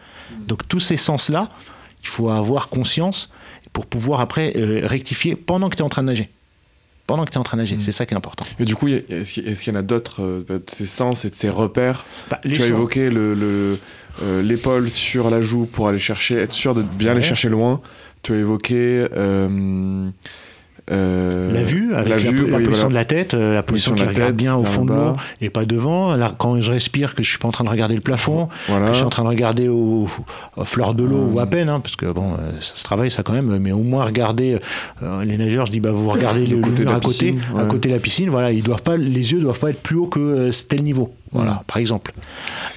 Donc 0.46 0.66
tous 0.66 0.80
ces 0.80 0.96
sens 0.96 1.28
là, 1.28 1.48
il 2.02 2.08
faut 2.08 2.28
avoir 2.30 2.68
conscience 2.68 3.30
pour 3.72 3.86
pouvoir 3.86 4.20
après 4.20 4.52
euh, 4.56 4.80
rectifier 4.84 5.36
pendant 5.36 5.68
que 5.68 5.76
tu 5.76 5.80
es 5.82 5.84
en 5.84 5.88
train 5.88 6.02
de 6.02 6.08
nager. 6.08 6.28
Pendant 7.06 7.24
que 7.24 7.30
tu 7.30 7.36
es 7.36 7.40
en 7.40 7.42
train 7.44 7.56
de 7.56 7.62
nager, 7.62 7.76
c'est 7.80 7.90
ça 7.92 8.06
qui 8.06 8.14
est 8.14 8.16
important. 8.16 8.44
Et 8.60 8.64
du 8.64 8.76
coup, 8.76 8.86
est-ce 8.86 9.32
qu'il 9.32 9.72
y 9.72 9.76
en 9.76 9.78
a 9.78 9.82
d'autres 9.82 10.22
euh, 10.22 10.44
de 10.48 10.62
ces 10.68 10.86
sens 10.86 11.24
et 11.24 11.30
de 11.30 11.34
ces 11.34 11.50
repères 11.50 12.04
Bah, 12.30 12.40
Tu 12.42 12.62
as 12.62 12.66
évoqué 12.68 13.10
le- 13.10 13.34
le, 13.34 13.78
euh, 14.22 14.42
l'épaule 14.42 14.90
sur 14.90 15.28
la 15.30 15.42
joue 15.42 15.66
pour 15.66 15.88
aller 15.88 15.98
chercher, 15.98 16.36
être 16.36 16.52
sûr 16.52 16.72
de 16.74 16.82
bien 16.82 17.10
aller 17.12 17.20
chercher 17.22 17.48
loin. 17.48 17.80
Tu 18.22 18.32
as 18.34 18.36
évoqué 18.36 19.06
euh, 20.90 21.52
La 21.52 21.62
vue, 21.62 21.94
avec 21.94 22.08
la, 22.08 22.16
vue, 22.16 22.46
la 22.50 22.58
oui, 22.58 22.64
position 22.64 22.88
voilà. 22.88 22.88
de 22.88 22.94
la 22.94 23.04
tête, 23.04 23.34
euh, 23.34 23.54
la 23.54 23.62
position 23.62 23.92
Position 23.92 23.94
qui 23.94 24.02
la 24.02 24.08
regarde 24.08 24.28
tête, 24.30 24.36
bien 24.36 24.54
au 24.56 24.64
fond 24.64 24.84
de 24.84 24.92
l'eau 24.92 25.14
et 25.40 25.50
pas 25.50 25.64
devant. 25.64 26.16
Là, 26.16 26.32
quand 26.36 26.60
je 26.60 26.70
respire, 26.70 27.14
que 27.14 27.22
je 27.22 27.28
suis 27.30 27.38
pas 27.38 27.48
en 27.48 27.52
train 27.52 27.64
de 27.64 27.68
regarder 27.70 27.94
le 27.94 28.00
plafond, 28.00 28.48
Voilà. 28.68 28.86
que 28.86 28.92
je 28.92 28.96
suis 28.98 29.06
en 29.06 29.10
train 29.10 29.22
de 29.24 29.28
regarder 29.28 29.68
au, 29.68 30.08
au 30.56 30.64
fleur 30.64 30.94
de 30.94 31.04
l'eau 31.04 31.16
Hum. 31.16 31.34
ou 31.34 31.40
à 31.40 31.46
peine, 31.46 31.68
hein, 31.68 31.80
parce 31.80 31.96
que 31.96 32.06
bon, 32.06 32.32
euh, 32.34 32.52
ça 32.60 32.76
se 32.76 32.84
travaille 32.84 33.10
ça 33.10 33.22
quand 33.22 33.32
même, 33.32 33.58
mais 33.58 33.72
au 33.72 33.82
moins 33.82 34.04
regarder 34.04 34.58
euh, 35.02 35.24
les 35.24 35.36
nageurs. 35.36 35.66
Je 35.66 35.72
dis 35.72 35.80
bah 35.80 35.92
vous 35.92 36.08
regardez 36.08 36.46
le, 36.46 36.56
Le 36.56 36.62
côté 36.62 36.82
mur 36.82 36.90
à 36.92 36.94
côté, 37.00 37.08
piscine, 37.32 37.40
à 37.58 37.64
côté 37.64 37.88
de 37.88 37.94
la 37.94 38.00
piscine. 38.00 38.30
Voilà, 38.30 38.52
ils 38.52 38.62
doivent 38.62 38.82
pas, 38.82 38.96
les 38.96 39.32
yeux 39.32 39.40
doivent 39.40 39.58
pas 39.58 39.70
être 39.70 39.82
plus 39.82 39.96
haut 39.96 40.06
que 40.06 40.50
tel 40.68 40.82
niveau. 40.82 41.12
Voilà, 41.32 41.52
Hum. 41.52 41.58
par 41.66 41.76
exemple. 41.76 42.12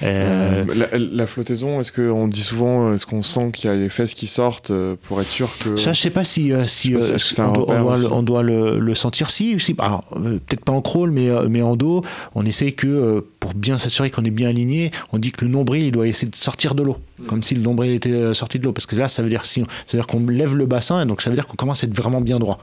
Euh, 0.02 0.64
Euh, 0.70 0.86
la, 0.92 0.98
la 0.98 1.26
flottaison, 1.26 1.80
est-ce 1.80 1.90
qu'on 1.90 2.28
dit 2.28 2.40
souvent, 2.40 2.92
est-ce 2.94 3.04
qu'on 3.06 3.22
sent 3.22 3.50
qu'il 3.52 3.68
y 3.68 3.72
a 3.72 3.76
les 3.76 3.88
fesses 3.88 4.14
qui 4.14 4.26
sortent 4.28 4.70
euh, 4.70 4.94
pour 5.08 5.20
être 5.20 5.30
sûr 5.30 5.50
que. 5.58 5.76
Ça, 5.76 5.92
je 5.92 6.00
sais 6.00 6.10
pas 6.10 6.22
si, 6.24 6.52
euh, 6.52 6.64
si 6.66 6.90
pas 6.90 6.98
euh, 6.98 7.18
on, 7.48 7.52
doit, 7.52 7.66
on 7.68 7.94
le, 7.96 8.12
on 8.12 8.22
doit 8.22 8.42
le- 8.42 8.78
le 8.78 8.94
sentir. 8.94 9.30
Si, 9.30 9.58
si. 9.58 9.74
Alors, 9.78 10.04
euh, 10.16 10.38
peut-être 10.46 10.64
pas 10.64 10.72
en 10.72 10.82
crawl, 10.82 11.10
mais, 11.10 11.28
euh, 11.30 11.48
mais 11.50 11.62
en 11.62 11.74
dos, 11.76 12.02
on 12.36 12.44
essaie 12.46 12.72
que, 12.72 12.86
euh, 12.86 13.20
pour 13.40 13.54
bien 13.54 13.76
s'assurer 13.78 14.10
qu'on 14.10 14.24
est 14.24 14.30
bien 14.30 14.50
aligné, 14.50 14.90
on 15.12 15.18
dit 15.18 15.32
que 15.32 15.44
le 15.44 15.50
nombril, 15.50 15.84
il 15.86 15.92
doit 15.92 16.06
essayer 16.06 16.28
de 16.30 16.36
sortir 16.36 16.74
de 16.74 16.82
l'eau. 16.84 16.98
Comme 17.26 17.42
si 17.42 17.54
le 17.54 17.60
nombril 17.62 17.92
était 17.92 18.10
euh, 18.12 18.34
sorti 18.34 18.58
de 18.58 18.64
l'eau. 18.64 18.72
Parce 18.72 18.86
que 18.86 18.94
là, 18.96 19.08
ça 19.08 19.22
veut 19.22 19.28
dire, 19.28 19.44
si, 19.44 19.60
ça 19.86 19.96
veut 19.96 19.98
dire 19.98 20.06
qu'on 20.06 20.24
lève 20.26 20.54
le 20.54 20.66
bassin, 20.66 21.02
et 21.02 21.06
donc 21.06 21.22
ça 21.22 21.30
veut 21.30 21.36
dire 21.36 21.46
qu'on 21.48 21.56
commence 21.56 21.82
à 21.82 21.86
être 21.86 21.94
vraiment 21.96 22.20
bien 22.20 22.38
droit. 22.38 22.58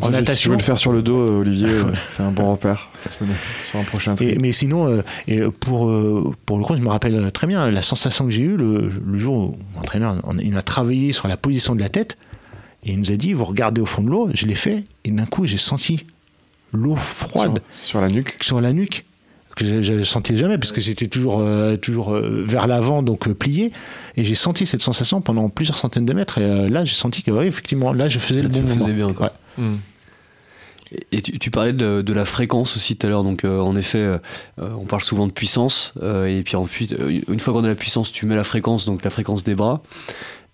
En 0.00 0.06
c'est- 0.06 0.10
Si 0.10 0.10
tu 0.10 0.16
natation, 0.20 0.50
veux 0.52 0.56
le 0.58 0.62
faire 0.62 0.78
sur 0.78 0.92
le 0.92 1.02
dos, 1.02 1.18
euh, 1.18 1.40
Olivier, 1.40 1.68
euh, 1.68 1.84
c'est 2.10 2.22
un 2.22 2.30
bon 2.30 2.52
repère. 2.52 2.88
Sur 3.70 3.80
un 3.80 3.84
prochain. 3.84 4.14
Et- 4.20 4.36
mais 4.38 4.52
sinon, 4.52 4.88
euh, 4.88 5.02
et 5.28 5.40
pour, 5.42 5.92
pour 6.46 6.58
le 6.58 6.64
coup, 6.64 6.76
je 6.76 6.82
me 6.82 6.88
rappelle 6.88 7.30
très 7.32 7.46
bien 7.46 7.70
la 7.70 7.82
sensation 7.82 8.24
que 8.24 8.30
j'ai 8.30 8.42
eue 8.42 8.56
le, 8.56 8.90
le 9.04 9.18
jour 9.18 9.34
où 9.50 9.58
l'entraîneur 9.76 10.16
on- 10.24 10.38
il 10.38 10.56
a 10.56 10.62
travaillé 10.62 11.12
sur 11.12 11.28
la 11.28 11.36
position 11.36 11.74
de 11.74 11.80
la 11.80 11.88
tête 11.88 12.16
et 12.84 12.92
il 12.92 12.98
nous 13.00 13.10
a 13.12 13.16
dit 13.16 13.32
vous 13.32 13.44
regardez 13.44 13.80
au 13.80 13.86
fond 13.86 14.02
de 14.02 14.08
l'eau. 14.08 14.30
Je 14.34 14.46
l'ai 14.46 14.54
fait 14.54 14.84
et 15.04 15.10
d'un 15.10 15.26
coup 15.26 15.44
j'ai 15.46 15.58
senti 15.58 16.06
l'eau 16.72 16.96
froide 16.96 17.60
Sur, 17.70 17.80
sur 17.88 18.00
la 18.00 18.08
nuque. 18.08 18.36
sur, 18.40 18.60
la 18.60 18.72
nuque 18.72 19.04
que 19.56 19.82
je 19.82 19.92
ne 19.94 20.02
sentais 20.02 20.36
jamais 20.36 20.58
parce 20.58 20.70
que 20.72 20.82
j'étais 20.82 21.06
toujours, 21.06 21.40
euh, 21.40 21.76
toujours 21.76 22.12
euh, 22.14 22.44
vers 22.46 22.66
l'avant 22.66 23.02
donc 23.02 23.26
euh, 23.26 23.32
plié 23.34 23.72
et 24.18 24.24
j'ai 24.24 24.34
senti 24.34 24.66
cette 24.66 24.82
sensation 24.82 25.22
pendant 25.22 25.48
plusieurs 25.48 25.78
centaines 25.78 26.04
de 26.04 26.12
mètres 26.12 26.36
et 26.38 26.68
là 26.68 26.84
j'ai 26.84 26.94
senti 26.94 27.22
que 27.22 27.30
oui 27.30 27.46
effectivement 27.46 27.94
là 27.94 28.08
je 28.10 28.18
faisais 28.18 28.42
Là, 28.42 28.48
le 28.48 28.52
bon 28.52 28.58
le 28.60 28.66
mouvement. 28.66 28.84
faisais 28.84 28.94
bien, 28.96 29.12
quoi. 29.14 29.26
Ouais. 29.26 29.32
Et 31.12 31.20
tu, 31.20 31.36
tu 31.40 31.50
parlais 31.50 31.72
de, 31.72 32.00
de 32.00 32.12
la 32.12 32.24
fréquence 32.24 32.76
aussi 32.76 32.96
tout 32.96 33.06
à 33.08 33.10
l'heure. 33.10 33.24
Donc, 33.24 33.44
euh, 33.44 33.58
en 33.58 33.74
effet, 33.76 33.98
euh, 33.98 34.18
on 34.58 34.84
parle 34.84 35.02
souvent 35.02 35.26
de 35.26 35.32
puissance. 35.32 35.92
euh, 36.00 36.26
et 36.26 36.42
puis 36.42 36.54
ensuite, 36.54 36.92
euh, 36.92 37.20
une 37.28 37.40
fois 37.40 37.52
qu'on 37.52 37.64
a 37.64 37.68
la 37.68 37.74
puissance, 37.74 38.12
tu 38.12 38.24
mets 38.24 38.36
la 38.36 38.44
fréquence, 38.44 38.86
donc 38.86 39.02
la 39.02 39.10
fréquence 39.10 39.42
des 39.42 39.54
bras. 39.56 39.82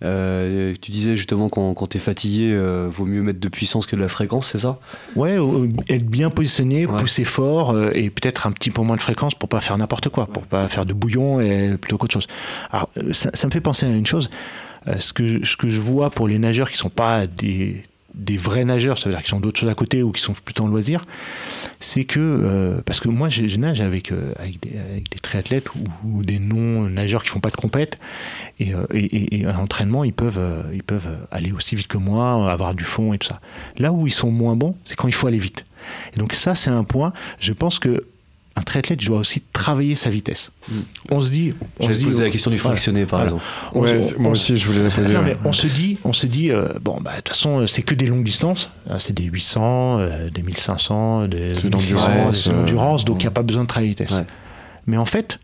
Euh, 0.03 0.73
tu 0.81 0.91
disais 0.91 1.15
justement 1.15 1.47
quand, 1.49 1.73
quand 1.75 1.87
tu 1.87 1.97
es 1.97 1.99
fatigué, 1.99 2.51
euh, 2.51 2.89
vaut 2.91 3.05
mieux 3.05 3.21
mettre 3.21 3.39
de 3.39 3.47
puissance 3.47 3.85
que 3.85 3.95
de 3.95 4.01
la 4.01 4.09
fréquence, 4.09 4.49
c'est 4.51 4.57
ça? 4.57 4.79
Ouais, 5.15 5.37
euh, 5.39 5.69
être 5.87 6.05
bien 6.07 6.29
positionné, 6.29 6.85
Ouais. 6.87 6.97
pousser 6.97 7.23
fort 7.23 7.69
euh, 7.71 7.91
et 7.93 8.09
peut-être 8.09 8.45
un 8.47 8.51
petit 8.51 8.69
peu 8.71 8.81
moins 8.81 8.97
de 8.97 9.01
fréquence 9.01 9.35
pour 9.35 9.47
pas 9.47 9.61
faire 9.61 9.77
n'importe 9.77 10.09
quoi, 10.09 10.25
pour 10.25 10.43
pas 10.43 10.67
faire 10.67 10.85
de 10.85 10.91
bouillon 10.93 11.39
et 11.39 11.77
plutôt 11.79 11.97
qu'autre 11.97 12.13
chose. 12.13 12.27
Alors, 12.71 12.89
euh, 12.97 13.13
ça, 13.13 13.29
ça 13.33 13.47
me 13.47 13.51
fait 13.53 13.61
penser 13.61 13.85
à 13.85 13.89
une 13.89 14.05
chose. 14.07 14.29
euh, 14.87 14.95
ce, 14.99 15.13
que, 15.13 15.45
ce 15.45 15.55
que 15.55 15.69
je 15.69 15.79
vois 15.79 16.09
pour 16.09 16.27
les 16.27 16.37
nageurs 16.39 16.69
qui 16.69 16.75
sont 16.77 16.89
pas 16.89 17.25
des, 17.25 17.83
des 18.13 18.37
vrais 18.37 18.65
nageurs, 18.65 18.99
ça 18.99 19.09
veut 19.09 19.15
dire 19.15 19.23
qui 19.23 19.33
ont 19.33 19.39
d'autres 19.39 19.59
choses 19.59 19.69
à 19.69 19.75
côté 19.75 20.03
ou 20.03 20.11
qui 20.11 20.21
sont 20.21 20.33
plutôt 20.33 20.63
en 20.63 20.67
loisir, 20.67 21.05
c'est 21.79 22.03
que, 22.03 22.19
euh, 22.19 22.81
parce 22.85 22.99
que 22.99 23.07
moi 23.09 23.29
je, 23.29 23.57
nage 23.57 23.81
avec, 23.81 24.11
euh, 24.11 24.33
avec, 24.37 24.59
des, 24.61 25.19
triathlètes 25.21 25.69
ou, 26.03 26.23
des 26.23 26.39
non-nageurs 26.39 27.23
qui 27.23 27.29
font 27.29 27.39
pas 27.39 27.49
de 27.49 27.55
compète, 27.55 27.97
et, 28.59 28.73
euh, 28.73 28.85
et, 28.93 29.45
à 29.45 29.53
l'entraînement, 29.53 30.03
ils 30.03 30.13
peuvent, 30.13 30.41
ils 30.73 30.83
peuvent 30.83 31.09
aller 31.31 31.51
aussi 31.51 31.75
vite 31.75 31.87
que 31.87 31.97
moi, 31.97 32.51
avoir 32.51 32.73
du 32.73 32.83
fond 32.83 33.13
et 33.13 33.17
tout 33.17 33.27
ça. 33.27 33.41
Là 33.77 33.91
où 33.91 34.07
ils 34.07 34.13
sont 34.13 34.31
moins 34.31 34.55
bons, 34.55 34.75
c'est 34.85 34.95
quand 34.95 35.07
il 35.07 35.13
faut 35.13 35.27
aller 35.27 35.39
vite. 35.39 35.65
Et 36.15 36.19
donc 36.19 36.33
ça, 36.33 36.55
c'est 36.55 36.69
un 36.69 36.83
point, 36.83 37.13
je 37.39 37.53
pense 37.53 37.79
que 37.79 38.05
un 38.55 38.61
triathlète 38.61 39.03
doit 39.05 39.17
aussi 39.19 39.41
travailler 39.51 39.95
sa 39.95 40.09
vitesse. 40.11 40.51
On 41.09 41.21
se 41.21 41.31
dit... 41.31 41.53
on 41.79 41.83
J'avais 41.83 41.93
se 41.95 41.99
dit, 41.99 42.05
posé 42.05 42.21
la 42.23 42.29
oh, 42.29 42.31
question 42.31 42.51
du 42.51 42.57
voilà. 42.57 42.75
fractionné, 42.75 43.05
par 43.07 43.19
Voilà. 43.25 43.25
exemple. 43.35 43.43
On 43.73 43.81
Ouais, 43.81 44.01
c'est- 44.01 44.17
moi 44.19 44.29
on- 44.29 44.31
aussi, 44.33 44.55
je 44.57 44.65
voulais 44.67 44.83
la 44.83 44.91
poser. 44.91 45.13
non, 45.13 45.21
mais 45.23 45.35
on 45.43 45.53
se 45.53 45.65
dit, 45.67 45.97
on 46.03 46.13
se 46.13 46.27
dit, 46.27 46.51
euh, 46.51 46.67
bon, 46.81 46.99
bah, 47.01 47.11
de 47.11 47.15
toute 47.17 47.29
façon, 47.29 47.61
euh, 47.61 47.67
c'est 47.67 47.81
que 47.81 47.95
des 47.95 48.05
longues 48.05 48.23
distances. 48.23 48.69
hein, 48.89 48.99
C'est 48.99 49.13
des 49.13 49.23
800, 49.23 49.97
euh, 49.99 50.29
des 50.29 50.43
1500, 50.43 51.27
des 51.27 51.53
C'est 51.53 51.63
1600, 51.73 52.07
l'endurance, 52.07 52.41
c'est 52.43 52.51
l'endurance, 52.53 53.01
euh, 53.01 53.05
donc 53.05 53.23
il 53.23 53.25
n'y 53.25 53.29
a 53.29 53.31
pas 53.31 53.41
besoin 53.43 53.63
de 53.63 53.67
travailler 53.67 53.89
vitesse. 53.89 54.11
Ouais. 54.11 54.25
Mais 54.85 54.97
en 54.97 55.05
fait, 55.05 55.39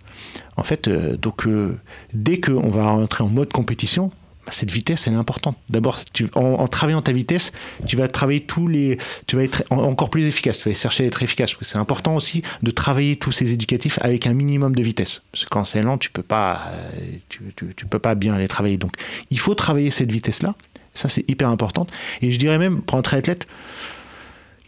en 0.57 0.63
fait, 0.63 0.87
euh, 0.87 1.17
donc 1.17 1.47
euh, 1.47 1.79
dès 2.13 2.39
qu'on 2.39 2.69
va 2.69 2.83
rentrer 2.91 3.23
en 3.23 3.29
mode 3.29 3.51
compétition, 3.51 4.07
bah, 4.09 4.13
cette 4.51 4.71
vitesse, 4.71 5.07
elle 5.07 5.13
est 5.13 5.17
importante. 5.17 5.57
D'abord, 5.69 5.99
en, 6.35 6.67
travaillant 6.67 7.01
ta 7.01 7.11
vitesse, 7.11 7.51
tu 7.85 7.95
vas 7.95 8.07
travailler 8.07 8.41
tous 8.41 8.67
les, 8.67 8.97
tu 9.27 9.35
vas 9.35 9.43
être 9.43 9.63
en- 9.69 9.79
encore 9.79 10.09
plus 10.09 10.25
efficace. 10.25 10.57
Tu 10.57 10.69
vas 10.69 10.75
chercher 10.75 11.03
à 11.03 11.07
être 11.07 11.23
efficace. 11.23 11.55
C'est 11.61 11.77
important 11.77 12.15
aussi 12.15 12.43
de 12.63 12.71
travailler 12.71 13.15
tous 13.15 13.31
ces 13.31 13.53
éducatifs 13.53 13.99
avec 14.01 14.27
un 14.27 14.33
minimum 14.33 14.75
de 14.75 14.83
vitesse. 14.83 15.23
Parce 15.31 15.45
que 15.45 15.49
quand 15.49 15.65
c'est 15.65 15.81
lent, 15.81 15.97
tu 15.97 16.09
peux 16.09 16.23
pas, 16.23 16.71
euh, 16.73 17.17
tu, 17.29 17.85
peux 17.85 17.99
pas 17.99 18.15
bien 18.15 18.37
les 18.37 18.47
travailler. 18.47 18.77
Donc, 18.77 18.93
il 19.31 19.39
faut 19.39 19.55
travailler 19.55 19.89
cette 19.89 20.11
vitesse-là. 20.11 20.55
Ça, 20.93 21.07
c'est 21.07 21.29
hyper 21.29 21.49
important. 21.49 21.87
Et 22.21 22.31
je 22.31 22.39
dirais 22.39 22.57
même, 22.57 22.81
pour 22.81 22.97
un 22.97 23.01
triathlète, 23.01 23.47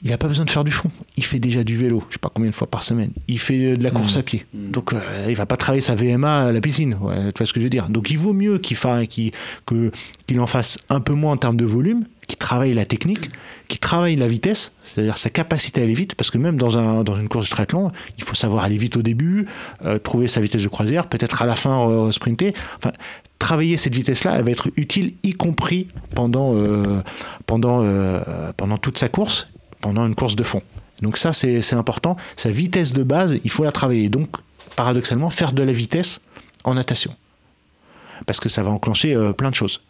il 0.04 0.10
n'a 0.10 0.18
pas 0.18 0.28
besoin 0.28 0.46
de 0.46 0.50
faire 0.50 0.64
du 0.64 0.72
fond. 0.72 0.90
Il 1.18 1.24
fait 1.24 1.40
déjà 1.40 1.64
du 1.64 1.78
vélo, 1.78 2.04
je 2.10 2.14
sais 2.14 2.20
pas 2.20 2.32
combien 2.34 2.50
de 2.50 2.56
fois 2.56 2.68
par 2.68 2.84
semaine. 2.84 3.12
Il 3.28 3.40
fait 3.40 3.78
de 3.78 3.84
la 3.84 3.92
course 3.92 4.18
à 4.18 4.24
pied. 4.24 4.46
Donc, 4.54 4.94
euh, 4.94 5.00
il 5.30 5.36
va 5.36 5.46
pas 5.46 5.58
travailler 5.58 5.82
sa 5.82 5.96
VMA 5.96 6.48
à 6.48 6.52
la 6.52 6.62
piscine. 6.62 6.98
Ouais, 7.00 7.32
tu 7.34 7.38
vois 7.38 7.46
ce 7.46 7.54
que 7.54 7.60
je 7.60 7.66
veux 7.66 7.70
dire 7.70 7.90
Donc, 7.90 8.10
il 8.10 8.18
vaut 8.18 8.34
mieux 8.34 8.58
qu'il 8.58 8.78
en 10.40 10.48
fasse 10.48 10.80
un 10.90 11.00
peu 11.02 11.14
moins 11.14 11.34
en 11.34 11.38
termes 11.38 11.58
de 11.58 11.66
volume, 11.66 12.06
qu'il 12.28 12.38
travaille 12.38 12.74
la 12.74 12.86
technique, 12.86 13.30
qu'il 13.68 13.80
travaille 13.80 14.16
la 14.16 14.28
vitesse, 14.28 14.74
c'est-à-dire 14.82 15.18
sa 15.18 15.30
capacité 15.30 15.82
à 15.82 15.84
aller 15.84 15.94
vite. 15.94 16.16
Parce 16.16 16.32
que 16.32 16.38
même 16.38 16.58
dans, 16.58 16.78
un, 16.78 17.04
dans 17.04 17.16
une 17.16 17.28
course 17.28 17.46
de 17.46 17.52
triathlon, 17.52 17.92
il 18.18 18.24
faut 18.24 18.36
savoir 18.36 18.64
aller 18.64 18.78
vite 18.78 18.98
au 18.98 19.02
début, 19.04 19.46
euh, 19.86 20.00
trouver 20.00 20.28
sa 20.28 20.42
vitesse 20.42 20.64
de 20.64 20.68
croisière, 20.68 21.08
peut-être 21.08 21.42
à 21.42 21.46
la 21.46 21.56
fin 21.56 21.88
euh, 21.88 22.12
sprinter. 22.12 22.54
Enfin, 22.78 22.92
travailler 23.42 23.76
cette 23.76 23.96
vitesse-là, 23.96 24.36
elle 24.38 24.46
va 24.46 24.52
être 24.52 24.70
utile, 24.78 25.16
y 25.24 25.34
compris 25.34 25.88
pendant, 26.16 26.56
euh, 26.56 27.02
pendant, 27.48 27.82
euh, 27.84 28.22
pendant 28.56 28.78
toute 28.78 28.98
sa 29.00 29.10
course, 29.10 29.50
pendant 29.82 30.06
une 30.06 30.16
course 30.16 30.36
de 30.36 30.44
fond. 30.44 30.62
Donc 31.02 31.18
ça, 31.18 31.34
c'est 31.34 31.74
important. 31.74 32.16
Sa 32.36 32.52
vitesse 32.52 32.94
de 32.94 33.04
base, 33.04 33.40
il 33.44 33.50
faut 33.50 33.64
la 33.64 33.72
travailler. 33.72 34.10
Donc, 34.10 34.30
paradoxalement, 34.76 35.30
faire 35.30 35.52
de 35.52 35.64
la 35.64 35.74
vitesse 35.74 36.22
en 36.64 36.76
natation. 36.76 37.16
Parce 38.28 38.40
que 38.40 38.50
ça 38.50 38.62
va 38.62 38.70
enclencher 38.70 39.16
euh, 39.16 39.34
plein 39.34 39.50
de 39.50 39.56
choses. 39.56 39.82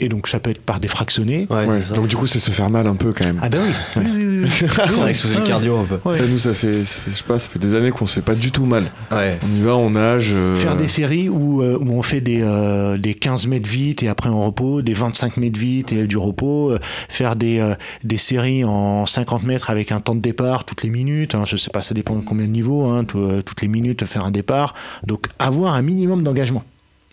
Et 0.00 0.08
donc, 0.08 0.28
ça 0.28 0.38
peut 0.38 0.50
être 0.50 0.60
par 0.60 0.78
des 0.78 0.86
fractionnés. 0.86 1.48
Ouais, 1.50 1.66
Ouais, 1.66 1.80
donc 1.94 2.06
du 2.06 2.14
coup, 2.14 2.28
c'est 2.28 2.38
se 2.38 2.52
faire 2.52 2.70
mal 2.70 2.86
un 2.86 2.94
peu 2.94 3.12
quand 3.12 3.24
même. 3.24 3.40
Ah 3.42 3.48
ben 3.48 3.60
oui. 3.66 3.72
oui, 3.96 4.02
oui, 4.14 4.26
oui, 4.26 4.38
oui. 4.44 4.48
Faut 4.88 5.06
exposer 5.06 5.34
le 5.34 5.40
Ouais. 5.42 5.48
cardio 5.48 5.76
un 5.76 5.84
peu. 5.84 5.98
Ouais. 6.08 6.18
Nous, 6.30 6.38
ça 6.38 6.52
fait, 6.52 6.84
ça 6.84 7.00
fait- 7.00 7.10
je 7.10 7.16
sais 7.16 7.24
pas, 7.24 7.38
ça 7.40 7.48
fait 7.48 7.58
des 7.58 7.74
années 7.74 7.90
qu'on 7.90 8.06
se 8.06 8.14
fait 8.14 8.22
pas 8.22 8.36
du 8.36 8.52
tout 8.52 8.64
mal. 8.64 8.84
Ouais. 9.10 9.38
On 9.44 9.56
y 9.56 9.60
va, 9.60 9.76
on 9.76 9.90
nage. 9.90 10.30
euh, 10.32 10.54
Faire 10.54 10.76
des 10.76 10.86
séries 10.86 11.28
où, 11.28 11.62
euh, 11.62 11.76
où 11.80 11.90
on 11.90 12.02
fait 12.02 12.20
des, 12.20 12.42
euh, 12.42 12.96
des 12.96 13.14
15 13.14 13.48
mètres 13.48 13.68
vite 13.68 14.04
et 14.04 14.08
après 14.08 14.28
on 14.28 14.44
repos, 14.46 14.82
des 14.82 14.92
25 14.94 15.36
mètres 15.36 15.58
vite 15.58 15.90
et 15.92 16.06
du 16.06 16.16
repos, 16.16 16.70
euh, 16.70 16.78
faire 17.08 17.34
des, 17.34 17.58
euh, 17.58 17.74
des 18.04 18.18
séries 18.18 18.62
en 18.64 19.04
50 19.04 19.42
mètres 19.42 19.68
avec 19.70 19.90
un 19.90 19.98
temps 19.98 20.14
de 20.14 20.20
départ 20.20 20.64
toutes 20.64 20.84
les 20.84 20.90
minutes, 20.90 21.34
hein, 21.34 21.42
je 21.44 21.56
sais 21.56 21.70
pas, 21.70 21.82
ça 21.82 21.94
dépend 21.94 22.14
de 22.14 22.20
combien 22.24 22.46
de 22.46 22.52
niveaux, 22.52 22.84
hein, 22.84 23.02
tout- 23.04 23.18
euh, 23.18 23.42
toutes 23.42 23.62
les 23.62 23.68
minutes 23.68 24.04
faire 24.06 24.24
un 24.24 24.30
départ. 24.30 24.74
Donc 25.06 25.26
avoir 25.40 25.74
un 25.74 25.82
minimum 25.82 26.22
d'engagement. 26.22 26.62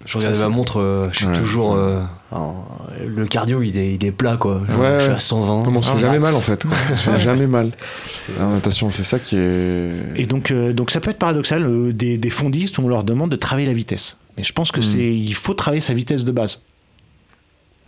Je 0.04 0.18
regardais 0.18 0.40
ma 0.40 0.50
montre, 0.50 0.80
euh, 0.82 1.10
je 1.12 1.18
suis 1.20 1.26
Ouais, 1.28 1.34
toujours. 1.34 1.74
euh, 1.76 2.02
en- 2.32 2.66
le 3.08 3.26
cardio, 3.26 3.62
il 3.62 3.78
est, 3.78 3.96
il 3.96 4.06
est 4.06 4.12
plat, 4.12 4.38
quoi. 4.38 4.62
Genre, 4.70 4.80
Ouais. 4.80 4.96
Je 5.00 5.04
suis 5.06 5.12
à 5.14 5.20
120. 5.20 5.64
Comment 5.64 5.80
on 5.80 5.82
se 5.84 5.90
fait 5.92 5.96
Ah, 5.98 6.00
jamais 6.00 6.20
mal 6.20 6.36
en 6.36 6.42
fait. 6.42 6.66
On 6.92 6.96
se 6.96 7.10
fait 7.12 7.20
jamais 7.20 7.48
mal. 7.48 7.72
C'est- 8.08 8.38
La 8.38 8.46
natation, 8.48 8.90
c'est 8.92 9.04
ça 9.04 9.20
qui 9.20 9.36
est. 9.38 9.92
Et 10.16 10.26
donc, 10.26 10.52
euh, 10.52 10.74
donc 10.74 10.92
ça 10.92 11.00
peut 11.00 11.10
être 11.12 11.18
paradoxal, 11.18 11.66
euh, 11.66 11.94
des, 11.94 12.18
des 12.18 12.30
fondistes, 12.30 12.78
on 12.78 12.88
leur 12.88 13.04
demande 13.04 13.32
de 13.32 13.36
travailler 13.36 13.68
la 13.68 13.74
vitesse. 13.74 14.18
Mais 14.38 14.44
je 14.44 14.52
pense 14.54 14.72
que 14.72 14.82
Mm. 14.82 14.84
c'est, 14.84 15.16
il 15.16 15.34
faut 15.34 15.54
travailler 15.54 15.82
sa 15.82 15.94
vitesse 15.94 16.24
de 16.26 16.32
base. 16.32 16.62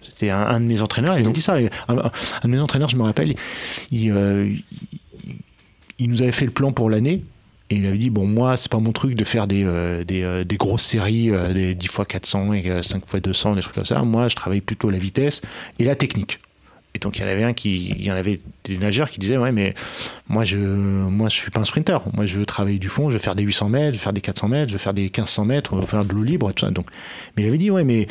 C'était 0.02 0.30
un, 0.30 0.40
un 0.42 0.60
de 0.62 0.66
mes 0.66 0.82
entraîneurs, 0.82 1.18
il 1.20 1.26
nous 1.26 1.32
dit 1.34 1.42
ça. 1.42 1.56
Un, 1.90 1.98
un 1.98 2.10
de 2.44 2.48
mes 2.48 2.60
entraîneurs, 2.60 2.90
je 2.90 2.96
me 2.98 3.04
rappelle, 3.04 3.36
il, 3.92 4.12
euh, 4.12 4.48
il- 4.48 5.36
il 6.00 6.10
nous 6.10 6.22
avait 6.22 6.32
fait 6.32 6.46
le 6.46 6.52
plan 6.52 6.72
pour 6.72 6.90
l'année. 6.90 7.24
Et 7.70 7.76
il 7.76 7.86
avait 7.86 7.98
dit 7.98 8.10
bon 8.10 8.26
moi 8.26 8.56
c'est 8.56 8.72
pas 8.72 8.80
mon 8.80 8.94
truc 8.94 9.16
de 9.16 9.24
faire 9.26 9.46
des, 9.46 9.64
euh, 9.66 10.04
euh, 10.10 10.44
des 10.46 10.58
grosses 10.58 10.84
séries 10.84 11.32
euh, 11.32 11.54
des 11.54 11.76
10 11.76 11.86
x 11.86 12.00
400 12.08 12.54
et 12.54 12.70
euh, 12.70 12.82
5 12.82 13.04
x 13.04 13.22
200 13.22 13.56
des 13.56 13.62
trucs 13.62 13.76
comme 13.76 13.86
ça 13.86 14.04
moi 14.04 14.30
je 14.30 14.36
travaille 14.36 14.62
plutôt 14.62 14.90
la 14.90 14.98
vitesse 14.98 15.42
et 15.78 15.84
la 15.84 15.98
technique 15.98 16.40
et 16.94 17.00
donc 17.00 17.18
il 17.18 17.24
y 17.24 17.26
en 17.26 17.28
avait 17.28 17.44
un 17.44 17.52
qui 17.52 17.90
il 17.90 18.04
y 18.06 18.10
en 18.10 18.16
avait 18.16 18.40
des 18.64 18.78
nageurs 18.78 19.10
qui 19.10 19.20
disaient 19.20 19.36
ouais 19.36 19.52
mais 19.52 19.74
moi 20.30 20.46
je 20.46 20.58
moi 20.58 21.28
je 21.28 21.36
suis 21.36 21.52
pas 21.52 21.60
un 21.60 21.66
sprinter 21.66 22.00
moi 22.14 22.26
je 22.26 22.40
veux 22.40 22.46
travailler 22.46 22.80
du 22.80 22.88
fond 22.88 23.10
je 23.10 23.16
veux 23.16 23.22
faire 23.22 23.36
des 23.36 23.44
800 23.44 23.68
mètres 23.68 23.94
je 23.94 24.00
veux 24.00 24.04
faire 24.04 24.14
des 24.14 24.22
400 24.22 24.48
mètres 24.48 24.70
je 24.70 24.74
veux 24.74 24.80
faire 24.80 24.94
des 24.94 25.04
1500 25.04 25.44
mètres 25.44 25.76
je 25.76 25.82
veux 25.82 25.88
faire 25.88 26.06
de 26.06 26.14
l'eau 26.14 26.24
libre 26.24 26.50
et 26.50 26.54
tout 26.54 26.66
ça 26.66 26.72
donc 26.72 26.88
mais 27.36 27.44
il 27.44 27.50
avait 27.50 27.58
dit 27.58 27.70
ouais 27.70 27.84
mais 27.84 28.08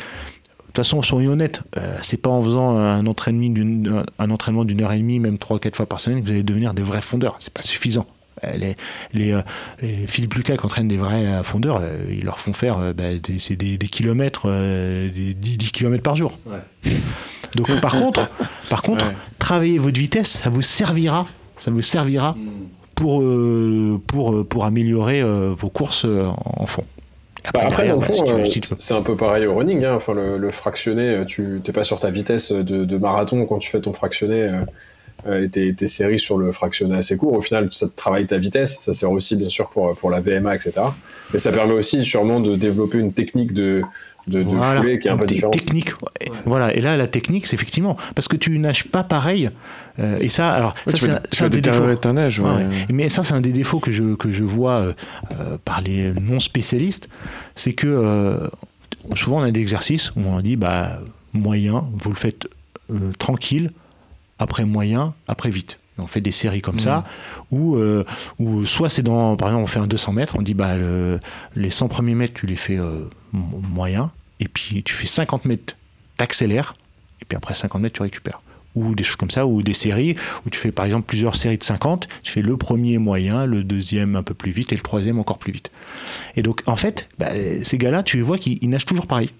de 0.67 0.81
toute 0.83 0.85
façon, 0.85 1.01
soyons 1.01 1.31
honnêtes, 1.31 1.63
euh, 1.77 1.97
c'est 2.03 2.21
pas 2.21 2.29
en 2.29 2.43
faisant 2.43 2.77
un 2.77 3.07
entraînement 3.07 3.49
d'une 3.49 4.05
un 4.19 4.29
entraînement 4.29 4.63
d'une 4.63 4.83
heure 4.83 4.91
et 4.91 4.99
demie, 4.99 5.19
même 5.19 5.39
trois 5.39 5.57
quatre 5.57 5.75
fois 5.75 5.87
par 5.87 5.99
semaine, 5.99 6.21
que 6.21 6.25
vous 6.27 6.31
allez 6.33 6.43
devenir 6.43 6.75
des 6.75 6.83
vrais 6.83 7.01
fondeurs. 7.01 7.35
C'est 7.39 7.51
pas 7.51 7.63
suffisant. 7.63 8.05
Les, 8.43 8.75
les, 9.13 9.31
euh, 9.33 9.41
les 9.81 10.05
Philippe 10.07 10.35
Lucas 10.35 10.57
qui 10.57 10.65
entraînent 10.65 10.87
des 10.87 10.97
vrais 10.97 11.25
euh, 11.25 11.43
fondeurs, 11.43 11.79
euh, 11.81 12.05
ils 12.09 12.23
leur 12.23 12.39
font 12.39 12.53
faire 12.53 12.93
bah, 12.93 13.15
des, 13.21 13.39
c'est 13.39 13.55
des, 13.55 13.77
des 13.77 13.87
kilomètres, 13.87 14.47
des 14.47 15.33
10, 15.33 15.57
10 15.57 15.71
kilomètres 15.71 16.03
par 16.03 16.15
jour. 16.15 16.37
Donc 17.55 17.79
par 17.81 17.95
contre, 17.99 18.29
par 18.69 18.81
contre, 18.81 19.07
Ouais. 19.07 19.15
travailler 19.39 19.77
votre 19.77 19.99
vitesse, 19.99 20.27
ça 20.29 20.49
vous 20.49 20.61
servira, 20.61 21.25
ça 21.57 21.71
vous 21.71 21.81
servira 21.81 22.35
pour 22.95 23.21
euh, 23.21 24.01
pour 24.07 24.33
euh, 24.33 24.43
pour 24.43 24.65
améliorer 24.65 25.23
vos 25.23 25.69
courses 25.69 26.05
en 26.05 26.65
fond. 26.65 26.83
Bah, 27.53 27.61
après, 27.63 27.87
derrière, 27.87 27.95
dans 27.97 28.01
le 28.37 28.43
bah, 28.43 28.45
si 28.49 28.59
fond, 28.61 28.73
euh, 28.73 28.75
c'est 28.79 28.93
un 28.93 29.01
peu 29.01 29.15
pareil 29.15 29.45
au 29.45 29.55
running. 29.55 29.83
Hein. 29.85 29.93
Enfin, 29.95 30.13
le, 30.13 30.37
le 30.37 30.51
fractionné, 30.51 31.23
tu 31.25 31.61
t'es 31.63 31.71
pas 31.71 31.85
sur 31.85 31.97
ta 31.99 32.09
vitesse 32.11 32.51
de, 32.51 32.83
de 32.83 32.97
marathon 32.97 33.45
quand 33.45 33.59
tu 33.59 33.69
fais 33.71 33.79
ton 33.79 33.93
fractionné 33.93 34.41
euh, 34.43 34.61
et 35.29 35.49
tes, 35.49 35.73
tes 35.73 35.87
séries 35.87 36.19
sur 36.19 36.37
le 36.37 36.51
fractionné 36.51 36.95
assez 36.95 37.17
court. 37.17 37.33
Au 37.33 37.41
final, 37.41 37.67
ça 37.71 37.87
te 37.87 37.95
travaille 37.95 38.25
ta 38.27 38.37
vitesse. 38.37 38.77
Ça 38.79 38.93
sert 38.93 39.11
aussi, 39.11 39.35
bien 39.35 39.49
sûr, 39.49 39.69
pour, 39.69 39.95
pour 39.95 40.09
la 40.09 40.19
VMA, 40.19 40.55
etc. 40.55 40.73
Mais 41.33 41.39
ça 41.39 41.51
permet 41.51 41.73
aussi, 41.73 42.03
sûrement, 42.05 42.39
de 42.39 42.55
développer 42.55 42.97
une 42.99 43.11
technique 43.13 43.51
de, 43.53 43.81
de, 44.27 44.39
de 44.39 44.43
Voilà. 44.43 44.77
foulée 44.81 44.99
qui 44.99 45.07
est 45.07 45.11
un 45.11 45.17
peu 45.17 45.25
Te- 45.25 45.33
différente. 45.33 45.53
Technique. 45.53 45.89
ouais. 46.01 46.31
Voilà. 46.45 46.73
Et 46.75 46.81
là, 46.81 46.95
la 46.95 47.07
technique, 47.07 47.47
c'est 47.47 47.55
effectivement 47.55 47.97
parce 48.15 48.27
que 48.27 48.37
tu 48.37 48.57
nages 48.59 48.85
pas 48.85 49.03
pareil. 49.03 49.49
euh, 49.99 50.17
et 50.21 50.29
ça, 50.29 50.51
alors, 50.51 50.75
Ouais, 50.85 50.93
ça, 50.93 50.97
c'est 50.99 51.09
un- 51.11 51.19
tu 51.31 51.43
un 51.43 51.49
des 51.49 51.61
défauts. 51.61 51.83
Ouais. 51.83 51.95
Ouais. 52.39 52.65
Mais 52.93 53.09
ça, 53.09 53.23
c'est 53.23 53.33
un 53.33 53.41
des 53.41 53.51
défauts 53.51 53.79
que 53.79 53.91
je, 53.91 54.15
que 54.15 54.31
je 54.31 54.43
vois 54.43 54.73
euh, 54.79 54.93
euh, 55.39 55.57
par 55.65 55.81
les 55.81 56.13
non 56.21 56.39
spécialistes. 56.39 57.09
C'est 57.55 57.73
que 57.73 57.87
euh, 57.87 58.47
souvent, 59.15 59.39
on 59.39 59.43
a 59.43 59.51
des 59.51 59.59
exercices 59.61 60.11
où 60.15 60.21
on 60.25 60.39
dit 60.41 60.55
bah, 60.55 60.99
moyen, 61.33 61.87
vous 61.93 62.09
le 62.11 62.15
faites 62.15 62.47
euh, 62.91 63.11
tranquille, 63.19 63.71
après 64.39 64.65
moyen, 64.65 65.13
après 65.27 65.49
vite. 65.49 65.79
On 65.99 66.05
fait 66.05 66.21
des 66.21 66.31
séries 66.31 66.61
comme 66.61 66.79
ça, 66.79 67.05
où, 67.49 67.75
euh, 67.75 68.05
où 68.37 68.65
soit 68.67 68.87
c'est 68.87 69.01
dans, 69.01 69.35
par 69.35 69.47
exemple, 69.47 69.63
on 69.63 69.67
fait 69.67 69.79
un 69.79 69.87
200 69.87 70.13
mètres, 70.13 70.35
on 70.37 70.43
dit 70.43 70.53
bah, 70.53 70.75
le- 70.77 71.19
les 71.55 71.71
100 71.71 71.87
premiers 71.87 72.13
mètres, 72.13 72.35
tu 72.35 72.45
les 72.45 72.55
fais 72.55 72.77
euh, 72.77 73.09
mo- 73.33 73.59
moyen, 73.73 74.11
et 74.39 74.47
puis 74.47 74.83
tu 74.83 74.93
fais 74.93 75.07
50 75.07 75.45
mètres, 75.45 75.75
t'accélères, 76.17 76.75
et 77.19 77.25
puis 77.25 77.35
après 77.35 77.55
50 77.55 77.81
mètres, 77.81 77.95
tu 77.95 78.03
récupères 78.03 78.41
ou 78.75 78.93
des 78.93 79.03
choses 79.03 79.15
comme 79.15 79.31
ça, 79.31 79.47
ou 79.47 79.63
des 79.63 79.73
séries 79.73 80.15
où 80.45 80.51
tu 80.51 80.59
fais 80.59 80.71
par 80.71 80.85
exemple 80.85 81.07
plusieurs 81.07 81.35
séries 81.35 81.57
de 81.57 81.63
50, 81.63 82.07
tu 82.21 82.31
fais 82.31 82.43
le 82.43 82.55
premier 82.57 82.99
moyen, 82.99 83.47
le 83.47 83.63
deuxième 83.63 84.15
un 84.15 84.21
peu 84.21 84.35
plus 84.35 84.51
vite 84.51 84.71
et 84.71 84.75
le 84.75 84.81
troisième 84.81 85.17
encore 85.17 85.39
plus 85.39 85.51
vite. 85.51 85.71
Et 86.35 86.43
donc 86.43 86.61
en 86.67 86.75
fait, 86.75 87.09
bah, 87.17 87.29
ces 87.63 87.79
gars-là, 87.79 88.03
tu 88.03 88.17
les 88.17 88.21
vois 88.23 88.37
qu'ils 88.37 88.59
ils 88.61 88.69
nagent 88.69 88.85
toujours 88.85 89.07
pareil. 89.07 89.31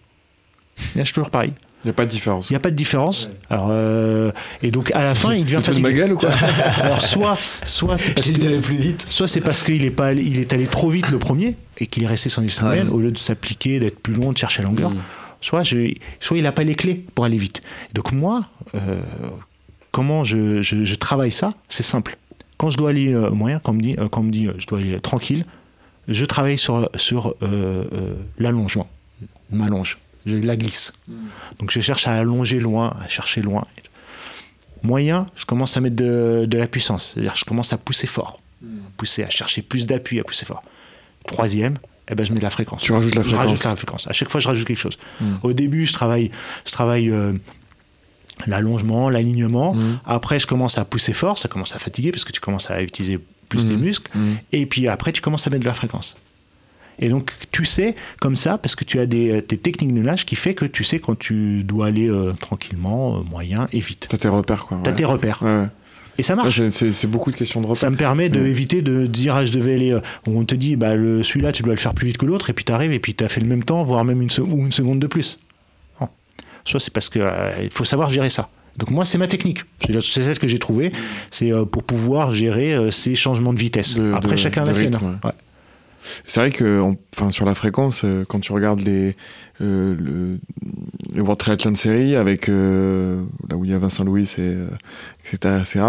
Ils 0.95 0.97
nagent 0.97 1.13
toujours 1.13 1.29
pareil. 1.29 1.53
Il 1.83 1.87
n'y 1.87 1.91
a 1.91 1.93
pas 1.93 2.05
de 2.05 2.09
différence. 2.09 2.49
Il 2.49 2.53
n'y 2.53 2.57
a 2.57 2.59
pas 2.59 2.71
de 2.71 2.75
différence. 2.75 3.29
Alors, 3.49 3.67
euh, 3.69 4.31
et 4.63 4.71
donc 4.71 4.91
à 4.91 5.03
la 5.03 5.15
fin, 5.15 5.33
il 5.33 5.43
devient 5.45 5.59
fous 5.63 5.73
de 5.73 5.79
ma 5.79 5.87
fatigué. 5.89 5.93
gueule 5.93 6.13
ou 6.13 6.17
quoi 6.17 6.31
Alors 6.81 7.01
soit, 7.01 7.37
soit 7.63 7.97
c'est 7.97 8.13
parce 8.13 8.31
d'aller 8.31 8.59
plus 8.59 8.75
vite. 8.75 9.05
soit 9.09 9.27
c'est 9.27 9.41
parce 9.41 9.61
qu'il 9.63 9.85
est 9.85 9.91
pas 9.91 10.07
allé- 10.07 10.23
il 10.23 10.39
est 10.39 10.51
allé 10.53 10.65
trop 10.67 10.89
vite 10.89 11.09
le 11.11 11.19
premier 11.19 11.55
et 11.77 11.87
qu'il 11.87 12.03
est 12.03 12.07
resté 12.07 12.29
sans 12.29 12.41
Ouais. 12.41 12.49
semaine 12.49 12.89
au 12.89 12.99
lieu 12.99 13.11
de 13.11 13.17
s'appliquer, 13.17 13.79
d'être 13.79 13.99
plus 13.99 14.13
long, 14.15 14.31
de 14.33 14.37
chercher 14.37 14.63
la 14.63 14.69
longueur. 14.69 14.89
Mm. 14.91 14.97
Soit, 15.39 15.63
je, 15.63 15.93
soit 16.19 16.35
il 16.37 16.43
n'a 16.43 16.51
pas 16.51 16.63
les 16.63 16.73
clés 16.75 17.05
pour 17.13 17.23
aller 17.25 17.37
vite. 17.37 17.61
Donc 17.93 18.11
moi, 18.11 18.45
euh, 18.75 18.99
comment 19.91 20.23
je, 20.23 20.61
je- 20.63 20.83
je 20.83 20.95
travaille 20.95 21.31
ça? 21.31 21.53
C'est 21.69 21.83
simple. 21.83 22.17
Quand 22.57 22.71
je 22.71 22.77
dois 22.77 22.89
aller 22.89 23.13
euh, 23.13 23.29
moyen, 23.29 23.59
quand 23.59 23.71
on 23.71 23.75
me 23.75 23.81
dit, 23.81 23.95
euh, 23.99 24.07
quand 24.09 24.21
on 24.21 24.23
me 24.25 24.31
dit 24.31 24.47
euh, 24.47 24.53
je 24.57 24.65
dois 24.65 24.79
aller 24.79 24.99
tranquille, 24.99 25.45
je 26.07 26.25
travaille 26.25 26.57
sur, 26.57 26.89
sur 26.95 27.27
euh, 27.43 27.83
euh, 27.93 28.15
l'allongement. 28.39 28.87
M'allonge, 29.51 29.99
la 30.35 30.55
glisse. 30.57 30.93
Donc 31.59 31.71
je 31.71 31.79
cherche 31.79 32.07
à 32.07 32.13
allonger 32.15 32.59
loin, 32.59 32.95
à 33.03 33.07
chercher 33.07 33.41
loin. 33.41 33.65
Moyen, 34.83 35.27
je 35.35 35.45
commence 35.45 35.75
à 35.77 35.81
mettre 35.81 35.95
de, 35.95 36.45
de 36.47 36.57
la 36.57 36.67
puissance, 36.67 37.11
c'est-à-dire 37.13 37.35
je 37.35 37.45
commence 37.45 37.73
à 37.73 37.77
pousser 37.77 38.07
fort, 38.07 38.39
pousser, 38.95 39.23
à 39.23 39.29
chercher 39.29 39.61
plus 39.61 39.85
d'appui, 39.87 40.19
à 40.19 40.23
pousser 40.23 40.45
fort. 40.45 40.63
Troisième, 41.25 41.75
eh 42.09 42.15
ben, 42.15 42.25
je 42.25 42.31
mets 42.31 42.39
de 42.39 42.43
la 42.43 42.49
fréquence. 42.51 42.83
Tu 42.83 42.91
rajoutes 42.91 43.15
la 43.15 43.21
Je 43.23 43.27
fréquence. 43.29 43.45
rajoute 43.47 43.63
la 43.65 43.75
fréquence. 43.75 44.07
À 44.07 44.13
chaque 44.13 44.29
fois, 44.29 44.39
je 44.39 44.47
rajoute 44.47 44.65
quelque 44.67 44.79
chose. 44.79 44.97
Mm. 45.19 45.25
Au 45.43 45.51
début, 45.53 45.85
je 45.85 45.93
travaille, 45.93 46.31
je 46.65 46.71
travaille 46.71 47.09
euh, 47.09 47.33
l'allongement, 48.45 49.09
l'alignement. 49.09 49.73
Mm. 49.73 49.99
Après, 50.05 50.39
je 50.39 50.47
commence 50.47 50.77
à 50.77 50.85
pousser 50.85 51.13
fort, 51.13 51.37
ça 51.37 51.47
commence 51.47 51.75
à 51.75 51.79
fatiguer 51.79 52.11
parce 52.11 52.23
que 52.23 52.31
tu 52.31 52.39
commences 52.39 52.69
à 52.71 52.81
utiliser 52.81 53.19
plus 53.49 53.65
Mm. 53.65 53.69
tes 53.69 53.75
muscles. 53.77 54.11
Et 54.51 54.65
puis 54.65 54.87
après, 54.87 55.11
tu 55.11 55.21
commences 55.21 55.47
à 55.47 55.49
mettre 55.49 55.63
de 55.63 55.67
la 55.67 55.73
fréquence. 55.73 56.15
Et 56.99 57.09
donc, 57.09 57.31
tu 57.51 57.65
sais, 57.65 57.95
comme 58.19 58.35
ça, 58.35 58.57
parce 58.57 58.75
que 58.75 58.83
tu 58.83 58.99
as 58.99 59.05
des, 59.05 59.41
tes 59.43 59.57
techniques 59.57 59.93
de 59.93 60.01
nage 60.01 60.25
qui 60.25 60.35
fait 60.35 60.53
que 60.55 60.65
tu 60.65 60.83
sais 60.83 60.99
quand 60.99 61.17
tu 61.17 61.63
dois 61.63 61.87
aller 61.87 62.09
euh, 62.09 62.33
tranquillement, 62.39 63.17
euh, 63.17 63.21
moyen 63.23 63.67
et 63.71 63.79
vite. 63.79 64.07
T'as 64.09 64.17
tes 64.17 64.27
repères 64.27 64.65
quoi. 64.65 64.79
Tu 64.83 64.89
as 64.89 64.93
ouais. 64.93 64.97
tes 64.97 65.05
repères. 65.05 65.39
Ouais. 65.43 65.67
Et 66.17 66.23
ça 66.23 66.35
marche. 66.35 66.59
c'est- 66.71 67.05
beaucoup 67.07 67.29
de 67.31 67.35
questions 67.35 67.61
de 67.61 67.67
repères. 67.67 67.77
Ça 67.79 67.91
me 67.91 67.95
permet 67.95 68.29
de 68.29 68.39
Mm. 68.39 68.45
éviter 68.47 68.81
de 68.81 69.05
dire 69.05 69.35
ah, 69.35 69.45
je 69.45 69.51
devais 69.51 69.75
aller 69.75 69.91
euh, 69.91 69.99
on 70.25 70.43
te 70.45 70.55
dit 70.55 70.75
bah 70.75 70.93
celui-là 70.93 71.51
tu 71.51 71.61
dois 71.61 71.73
le 71.75 71.79
faire 71.79 71.93
plus 71.93 72.07
vite 72.07 72.17
que 72.17 72.25
l'autre 72.25 72.49
et 72.49 72.53
puis 72.53 72.65
tu 72.65 72.71
arrives 72.71 72.91
et 72.91 72.97
puis 72.99 73.13
tu 73.13 73.23
as 73.23 73.29
fait 73.29 73.41
le 73.41 73.45
même 73.47 73.63
temps 73.63 73.83
voire 73.83 74.03
même 74.03 74.21
une 74.23 74.31
se- 74.31 74.41
ou 74.41 74.57
une 74.65 74.71
seconde 74.71 74.97
de 74.97 75.05
plus. 75.05 75.37
Non. 76.01 76.09
Soit 76.65 76.79
c'est 76.79 76.91
parce 76.91 77.11
euh, 77.17 77.51
il 77.61 77.69
faut 77.69 77.85
savoir 77.85 78.09
gérer 78.09 78.31
ça. 78.31 78.49
Donc 78.77 78.89
moi 78.89 79.05
c'est 79.05 79.19
ma 79.19 79.27
technique. 79.27 79.61
C'est 79.79 80.01
celle 80.23 80.39
que 80.39 80.47
j'ai 80.47 80.57
trouvée, 80.57 80.91
c'est 81.29 81.51
euh, 81.53 81.65
pour 81.65 81.83
pouvoir 81.83 82.33
gérer 82.33 82.73
euh, 82.73 82.89
ces 82.89 83.13
changements 83.13 83.53
de 83.53 83.59
vitesse. 83.59 83.93
De- 83.95 84.13
Après 84.13 84.31
de- 84.31 84.37
chacun 84.37 84.61
a 84.61 84.65
de 84.65 84.69
la 84.69 84.73
sienne. 84.73 84.95
rythme, 84.95 85.19
Ouais. 85.23 85.31
C'est 86.25 86.39
vrai 86.39 86.49
que 86.49 86.81
en- 86.81 86.95
enfin, 87.15 87.31
sur 87.31 87.45
la 87.45 87.55
fréquence, 87.55 88.01
euh, 88.03 88.23
quand 88.27 88.39
tu 88.39 88.51
regardes 88.51 88.79
les, 88.81 89.15
euh, 89.61 89.95
le, 89.99 90.39
World 91.21 91.39
Triathlon 91.39 91.75
Series 91.75 92.15
avec 92.15 92.49
euh, 92.49 93.21
là 93.49 93.55
où 93.57 93.65
il 93.65 93.71
y 93.71 93.73
a 93.73 93.77
Vincent 93.77 94.03
Louis 94.03 94.23
et 94.37 94.41
euh, 94.41 94.67
etc., 95.25 95.55
etc., 95.59 95.85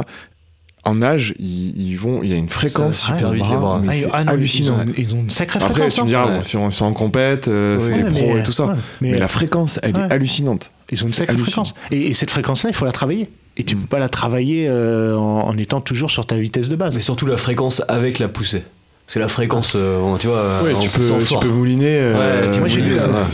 en 0.84 0.94
nage, 0.94 1.34
ils, 1.38 1.76
ils 1.90 1.96
vont, 1.96 2.22
il 2.22 2.30
y 2.30 2.32
a 2.32 2.36
une 2.36 2.48
fréquence 2.48 2.98
super 2.98 3.28
au 3.28 3.32
vite, 3.32 3.44
les 3.50 3.56
bras. 3.56 3.78
mais 3.82 3.88
Ah, 3.90 3.92
c'est 3.92 4.08
ah 4.12 4.24
non, 4.24 4.32
hallucinant. 4.32 4.78
Ils 4.86 4.90
ont, 4.90 4.94
ils 4.96 5.16
ont 5.16 5.20
une 5.20 5.30
sacrée 5.30 5.58
Après, 5.58 5.74
fréquence. 5.74 5.94
tu 5.96 6.00
me 6.00 6.04
hein. 6.06 6.08
diras, 6.08 6.26
Ouais. 6.28 6.36
bon, 6.38 6.42
si 6.44 6.56
on, 6.56 6.70
est 6.70 6.82
en 6.82 6.92
compète, 6.94 7.48
euh, 7.48 7.78
c'est 7.80 7.92
Ouais, 7.92 8.02
des 8.04 8.10
pros 8.10 8.32
mais- 8.34 8.40
et 8.40 8.42
tout 8.42 8.52
ça. 8.52 8.66
ouais, 8.66 8.74
mais, 9.02 9.10
mais- 9.12 9.18
la 9.18 9.28
fréquence, 9.28 9.78
elle 9.82 9.94
Ouais. 9.96 10.06
est 10.08 10.12
hallucinante. 10.12 10.70
Ils 10.90 11.02
ont 11.02 11.08
une 11.08 11.12
sacrée 11.12 11.34
hallucinant. 11.34 11.64
fréquence. 11.64 11.74
Et, 11.90 12.06
et 12.06 12.14
cette 12.14 12.30
fréquence-là, 12.30 12.70
il 12.70 12.76
faut 12.76 12.86
la 12.86 12.92
travailler. 12.92 13.28
Et 13.58 13.64
tu 13.64 13.74
ne 13.74 13.80
peux 13.82 13.88
pas 13.88 13.98
la 13.98 14.08
travailler 14.08 14.66
euh, 14.68 15.16
en, 15.16 15.48
en 15.48 15.58
étant 15.58 15.80
toujours 15.80 16.10
sur 16.12 16.24
ta 16.26 16.36
vitesse 16.36 16.68
de 16.68 16.76
base. 16.76 16.94
Mais 16.94 17.00
surtout 17.02 17.26
la 17.26 17.36
fréquence 17.36 17.82
avec 17.88 18.18
la 18.20 18.28
poussée. 18.28 18.62
C'est 19.08 19.18
la 19.18 19.28
fréquence, 19.28 19.72
euh, 19.74 20.16
tu 20.18 20.26
vois, 20.26 20.62
Ouais, 20.62 20.74
en 20.74 20.80
tu, 20.80 20.90
peux, 20.90 21.18
tu 21.26 21.38
peux 21.38 21.48
mouliner. 21.48 21.98
euh, 21.98 22.44
Ouais, 22.44 22.50
tu 22.50 22.60
Moi, 22.60 22.68
j'ai 22.68 22.82
euh, 22.82 23.24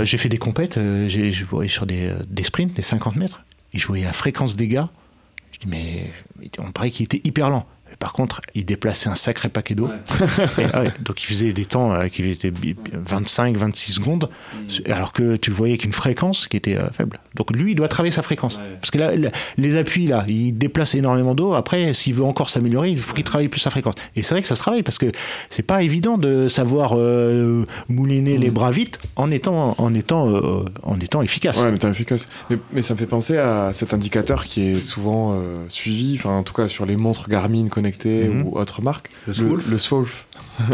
euh, 0.00 0.06
fait 0.06 0.28
des 0.30 0.38
compètes, 0.38 0.78
euh, 0.78 1.06
j'ai 1.06 1.30
je 1.32 1.44
voyais 1.44 1.68
sur 1.68 1.84
des, 1.84 2.08
euh, 2.08 2.14
des 2.26 2.42
sprints, 2.42 2.72
des 2.74 2.82
50 2.82 3.14
mètres, 3.16 3.44
et 3.74 3.78
je 3.78 3.86
voyais 3.86 4.06
la 4.06 4.14
fréquence 4.14 4.56
des 4.56 4.68
gars. 4.68 4.88
Je 5.52 5.58
dis, 5.60 5.66
mais 5.68 6.10
on 6.58 6.72
paraît 6.72 6.90
qu'il 6.90 7.04
était 7.04 7.20
hyper 7.24 7.50
lent. 7.50 7.66
Par 7.98 8.12
contre, 8.12 8.40
il 8.54 8.64
déplaçait 8.64 9.08
un 9.08 9.14
sacré 9.14 9.48
paquet 9.48 9.74
d'eau. 9.74 9.88
Ah 10.72 10.82
ouais, 10.82 10.92
donc 11.00 11.22
il 11.22 11.26
faisait 11.26 11.52
des 11.52 11.64
temps 11.64 11.92
euh, 11.92 12.08
qui 12.08 12.28
étaient 12.28 12.52
25-26 12.52 13.92
secondes, 13.92 14.28
alors 14.86 15.12
que 15.12 15.36
tu 15.36 15.50
voyais 15.50 15.72
avec 15.72 15.84
une 15.84 15.92
fréquence 15.92 16.46
qui 16.46 16.56
était 16.56 16.76
euh, 16.76 16.90
faible. 16.90 17.18
Donc 17.34 17.54
lui, 17.56 17.72
il 17.72 17.74
doit 17.74 17.88
travailler 17.88 18.12
sa 18.12 18.22
fréquence. 18.22 18.58
Parce 18.80 18.90
que 18.90 18.98
là, 18.98 19.30
les 19.56 19.76
appuis, 19.76 20.06
là, 20.06 20.24
il 20.28 20.56
déplace 20.56 20.94
énormément 20.94 21.34
d'eau. 21.34 21.54
Après, 21.54 21.92
s'il 21.94 22.14
veut 22.14 22.24
encore 22.24 22.50
s'améliorer, 22.50 22.90
il 22.90 22.98
faut 22.98 23.14
qu'il 23.14 23.24
travaille 23.24 23.48
plus 23.48 23.60
sa 23.60 23.70
fréquence. 23.70 23.94
Et 24.16 24.22
c'est 24.22 24.34
vrai 24.34 24.42
que 24.42 24.48
ça 24.48 24.56
se 24.56 24.60
travaille 24.60 24.82
parce 24.82 24.98
que 24.98 25.10
c'est 25.50 25.62
pas 25.62 25.82
évident 25.82 26.18
de 26.18 26.48
savoir 26.48 26.92
euh, 26.96 27.64
mouliner 27.88 28.38
les 28.38 28.50
bras 28.50 28.70
vite 28.70 28.98
en 29.16 29.30
étant, 29.30 29.74
en 29.78 29.94
étant, 29.94 30.28
euh, 30.28 30.64
en 30.82 30.98
étant 31.00 31.22
efficace. 31.22 31.62
Ouais, 31.62 31.70
mais 31.70 31.78
t'es 31.78 31.88
efficace. 31.88 32.28
Mais, 32.50 32.58
mais 32.72 32.82
ça 32.82 32.94
me 32.94 32.98
fait 32.98 33.06
penser 33.06 33.38
à 33.38 33.72
cet 33.72 33.94
indicateur 33.94 34.44
qui 34.44 34.62
est 34.62 34.74
souvent 34.74 35.32
euh, 35.32 35.64
suivi, 35.68 36.16
enfin 36.18 36.30
en 36.30 36.42
tout 36.42 36.54
cas 36.54 36.68
sur 36.68 36.86
les 36.86 36.96
montres 36.96 37.28
Garmin 37.28 37.68
connectées 37.68 37.87
Mhm. 38.28 38.46
ou 38.46 38.58
autres 38.58 38.82
marques. 38.82 39.10
Le 39.26 39.32
Swolf 39.32 39.70
Le 39.70 39.78
Swolf. 39.78 40.26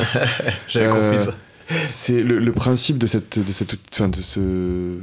J'avais 0.69 0.87
Euh, 0.87 0.91
compris 1.11 1.25
ça. 1.25 1.35
c'est 1.83 2.21
le, 2.21 2.39
le 2.39 2.53
principe 2.53 2.99
de 2.99 3.07
cette, 3.07 3.39
de 3.39 3.53
cette, 3.53 3.75
enfin, 3.93 4.09
de 4.09 4.17
ce 4.17 4.99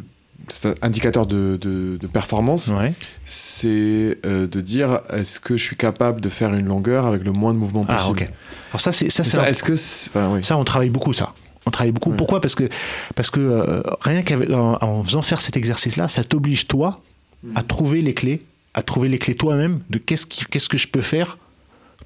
cet 0.47 0.84
indicateur 0.84 1.28
de, 1.28 1.57
de- 1.62 1.97
de 2.01 2.07
performance, 2.07 2.70
Ouais. 2.70 2.93
c'est 3.26 4.18
euh, 4.26 4.47
de 4.47 4.59
dire 4.62 5.01
est-ce 5.14 5.39
que 5.39 5.55
je 5.55 5.64
suis 5.64 5.76
capable 5.78 6.20
de 6.20 6.30
faire 6.30 6.53
une 6.53 6.66
longueur 6.68 7.05
avec 7.05 7.24
le 7.24 7.32
moins 7.32 7.53
de 7.53 7.59
mouvement 7.59 7.86
Ah, 7.88 7.93
possible? 7.95 8.24
ok. 8.24 8.30
Alors 8.72 8.82
ça, 8.82 8.91
c'est 8.91 9.09
ça, 9.09 9.24
c'est 9.24 9.32
Ça, 9.38 9.43
un- 9.43 9.45
est-ce 9.45 9.64
que 9.64 9.76
c'est- 9.76 10.09
enfin, 10.09 10.34
oui. 10.34 10.43
Ça, 10.43 10.57
on 10.57 10.64
travaille 10.64 10.89
beaucoup, 10.89 11.14
ça. 11.14 11.34
On 11.66 11.72
travaille 11.72 11.91
beaucoup. 11.91 12.09
Ouais. 12.09 12.18
Pourquoi? 12.18 12.41
Parce 12.41 12.55
que, 12.55 12.68
parce 13.16 13.30
que 13.30 13.39
euh, 13.39 13.82
rien 14.01 14.24
qu'en 14.24 14.78
en 14.82 15.03
faisant 15.03 15.22
faire 15.22 15.39
cet 15.41 15.55
exercice-là, 15.57 16.07
ça 16.07 16.24
t'oblige, 16.24 16.68
toi, 16.68 17.01
Mm. 17.43 17.51
à 17.57 17.64
trouver 17.64 18.01
les 18.01 18.14
clés, 18.14 18.41
à 18.74 18.82
trouver 18.84 19.09
les 19.09 19.20
clés 19.20 19.36
toi-même 19.36 19.80
de 19.89 19.97
qu'est-ce, 19.99 20.26
qui- 20.26 20.45
qu'est-ce 20.45 20.70
que 20.70 20.78
je 20.78 20.88
peux 20.88 21.01
faire 21.01 21.38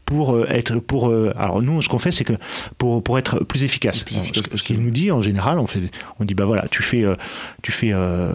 pour 0.06 0.36
euh, 0.36 0.46
être 0.50 0.80
pour 0.80 1.10
euh, 1.10 1.34
alors 1.38 1.62
nous 1.62 1.82
ce 1.82 1.90
qu'on 1.90 2.00
fait 2.00 2.12
c'est 2.12 2.24
que 2.24 2.34
pour, 2.78 3.04
pour 3.04 3.18
être 3.18 3.44
plus 3.44 3.64
efficace, 3.64 4.04
plus 4.04 4.18
efficace 4.18 4.44
ce, 4.56 4.64
qu'il 4.64 4.80
nous 4.80 4.92
dit 4.92 5.12
en 5.12 5.22
général 5.22 5.60
on 5.60 5.68
fait 5.68 5.82
on 6.20 6.26
dit 6.26 6.34
bah 6.36 6.46
voilà 6.46 6.68
tu 6.70 6.84
fais 6.84 7.04
euh, 7.04 7.16
tu 7.64 7.72
fais 7.72 7.92
euh, 7.94 8.32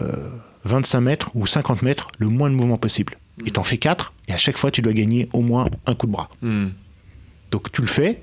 25 0.65 0.99
mètres 1.01 1.31
ou 1.33 1.47
50 1.47 1.81
mètres 1.81 2.07
le 2.19 2.27
moins 2.27 2.49
de 2.49 2.55
mouvement 2.55 2.77
possible 2.77 3.13
et 3.45 3.51
t'en 3.51 3.63
fais 3.63 3.77
4 3.77 4.13
et 4.27 4.33
à 4.33 4.37
chaque 4.37 4.57
fois 4.57 4.69
tu 4.71 4.81
dois 4.81 4.93
gagner 4.93 5.29
au 5.33 5.41
moins 5.41 5.67
un 5.85 5.95
coup 5.95 6.07
de 6.07 6.11
bras 6.11 6.29
Hmm. 6.41 6.69
donc 7.51 7.71
tu 7.71 7.81
le 7.81 7.87
fais. 7.87 8.21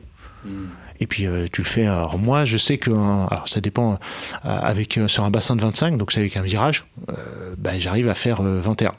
Et 1.00 1.06
puis 1.06 1.26
euh, 1.26 1.46
tu 1.52 1.62
le 1.62 1.66
fais. 1.66 1.86
Alors 1.86 2.18
moi, 2.18 2.44
je 2.44 2.56
sais 2.56 2.76
que 2.78 2.90
hein, 2.90 3.28
alors 3.30 3.48
ça 3.48 3.60
dépend. 3.60 3.98
euh, 4.44 4.58
avec 4.60 4.98
euh, 4.98 5.06
sur 5.06 5.24
un 5.24 5.30
bassin 5.30 5.54
de 5.54 5.60
25, 5.60 5.96
donc 5.96 6.10
c'est 6.10 6.18
avec 6.20 6.36
un 6.36 6.42
virage, 6.42 6.86
euh, 7.10 7.54
bah, 7.56 7.78
j'arrive 7.78 8.08
à 8.08 8.14
faire 8.14 8.40
euh, 8.40 8.60
21. 8.60 8.92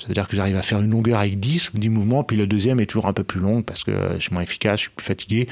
Ça 0.00 0.08
veut 0.08 0.14
dire 0.14 0.26
que 0.26 0.34
j'arrive 0.34 0.56
à 0.56 0.62
faire 0.62 0.80
une 0.80 0.90
longueur 0.90 1.18
avec 1.20 1.38
10, 1.38 1.72
10 1.74 1.88
mouvements, 1.90 2.24
puis 2.24 2.36
le 2.36 2.46
deuxième 2.46 2.80
est 2.80 2.86
toujours 2.86 3.06
un 3.06 3.12
peu 3.12 3.22
plus 3.22 3.38
long 3.38 3.60
parce 3.62 3.84
que 3.84 3.92
je 4.14 4.20
suis 4.20 4.32
moins 4.32 4.42
efficace, 4.42 4.76
je 4.80 4.82
suis 4.84 4.90
plus 4.96 5.04
fatigué, 5.04 5.46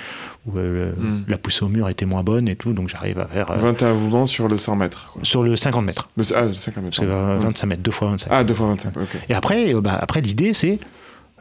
ou 0.46 0.56
euh, 0.58 0.92
le- 0.96 1.02
Mm. 1.02 1.24
la 1.28 1.36
poussée 1.38 1.64
au 1.64 1.68
mur 1.68 1.88
était 1.88 2.06
moins 2.06 2.22
bonne 2.22 2.48
et 2.48 2.56
tout, 2.56 2.72
donc 2.72 2.88
j'arrive 2.88 3.18
à 3.20 3.26
faire 3.26 3.50
euh, 3.50 3.56
21 3.56 3.92
mouvements 3.94 4.26
sur 4.26 4.48
le 4.48 4.56
100 4.56 4.76
mètres. 4.76 5.10
quoi. 5.12 5.22
sur 5.22 5.42
le 5.42 5.54
50 5.54 5.84
mètres. 5.84 6.08
Le- 6.16 6.24
ah, 6.34 6.44
le 6.46 6.52
50 6.54 6.82
mètres. 6.84 6.96
C'est 6.96 7.04
euh, 7.04 7.34
pardon. 7.34 7.46
25 7.48 7.66
mètres, 7.66 7.82
deux 7.82 7.90
fois 7.90 8.08
25. 8.08 8.28
Ah, 8.32 8.42
2 8.42 8.54
fois 8.54 8.66
25, 8.68 8.96
ok. 8.96 9.08
Et 9.28 9.34
après, 9.34 9.74
euh, 9.74 9.80
bah, 9.82 9.98
après 10.00 10.22
l'idée, 10.22 10.54
c'est, 10.54 10.78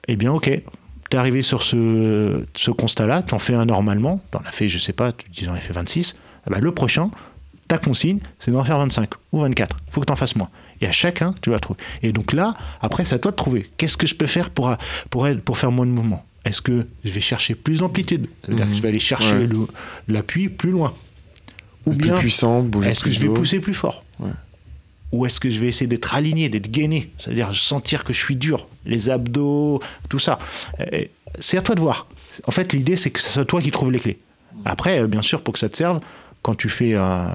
eh 0.10 0.16
bien, 0.18 0.34
ok, 0.34 0.50
t'es 1.10 1.18
arrivé 1.18 1.42
sur 1.42 1.64
ce, 1.64 2.46
ce 2.56 2.72
constat-là, 2.72 3.22
t'en 3.22 3.40
fais 3.40 3.54
un 3.54 3.64
normalement, 3.66 4.20
t'en 4.32 4.42
as 4.46 4.52
fait, 4.52 4.68
je 4.68 4.78
sais 4.78 4.92
pas, 4.94 5.14
tu 5.14 5.30
dis 5.30 5.46
j'en 5.46 5.56
ai 5.56 5.62
fait 5.62 5.72
26, 5.74 6.18
eh 6.46 6.50
ben, 6.50 6.60
le 6.60 6.72
prochain, 6.74 7.10
ta 7.70 7.78
consigne, 7.78 8.20
c'est 8.40 8.52
d'en 8.52 8.64
faire 8.64 8.78
25 8.80 9.10
ou 9.32 9.40
24. 9.42 9.78
Il 9.88 9.92
faut 9.94 10.02
que 10.02 10.06
t'en 10.06 10.16
fasses 10.16 10.36
moins. 10.36 10.50
Et 10.82 10.88
à 10.88 10.92
chacun, 10.92 11.34
tu 11.42 11.50
vas 11.50 11.60
trouver. 11.60 11.80
Et 12.04 12.12
donc 12.12 12.34
là, 12.34 12.54
après, 12.82 13.04
c'est 13.06 13.16
à 13.16 13.20
toi 13.20 13.32
de 13.32 13.36
trouver. 13.36 13.68
Qu'est-ce 13.78 13.98
que 13.98 14.08
je 14.08 14.16
peux 14.16 14.28
faire 14.28 14.50
pour, 14.50 14.76
pour, 15.10 15.28
pour 15.46 15.58
faire 15.58 15.72
moins 15.72 15.86
de 15.86 15.92
mouvement 15.92 16.26
Est-ce 16.46 16.62
que 16.62 16.86
je 17.04 17.10
vais 17.10 17.20
chercher 17.22 17.56
plus 17.56 17.80
d'amplitude? 17.80 18.28
Ça 18.44 18.50
veut 18.50 18.56
dire 18.56 18.66
Mhm. 18.66 18.72
que 18.72 18.78
je 18.78 18.82
vais 18.84 18.90
aller 18.90 19.00
chercher 19.00 19.36
Ouais. 19.38 19.50
l'appui 20.08 20.50
plus 20.50 20.72
loin 20.72 20.94
Ou 21.86 21.92
Être 21.94 21.98
bien, 22.00 22.14
plus 22.14 22.20
puissant, 22.22 22.62
bouger 22.64 22.90
est-ce 22.90 23.00
que 23.00 23.06
plus 23.06 23.14
je 23.14 23.22
vais 23.22 23.34
pousser 23.34 23.60
plus 23.60 23.74
fort? 23.74 24.04
Ouais. 24.20 24.32
Ou 25.14 25.26
est-ce 25.26 25.40
que 25.40 25.50
je 25.50 25.58
vais 25.60 25.68
essayer 25.68 25.88
d'être 25.88 26.14
aligné, 26.16 26.50
d'être 26.50 26.70
gainé? 26.70 27.12
C'est-à-dire 27.18 27.56
sentir 27.56 28.04
que 28.04 28.12
je 28.14 28.20
suis 28.20 28.36
dur, 28.36 28.68
les 28.86 29.10
abdos, 29.10 29.82
tout 30.10 30.20
ça. 30.20 30.38
C'est 31.40 31.58
à 31.58 31.62
toi 31.62 31.76
de 31.76 31.80
voir. 31.82 32.08
En 32.46 32.52
fait, 32.52 32.74
l'idée, 32.74 32.98
c'est 32.98 33.10
que 33.10 33.20
c'est 33.22 33.46
toi 33.46 33.62
qui 33.62 33.72
trouves 33.72 33.92
les 33.92 34.00
clés. 34.00 34.20
Après, 34.66 35.00
euh, 35.00 35.08
bien 35.08 35.22
sûr, 35.22 35.42
pour 35.44 35.54
que 35.54 35.60
ça 35.60 35.70
te 35.70 35.78
serve, 35.78 36.02
quand 36.42 36.56
tu 36.56 36.70
fais 36.70 36.96
un, 36.96 37.30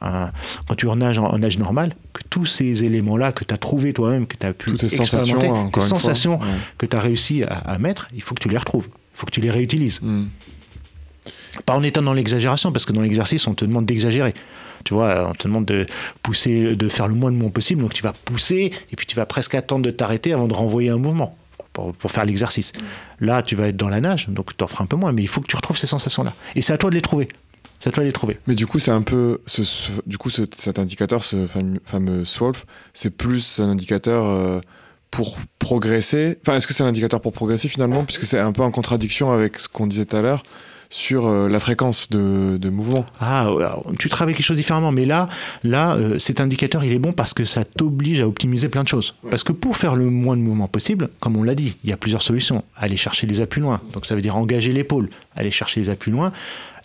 un- 0.00 0.30
quand 0.68 0.74
tu 0.74 0.86
nages 0.88 1.18
en, 1.18 1.26
en 1.26 1.38
nage 1.38 1.58
normal, 1.58 1.94
que 2.12 2.22
tous 2.30 2.46
ces 2.46 2.84
éléments-là 2.84 3.32
que 3.32 3.44
tu 3.44 3.52
as 3.52 3.58
trouvés 3.58 3.92
toi-même, 3.92 4.26
que 4.26 4.36
tu 4.36 4.46
as 4.46 4.52
pu 4.54 4.70
Toutes 4.70 4.80
tes 4.80 4.88
sensations, 4.88 5.36
expérimenter, 5.36 5.70
tes 5.72 5.80
fois. 5.80 5.88
sensations 5.88 6.34
Ouais. 6.40 6.46
que 6.78 6.86
tu 6.86 6.96
as 6.96 7.00
réussi 7.00 7.42
à, 7.44 7.54
à 7.58 7.78
mettre, 7.78 8.08
il 8.14 8.22
faut 8.22 8.34
que 8.34 8.40
tu 8.40 8.48
les 8.48 8.58
retrouves. 8.58 8.88
Il 8.88 9.18
faut 9.18 9.26
que 9.26 9.32
tu 9.32 9.40
les 9.40 9.50
réutilises. 9.50 10.00
Hmm. 10.02 10.24
Pas 11.66 11.74
en 11.76 11.82
étant 11.82 12.02
dans 12.02 12.12
l'exagération, 12.14 12.72
parce 12.72 12.84
que 12.84 12.92
dans 12.92 13.00
l'exercice, 13.00 13.46
on 13.46 13.54
te 13.54 13.64
demande 13.64 13.86
d'exagérer. 13.86 14.34
Tu 14.84 14.92
vois, 14.92 15.28
on 15.30 15.32
te 15.32 15.44
demande 15.44 15.64
de 15.66 15.86
pousser, 16.22 16.74
de 16.76 16.88
faire 16.88 17.08
le 17.08 17.14
moins 17.14 17.30
de 17.30 17.36
mouvement 17.36 17.50
possible. 17.50 17.80
Donc 17.80 17.94
tu 17.94 18.02
vas 18.02 18.12
pousser, 18.12 18.72
et 18.92 18.96
puis 18.96 19.06
tu 19.06 19.14
vas 19.16 19.24
presque 19.24 19.54
attendre 19.54 19.82
de 19.84 19.90
t'arrêter 19.90 20.32
avant 20.32 20.48
de 20.48 20.52
renvoyer 20.54 20.90
un 20.90 20.98
mouvement 20.98 21.36
pour, 21.72 21.94
pour 21.94 22.10
faire 22.10 22.24
l'exercice. 22.24 22.72
Là, 23.20 23.40
tu 23.42 23.54
vas 23.56 23.68
être 23.68 23.76
dans 23.76 23.88
la 23.88 24.00
nage, 24.00 24.28
donc 24.28 24.54
tu 24.56 24.62
en 24.64 24.66
feras 24.66 24.84
un 24.84 24.86
peu 24.86 24.96
moins, 24.96 25.12
mais 25.12 25.22
il 25.22 25.28
faut 25.28 25.40
que 25.40 25.46
tu 25.46 25.56
retrouves 25.56 25.78
ces 25.78 25.86
sensations-là. 25.86 26.32
Et 26.56 26.60
c'est 26.62 26.72
à 26.72 26.78
toi 26.78 26.90
de 26.90 26.96
les 26.96 27.00
trouver. 27.02 27.28
C'est 27.84 27.90
à 27.90 27.92
toi 27.92 28.02
de 28.02 28.06
les 28.06 28.12
trouver. 28.14 28.38
Mais 28.46 28.54
du 28.54 28.66
coup, 28.66 28.78
c'est 28.78 28.92
un 28.92 29.02
peu. 29.02 29.42
ce- 29.44 29.62
ce- 29.62 29.90
du 30.06 30.16
coup, 30.16 30.30
ce- 30.30 30.44
cet 30.56 30.78
indicateur, 30.78 31.22
ce 31.22 31.46
fameux, 31.46 31.80
fameux 31.84 32.24
SWOLF, 32.24 32.64
c'est 32.94 33.14
plus 33.14 33.60
un 33.60 33.68
indicateur 33.68 34.24
euh, 34.24 34.60
pour 35.10 35.36
progresser. 35.58 36.38
Enfin, 36.40 36.56
est-ce 36.56 36.66
que 36.66 36.72
c'est 36.72 36.82
un 36.82 36.86
indicateur 36.86 37.20
pour 37.20 37.34
progresser 37.34 37.68
finalement? 37.68 38.04
Puisque 38.06 38.24
c'est 38.24 38.38
un 38.38 38.52
peu 38.52 38.62
en 38.62 38.70
contradiction 38.70 39.32
avec 39.32 39.58
ce 39.58 39.68
qu'on 39.68 39.86
disait 39.86 40.06
tout 40.06 40.16
à 40.16 40.22
l'heure 40.22 40.42
sur 40.88 41.26
euh, 41.26 41.46
la 41.48 41.60
fréquence 41.60 42.08
de, 42.08 42.56
de 42.56 42.70
mouvement. 42.70 43.04
Ah, 43.20 43.42
alors, 43.42 43.84
tu 43.98 44.08
travailles 44.08 44.34
quelque 44.34 44.46
chose 44.46 44.56
différemment, 44.56 44.90
mais 44.92 45.04
là, 45.04 45.28
là, 45.62 45.94
euh, 45.96 46.18
cet 46.18 46.40
indicateur, 46.40 46.84
il 46.84 46.92
est 46.94 46.98
bon 46.98 47.12
parce 47.12 47.34
que 47.34 47.44
ça 47.44 47.64
t'oblige 47.66 48.20
à 48.20 48.26
optimiser 48.26 48.68
plein 48.70 48.82
de 48.84 48.88
choses. 48.88 49.14
Parce 49.30 49.42
que 49.44 49.52
pour 49.52 49.76
faire 49.76 49.94
le 49.94 50.08
moins 50.08 50.38
de 50.38 50.42
mouvement 50.42 50.68
possible, 50.68 51.10
comme 51.20 51.36
on 51.36 51.42
l'a 51.42 51.54
dit, 51.54 51.76
il 51.84 51.90
y 51.90 51.92
a 51.92 51.98
plusieurs 51.98 52.22
solutions. 52.22 52.64
Aller 52.76 52.96
chercher 52.96 53.26
les 53.26 53.42
appuis 53.42 53.60
loin, 53.60 53.82
donc 53.92 54.06
ça 54.06 54.14
veut 54.14 54.22
dire 54.22 54.36
engager 54.36 54.72
l'épaule, 54.72 55.10
aller 55.36 55.50
chercher 55.50 55.80
les 55.80 55.90
appuis 55.90 56.12
loin. 56.12 56.32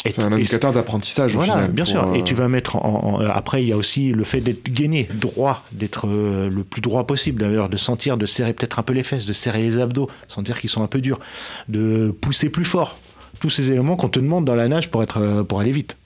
C'est 0.05 0.23
un 0.23 0.31
indicateur 0.31 0.71
d'apprentissage 0.71 1.33
Voilà, 1.35 1.53
final. 1.55 1.71
bien 1.71 1.83
sûr. 1.85 2.15
Et 2.15 2.19
euh, 2.19 2.23
tu 2.23 2.33
vas 2.33 2.47
mettre 2.47 2.77
en, 2.77 3.15
en- 3.17 3.21
euh, 3.21 3.27
après, 3.33 3.61
il 3.63 3.67
y 3.67 3.73
a 3.73 3.77
aussi 3.77 4.11
le 4.11 4.23
fait 4.23 4.39
d'être 4.39 4.71
gainé, 4.71 5.09
droit, 5.13 5.63
d'être 5.73 6.07
euh, 6.07 6.49
le 6.49 6.63
plus 6.63 6.81
droit 6.81 7.05
possible, 7.05 7.41
d'ailleurs, 7.41 7.67
de 7.67 7.75
sentir, 7.77 8.15
de 8.17 8.25
serrer 8.25 8.53
peut-être 8.53 8.79
un 8.79 8.83
peu 8.83 8.93
les 8.93 9.03
fesses, 9.03 9.25
de 9.25 9.33
serrer 9.33 9.61
les 9.61 9.77
abdos, 9.77 10.09
sentir 10.29 10.57
qu'ils 10.59 10.69
sont 10.69 10.83
un 10.83 10.87
peu 10.87 11.01
durs, 11.01 11.19
de 11.67 12.11
pousser 12.21 12.49
plus 12.49 12.63
fort. 12.63 12.97
Tous 13.41 13.49
ces 13.49 13.71
éléments 13.71 13.97
qu'on 13.97 14.07
te 14.09 14.19
demande 14.19 14.45
dans 14.45 14.55
la 14.55 14.67
nage 14.69 14.89
pour, 14.89 15.03
être, 15.03 15.17
euh, 15.21 15.43
pour 15.43 15.59
aller 15.59 15.71
vite. 15.71 15.97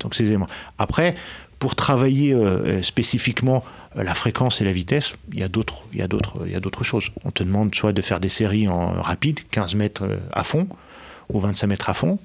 Donc 0.00 0.14
ces 0.14 0.24
éléments. 0.24 0.48
Après, 0.78 1.14
pour 1.58 1.74
travailler 1.76 2.34
spécifiquement 2.82 3.64
la 3.94 4.14
fréquence 4.14 4.60
et 4.60 4.64
la 4.64 4.72
vitesse, 4.72 5.14
il 5.32 5.40
y 5.40 5.42
a 5.42 5.48
d'autres, 5.48 5.84
il 5.92 5.98
y 5.98 6.02
a 6.02 6.08
d'autres, 6.08 6.38
il 6.46 6.52
y 6.52 6.54
a 6.54 6.60
d'autres 6.60 6.84
choses. 6.84 7.10
On 7.24 7.30
te 7.30 7.42
demande 7.42 7.74
soit 7.74 7.92
de 7.92 8.02
faire 8.02 8.20
des 8.20 8.28
séries 8.28 8.68
en 8.68 8.92
rapide, 9.00 9.40
15 9.50 9.74
mètres 9.74 10.04
à 10.32 10.44
fond, 10.44 10.66
ou 11.32 11.40
25 11.40 11.66
mètres 11.66 11.90
à 11.90 11.94
fond. 11.94 12.18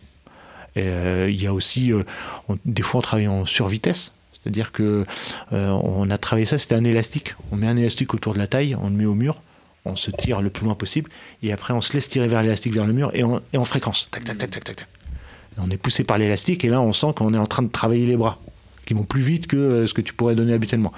Et, 0.79 0.83
euh, 0.85 1.29
il 1.29 1.41
y 1.41 1.47
a 1.47 1.53
aussi, 1.53 1.91
euh, 1.93 2.03
on- 2.47 2.57
des 2.65 2.81
fois, 2.81 2.99
on 2.99 3.01
travaille 3.01 3.27
en 3.27 3.45
survitesse. 3.45 4.13
C'est-à-dire 4.41 4.71
que 4.71 5.05
euh, 5.51 5.69
on 5.71 6.09
a 6.09 6.17
travaillé 6.17 6.45
ça, 6.45 6.57
c'était 6.57 6.75
un 6.75 6.83
élastique. 6.85 7.35
On 7.51 7.57
met 7.57 7.67
un 7.67 7.75
élastique 7.75 8.13
autour 8.13 8.33
de 8.33 8.39
la 8.39 8.47
taille, 8.47 8.75
on 8.81 8.85
le 8.89 8.95
met 8.95 9.05
au 9.05 9.13
mur, 9.13 9.41
on 9.83 9.95
se 9.97 10.11
tire 10.11 10.41
le 10.41 10.49
plus 10.49 10.63
loin 10.65 10.75
possible, 10.75 11.09
et 11.43 11.51
après 11.51 11.73
on 11.73 11.81
se 11.81 11.91
laisse 11.93 12.07
tirer 12.07 12.27
vers 12.29 12.41
l'élastique, 12.41 12.73
vers 12.73 12.85
le 12.85 12.93
mur, 12.93 13.11
et 13.13 13.23
en, 13.23 13.41
et 13.51 13.57
en 13.57 13.65
fréquence. 13.65 14.07
Tac, 14.11 14.23
tac, 14.23 14.37
tac, 14.37 14.49
tac, 14.51 14.63
tac. 14.63 14.81
Et 14.81 15.59
on 15.61 15.69
est 15.69 15.77
poussé 15.77 16.05
par 16.05 16.17
l'élastique, 16.17 16.63
et 16.63 16.69
là 16.69 16.79
on 16.81 16.93
sent 16.93 17.07
qu'on 17.17 17.33
est 17.33 17.37
en 17.37 17.47
train 17.47 17.63
de 17.63 17.67
travailler 17.69 18.05
les 18.05 18.15
bras, 18.15 18.39
qui 18.85 18.93
vont 18.93 19.03
plus 19.03 19.21
vite 19.21 19.47
que 19.47 19.57
euh, 19.57 19.87
ce 19.87 19.93
que 19.93 20.01
tu 20.01 20.13
pourrais 20.13 20.35
donner 20.35 20.53
habituellement. 20.53 20.93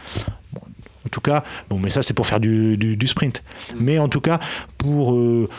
Bon, 0.54 0.62
en 1.06 1.10
tout 1.10 1.22
cas, 1.22 1.44
bon, 1.68 1.80
mais 1.80 1.90
ça 1.90 2.04
c'est 2.04 2.14
pour 2.14 2.28
faire 2.28 2.40
du, 2.40 2.78
du- 2.78 2.96
du 2.96 3.08
sprint. 3.08 3.42
Mais 3.76 3.98
en 3.98 4.08
tout 4.08 4.22
cas, 4.22 4.40
pour, 4.78 5.16
euh, 5.16 5.50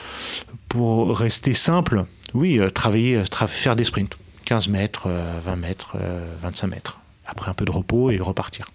pour 0.68 1.18
rester 1.18 1.52
simple, 1.52 2.04
oui, 2.34 2.58
euh, 2.58 2.70
travailler, 2.70 3.16
euh, 3.16 3.24
tra- 3.24 3.46
faire 3.48 3.76
des 3.76 3.84
sprints. 3.84 4.16
15 4.44 4.68
mètres, 4.68 5.04
euh, 5.06 5.38
20 5.44 5.56
mètres, 5.56 5.96
euh, 6.00 6.24
25 6.42 6.66
mètres. 6.68 7.00
Après 7.26 7.50
un 7.50 7.54
peu 7.54 7.64
de 7.64 7.70
repos 7.70 8.10
et 8.10 8.18
repartir. 8.18 8.66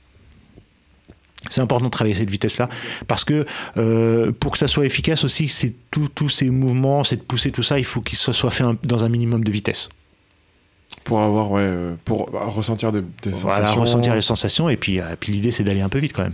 C'est 1.50 1.62
important 1.62 1.86
de 1.86 1.92
travailler 1.92 2.16
cette 2.16 2.30
vitesse-là 2.32 2.68
parce 3.08 3.24
que 3.24 3.46
euh, 3.78 4.32
pour 4.32 4.52
que 4.54 4.58
ça 4.58 4.68
soit 4.68 4.86
efficace 4.86 5.24
aussi, 5.24 5.48
c'est 5.50 5.74
tous 5.92 6.30
ces 6.30 6.50
mouvements, 6.50 7.04
cette 7.04 7.24
poussée, 7.28 7.52
tout 7.52 7.64
ça, 7.64 7.78
il 7.80 7.86
faut 7.86 8.02
qu'il 8.02 8.18
soit, 8.18 8.34
soit 8.34 8.52
fait 8.52 8.64
un- 8.64 8.78
dans 8.84 9.04
un 9.06 9.10
minimum 9.10 9.44
de 9.44 9.52
vitesse. 9.52 9.90
Pour 11.04 11.22
avoir, 11.22 11.52
ouais, 11.52 11.96
pour 12.06 12.32
ressentir 12.32 12.92
des, 12.92 13.02
des 13.22 13.30
Voilà, 13.32 13.58
sensations. 13.58 13.82
ressentir 13.82 14.16
les 14.16 14.22
sensations 14.22 14.70
et 14.70 14.78
puis, 14.78 15.00
euh, 15.00 15.16
puis 15.20 15.32
l'idée 15.32 15.52
c'est 15.52 15.64
d'aller 15.64 15.82
un 15.82 15.90
peu 15.90 16.00
vite 16.00 16.14
quand 16.14 16.24
même. 16.24 16.34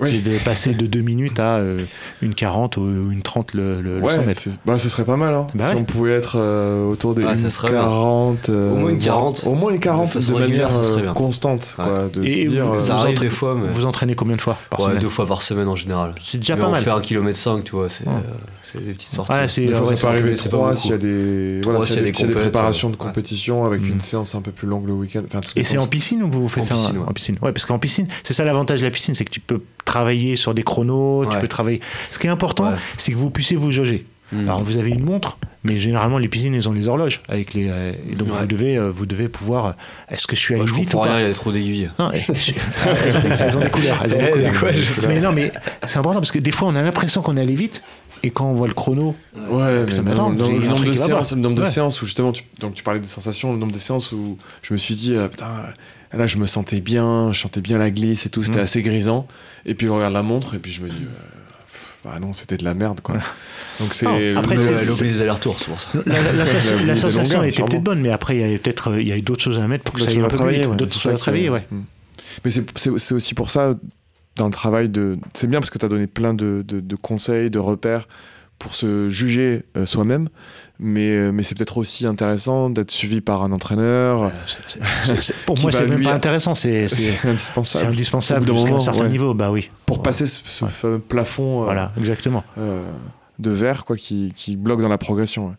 Oui. 0.00 0.08
C'est 0.10 0.20
de 0.30 0.38
passer 0.44 0.74
de 0.74 0.86
2 0.86 1.00
minutes 1.00 1.38
à 1.38 1.56
euh, 1.56 1.76
une 2.22 2.34
40 2.34 2.76
ou 2.76 3.10
une 3.10 3.22
30 3.22 3.54
le, 3.54 3.80
le, 3.80 4.00
le 4.00 4.08
100 4.08 4.18
Ouais, 4.18 4.26
mètres. 4.26 4.40
c'est- 4.42 4.50
bah, 4.66 4.78
ce 4.78 4.88
serait 4.88 5.04
pas 5.04 5.16
mal. 5.16 5.34
Hein. 5.34 5.46
Bah 5.54 5.64
si 5.68 5.74
ouais. 5.74 5.80
on 5.80 5.84
pouvait 5.84 6.12
être 6.12 6.36
euh, 6.36 6.88
autour 6.90 7.14
des 7.14 7.24
Ouais, 7.24 7.34
bien. 7.34 7.48
40. 7.48 8.48
euh, 8.48 8.72
Au 8.72 8.74
moins 8.76 8.90
une 8.90 8.98
voire- 8.98 9.04
40. 9.16 9.44
Au 9.46 9.54
moins 9.54 9.72
une 9.72 9.80
40 9.80 10.16
De 10.16 10.32
de, 10.32 10.38
manière 10.38 10.72
ça 10.72 10.82
serait 10.82 11.00
euh, 11.00 11.04
bien. 11.04 11.12
constante. 11.14 11.72
Quoi, 11.76 12.08
de 12.12 12.24
Et 12.24 12.44
dire, 12.44 12.66
vous- 12.66 12.74
euh, 12.74 12.78
Ça 12.78 12.94
vous 12.94 13.00
arrive 13.02 13.16
entra- 13.18 13.22
des 13.24 13.30
fois, 13.30 13.54
mais. 13.60 13.68
Vous 13.68 13.86
entraînez 13.86 14.14
combien 14.14 14.36
de 14.36 14.40
fois 14.42 14.56
par 14.70 14.80
Ouais, 14.80 14.86
semaine 14.86 14.98
deux 15.00 15.08
fois 15.08 15.26
par 15.26 15.42
semaine 15.42 15.68
en 15.68 15.76
général. 15.76 16.14
C'est 16.20 16.38
déjà 16.38 16.54
Mais 16.56 16.62
pas 16.62 16.68
on 16.68 16.72
mal. 16.72 16.82
fait 16.82 16.90
un 16.90 17.00
kilomètre 17.00 17.38
5, 17.38 17.64
tu 17.64 17.72
vois, 17.72 17.88
c'est 17.88 18.06
Ouais. 18.06 18.12
euh, 18.14 18.34
c'est 18.62 18.84
des 18.84 18.92
petites 18.92 19.10
sorties. 19.10 19.32
Ouais, 19.32 19.48
c'est- 19.48 19.64
Des 19.66 19.74
fois, 19.74 19.88
ouais, 19.88 19.96
ça 19.96 20.02
peut 20.08 20.12
arriver 20.12 20.36
c'est 20.36 20.48
pas 20.48 20.56
trois 20.56 20.68
beaucoup. 20.70 20.80
s'il 20.80 20.90
y 20.90 20.94
a 20.94 20.98
des, 20.98 22.34
préparations 22.34 22.88
de 22.88 22.94
ouais. 22.94 22.98
compétition 22.98 23.64
avec 23.64 23.80
Mm. 23.82 23.86
une 23.86 24.00
séance 24.00 24.34
un 24.34 24.42
peu 24.42 24.50
plus 24.50 24.68
longue 24.68 24.86
le 24.86 24.92
week-end. 24.92 25.22
Et 25.56 25.62
c'est 25.64 25.78
en 25.78 25.86
piscine 25.86 26.22
ou 26.22 26.30
vous 26.30 26.48
faites 26.48 26.66
ça 26.66 26.74
ouais. 26.74 26.98
en 27.06 27.12
piscine? 27.12 27.36
Ouais, 27.42 27.52
parce 27.52 27.66
qu'en 27.66 27.78
piscine, 27.78 28.06
c'est 28.22 28.34
ça 28.34 28.44
l'avantage 28.44 28.80
de 28.80 28.84
la 28.86 28.90
piscine, 28.90 29.14
c'est 29.14 29.24
que 29.24 29.30
tu 29.30 29.40
peux 29.40 29.60
travailler 29.84 30.36
sur 30.36 30.54
des 30.54 30.62
chronos, 30.62 31.26
tu 31.30 31.38
peux 31.38 31.48
travailler. 31.48 31.80
Ce 32.10 32.18
qui 32.18 32.26
est 32.26 32.30
important, 32.30 32.68
Ouais. 32.68 32.76
c'est 32.96 33.12
que 33.12 33.16
vous 33.16 33.30
puissiez 33.30 33.56
vous 33.56 33.70
jauger. 33.70 34.06
Hmm. 34.32 34.48
Alors 34.48 34.62
vous 34.64 34.78
avez 34.78 34.90
une 34.90 35.04
montre, 35.04 35.36
mais 35.64 35.76
généralement 35.76 36.16
les 36.16 36.28
piscines 36.28 36.54
elles 36.54 36.66
ont 36.68 36.72
les 36.72 36.88
horloges 36.88 37.20
avec 37.28 37.52
les 37.52 37.68
euh, 37.68 37.92
et 38.10 38.14
donc 38.14 38.28
Ouais. 38.32 38.38
vous 38.40 38.46
devez 38.46 38.76
euh, 38.78 38.90
vous 38.90 39.04
devez 39.04 39.28
pouvoir. 39.28 39.66
euh, 39.66 39.70
Est-ce 40.10 40.26
que 40.26 40.34
je 40.34 40.40
suis 40.40 40.54
allé 40.54 40.62
Moi, 40.62 40.70
je 40.74 40.80
vite 40.80 40.94
ou 40.94 40.98
rien, 41.00 41.20
il 41.20 41.26
y 41.28 41.30
a 41.30 41.34
trop 41.34 41.52
d'aiguilles. 41.52 41.90
Non, 41.98 42.10
elles, 42.12 43.56
ont 43.56 43.60
des- 43.60 43.70
couleurs. 43.70 44.00
Elles 44.04 44.14
ont 44.14 44.18
des 44.18 44.24
Eh, 44.28 44.30
couleurs. 44.30 44.58
quoi, 44.60 44.70
mais 45.08 45.20
non, 45.20 45.32
mais 45.32 45.52
c'est 45.86 45.98
important 45.98 46.20
parce 46.20 46.32
que 46.32 46.38
des 46.38 46.50
fois 46.50 46.68
on 46.68 46.74
a 46.76 46.82
l'impression 46.82 47.22
qu'on 47.22 47.36
est 47.36 47.40
allé 47.42 47.54
vite 47.54 47.82
et 48.22 48.30
quand 48.30 48.46
on 48.50 48.54
voit 48.54 48.68
le 48.68 48.74
chrono, 48.74 49.14
Ouais, 49.50 49.84
Putain, 49.84 50.02
mais 50.02 50.08
mais 50.08 50.10
attends, 50.12 50.30
le, 50.30 50.36
nombre 50.36 50.74
truc 50.76 50.88
de 50.90 50.96
séances, 50.96 51.32
le 51.32 51.38
nombre 51.40 51.56
de 51.56 51.62
Ouais. 51.62 51.68
séances 51.68 52.00
où 52.00 52.06
justement, 52.06 52.32
tu, 52.32 52.44
donc 52.60 52.74
tu 52.74 52.82
parlais 52.82 53.00
des 53.00 53.06
sensations, 53.08 53.52
le 53.52 53.58
nombre 53.58 53.72
de 53.72 53.78
séances 53.78 54.12
où 54.12 54.38
je 54.62 54.72
me 54.72 54.78
suis 54.78 54.94
dit, 54.94 55.14
euh, 55.14 55.28
putain, 55.28 55.66
là 56.16 56.26
je 56.26 56.36
me 56.38 56.46
sentais 56.46 56.80
bien, 56.80 57.32
je 57.32 57.38
chantais 57.38 57.60
bien 57.60 57.78
la 57.78 57.90
glisse 57.90 58.26
et 58.26 58.30
tout, 58.30 58.42
c'était 58.42 58.58
Mm. 58.60 58.62
assez 58.64 58.82
grisant. 58.82 59.26
Et 59.66 59.74
puis 59.74 59.86
je 59.86 59.92
regarde 59.92 60.12
la 60.12 60.22
montre 60.22 60.54
et 60.54 60.58
puis 60.58 60.72
je 60.72 60.82
me 60.82 60.88
dis, 60.88 60.96
euh, 61.02 61.06
pff, 61.66 61.96
bah 62.04 62.18
non, 62.20 62.32
c'était 62.32 62.56
de 62.56 62.64
la 62.64 62.74
merde 62.74 63.00
quoi. 63.00 63.16
Donc 63.80 63.94
c'est. 63.94 64.06
Non, 64.06 64.38
après, 64.38 64.58
c'est- 64.60 65.02
les 65.02 65.20
allers-retours, 65.22 65.58
c'est 65.58 65.68
pour 65.68 65.80
ça. 65.80 65.90
la, 66.06 66.96
sensation 66.96 67.42
était 67.42 67.62
peut-être 67.62 67.82
bonne, 67.82 68.00
mais 68.00 68.10
après 68.10 68.36
il 68.36 68.40
y 68.40 68.44
avait 68.44 68.58
peut-être 68.58 68.92
euh, 68.92 69.00
il 69.02 69.08
y 69.08 69.12
avait 69.12 69.22
d'autres 69.22 69.42
choses 69.42 69.58
à 69.58 69.66
mettre 69.66 69.84
pour 69.84 69.94
que 69.94 70.00
ça 70.02 70.08
aille 70.10 70.20
un 70.22 70.28
peu 70.28 70.76
d'autres 70.76 70.92
choses 70.98 71.12
à 71.12 71.16
travailler, 71.16 71.50
ouais. 71.50 71.66
Mm. 71.70 71.80
Mais 72.44 72.50
c'est- 72.50 72.90
aussi 73.12 73.34
pour 73.34 73.50
ça, 73.50 73.74
dans 74.36 74.46
le 74.46 74.52
travail 74.52 74.88
de. 74.88 75.18
C'est 75.34 75.46
bien 75.48 75.60
parce 75.60 75.70
que 75.70 75.78
tu 75.78 75.84
as 75.84 75.88
donné 75.88 76.06
plein 76.06 76.34
de, 76.34 76.64
de- 76.66 76.80
de 76.80 76.96
conseils, 76.96 77.50
de 77.50 77.58
repères 77.58 78.08
pour 78.58 78.74
se 78.74 79.08
juger 79.08 79.64
euh, 79.76 79.84
soi-même, 79.84 80.28
mais, 80.78 81.10
euh, 81.10 81.32
mais 81.32 81.42
c'est 81.42 81.54
peut-être 81.54 81.76
aussi 81.76 82.06
intéressant 82.06 82.70
d'être 82.70 82.90
suivi 82.90 83.20
par 83.20 83.42
un 83.42 83.52
entraîneur. 83.52 84.30
C'est- 85.20 85.34
Pour 85.44 85.58
moi, 85.60 85.70
c'est 85.72 85.86
même 85.86 86.02
pas 86.02 86.14
intéressant, 86.14 86.54
c'est 86.54 86.88
c'est- 86.88 87.12
C'est 87.18 87.28
indispensable. 87.28 87.86
indispensable 87.92 88.46
jusqu'à 88.46 88.74
un 88.74 88.78
certain 88.80 89.02
ouais. 89.04 89.08
niveau, 89.08 89.34
bah 89.34 89.50
oui. 89.50 89.70
Pour 89.86 89.98
Ouais. 89.98 90.02
passer 90.02 90.26
ce, 90.26 90.40
ce 90.44 90.64
Ouais. 90.64 90.70
fameux 90.70 90.98
plafond 90.98 91.62
euh, 91.62 91.64
Voilà, 91.64 91.92
exactement. 91.98 92.42
euh, 92.58 92.82
de 93.38 93.50
verre 93.50 93.84
quoi, 93.84 93.96
qui, 93.96 94.32
qui 94.36 94.56
bloque 94.56 94.80
dans 94.80 94.88
la 94.88 94.98
progression. 94.98 95.54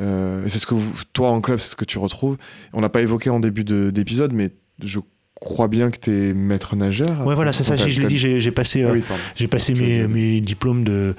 Euh, 0.00 0.44
et 0.44 0.48
c'est 0.48 0.58
ce 0.58 0.66
que 0.66 0.74
vous, 0.74 0.92
toi 1.12 1.30
en 1.30 1.40
club, 1.40 1.58
c'est 1.58 1.70
ce 1.70 1.76
que 1.76 1.84
tu 1.84 1.98
retrouves. 1.98 2.36
On 2.72 2.80
l'a 2.80 2.88
pas 2.88 3.00
évoqué 3.00 3.30
en 3.30 3.38
début 3.40 3.62
de- 3.64 3.90
d'épisode, 3.90 4.32
mais 4.32 4.50
je 4.82 4.98
crois 5.40 5.68
bien 5.68 5.90
que 5.90 5.98
tu 5.98 6.10
es 6.10 6.34
maître 6.34 6.74
nageur. 6.74 7.24
Ouais, 7.26 7.34
voilà, 7.36 7.52
c'est 7.52 7.62
ça, 7.64 7.76
je 7.76 8.00
l'ai 8.00 8.06
dit, 8.08 8.18
j'ai 8.18 8.50
passé, 8.50 8.82
Ah 8.82 8.88
euh, 8.88 8.92
oui, 8.94 9.02
j'ai 9.36 9.46
passé 9.46 9.72
l'as 9.72 9.80
mes, 9.80 10.06
mes 10.08 10.40
diplômes 10.40 10.82
de- 10.84 11.14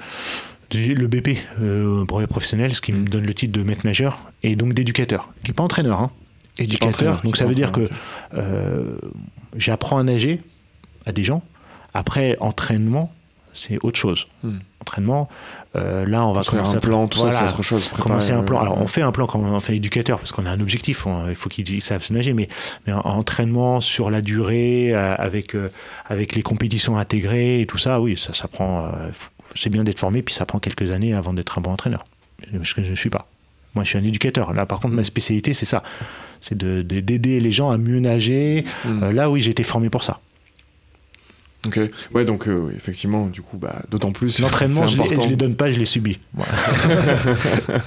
le 0.72 1.06
BP, 1.06 1.38
euh, 1.60 2.04
brevet 2.04 2.26
professionnel, 2.26 2.74
ce 2.74 2.80
qui 2.80 2.92
me 2.92 3.06
donne 3.06 3.26
le 3.26 3.34
titre 3.34 3.52
de 3.56 3.62
maître 3.62 3.82
nageur, 3.84 4.32
et 4.42 4.56
donc 4.56 4.74
d'éducateur, 4.74 5.32
qui 5.42 5.50
n'est 5.50 5.54
pas 5.54 5.64
entraîneur, 5.64 6.00
hein. 6.00 6.10
Éducateur, 6.58 6.88
entraîneur, 6.88 7.22
donc 7.22 7.36
ça 7.36 7.44
veut 7.44 7.54
dire 7.54 7.70
que 7.70 7.88
euh, 8.34 8.96
j'apprends 9.56 9.98
à 9.98 10.02
nager 10.02 10.40
à 11.04 11.12
des 11.12 11.22
gens. 11.22 11.42
Après, 11.92 12.36
entraînement, 12.40 13.12
c'est 13.52 13.78
autre 13.82 13.98
chose. 13.98 14.26
Hmm. 14.42 14.58
Entraînement, 14.86 15.28
euh, 15.74 16.06
là, 16.06 16.24
on 16.24 16.32
va 16.32 16.38
Construire 16.42 16.62
commencer 16.62 16.76
un 16.76 16.78
à 16.78 16.80
plan, 16.80 17.08
tout 17.08 17.18
ça, 17.18 17.30
c'est 17.32 17.44
autre 17.48 17.62
chose. 17.64 17.88
préparer, 17.88 18.08
commencer 18.08 18.32
un 18.32 18.44
plan. 18.44 18.60
Alors, 18.60 18.80
on 18.80 18.86
fait 18.86 19.02
un 19.02 19.10
plan 19.10 19.26
quand 19.26 19.40
on 19.40 19.58
fait 19.58 19.74
éducateur, 19.74 20.20
parce 20.20 20.30
qu'on 20.30 20.46
a 20.46 20.50
un 20.50 20.60
objectif. 20.60 21.06
on- 21.06 21.28
il 21.28 21.34
faut 21.34 21.48
qu'ils 21.48 21.80
savent 21.82 22.04
se 22.04 22.12
nager, 22.12 22.32
mais, 22.34 22.48
mais 22.86 22.92
en 22.92 23.00
entraînement 23.00 23.80
sur 23.80 24.10
la 24.12 24.20
durée, 24.20 24.94
euh, 24.94 25.14
avec, 25.18 25.56
euh, 25.56 25.68
avec 26.06 26.36
les 26.36 26.42
compétitions 26.42 26.96
intégrées 26.96 27.60
et 27.62 27.66
tout 27.66 27.78
ça, 27.78 28.00
oui, 28.00 28.16
ça, 28.16 28.32
ça 28.32 28.46
prend. 28.46 28.88
c'est 29.56 29.70
bien 29.70 29.82
d'être 29.82 29.98
formé, 29.98 30.22
puis 30.22 30.34
ça 30.34 30.46
prend 30.46 30.60
quelques 30.60 30.92
années 30.92 31.14
avant 31.14 31.32
d'être 31.32 31.58
un 31.58 31.60
bon 31.62 31.72
entraîneur. 31.72 32.04
Ce 32.62 32.72
que 32.74 32.82
je 32.84 32.90
ne 32.90 32.94
suis 32.96 33.10
pas. 33.10 33.26
Moi, 33.74 33.82
je 33.82 33.88
suis 33.90 33.98
un 33.98 34.04
éducateur. 34.04 34.52
Là, 34.54 34.66
par 34.66 34.78
contre, 34.80 34.94
ma 34.94 35.02
spécialité, 35.04 35.52
c'est 35.52 35.66
ça. 35.66 35.82
C'est 36.40 36.56
de- 36.56 36.82
de- 36.82 37.00
d'aider 37.00 37.40
les 37.40 37.50
gens 37.50 37.70
à 37.70 37.76
mieux 37.76 37.98
nager. 37.98 38.64
Hmm. 38.84 39.02
Euh, 39.02 39.12
là, 39.12 39.30
oui, 39.30 39.40
j'ai 39.40 39.50
été 39.50 39.64
formé 39.64 39.90
pour 39.90 40.04
ça. 40.04 40.20
Ok. 41.66 41.80
Ouais, 42.14 42.24
donc 42.24 42.48
euh, 42.48 42.70
effectivement, 42.76 43.26
du 43.26 43.42
coup, 43.42 43.56
bah, 43.56 43.82
d'autant 43.90 44.12
plus. 44.12 44.38
L'entraînement, 44.38 44.86
je 44.86 44.98
ne 44.98 45.28
les 45.28 45.36
donne 45.36 45.54
pas, 45.54 45.70
je 45.70 45.78
les 45.78 45.86
subis. 45.86 46.18
Voilà. 46.34 46.52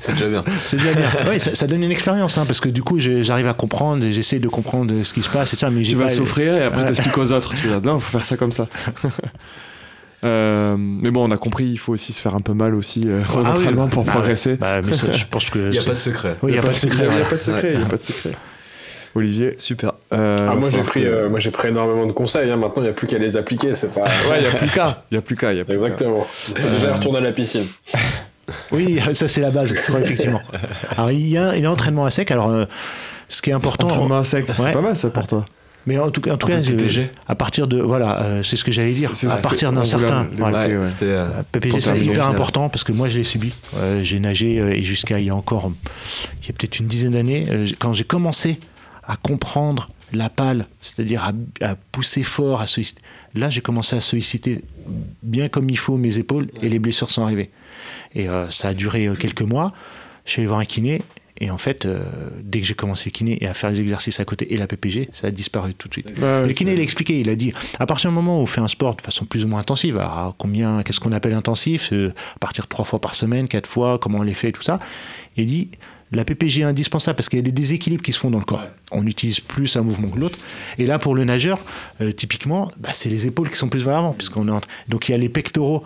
C'est 0.00 0.12
déjà 0.12 0.28
bien. 0.28 0.44
C'est 0.64 0.76
déjà 0.76 0.94
bien. 0.94 1.08
Ouais, 1.28 1.38
ça, 1.38 1.54
ça 1.54 1.66
donne 1.66 1.82
une 1.82 1.92
expérience, 1.92 2.38
hein, 2.38 2.44
parce 2.46 2.60
que 2.60 2.68
du 2.68 2.82
coup, 2.82 2.98
j'arrive 2.98 3.48
à 3.48 3.54
comprendre, 3.54 4.04
et 4.04 4.12
j'essaie 4.12 4.38
de 4.38 4.48
comprendre 4.48 4.92
ce 5.02 5.12
qui 5.14 5.22
se 5.22 5.28
passe 5.28 5.54
et 5.54 5.56
ça, 5.56 5.70
mais 5.70 5.82
Tu 5.82 5.96
vas 5.96 6.04
pas- 6.04 6.08
souffrir 6.08 6.54
et 6.56 6.62
après 6.62 6.80
Ouais. 6.80 6.86
t'expliques 6.86 7.16
aux 7.18 7.32
autres. 7.32 7.54
Tu 7.54 7.68
vas 7.68 7.80
il 7.84 7.90
faut 7.90 7.98
faire 8.00 8.24
ça 8.24 8.36
comme 8.36 8.52
ça. 8.52 8.68
Euh, 10.24 10.76
mais 10.78 11.10
bon, 11.10 11.28
on 11.28 11.30
a 11.30 11.36
compris, 11.36 11.66
il 11.66 11.76
faut 11.76 11.92
aussi 11.92 12.14
se 12.14 12.20
faire 12.20 12.34
un 12.34 12.40
peu 12.40 12.54
mal 12.54 12.74
aussi 12.74 13.02
euh, 13.06 13.20
aux 13.20 13.40
Ah 13.40 13.40
oui, 13.42 13.48
entraînements 13.48 13.88
pour 13.88 14.04
bah 14.04 14.12
progresser. 14.12 14.56
Bah, 14.56 14.80
mais 14.82 14.94
ça, 14.94 15.12
je 15.12 15.24
pense 15.30 15.50
que. 15.50 15.58
Il 15.58 15.70
n'y 15.72 15.78
a 15.78 15.82
pas 15.82 15.90
de 15.90 15.96
secret. 15.96 16.36
Oui, 16.40 16.52
il 16.52 16.54
n'y 16.54 16.58
a 16.58 16.62
pas 16.62 16.68
de 16.68 16.72
secret. 16.72 17.04
Il 17.04 17.10
n'y 17.10 17.16
a 17.16 17.18
ouais. 17.18 17.28
pas 17.28 17.36
de 17.36 17.42
secret. 17.42 17.72
Il 17.74 17.80
y 17.80 17.82
a 17.82 17.86
pas 17.86 17.96
de 17.98 18.02
secret. 18.02 18.30
Olivier, 19.14 19.54
Super. 19.58 19.92
euh, 20.12 20.48
Ah, 20.50 20.54
moi, 20.56 20.70
j'ai 20.70 20.82
pris, 20.82 21.02
que- 21.02 21.06
euh, 21.06 21.28
moi, 21.28 21.38
j'ai 21.38 21.50
pris 21.50 21.68
énormément 21.68 22.06
de 22.06 22.12
conseils. 22.12 22.50
hein. 22.50 22.56
Maintenant, 22.56 22.82
il 22.82 22.86
n'y 22.86 22.90
a 22.90 22.94
plus 22.94 23.06
qu'à 23.06 23.18
les 23.18 23.36
appliquer. 23.36 23.74
C'est 23.74 23.94
pas. 23.94 24.00
Ouais, 24.28 24.38
il 24.38 24.40
n'y 24.40 24.46
a 24.48 24.56
plus 24.58 24.68
qu'à. 24.68 25.04
Il 25.10 25.16
a 25.18 25.22
plus 25.22 25.36
qu'à. 25.36 25.52
il 25.52 25.58
y 25.58 25.60
a 25.60 25.64
plus 25.64 25.76
qu'à. 25.78 25.84
Exactement. 25.84 26.26
Faut 26.30 26.54
déjà 26.74 26.92
retourner 26.92 27.18
à 27.18 27.22
la 27.22 27.32
piscine. 27.32 27.66
Oui, 28.72 28.98
ça 29.14 29.26
c'est 29.28 29.40
la 29.40 29.50
base, 29.50 29.72
ouais, 29.92 30.00
effectivement. 30.02 30.42
Alors 30.96 31.10
il 31.10 31.26
y 31.28 31.38
a, 31.38 31.54
il 31.56 31.62
y 31.62 31.66
a 31.66 31.68
l'entraînement 31.68 32.04
à 32.04 32.10
sec. 32.10 32.30
Alors 32.30 32.50
euh, 32.50 32.66
ce 33.28 33.40
qui 33.40 33.50
est 33.50 33.54
important, 33.54 33.86
Entraînement 33.86 34.18
à 34.18 34.24
sec, 34.24 34.46
Ouais. 34.48 34.54
c'est 34.58 34.72
pas 34.72 34.80
mal 34.82 34.94
ça 34.96 35.08
pour 35.08 35.26
toi. 35.26 35.46
mais 35.86 35.98
en 35.98 36.10
tout 36.10 36.20
cas, 36.20 36.32
en 36.34 36.36
tout 36.36 36.46
Un 36.52 36.60
cas, 36.60 37.00
à 37.26 37.34
partir 37.36 37.66
de 37.68 37.80
voilà, 37.80 38.20
euh, 38.22 38.42
c'est 38.42 38.56
ce 38.56 38.64
que 38.64 38.70
j'allais 38.70 38.92
dire. 38.92 39.10
C'est- 39.14 39.28
à 39.30 39.36
partir 39.38 39.72
d'un 39.72 39.84
certain, 39.84 40.28
voilà, 40.36 40.66
ouais. 40.68 40.76
Ouais, 40.76 40.86
c'était. 40.86 41.06
euh, 41.06 41.28
PPG 41.52 41.80
c'est 41.80 41.96
hyper 42.00 42.28
important 42.28 42.68
parce 42.68 42.84
que 42.84 42.92
moi 42.92 43.08
je 43.08 43.16
l'ai 43.16 43.24
subi. 43.24 43.54
Euh, 43.78 44.00
j'ai 44.02 44.20
nagé 44.20 44.58
euh, 44.60 44.72
et 44.74 44.82
jusqu'à 44.82 45.18
il 45.20 45.24
y 45.26 45.30
a 45.30 45.34
encore, 45.34 45.70
il 46.42 46.46
y 46.48 46.50
a 46.50 46.52
peut-être 46.52 46.78
une 46.80 46.86
dizaine 46.86 47.12
d'années, 47.12 47.46
euh, 47.50 47.66
quand 47.78 47.94
j'ai 47.94 48.04
commencé 48.04 48.58
à 49.06 49.16
comprendre 49.16 49.90
la 50.12 50.30
pale, 50.30 50.66
c'est-à-dire 50.80 51.24
à, 51.24 51.32
à 51.64 51.74
pousser 51.74 52.22
fort, 52.22 52.60
à 52.60 52.66
solliciter. 52.66 53.02
Là, 53.34 53.50
j'ai 53.50 53.60
commencé 53.60 53.96
à 53.96 54.00
solliciter 54.00 54.62
bien 55.22 55.48
comme 55.48 55.68
il 55.70 55.78
faut 55.78 55.96
mes 55.96 56.18
épaules 56.18 56.50
et 56.62 56.68
les 56.68 56.78
blessures 56.78 57.10
sont 57.10 57.22
arrivées. 57.22 57.50
Et 58.14 58.28
euh, 58.28 58.50
ça 58.50 58.68
a 58.68 58.74
duré 58.74 59.06
euh, 59.06 59.14
quelques 59.14 59.42
mois. 59.42 59.72
Je 60.24 60.32
suis 60.32 60.40
allé 60.40 60.48
voir 60.48 60.60
un 60.60 60.64
kiné. 60.64 61.02
Et 61.40 61.50
en 61.50 61.58
fait, 61.58 61.84
euh, 61.84 62.04
dès 62.42 62.60
que 62.60 62.66
j'ai 62.66 62.74
commencé 62.74 63.06
le 63.06 63.10
kiné 63.10 63.42
et 63.42 63.48
à 63.48 63.54
faire 63.54 63.68
les 63.68 63.80
exercices 63.80 64.20
à 64.20 64.24
côté 64.24 64.54
et 64.54 64.56
la 64.56 64.68
PPG, 64.68 65.08
ça 65.12 65.26
a 65.26 65.30
disparu 65.32 65.74
tout 65.74 65.88
de 65.88 65.94
suite. 65.94 66.06
Le 66.16 66.52
kiné, 66.52 66.74
il 66.74 66.78
a 66.78 66.82
expliqué, 66.82 67.18
il 67.18 67.28
a 67.28 67.34
dit, 67.34 67.52
à 67.80 67.86
partir 67.86 68.10
du 68.10 68.14
moment 68.14 68.38
où 68.38 68.42
on 68.42 68.46
fait 68.46 68.60
un 68.60 68.68
sport 68.68 68.94
de 68.94 69.02
façon 69.02 69.24
plus 69.24 69.44
ou 69.44 69.48
moins 69.48 69.58
intensive, 69.58 69.98
alors 69.98 70.36
combien, 70.38 70.84
qu'est-ce 70.84 71.00
qu'on 71.00 71.10
appelle 71.10 71.34
intensif, 71.34 71.92
à 71.92 72.38
partir 72.38 72.62
de 72.64 72.68
trois 72.68 72.84
fois 72.84 73.00
par 73.00 73.16
semaine, 73.16 73.48
quatre 73.48 73.68
fois, 73.68 73.98
comment 73.98 74.18
on 74.18 74.22
les 74.22 74.32
fait, 74.32 74.52
tout 74.52 74.62
ça, 74.62 74.78
il 75.36 75.46
dit, 75.46 75.70
la 76.14 76.24
PPG 76.24 76.60
est 76.60 76.64
indispensable 76.64 77.16
parce 77.16 77.28
qu'il 77.28 77.38
y 77.38 77.40
a 77.40 77.42
des 77.42 77.52
déséquilibres 77.52 78.02
qui 78.02 78.12
se 78.12 78.18
font 78.18 78.30
dans 78.30 78.38
le 78.38 78.44
corps. 78.44 78.66
On 78.92 79.06
utilise 79.06 79.40
plus 79.40 79.76
un 79.76 79.82
mouvement 79.82 80.08
que 80.08 80.18
l'autre. 80.18 80.38
Et 80.78 80.86
là, 80.86 80.98
pour 80.98 81.14
le 81.14 81.24
nageur, 81.24 81.58
euh, 82.00 82.12
typiquement, 82.12 82.70
bah, 82.78 82.90
c'est 82.92 83.08
les 83.08 83.26
épaules 83.26 83.50
qui 83.50 83.56
sont 83.56 83.68
plus 83.68 83.82
vers 83.84 83.94
l'avant, 83.94 84.12
puisqu'on 84.12 84.46
est 84.48 84.50
en- 84.52 84.60
donc 84.88 85.08
il 85.08 85.12
y 85.12 85.14
a 85.14 85.18
les 85.18 85.28
pectoraux. 85.28 85.82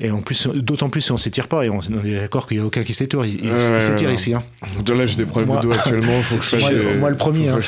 Et 0.00 0.10
en 0.10 0.20
plus, 0.22 0.46
d'autant 0.48 0.88
plus 0.90 1.00
si 1.02 1.12
on 1.12 1.18
s'étire 1.18 1.48
pas, 1.48 1.64
et 1.64 1.70
on, 1.70 1.78
on 1.78 2.04
est 2.04 2.16
d'accord 2.16 2.46
qu'il 2.48 2.56
n'y 2.58 2.62
a 2.62 2.66
aucun 2.66 2.82
qui 2.82 2.94
s'étire, 2.94 3.24
il, 3.24 3.34
il- 3.44 3.50
Ouais, 3.50 3.56
il 3.58 3.72
ouais, 3.72 3.80
s'étire 3.80 4.08
ouais. 4.08 4.14
ici. 4.14 4.34
hein. 4.34 4.42
Donc 4.76 4.88
Là, 4.96 5.06
j'ai 5.06 5.16
des 5.16 5.26
problèmes 5.26 5.48
Moi- 5.52 5.60
de 5.60 5.68
dos 5.68 5.72
actuellement. 5.72 6.20
Faut 6.22 6.36
que 6.38 6.44
je 6.44 6.56
Moi, 6.56 6.74
des- 6.74 6.94
moi, 6.98 7.10
le 7.10 7.16
premier, 7.16 7.48
hein. 7.48 7.60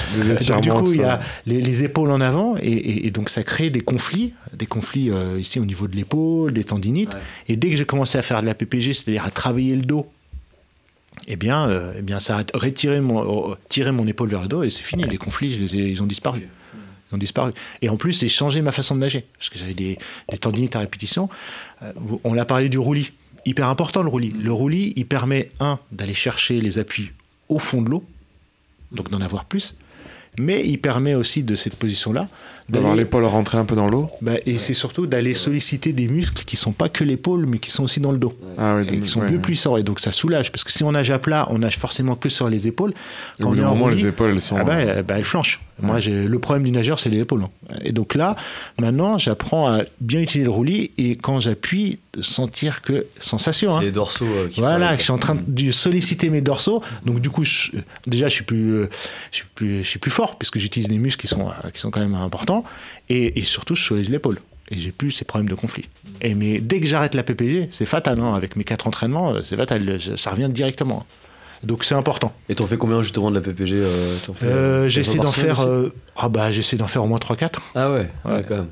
Donc, 0.49 0.61
du 0.63 0.71
coup, 0.71 0.93
il 0.93 1.01
y 1.01 1.05
a 1.05 1.21
les, 1.47 1.61
les 1.61 1.85
épaules 1.85 2.11
en 2.11 2.21
avant, 2.21 2.57
et, 2.61 2.67
et- 2.69 3.07
et 3.07 3.11
donc 3.11 3.31
ça 3.31 3.43
crée 3.45 3.71
des 3.71 3.81
conflits, 3.81 4.33
des 4.53 4.67
conflits 4.67 5.11
euh, 5.11 5.39
ici 5.41 5.61
au 5.61 5.65
niveau 5.65 5.87
de 5.89 5.97
l'épaule, 5.97 6.53
des 6.53 6.65
tendinites. 6.65 7.13
Et 7.49 7.57
dès 7.57 7.71
que 7.71 7.77
j'ai 7.77 7.85
commencé 7.85 8.19
à 8.19 8.23
faire 8.23 8.41
de 8.41 8.47
la 8.47 8.55
PPG, 8.55 8.93
c'est-à-dire 8.95 9.25
à 9.25 9.31
travailler 9.31 9.77
le 9.77 9.83
dos, 9.83 10.07
eh 11.27 11.37
bien, 11.37 11.69
euh, 11.69 11.95
eh 11.99 12.03
bien 12.03 12.21
ça 12.21 12.39
a 12.39 12.45
retiré 12.55 13.01
mon, 13.01 13.53
euh, 13.53 13.55
tiré 13.69 13.93
mon 13.93 14.07
épaule 14.07 14.29
vers 14.29 14.43
le 14.43 14.49
dos, 14.49 14.63
et 14.63 14.71
c'est 14.71 14.83
fini. 14.83 15.05
Les 15.05 15.19
conflits, 15.19 15.51
les 15.51 15.75
ils 15.75 16.03
ont 16.03 16.07
disparu. 16.07 16.49
Ils 17.11 17.15
ont 17.15 17.19
disparu. 17.19 17.53
Et 17.83 17.89
en 17.89 17.97
plus, 17.97 18.21
j'ai 18.21 18.29
changé 18.29 18.63
ma 18.63 18.73
façon 18.73 18.95
de 18.95 19.01
nager, 19.01 19.25
parce 19.37 19.49
que 19.49 19.59
j'avais 19.59 19.75
des, 19.75 19.99
tendinites 20.41 20.77
à 20.77 20.81
répétition. 20.81 21.29
Euh, 21.83 21.93
on 22.25 22.37
a 22.39 22.45
parlé 22.45 22.69
du 22.69 22.79
roulis. 22.79 23.13
Hyper 23.47 23.69
important 23.69 24.03
le 24.03 24.09
roulis. 24.09 24.31
Le 24.31 24.53
roulis, 24.53 24.93
il 24.97 25.07
permet, 25.07 25.51
un, 25.61 25.79
d'aller 25.93 26.15
chercher 26.15 26.61
les 26.61 26.79
appuis 26.79 27.11
au 27.49 27.59
fond 27.59 27.83
de 27.83 27.91
l'eau, 27.91 28.05
donc 28.93 29.11
d'en 29.11 29.21
avoir 29.21 29.45
plus. 29.45 29.75
Mais 30.39 30.63
il 30.65 30.79
permet 30.79 31.15
aussi 31.15 31.43
de 31.43 31.55
cette 31.55 31.77
position-là 31.77 32.29
D'avoir 32.69 32.95
l'épaule 32.95 33.25
rentrée 33.25 33.59
un 33.59 33.65
peu 33.65 33.75
dans 33.75 33.89
l'eau. 33.89 34.09
bah, 34.23 34.35
et 34.47 34.57
c'est 34.59 34.75
surtout 34.75 35.09
d'aller 35.09 35.35
solliciter 35.35 35.93
des 35.93 36.07
muscles 36.07 36.45
qui 36.45 36.57
sont 36.57 36.71
pas 36.71 36.89
que 36.89 37.03
l'épaule, 37.03 37.45
mais 37.47 37.59
qui 37.59 37.69
sont 37.73 37.83
aussi 37.83 37.99
dans 37.99 38.13
le 38.13 38.19
dos. 38.19 38.33
Ah 38.57 38.77
ouais, 38.77 38.83
Et 38.85 38.87
donc, 38.87 39.01
qui 39.01 39.09
sont 39.09 39.21
ouais, 39.23 39.27
plus 39.27 39.41
puissants. 39.41 39.77
Et 39.77 39.83
donc 39.83 39.99
ça 39.99 40.13
soulage. 40.13 40.53
Parce 40.53 40.63
que 40.63 40.71
si 40.71 40.85
on 40.85 40.93
nage 40.93 41.11
à 41.11 41.19
plat, 41.19 41.49
on 41.51 41.59
nage 41.59 41.79
forcément 41.79 42.15
que 42.15 42.29
sur 42.29 42.49
les 42.49 42.69
épaules. 42.69 42.93
Au 43.41 43.43
bout 43.43 43.49
on 43.49 43.55
est 43.57 43.65
en 43.65 43.71
moment, 43.71 43.85
roulis, 43.87 43.97
les 43.97 44.07
épaules, 44.07 44.31
elles 44.31 44.41
sont. 44.41 44.57
ah 44.57 44.63
bah, 44.63 45.03
bah, 45.03 45.15
elles 45.19 45.25
flanchent. 45.25 45.61
Moi, 45.83 45.99
j'ai 45.99 46.29
le 46.29 46.39
problème 46.39 46.63
du 46.63 46.71
nageur, 46.71 47.01
c'est 47.01 47.09
les 47.09 47.19
épaules. 47.21 47.43
hein. 47.43 47.75
Et 47.83 47.91
donc 47.91 48.15
là, 48.15 48.37
maintenant, 48.79 49.19
j'apprends 49.19 49.67
à 49.67 49.83
bien 50.01 50.21
utiliser 50.21 50.45
le 50.45 50.51
roulis 50.53 50.93
et 50.97 51.17
quand 51.17 51.41
j'appuie, 51.41 51.99
de 52.15 52.23
sentir 52.23 52.83
que 52.83 53.07
sensation. 53.19 53.71
C'est 53.73 53.77
hein. 53.77 53.81
les 53.83 53.93
dorsaux 53.93 54.25
euh, 54.27 54.49
qui 54.49 54.61
Voilà, 54.61 54.97
je 54.97 55.03
suis 55.03 55.13
en 55.13 55.19
train 55.19 55.37
de 55.47 55.71
solliciter 55.73 56.29
mes 56.31 56.41
dorsaux. 56.41 56.83
Donc 57.07 57.21
du 57.21 57.31
coup, 57.31 57.45
je- 57.45 57.71
déjà, 58.07 58.29
je 58.29 58.35
suis 58.35 58.45
plus, 58.45 58.73
euh, 58.73 58.89
je 59.31 59.37
suis 59.37 59.47
plus, 59.55 59.85
je 59.85 59.89
suis 59.89 59.99
plus 60.01 60.11
fort 60.11 60.37
puisque 60.37 60.59
j'utilise 60.59 60.89
des 60.89 60.99
muscles 60.99 61.21
qui 61.21 61.29
sont, 61.29 61.49
euh, 61.49 61.71
qui 61.73 61.81
sont 61.81 61.91
quand 61.91 62.01
même 62.01 62.15
importants. 62.15 62.65
Et, 63.09 63.39
et 63.39 63.43
surtout, 63.43 63.75
je 63.77 63.83
soulève 63.83 64.11
l'épaule. 64.11 64.41
Et 64.73 64.79
j'ai 64.79 64.93
plus 64.93 65.11
ces 65.11 65.25
problèmes 65.25 65.49
de 65.49 65.55
conflit. 65.57 65.89
Et 66.21 66.35
mais 66.35 66.61
dès 66.61 66.81
que 66.81 66.87
j'arrête 66.87 67.15
la 67.15 67.23
PPG, 67.25 67.69
c'est 67.73 67.87
fatal. 67.87 68.21
hein. 68.21 68.35
Avec 68.35 68.55
mes 68.57 68.65
quatre 68.65 68.87
entraînements, 68.87 69.35
euh, 69.35 69.43
c'est 69.45 69.57
fatal. 69.57 69.99
Ça 70.17 70.31
revient 70.31 70.49
directement. 70.49 71.05
Donc 71.63 71.85
c'est 71.85 71.95
important. 71.95 72.33
Et 72.49 72.55
t'en 72.55 72.67
fais 72.67 72.77
combien 72.79 73.03
justement 73.03 73.31
de 73.31 73.35
la 73.37 73.41
PPG 73.43 73.75
euh, 73.77 74.17
t'en 74.27 74.33
fais, 74.33 74.47
Euh, 74.47 74.49
euh, 74.85 74.89
j'essaie 74.89 75.19
d'en 75.19 75.31
faire. 75.31 75.61
euh, 75.61 75.93
ah 76.17 76.29
bah 76.29 76.51
j'essaie 76.51 76.77
d'en 76.77 76.87
faire 76.89 77.05
au 77.05 77.07
moins 77.07 77.19
3-4. 77.19 77.59
Ah 77.75 77.91
ouais, 77.91 78.09
ouais, 78.25 78.33
Ouais. 78.33 78.45
quand 78.49 78.57
même. 78.57 78.69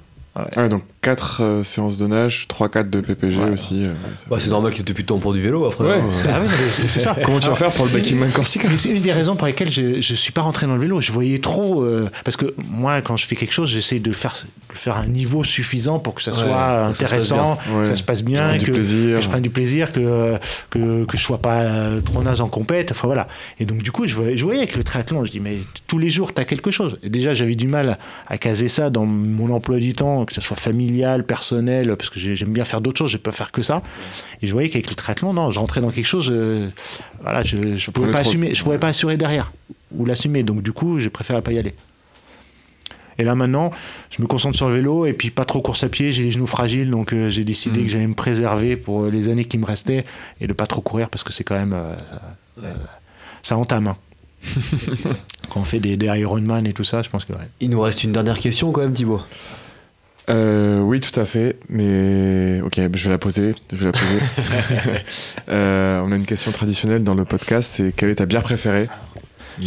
Ouais, 0.56 0.69
donc 0.69 0.85
4 1.00 1.40
euh, 1.42 1.62
séances 1.62 1.96
de 1.96 2.06
nage, 2.08 2.48
3-4 2.50 2.90
de 2.90 3.00
PPG 3.00 3.38
aussi. 3.52 3.84
euh, 3.84 3.94
Bah, 4.28 4.36
c'est 4.40 4.50
normal 4.50 4.72
qu'il 4.72 4.86
y 4.86 4.90
ait 4.90 4.94
plus 4.94 5.04
de 5.04 5.08
temps 5.08 5.18
pour 5.18 5.32
du 5.32 5.40
vélo 5.40 5.64
après. 5.66 5.84
Ouais. 5.84 5.92
hein. 6.00 6.28
Ah 6.28 6.40
oui, 6.42 6.48
c'est 6.70 6.88
ça. 7.00 7.16
Comment 7.24 7.38
tu 7.38 7.48
vas 7.48 7.54
faire 7.54 7.70
pour 7.70 7.86
le 7.86 7.92
Backing 7.92 8.18
Man 8.18 8.30
Corsica 8.32 8.68
c'est 8.76 8.90
une 8.90 9.00
des 9.02 9.12
raisons 9.12 9.36
pour 9.36 9.46
lesquelles 9.46 9.70
je 9.70 9.96
ne 9.96 10.00
suis 10.00 10.32
pas 10.32 10.42
rentré 10.42 10.66
dans 10.66 10.74
le 10.74 10.80
vélo. 10.80 11.00
Je 11.00 11.12
voyais 11.12 11.38
trop. 11.38 11.82
euh, 11.82 12.10
parce 12.24 12.36
que 12.36 12.52
moi, 12.68 13.00
quand 13.00 13.16
je 13.16 13.26
fais 13.26 13.36
quelque 13.36 13.52
chose, 13.52 13.70
j'essaie 13.70 14.00
de 14.00 14.10
faire, 14.12 14.34
de 14.72 14.74
faire 14.76 14.96
un 14.96 15.06
niveau 15.06 15.44
suffisant 15.44 15.98
pour 16.00 16.14
que 16.14 16.22
ça 16.22 16.32
Ouais, 16.32 16.36
soit 16.38 16.46
que 16.90 16.96
ça 16.96 17.06
se 17.06 17.14
passe 17.14 17.30
intéressant, 17.30 17.58
bien. 17.66 17.74
que 17.80 17.84
ça 17.84 17.90
Ouais. 17.90 17.96
se 17.96 18.02
passe 18.02 18.24
bien, 18.24 18.58
que, 18.58 18.82
je 18.82 19.28
prenne 19.28 19.42
du 19.42 19.50
plaisir, 19.50 19.92
que, 19.92 20.36
que, 20.70 21.04
que 21.04 21.16
je 21.16 21.22
sois 21.22 21.38
pas 21.38 21.64
trop 22.04 22.22
naze 22.22 22.40
en 22.40 22.48
compète. 22.48 22.90
Enfin 22.90 23.06
voilà. 23.06 23.28
Et 23.60 23.64
donc, 23.66 23.82
du 23.82 23.92
coup, 23.92 24.06
je 24.08 24.14
voyais, 24.16 24.36
je 24.36 24.44
voyais 24.44 24.60
avec 24.60 24.74
le 24.76 24.82
triathlon, 24.82 25.24
je 25.24 25.30
dis, 25.30 25.40
mais 25.40 25.58
tous 25.86 25.98
les 25.98 26.10
jours, 26.10 26.34
tu 26.34 26.40
as 26.40 26.44
quelque 26.44 26.70
chose. 26.72 26.98
Et 27.04 27.08
déjà, 27.08 27.34
j'avais 27.34 27.54
du 27.54 27.68
mal 27.68 27.98
à 28.26 28.36
caser 28.38 28.66
ça 28.68 28.90
dans 28.90 29.06
mon 29.06 29.52
emploi 29.52 29.78
du 29.78 29.92
temps, 29.92 30.24
que 30.24 30.34
ce 30.34 30.40
soit 30.40 30.56
familial, 30.56 30.88
personnel, 31.24 31.94
parce 31.96 32.10
que 32.10 32.18
j'ai- 32.20 32.36
j'aime 32.36 32.52
bien 32.52 32.64
faire 32.64 32.80
d'autres 32.80 32.98
choses, 32.98 33.10
je 33.10 33.16
peux 33.16 33.30
faire 33.30 33.52
que 33.52 33.62
ça. 33.62 33.82
Et 34.42 34.46
je 34.46 34.52
voyais 34.52 34.68
qu'avec 34.68 34.88
le 34.88 34.94
triathlon, 34.94 35.32
non, 35.32 35.50
je 35.50 35.58
rentrais 35.58 35.80
dans 35.80 35.90
quelque 35.90 36.06
chose, 36.06 36.28
euh, 36.32 36.68
voilà, 37.22 37.42
je 37.44 37.56
ne 37.56 37.90
pouvais 37.92 38.06
pas 38.10 38.20
trop- 38.20 38.28
assumer, 38.30 38.54
je 38.54 38.62
pouvais 38.64 38.78
pas 38.78 38.88
assurer 38.88 39.16
derrière 39.16 39.52
ou 39.94 40.04
l'assumer. 40.04 40.42
Donc 40.42 40.62
du 40.62 40.72
coup, 40.72 40.98
j'ai 41.00 41.10
préféré 41.10 41.40
pas 41.42 41.52
y 41.52 41.58
aller. 41.58 41.74
Et 43.20 43.24
là 43.24 43.34
maintenant, 43.34 43.72
je 44.10 44.22
me 44.22 44.28
concentre 44.28 44.56
sur 44.56 44.68
le 44.68 44.76
vélo 44.76 45.04
et 45.04 45.12
puis 45.12 45.30
pas 45.30 45.44
trop 45.44 45.60
course 45.60 45.82
à 45.82 45.88
pied. 45.88 46.12
J'ai 46.12 46.22
les 46.22 46.30
genoux 46.30 46.46
fragiles, 46.46 46.88
donc 46.90 47.12
euh, 47.12 47.30
j'ai 47.30 47.42
décidé 47.42 47.82
que 47.82 47.88
j'allais 47.88 48.06
me 48.06 48.14
préserver 48.14 48.76
pour 48.76 49.06
les 49.06 49.28
années 49.28 49.44
qui 49.44 49.58
me 49.58 49.64
restaient 49.66 50.04
et 50.40 50.46
de 50.46 50.52
pas 50.52 50.66
trop 50.68 50.80
courir 50.82 51.08
parce 51.10 51.24
que 51.24 51.32
c'est 51.32 51.42
quand 51.42 51.56
même 51.58 51.72
euh, 51.72 51.96
ça, 52.08 52.36
euh, 52.62 52.74
ça 53.42 53.56
entame. 53.56 53.88
hein. 53.88 53.96
Quand 55.50 55.60
on 55.60 55.64
fait 55.64 55.80
des, 55.80 55.96
des 55.96 56.06
Ironman 56.06 56.64
et 56.64 56.72
tout 56.72 56.84
ça, 56.84 57.02
je 57.02 57.08
pense 57.10 57.24
que 57.24 57.32
ouais. 57.32 57.48
Il 57.58 57.70
nous 57.70 57.80
reste 57.80 58.04
une 58.04 58.12
dernière 58.12 58.38
question 58.38 58.70
quand 58.70 58.82
même, 58.82 58.92
Thibaut. 58.92 59.22
Euh, 60.28 60.80
oui, 60.80 61.00
tout 61.00 61.18
à 61.18 61.24
fait. 61.24 61.56
Mais 61.68 62.60
ok, 62.62 62.74
je 62.94 63.05
vais 63.05 63.10
la 63.10 63.18
poser. 63.18 63.55
Je 63.72 63.76
vais 63.76 63.86
la 63.86 63.92
poser. 63.92 64.18
Euh, 65.48 66.02
on 66.05 66.12
a 66.12 66.16
une 66.16 66.26
question 66.26 66.52
traditionnelle 66.52 67.02
dans 67.05 67.14
le 67.14 67.24
podcast. 67.24 67.70
C'est 67.72 67.92
quelle 67.92 68.10
est 68.10 68.16
ta 68.16 68.26
bière 68.26 68.42
préférée? 68.42 68.86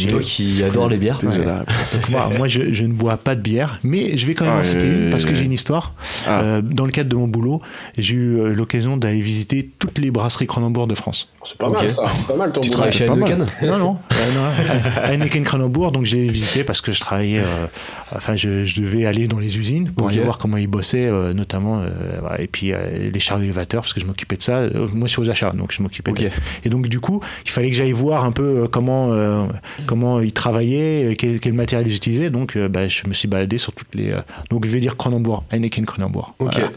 Toi 0.08 0.20
qui 0.20 0.62
adore 0.64 0.88
les 0.88 0.96
bières. 0.96 1.18
Ouais. 1.22 1.36
Donc 1.36 2.08
moi, 2.10 2.30
moi, 2.38 2.48
je, 2.48 2.72
je 2.72 2.84
ne 2.84 2.92
bois 2.92 3.16
pas 3.16 3.34
de 3.34 3.40
bière, 3.40 3.78
mais 3.82 4.16
je 4.16 4.26
vais 4.26 4.34
quand 4.34 4.44
même 4.44 4.54
Ah, 4.56 4.60
en 4.60 4.64
citer 4.64 4.86
une 4.86 5.10
parce 5.10 5.24
que 5.24 5.34
j'ai 5.34 5.44
une 5.44 5.52
histoire. 5.52 5.92
Ah. 6.26 6.40
Euh, 6.42 6.62
dans 6.62 6.84
le 6.86 6.90
cadre 6.92 7.08
de 7.10 7.16
mon 7.16 7.28
boulot, 7.28 7.60
j'ai 7.98 8.14
eu 8.14 8.38
euh, 8.38 8.52
l'occasion 8.54 8.96
d'aller 8.96 9.20
visiter 9.20 9.70
toutes 9.78 9.98
les 9.98 10.10
brasseries 10.10 10.46
Cronenbourg 10.46 10.86
de 10.86 10.94
France. 10.94 11.28
C'est 11.44 11.58
pas 11.58 11.68
mal 11.68 11.90
ça, 11.90 12.04
pas 12.28 12.36
mal 12.36 12.52
ton 12.52 12.60
Tu 12.60 12.68
boulot. 12.70 12.78
travailles 12.78 12.92
chez. 12.96 13.04
Heineken 13.06 13.46
Non, 13.64 13.78
non, 13.78 13.96
euh, 14.12 14.14
non. 14.34 15.02
Heineken 15.12 15.44
Cronenbourg, 15.44 15.92
donc 15.92 16.04
j'ai 16.04 16.28
visité 16.28 16.64
parce 16.64 16.80
que 16.80 16.92
je 16.92 17.00
travaillais, 17.00 17.40
euh, 17.40 17.66
enfin, 18.14 18.36
je, 18.36 18.64
je 18.64 18.80
devais 18.80 19.06
aller 19.06 19.26
dans 19.28 19.38
les 19.38 19.58
usines 19.58 19.90
pour 19.90 20.08
aller 20.08 20.20
voir 20.20 20.38
comment 20.38 20.56
ils 20.56 20.66
bossaient, 20.66 21.06
euh, 21.08 21.32
notamment, 21.34 21.80
euh, 21.80 22.36
et 22.38 22.46
puis 22.46 22.72
euh, 22.72 23.10
les 23.12 23.20
chariots 23.20 23.44
élévateurs, 23.44 23.82
parce 23.82 23.92
que 23.94 24.00
je 24.00 24.06
m'occupais 24.06 24.36
de 24.36 24.42
ça. 24.42 24.58
Euh, 24.58 24.88
moi, 24.92 25.06
je 25.08 25.12
suis 25.12 25.20
aux 25.20 25.30
achats, 25.30 25.50
donc 25.52 25.72
je 25.72 25.82
m'occupais 25.82 26.12
de 26.12 26.30
Et 26.64 26.68
donc, 26.68 26.86
du 26.88 27.00
coup, 27.00 27.20
il 27.44 27.50
fallait 27.50 27.70
que 27.70 27.76
j'aille 27.76 27.92
voir 27.92 28.24
un 28.24 28.32
peu 28.32 28.62
euh, 28.64 28.68
comment, 28.68 29.12
euh, 29.12 29.44
comment 29.86 30.20
ils 30.20 30.32
travaillaient, 30.32 31.12
euh, 31.12 31.14
quel, 31.16 31.40
quel 31.40 31.52
matériel 31.52 31.88
ils 31.88 31.94
utilisaient. 31.96 32.30
Donc, 32.30 32.56
euh, 32.56 32.68
bah, 32.68 32.88
je 32.88 33.02
me 33.06 33.12
suis 33.14 33.28
baladé 33.28 33.58
sur 33.58 33.72
toutes 33.72 33.94
les. 33.94 34.10
euh, 34.12 34.20
donc, 34.50 34.64
je 34.66 34.70
vais 34.70 34.80
dire 34.80 34.96
Cronenbourg, 34.96 35.44
Heineken 35.52 35.84
Cronenbourg. 35.86 36.34
Ok. 36.38 36.52
Voilà. 36.54 36.70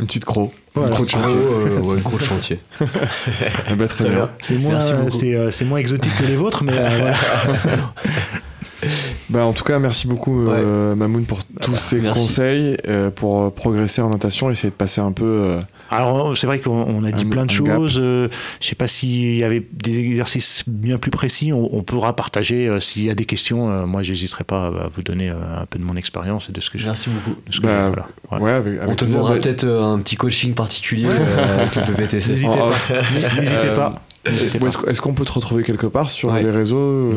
Une 0.00 0.06
petite 0.06 0.24
croc. 0.24 0.52
Voilà. 0.74 0.88
Une 0.90 0.94
croc 0.94 1.06
de 1.06 1.10
chantier. 1.10 1.34
euh, 1.36 1.80
ouais, 1.80 1.96
une 1.96 2.02
croix 2.02 2.18
de 2.18 2.24
chantier. 2.32 2.60
Eh 2.80 3.74
ben, 3.74 3.86
très 3.88 4.04
Très 4.04 4.08
bien. 4.10 4.18
bien. 4.18 4.30
C'est 4.38 4.58
moins, 4.58 4.72
Merci 4.72 4.92
beaucoup. 4.92 5.10
c'est, 5.10 5.34
euh, 5.34 5.50
c'est 5.50 5.64
moins 5.64 5.78
exotique 5.78 6.14
que 6.16 6.24
les 6.24 6.36
vôtres, 6.36 6.62
mais 6.62 6.72
euh, 6.74 6.88
voilà. 7.64 7.94
Bah, 9.28 9.44
en 9.44 9.52
tout 9.52 9.64
cas, 9.64 9.78
merci 9.80 10.06
beaucoup, 10.06 10.46
euh, 10.48 10.94
Mamoun, 10.94 11.24
pour 11.24 11.40
tous 11.60 11.76
ces 11.76 12.00
merci. 12.00 12.22
conseils, 12.22 12.76
euh, 12.86 13.10
pour 13.10 13.52
progresser 13.52 14.00
en 14.02 14.10
natation, 14.10 14.50
essayer 14.50 14.70
de 14.70 14.74
passer 14.74 15.00
un 15.00 15.10
peu. 15.12 15.58
Euh, 15.90 15.94
Alors, 15.96 16.36
c'est 16.36 16.46
vrai 16.46 16.58
qu'on 16.58 16.70
on 16.72 17.04
a 17.04 17.10
dit 17.12 17.24
Un- 17.24 17.28
plein 17.30 17.44
de 17.46 17.50
choses. 17.50 17.98
euh, 18.02 18.28
je 18.60 18.66
sais 18.66 18.74
pas 18.74 18.86
s'il 18.86 19.36
y 19.36 19.44
avait 19.44 19.66
des 19.72 19.98
exercices 19.98 20.64
bien 20.66 20.98
plus 20.98 21.10
précis. 21.10 21.52
On, 21.52 21.68
on 21.74 21.82
pourra 21.82 22.14
partager 22.16 22.68
euh, 22.68 22.80
s'il 22.80 23.04
y 23.04 23.10
a 23.10 23.14
des 23.14 23.24
questions. 23.24 23.70
euh, 23.70 23.86
moi, 23.86 24.02
j'hésiterai 24.02 24.44
pas 24.44 24.66
à 24.66 24.88
vous 24.88 25.02
donner 25.02 25.30
euh, 25.30 25.34
un 25.62 25.66
peu 25.66 25.78
de 25.78 25.84
mon 25.84 25.96
expérience 25.96 26.48
et 26.48 26.52
de 26.52 26.60
ce 26.60 26.70
que 26.70 26.78
je. 26.78 26.86
Merci 26.86 27.10
beaucoup. 27.10 27.38
de 27.46 27.52
ce 27.52 27.60
que 27.60 27.66
Bah, 27.66 27.84
j'ai- 27.84 27.88
voilà. 27.88 28.08
Voilà. 28.28 28.44
ouais, 28.44 28.52
avec, 28.52 28.80
On 28.88 28.94
te 28.94 29.04
demandera 29.04 29.34
peut-être 29.34 29.64
euh, 29.64 29.82
un 29.82 29.98
petit 30.00 30.16
coaching 30.16 30.54
particulier 30.54 31.06
euh, 31.08 31.60
avec 31.60 31.76
le 31.76 31.82
PPTC. 31.94 32.32
N'hésitez 32.32 32.48
En 32.48 32.68
pas. 32.70 32.74
N'hésitez 33.38 33.66
Euh, 33.68 33.74
pas. 33.74 34.02
Est-ce 34.24 35.00
qu'on 35.00 35.14
peut 35.14 35.24
te 35.24 35.32
retrouver 35.32 35.62
quelque 35.62 35.86
part 35.86 36.10
sur 36.10 36.30
Ouais. 36.32 36.42
les 36.42 36.50
réseaux 36.50 36.76
euh, 36.78 37.12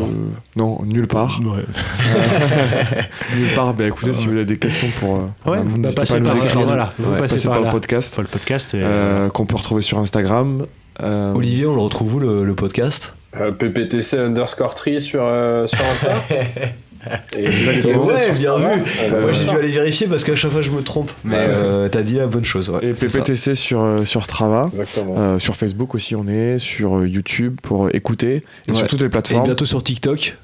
Non, 0.55 0.81
nulle 0.85 1.07
part. 1.07 1.39
Ouais. 1.43 1.63
nulle 3.37 3.53
part. 3.55 3.73
Bah 3.73 3.87
écoutez, 3.87 4.13
si 4.13 4.27
vous 4.27 4.33
avez 4.33 4.45
des 4.45 4.57
questions 4.57 4.87
pour. 4.99 5.15
euh, 5.17 5.51
Ouais, 5.51 5.57
bah, 5.77 5.89
pas 5.89 6.01
passez 6.01 6.19
par. 6.21 6.35
Voilà, 6.35 6.93
vous 6.99 7.11
Ouais, 7.11 7.17
passez 7.19 7.35
Passez 7.35 7.47
par 7.47 7.57
par 7.57 7.65
le 7.65 7.71
podcast. 7.71 8.17
Le 8.19 8.23
podcast. 8.25 8.73
et, 8.73 8.81
euh, 8.81 9.29
qu'on 9.29 9.45
peut 9.45 9.55
retrouver 9.57 9.81
sur 9.81 9.99
Instagram. 9.99 10.65
Euh, 11.01 11.33
Olivier, 11.33 11.65
on 11.65 11.75
le 11.75 11.81
retrouve 11.81 12.15
où 12.15 12.19
le, 12.19 12.45
le 12.45 12.55
podcast? 12.55 13.15
Euh, 13.39 13.51
PPTC 13.51 14.17
underscore 14.17 14.75
tree 14.75 14.99
sur, 14.99 15.21
euh, 15.23 15.65
sur 15.67 15.79
Insta. 15.93 16.15
Et 17.37 17.45
Exactement. 17.45 18.05
Ouais, 18.05 18.31
bien 18.33 18.57
vu. 18.57 18.65
Euh, 19.13 19.21
Moi 19.21 19.31
j'ai 19.33 19.45
dû 19.45 19.49
aller 19.55 19.69
vérifier 19.71 20.07
parce 20.07 20.23
qu'à 20.23 20.35
chaque 20.35 20.51
fois 20.51 20.61
je 20.61 20.71
me 20.71 20.81
trompe. 20.81 21.11
Mais 21.23 21.35
euh, 21.39 21.87
t'as 21.89 22.03
dit 22.03 22.15
la 22.15 22.27
bonne 22.27 22.45
chose. 22.45 22.69
Ouais, 22.69 22.85
Et 22.85 22.95
ça. 22.95 23.07
PPTC 23.07 23.55
sur, 23.55 23.81
euh, 23.81 24.05
sur 24.05 24.23
Strava. 24.23 24.69
Exactement. 24.71 25.15
Euh, 25.17 25.39
sur 25.39 25.55
Facebook 25.55 25.95
aussi, 25.95 26.15
on 26.15 26.27
est. 26.27 26.57
Sur 26.59 27.05
YouTube 27.05 27.55
pour 27.61 27.89
écouter. 27.93 28.43
Et 28.67 28.71
Ouais. 28.71 28.77
sur 28.77 28.87
toutes 28.87 29.01
les 29.01 29.07
Et 29.07 29.09
plateformes. 29.09 29.43
bientôt 29.43 29.65
sur 29.65 29.81
TikTok. 29.83 30.37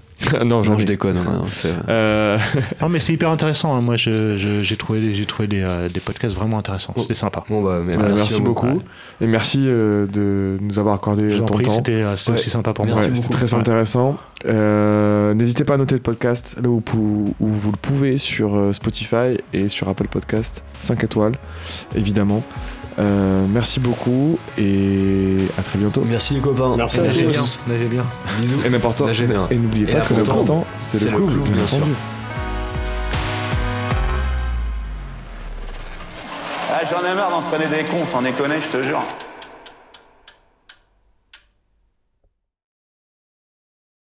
Non, 0.46 0.64
Non, 0.64 0.78
je 0.78 0.86
déconne. 0.86 1.18
hein, 1.18 1.24
non, 1.32 1.46
Euh, 1.90 2.38
Non, 2.82 2.90
mais 2.90 3.00
c'est 3.00 3.14
hyper 3.14 3.30
intéressant. 3.30 3.76
hein. 3.76 3.82
Moi, 3.82 3.98
je- 3.98 4.38
je- 4.38 4.62
j'ai 4.62 4.76
trouvé, 4.76 5.14
j'ai 5.14 5.26
trouvé 5.26 5.48
des, 5.48 5.62
euh, 5.62 5.90
des 5.90 6.00
podcasts 6.00 6.36
vraiment 6.36 6.58
intéressants. 6.58 6.94
C'était 6.98 7.14
sympa. 7.14 7.44
Bon 7.50 7.62
bah 7.62 7.82
mais 7.86 7.98
bah, 7.98 8.06
merci, 8.10 8.40
vous. 8.40 8.44
beaucoup. 8.46 8.82
Et 9.22 9.28
merci 9.28 9.64
euh, 9.68 10.06
de 10.08 10.58
nous 10.62 10.80
avoir 10.80 10.96
accordé 10.96 11.38
ton 11.38 11.46
prie, 11.46 11.66
temps. 11.66 11.72
c'était 11.72 12.04
c'était 12.16 12.32
Ouais. 12.32 12.38
aussi 12.38 12.50
sympa 12.50 12.74
pour 12.74 12.86
moi. 12.86 12.96
Ouais, 12.96 13.10
beaucoup. 13.10 13.30
très 13.30 13.54
Ouais. 13.54 13.60
intéressant. 13.60 14.18
Euh, 14.46 15.34
N'hésitez 15.34 15.64
pas 15.64 15.76
à 15.76 15.78
noter 15.78 15.96
le 15.96 16.02
podcast 16.02 16.56
là 16.62 16.70
où, 16.70 16.82
vous 17.40 17.72
le 17.72 17.78
pouvez 17.78 18.18
sur 18.18 18.70
Spotify 18.74 19.38
et 19.54 19.68
sur 19.68 19.88
Apple 19.90 20.08
Podcast. 20.08 20.64
5 20.82 21.04
étoiles, 21.04 21.34
évidemment. 21.96 22.44
Euh, 23.00 23.46
merci 23.48 23.80
beaucoup 23.80 24.40
et 24.58 25.38
à 25.58 25.62
très 25.62 25.78
bientôt. 25.78 26.04
Merci 26.04 26.34
les 26.34 26.40
copains. 26.40 26.76
Merci 26.78 27.00
à 27.00 27.04
Nagez 27.04 27.26
tous. 27.26 27.32
bien, 27.32 27.74
nagez 27.76 27.86
bien. 27.86 28.06
Bisous. 28.40 28.58
Et 28.66 28.70
n'importe 28.70 29.02
n'oubliez 29.60 29.90
Et 29.90 29.94
pas 29.94 30.02
que 30.02 30.14
l'important, 30.16 30.66
c'est 30.76 30.98
c'est 30.98 31.12
le 31.12 31.12
le 31.12 31.18
clou, 31.26 31.44
bien 31.44 31.54
bien 31.54 31.68
sûr. 31.68 31.86
Ah, 36.72 36.80
j'en 36.90 37.00
ai 37.08 37.14
marre 37.14 37.30
d'entraîner 37.30 37.68
des 37.68 37.84
cons, 37.84 38.06
sans 38.12 38.22
déconner, 38.22 38.56
je 38.62 38.78
te 38.78 38.84
jure. 38.84 39.00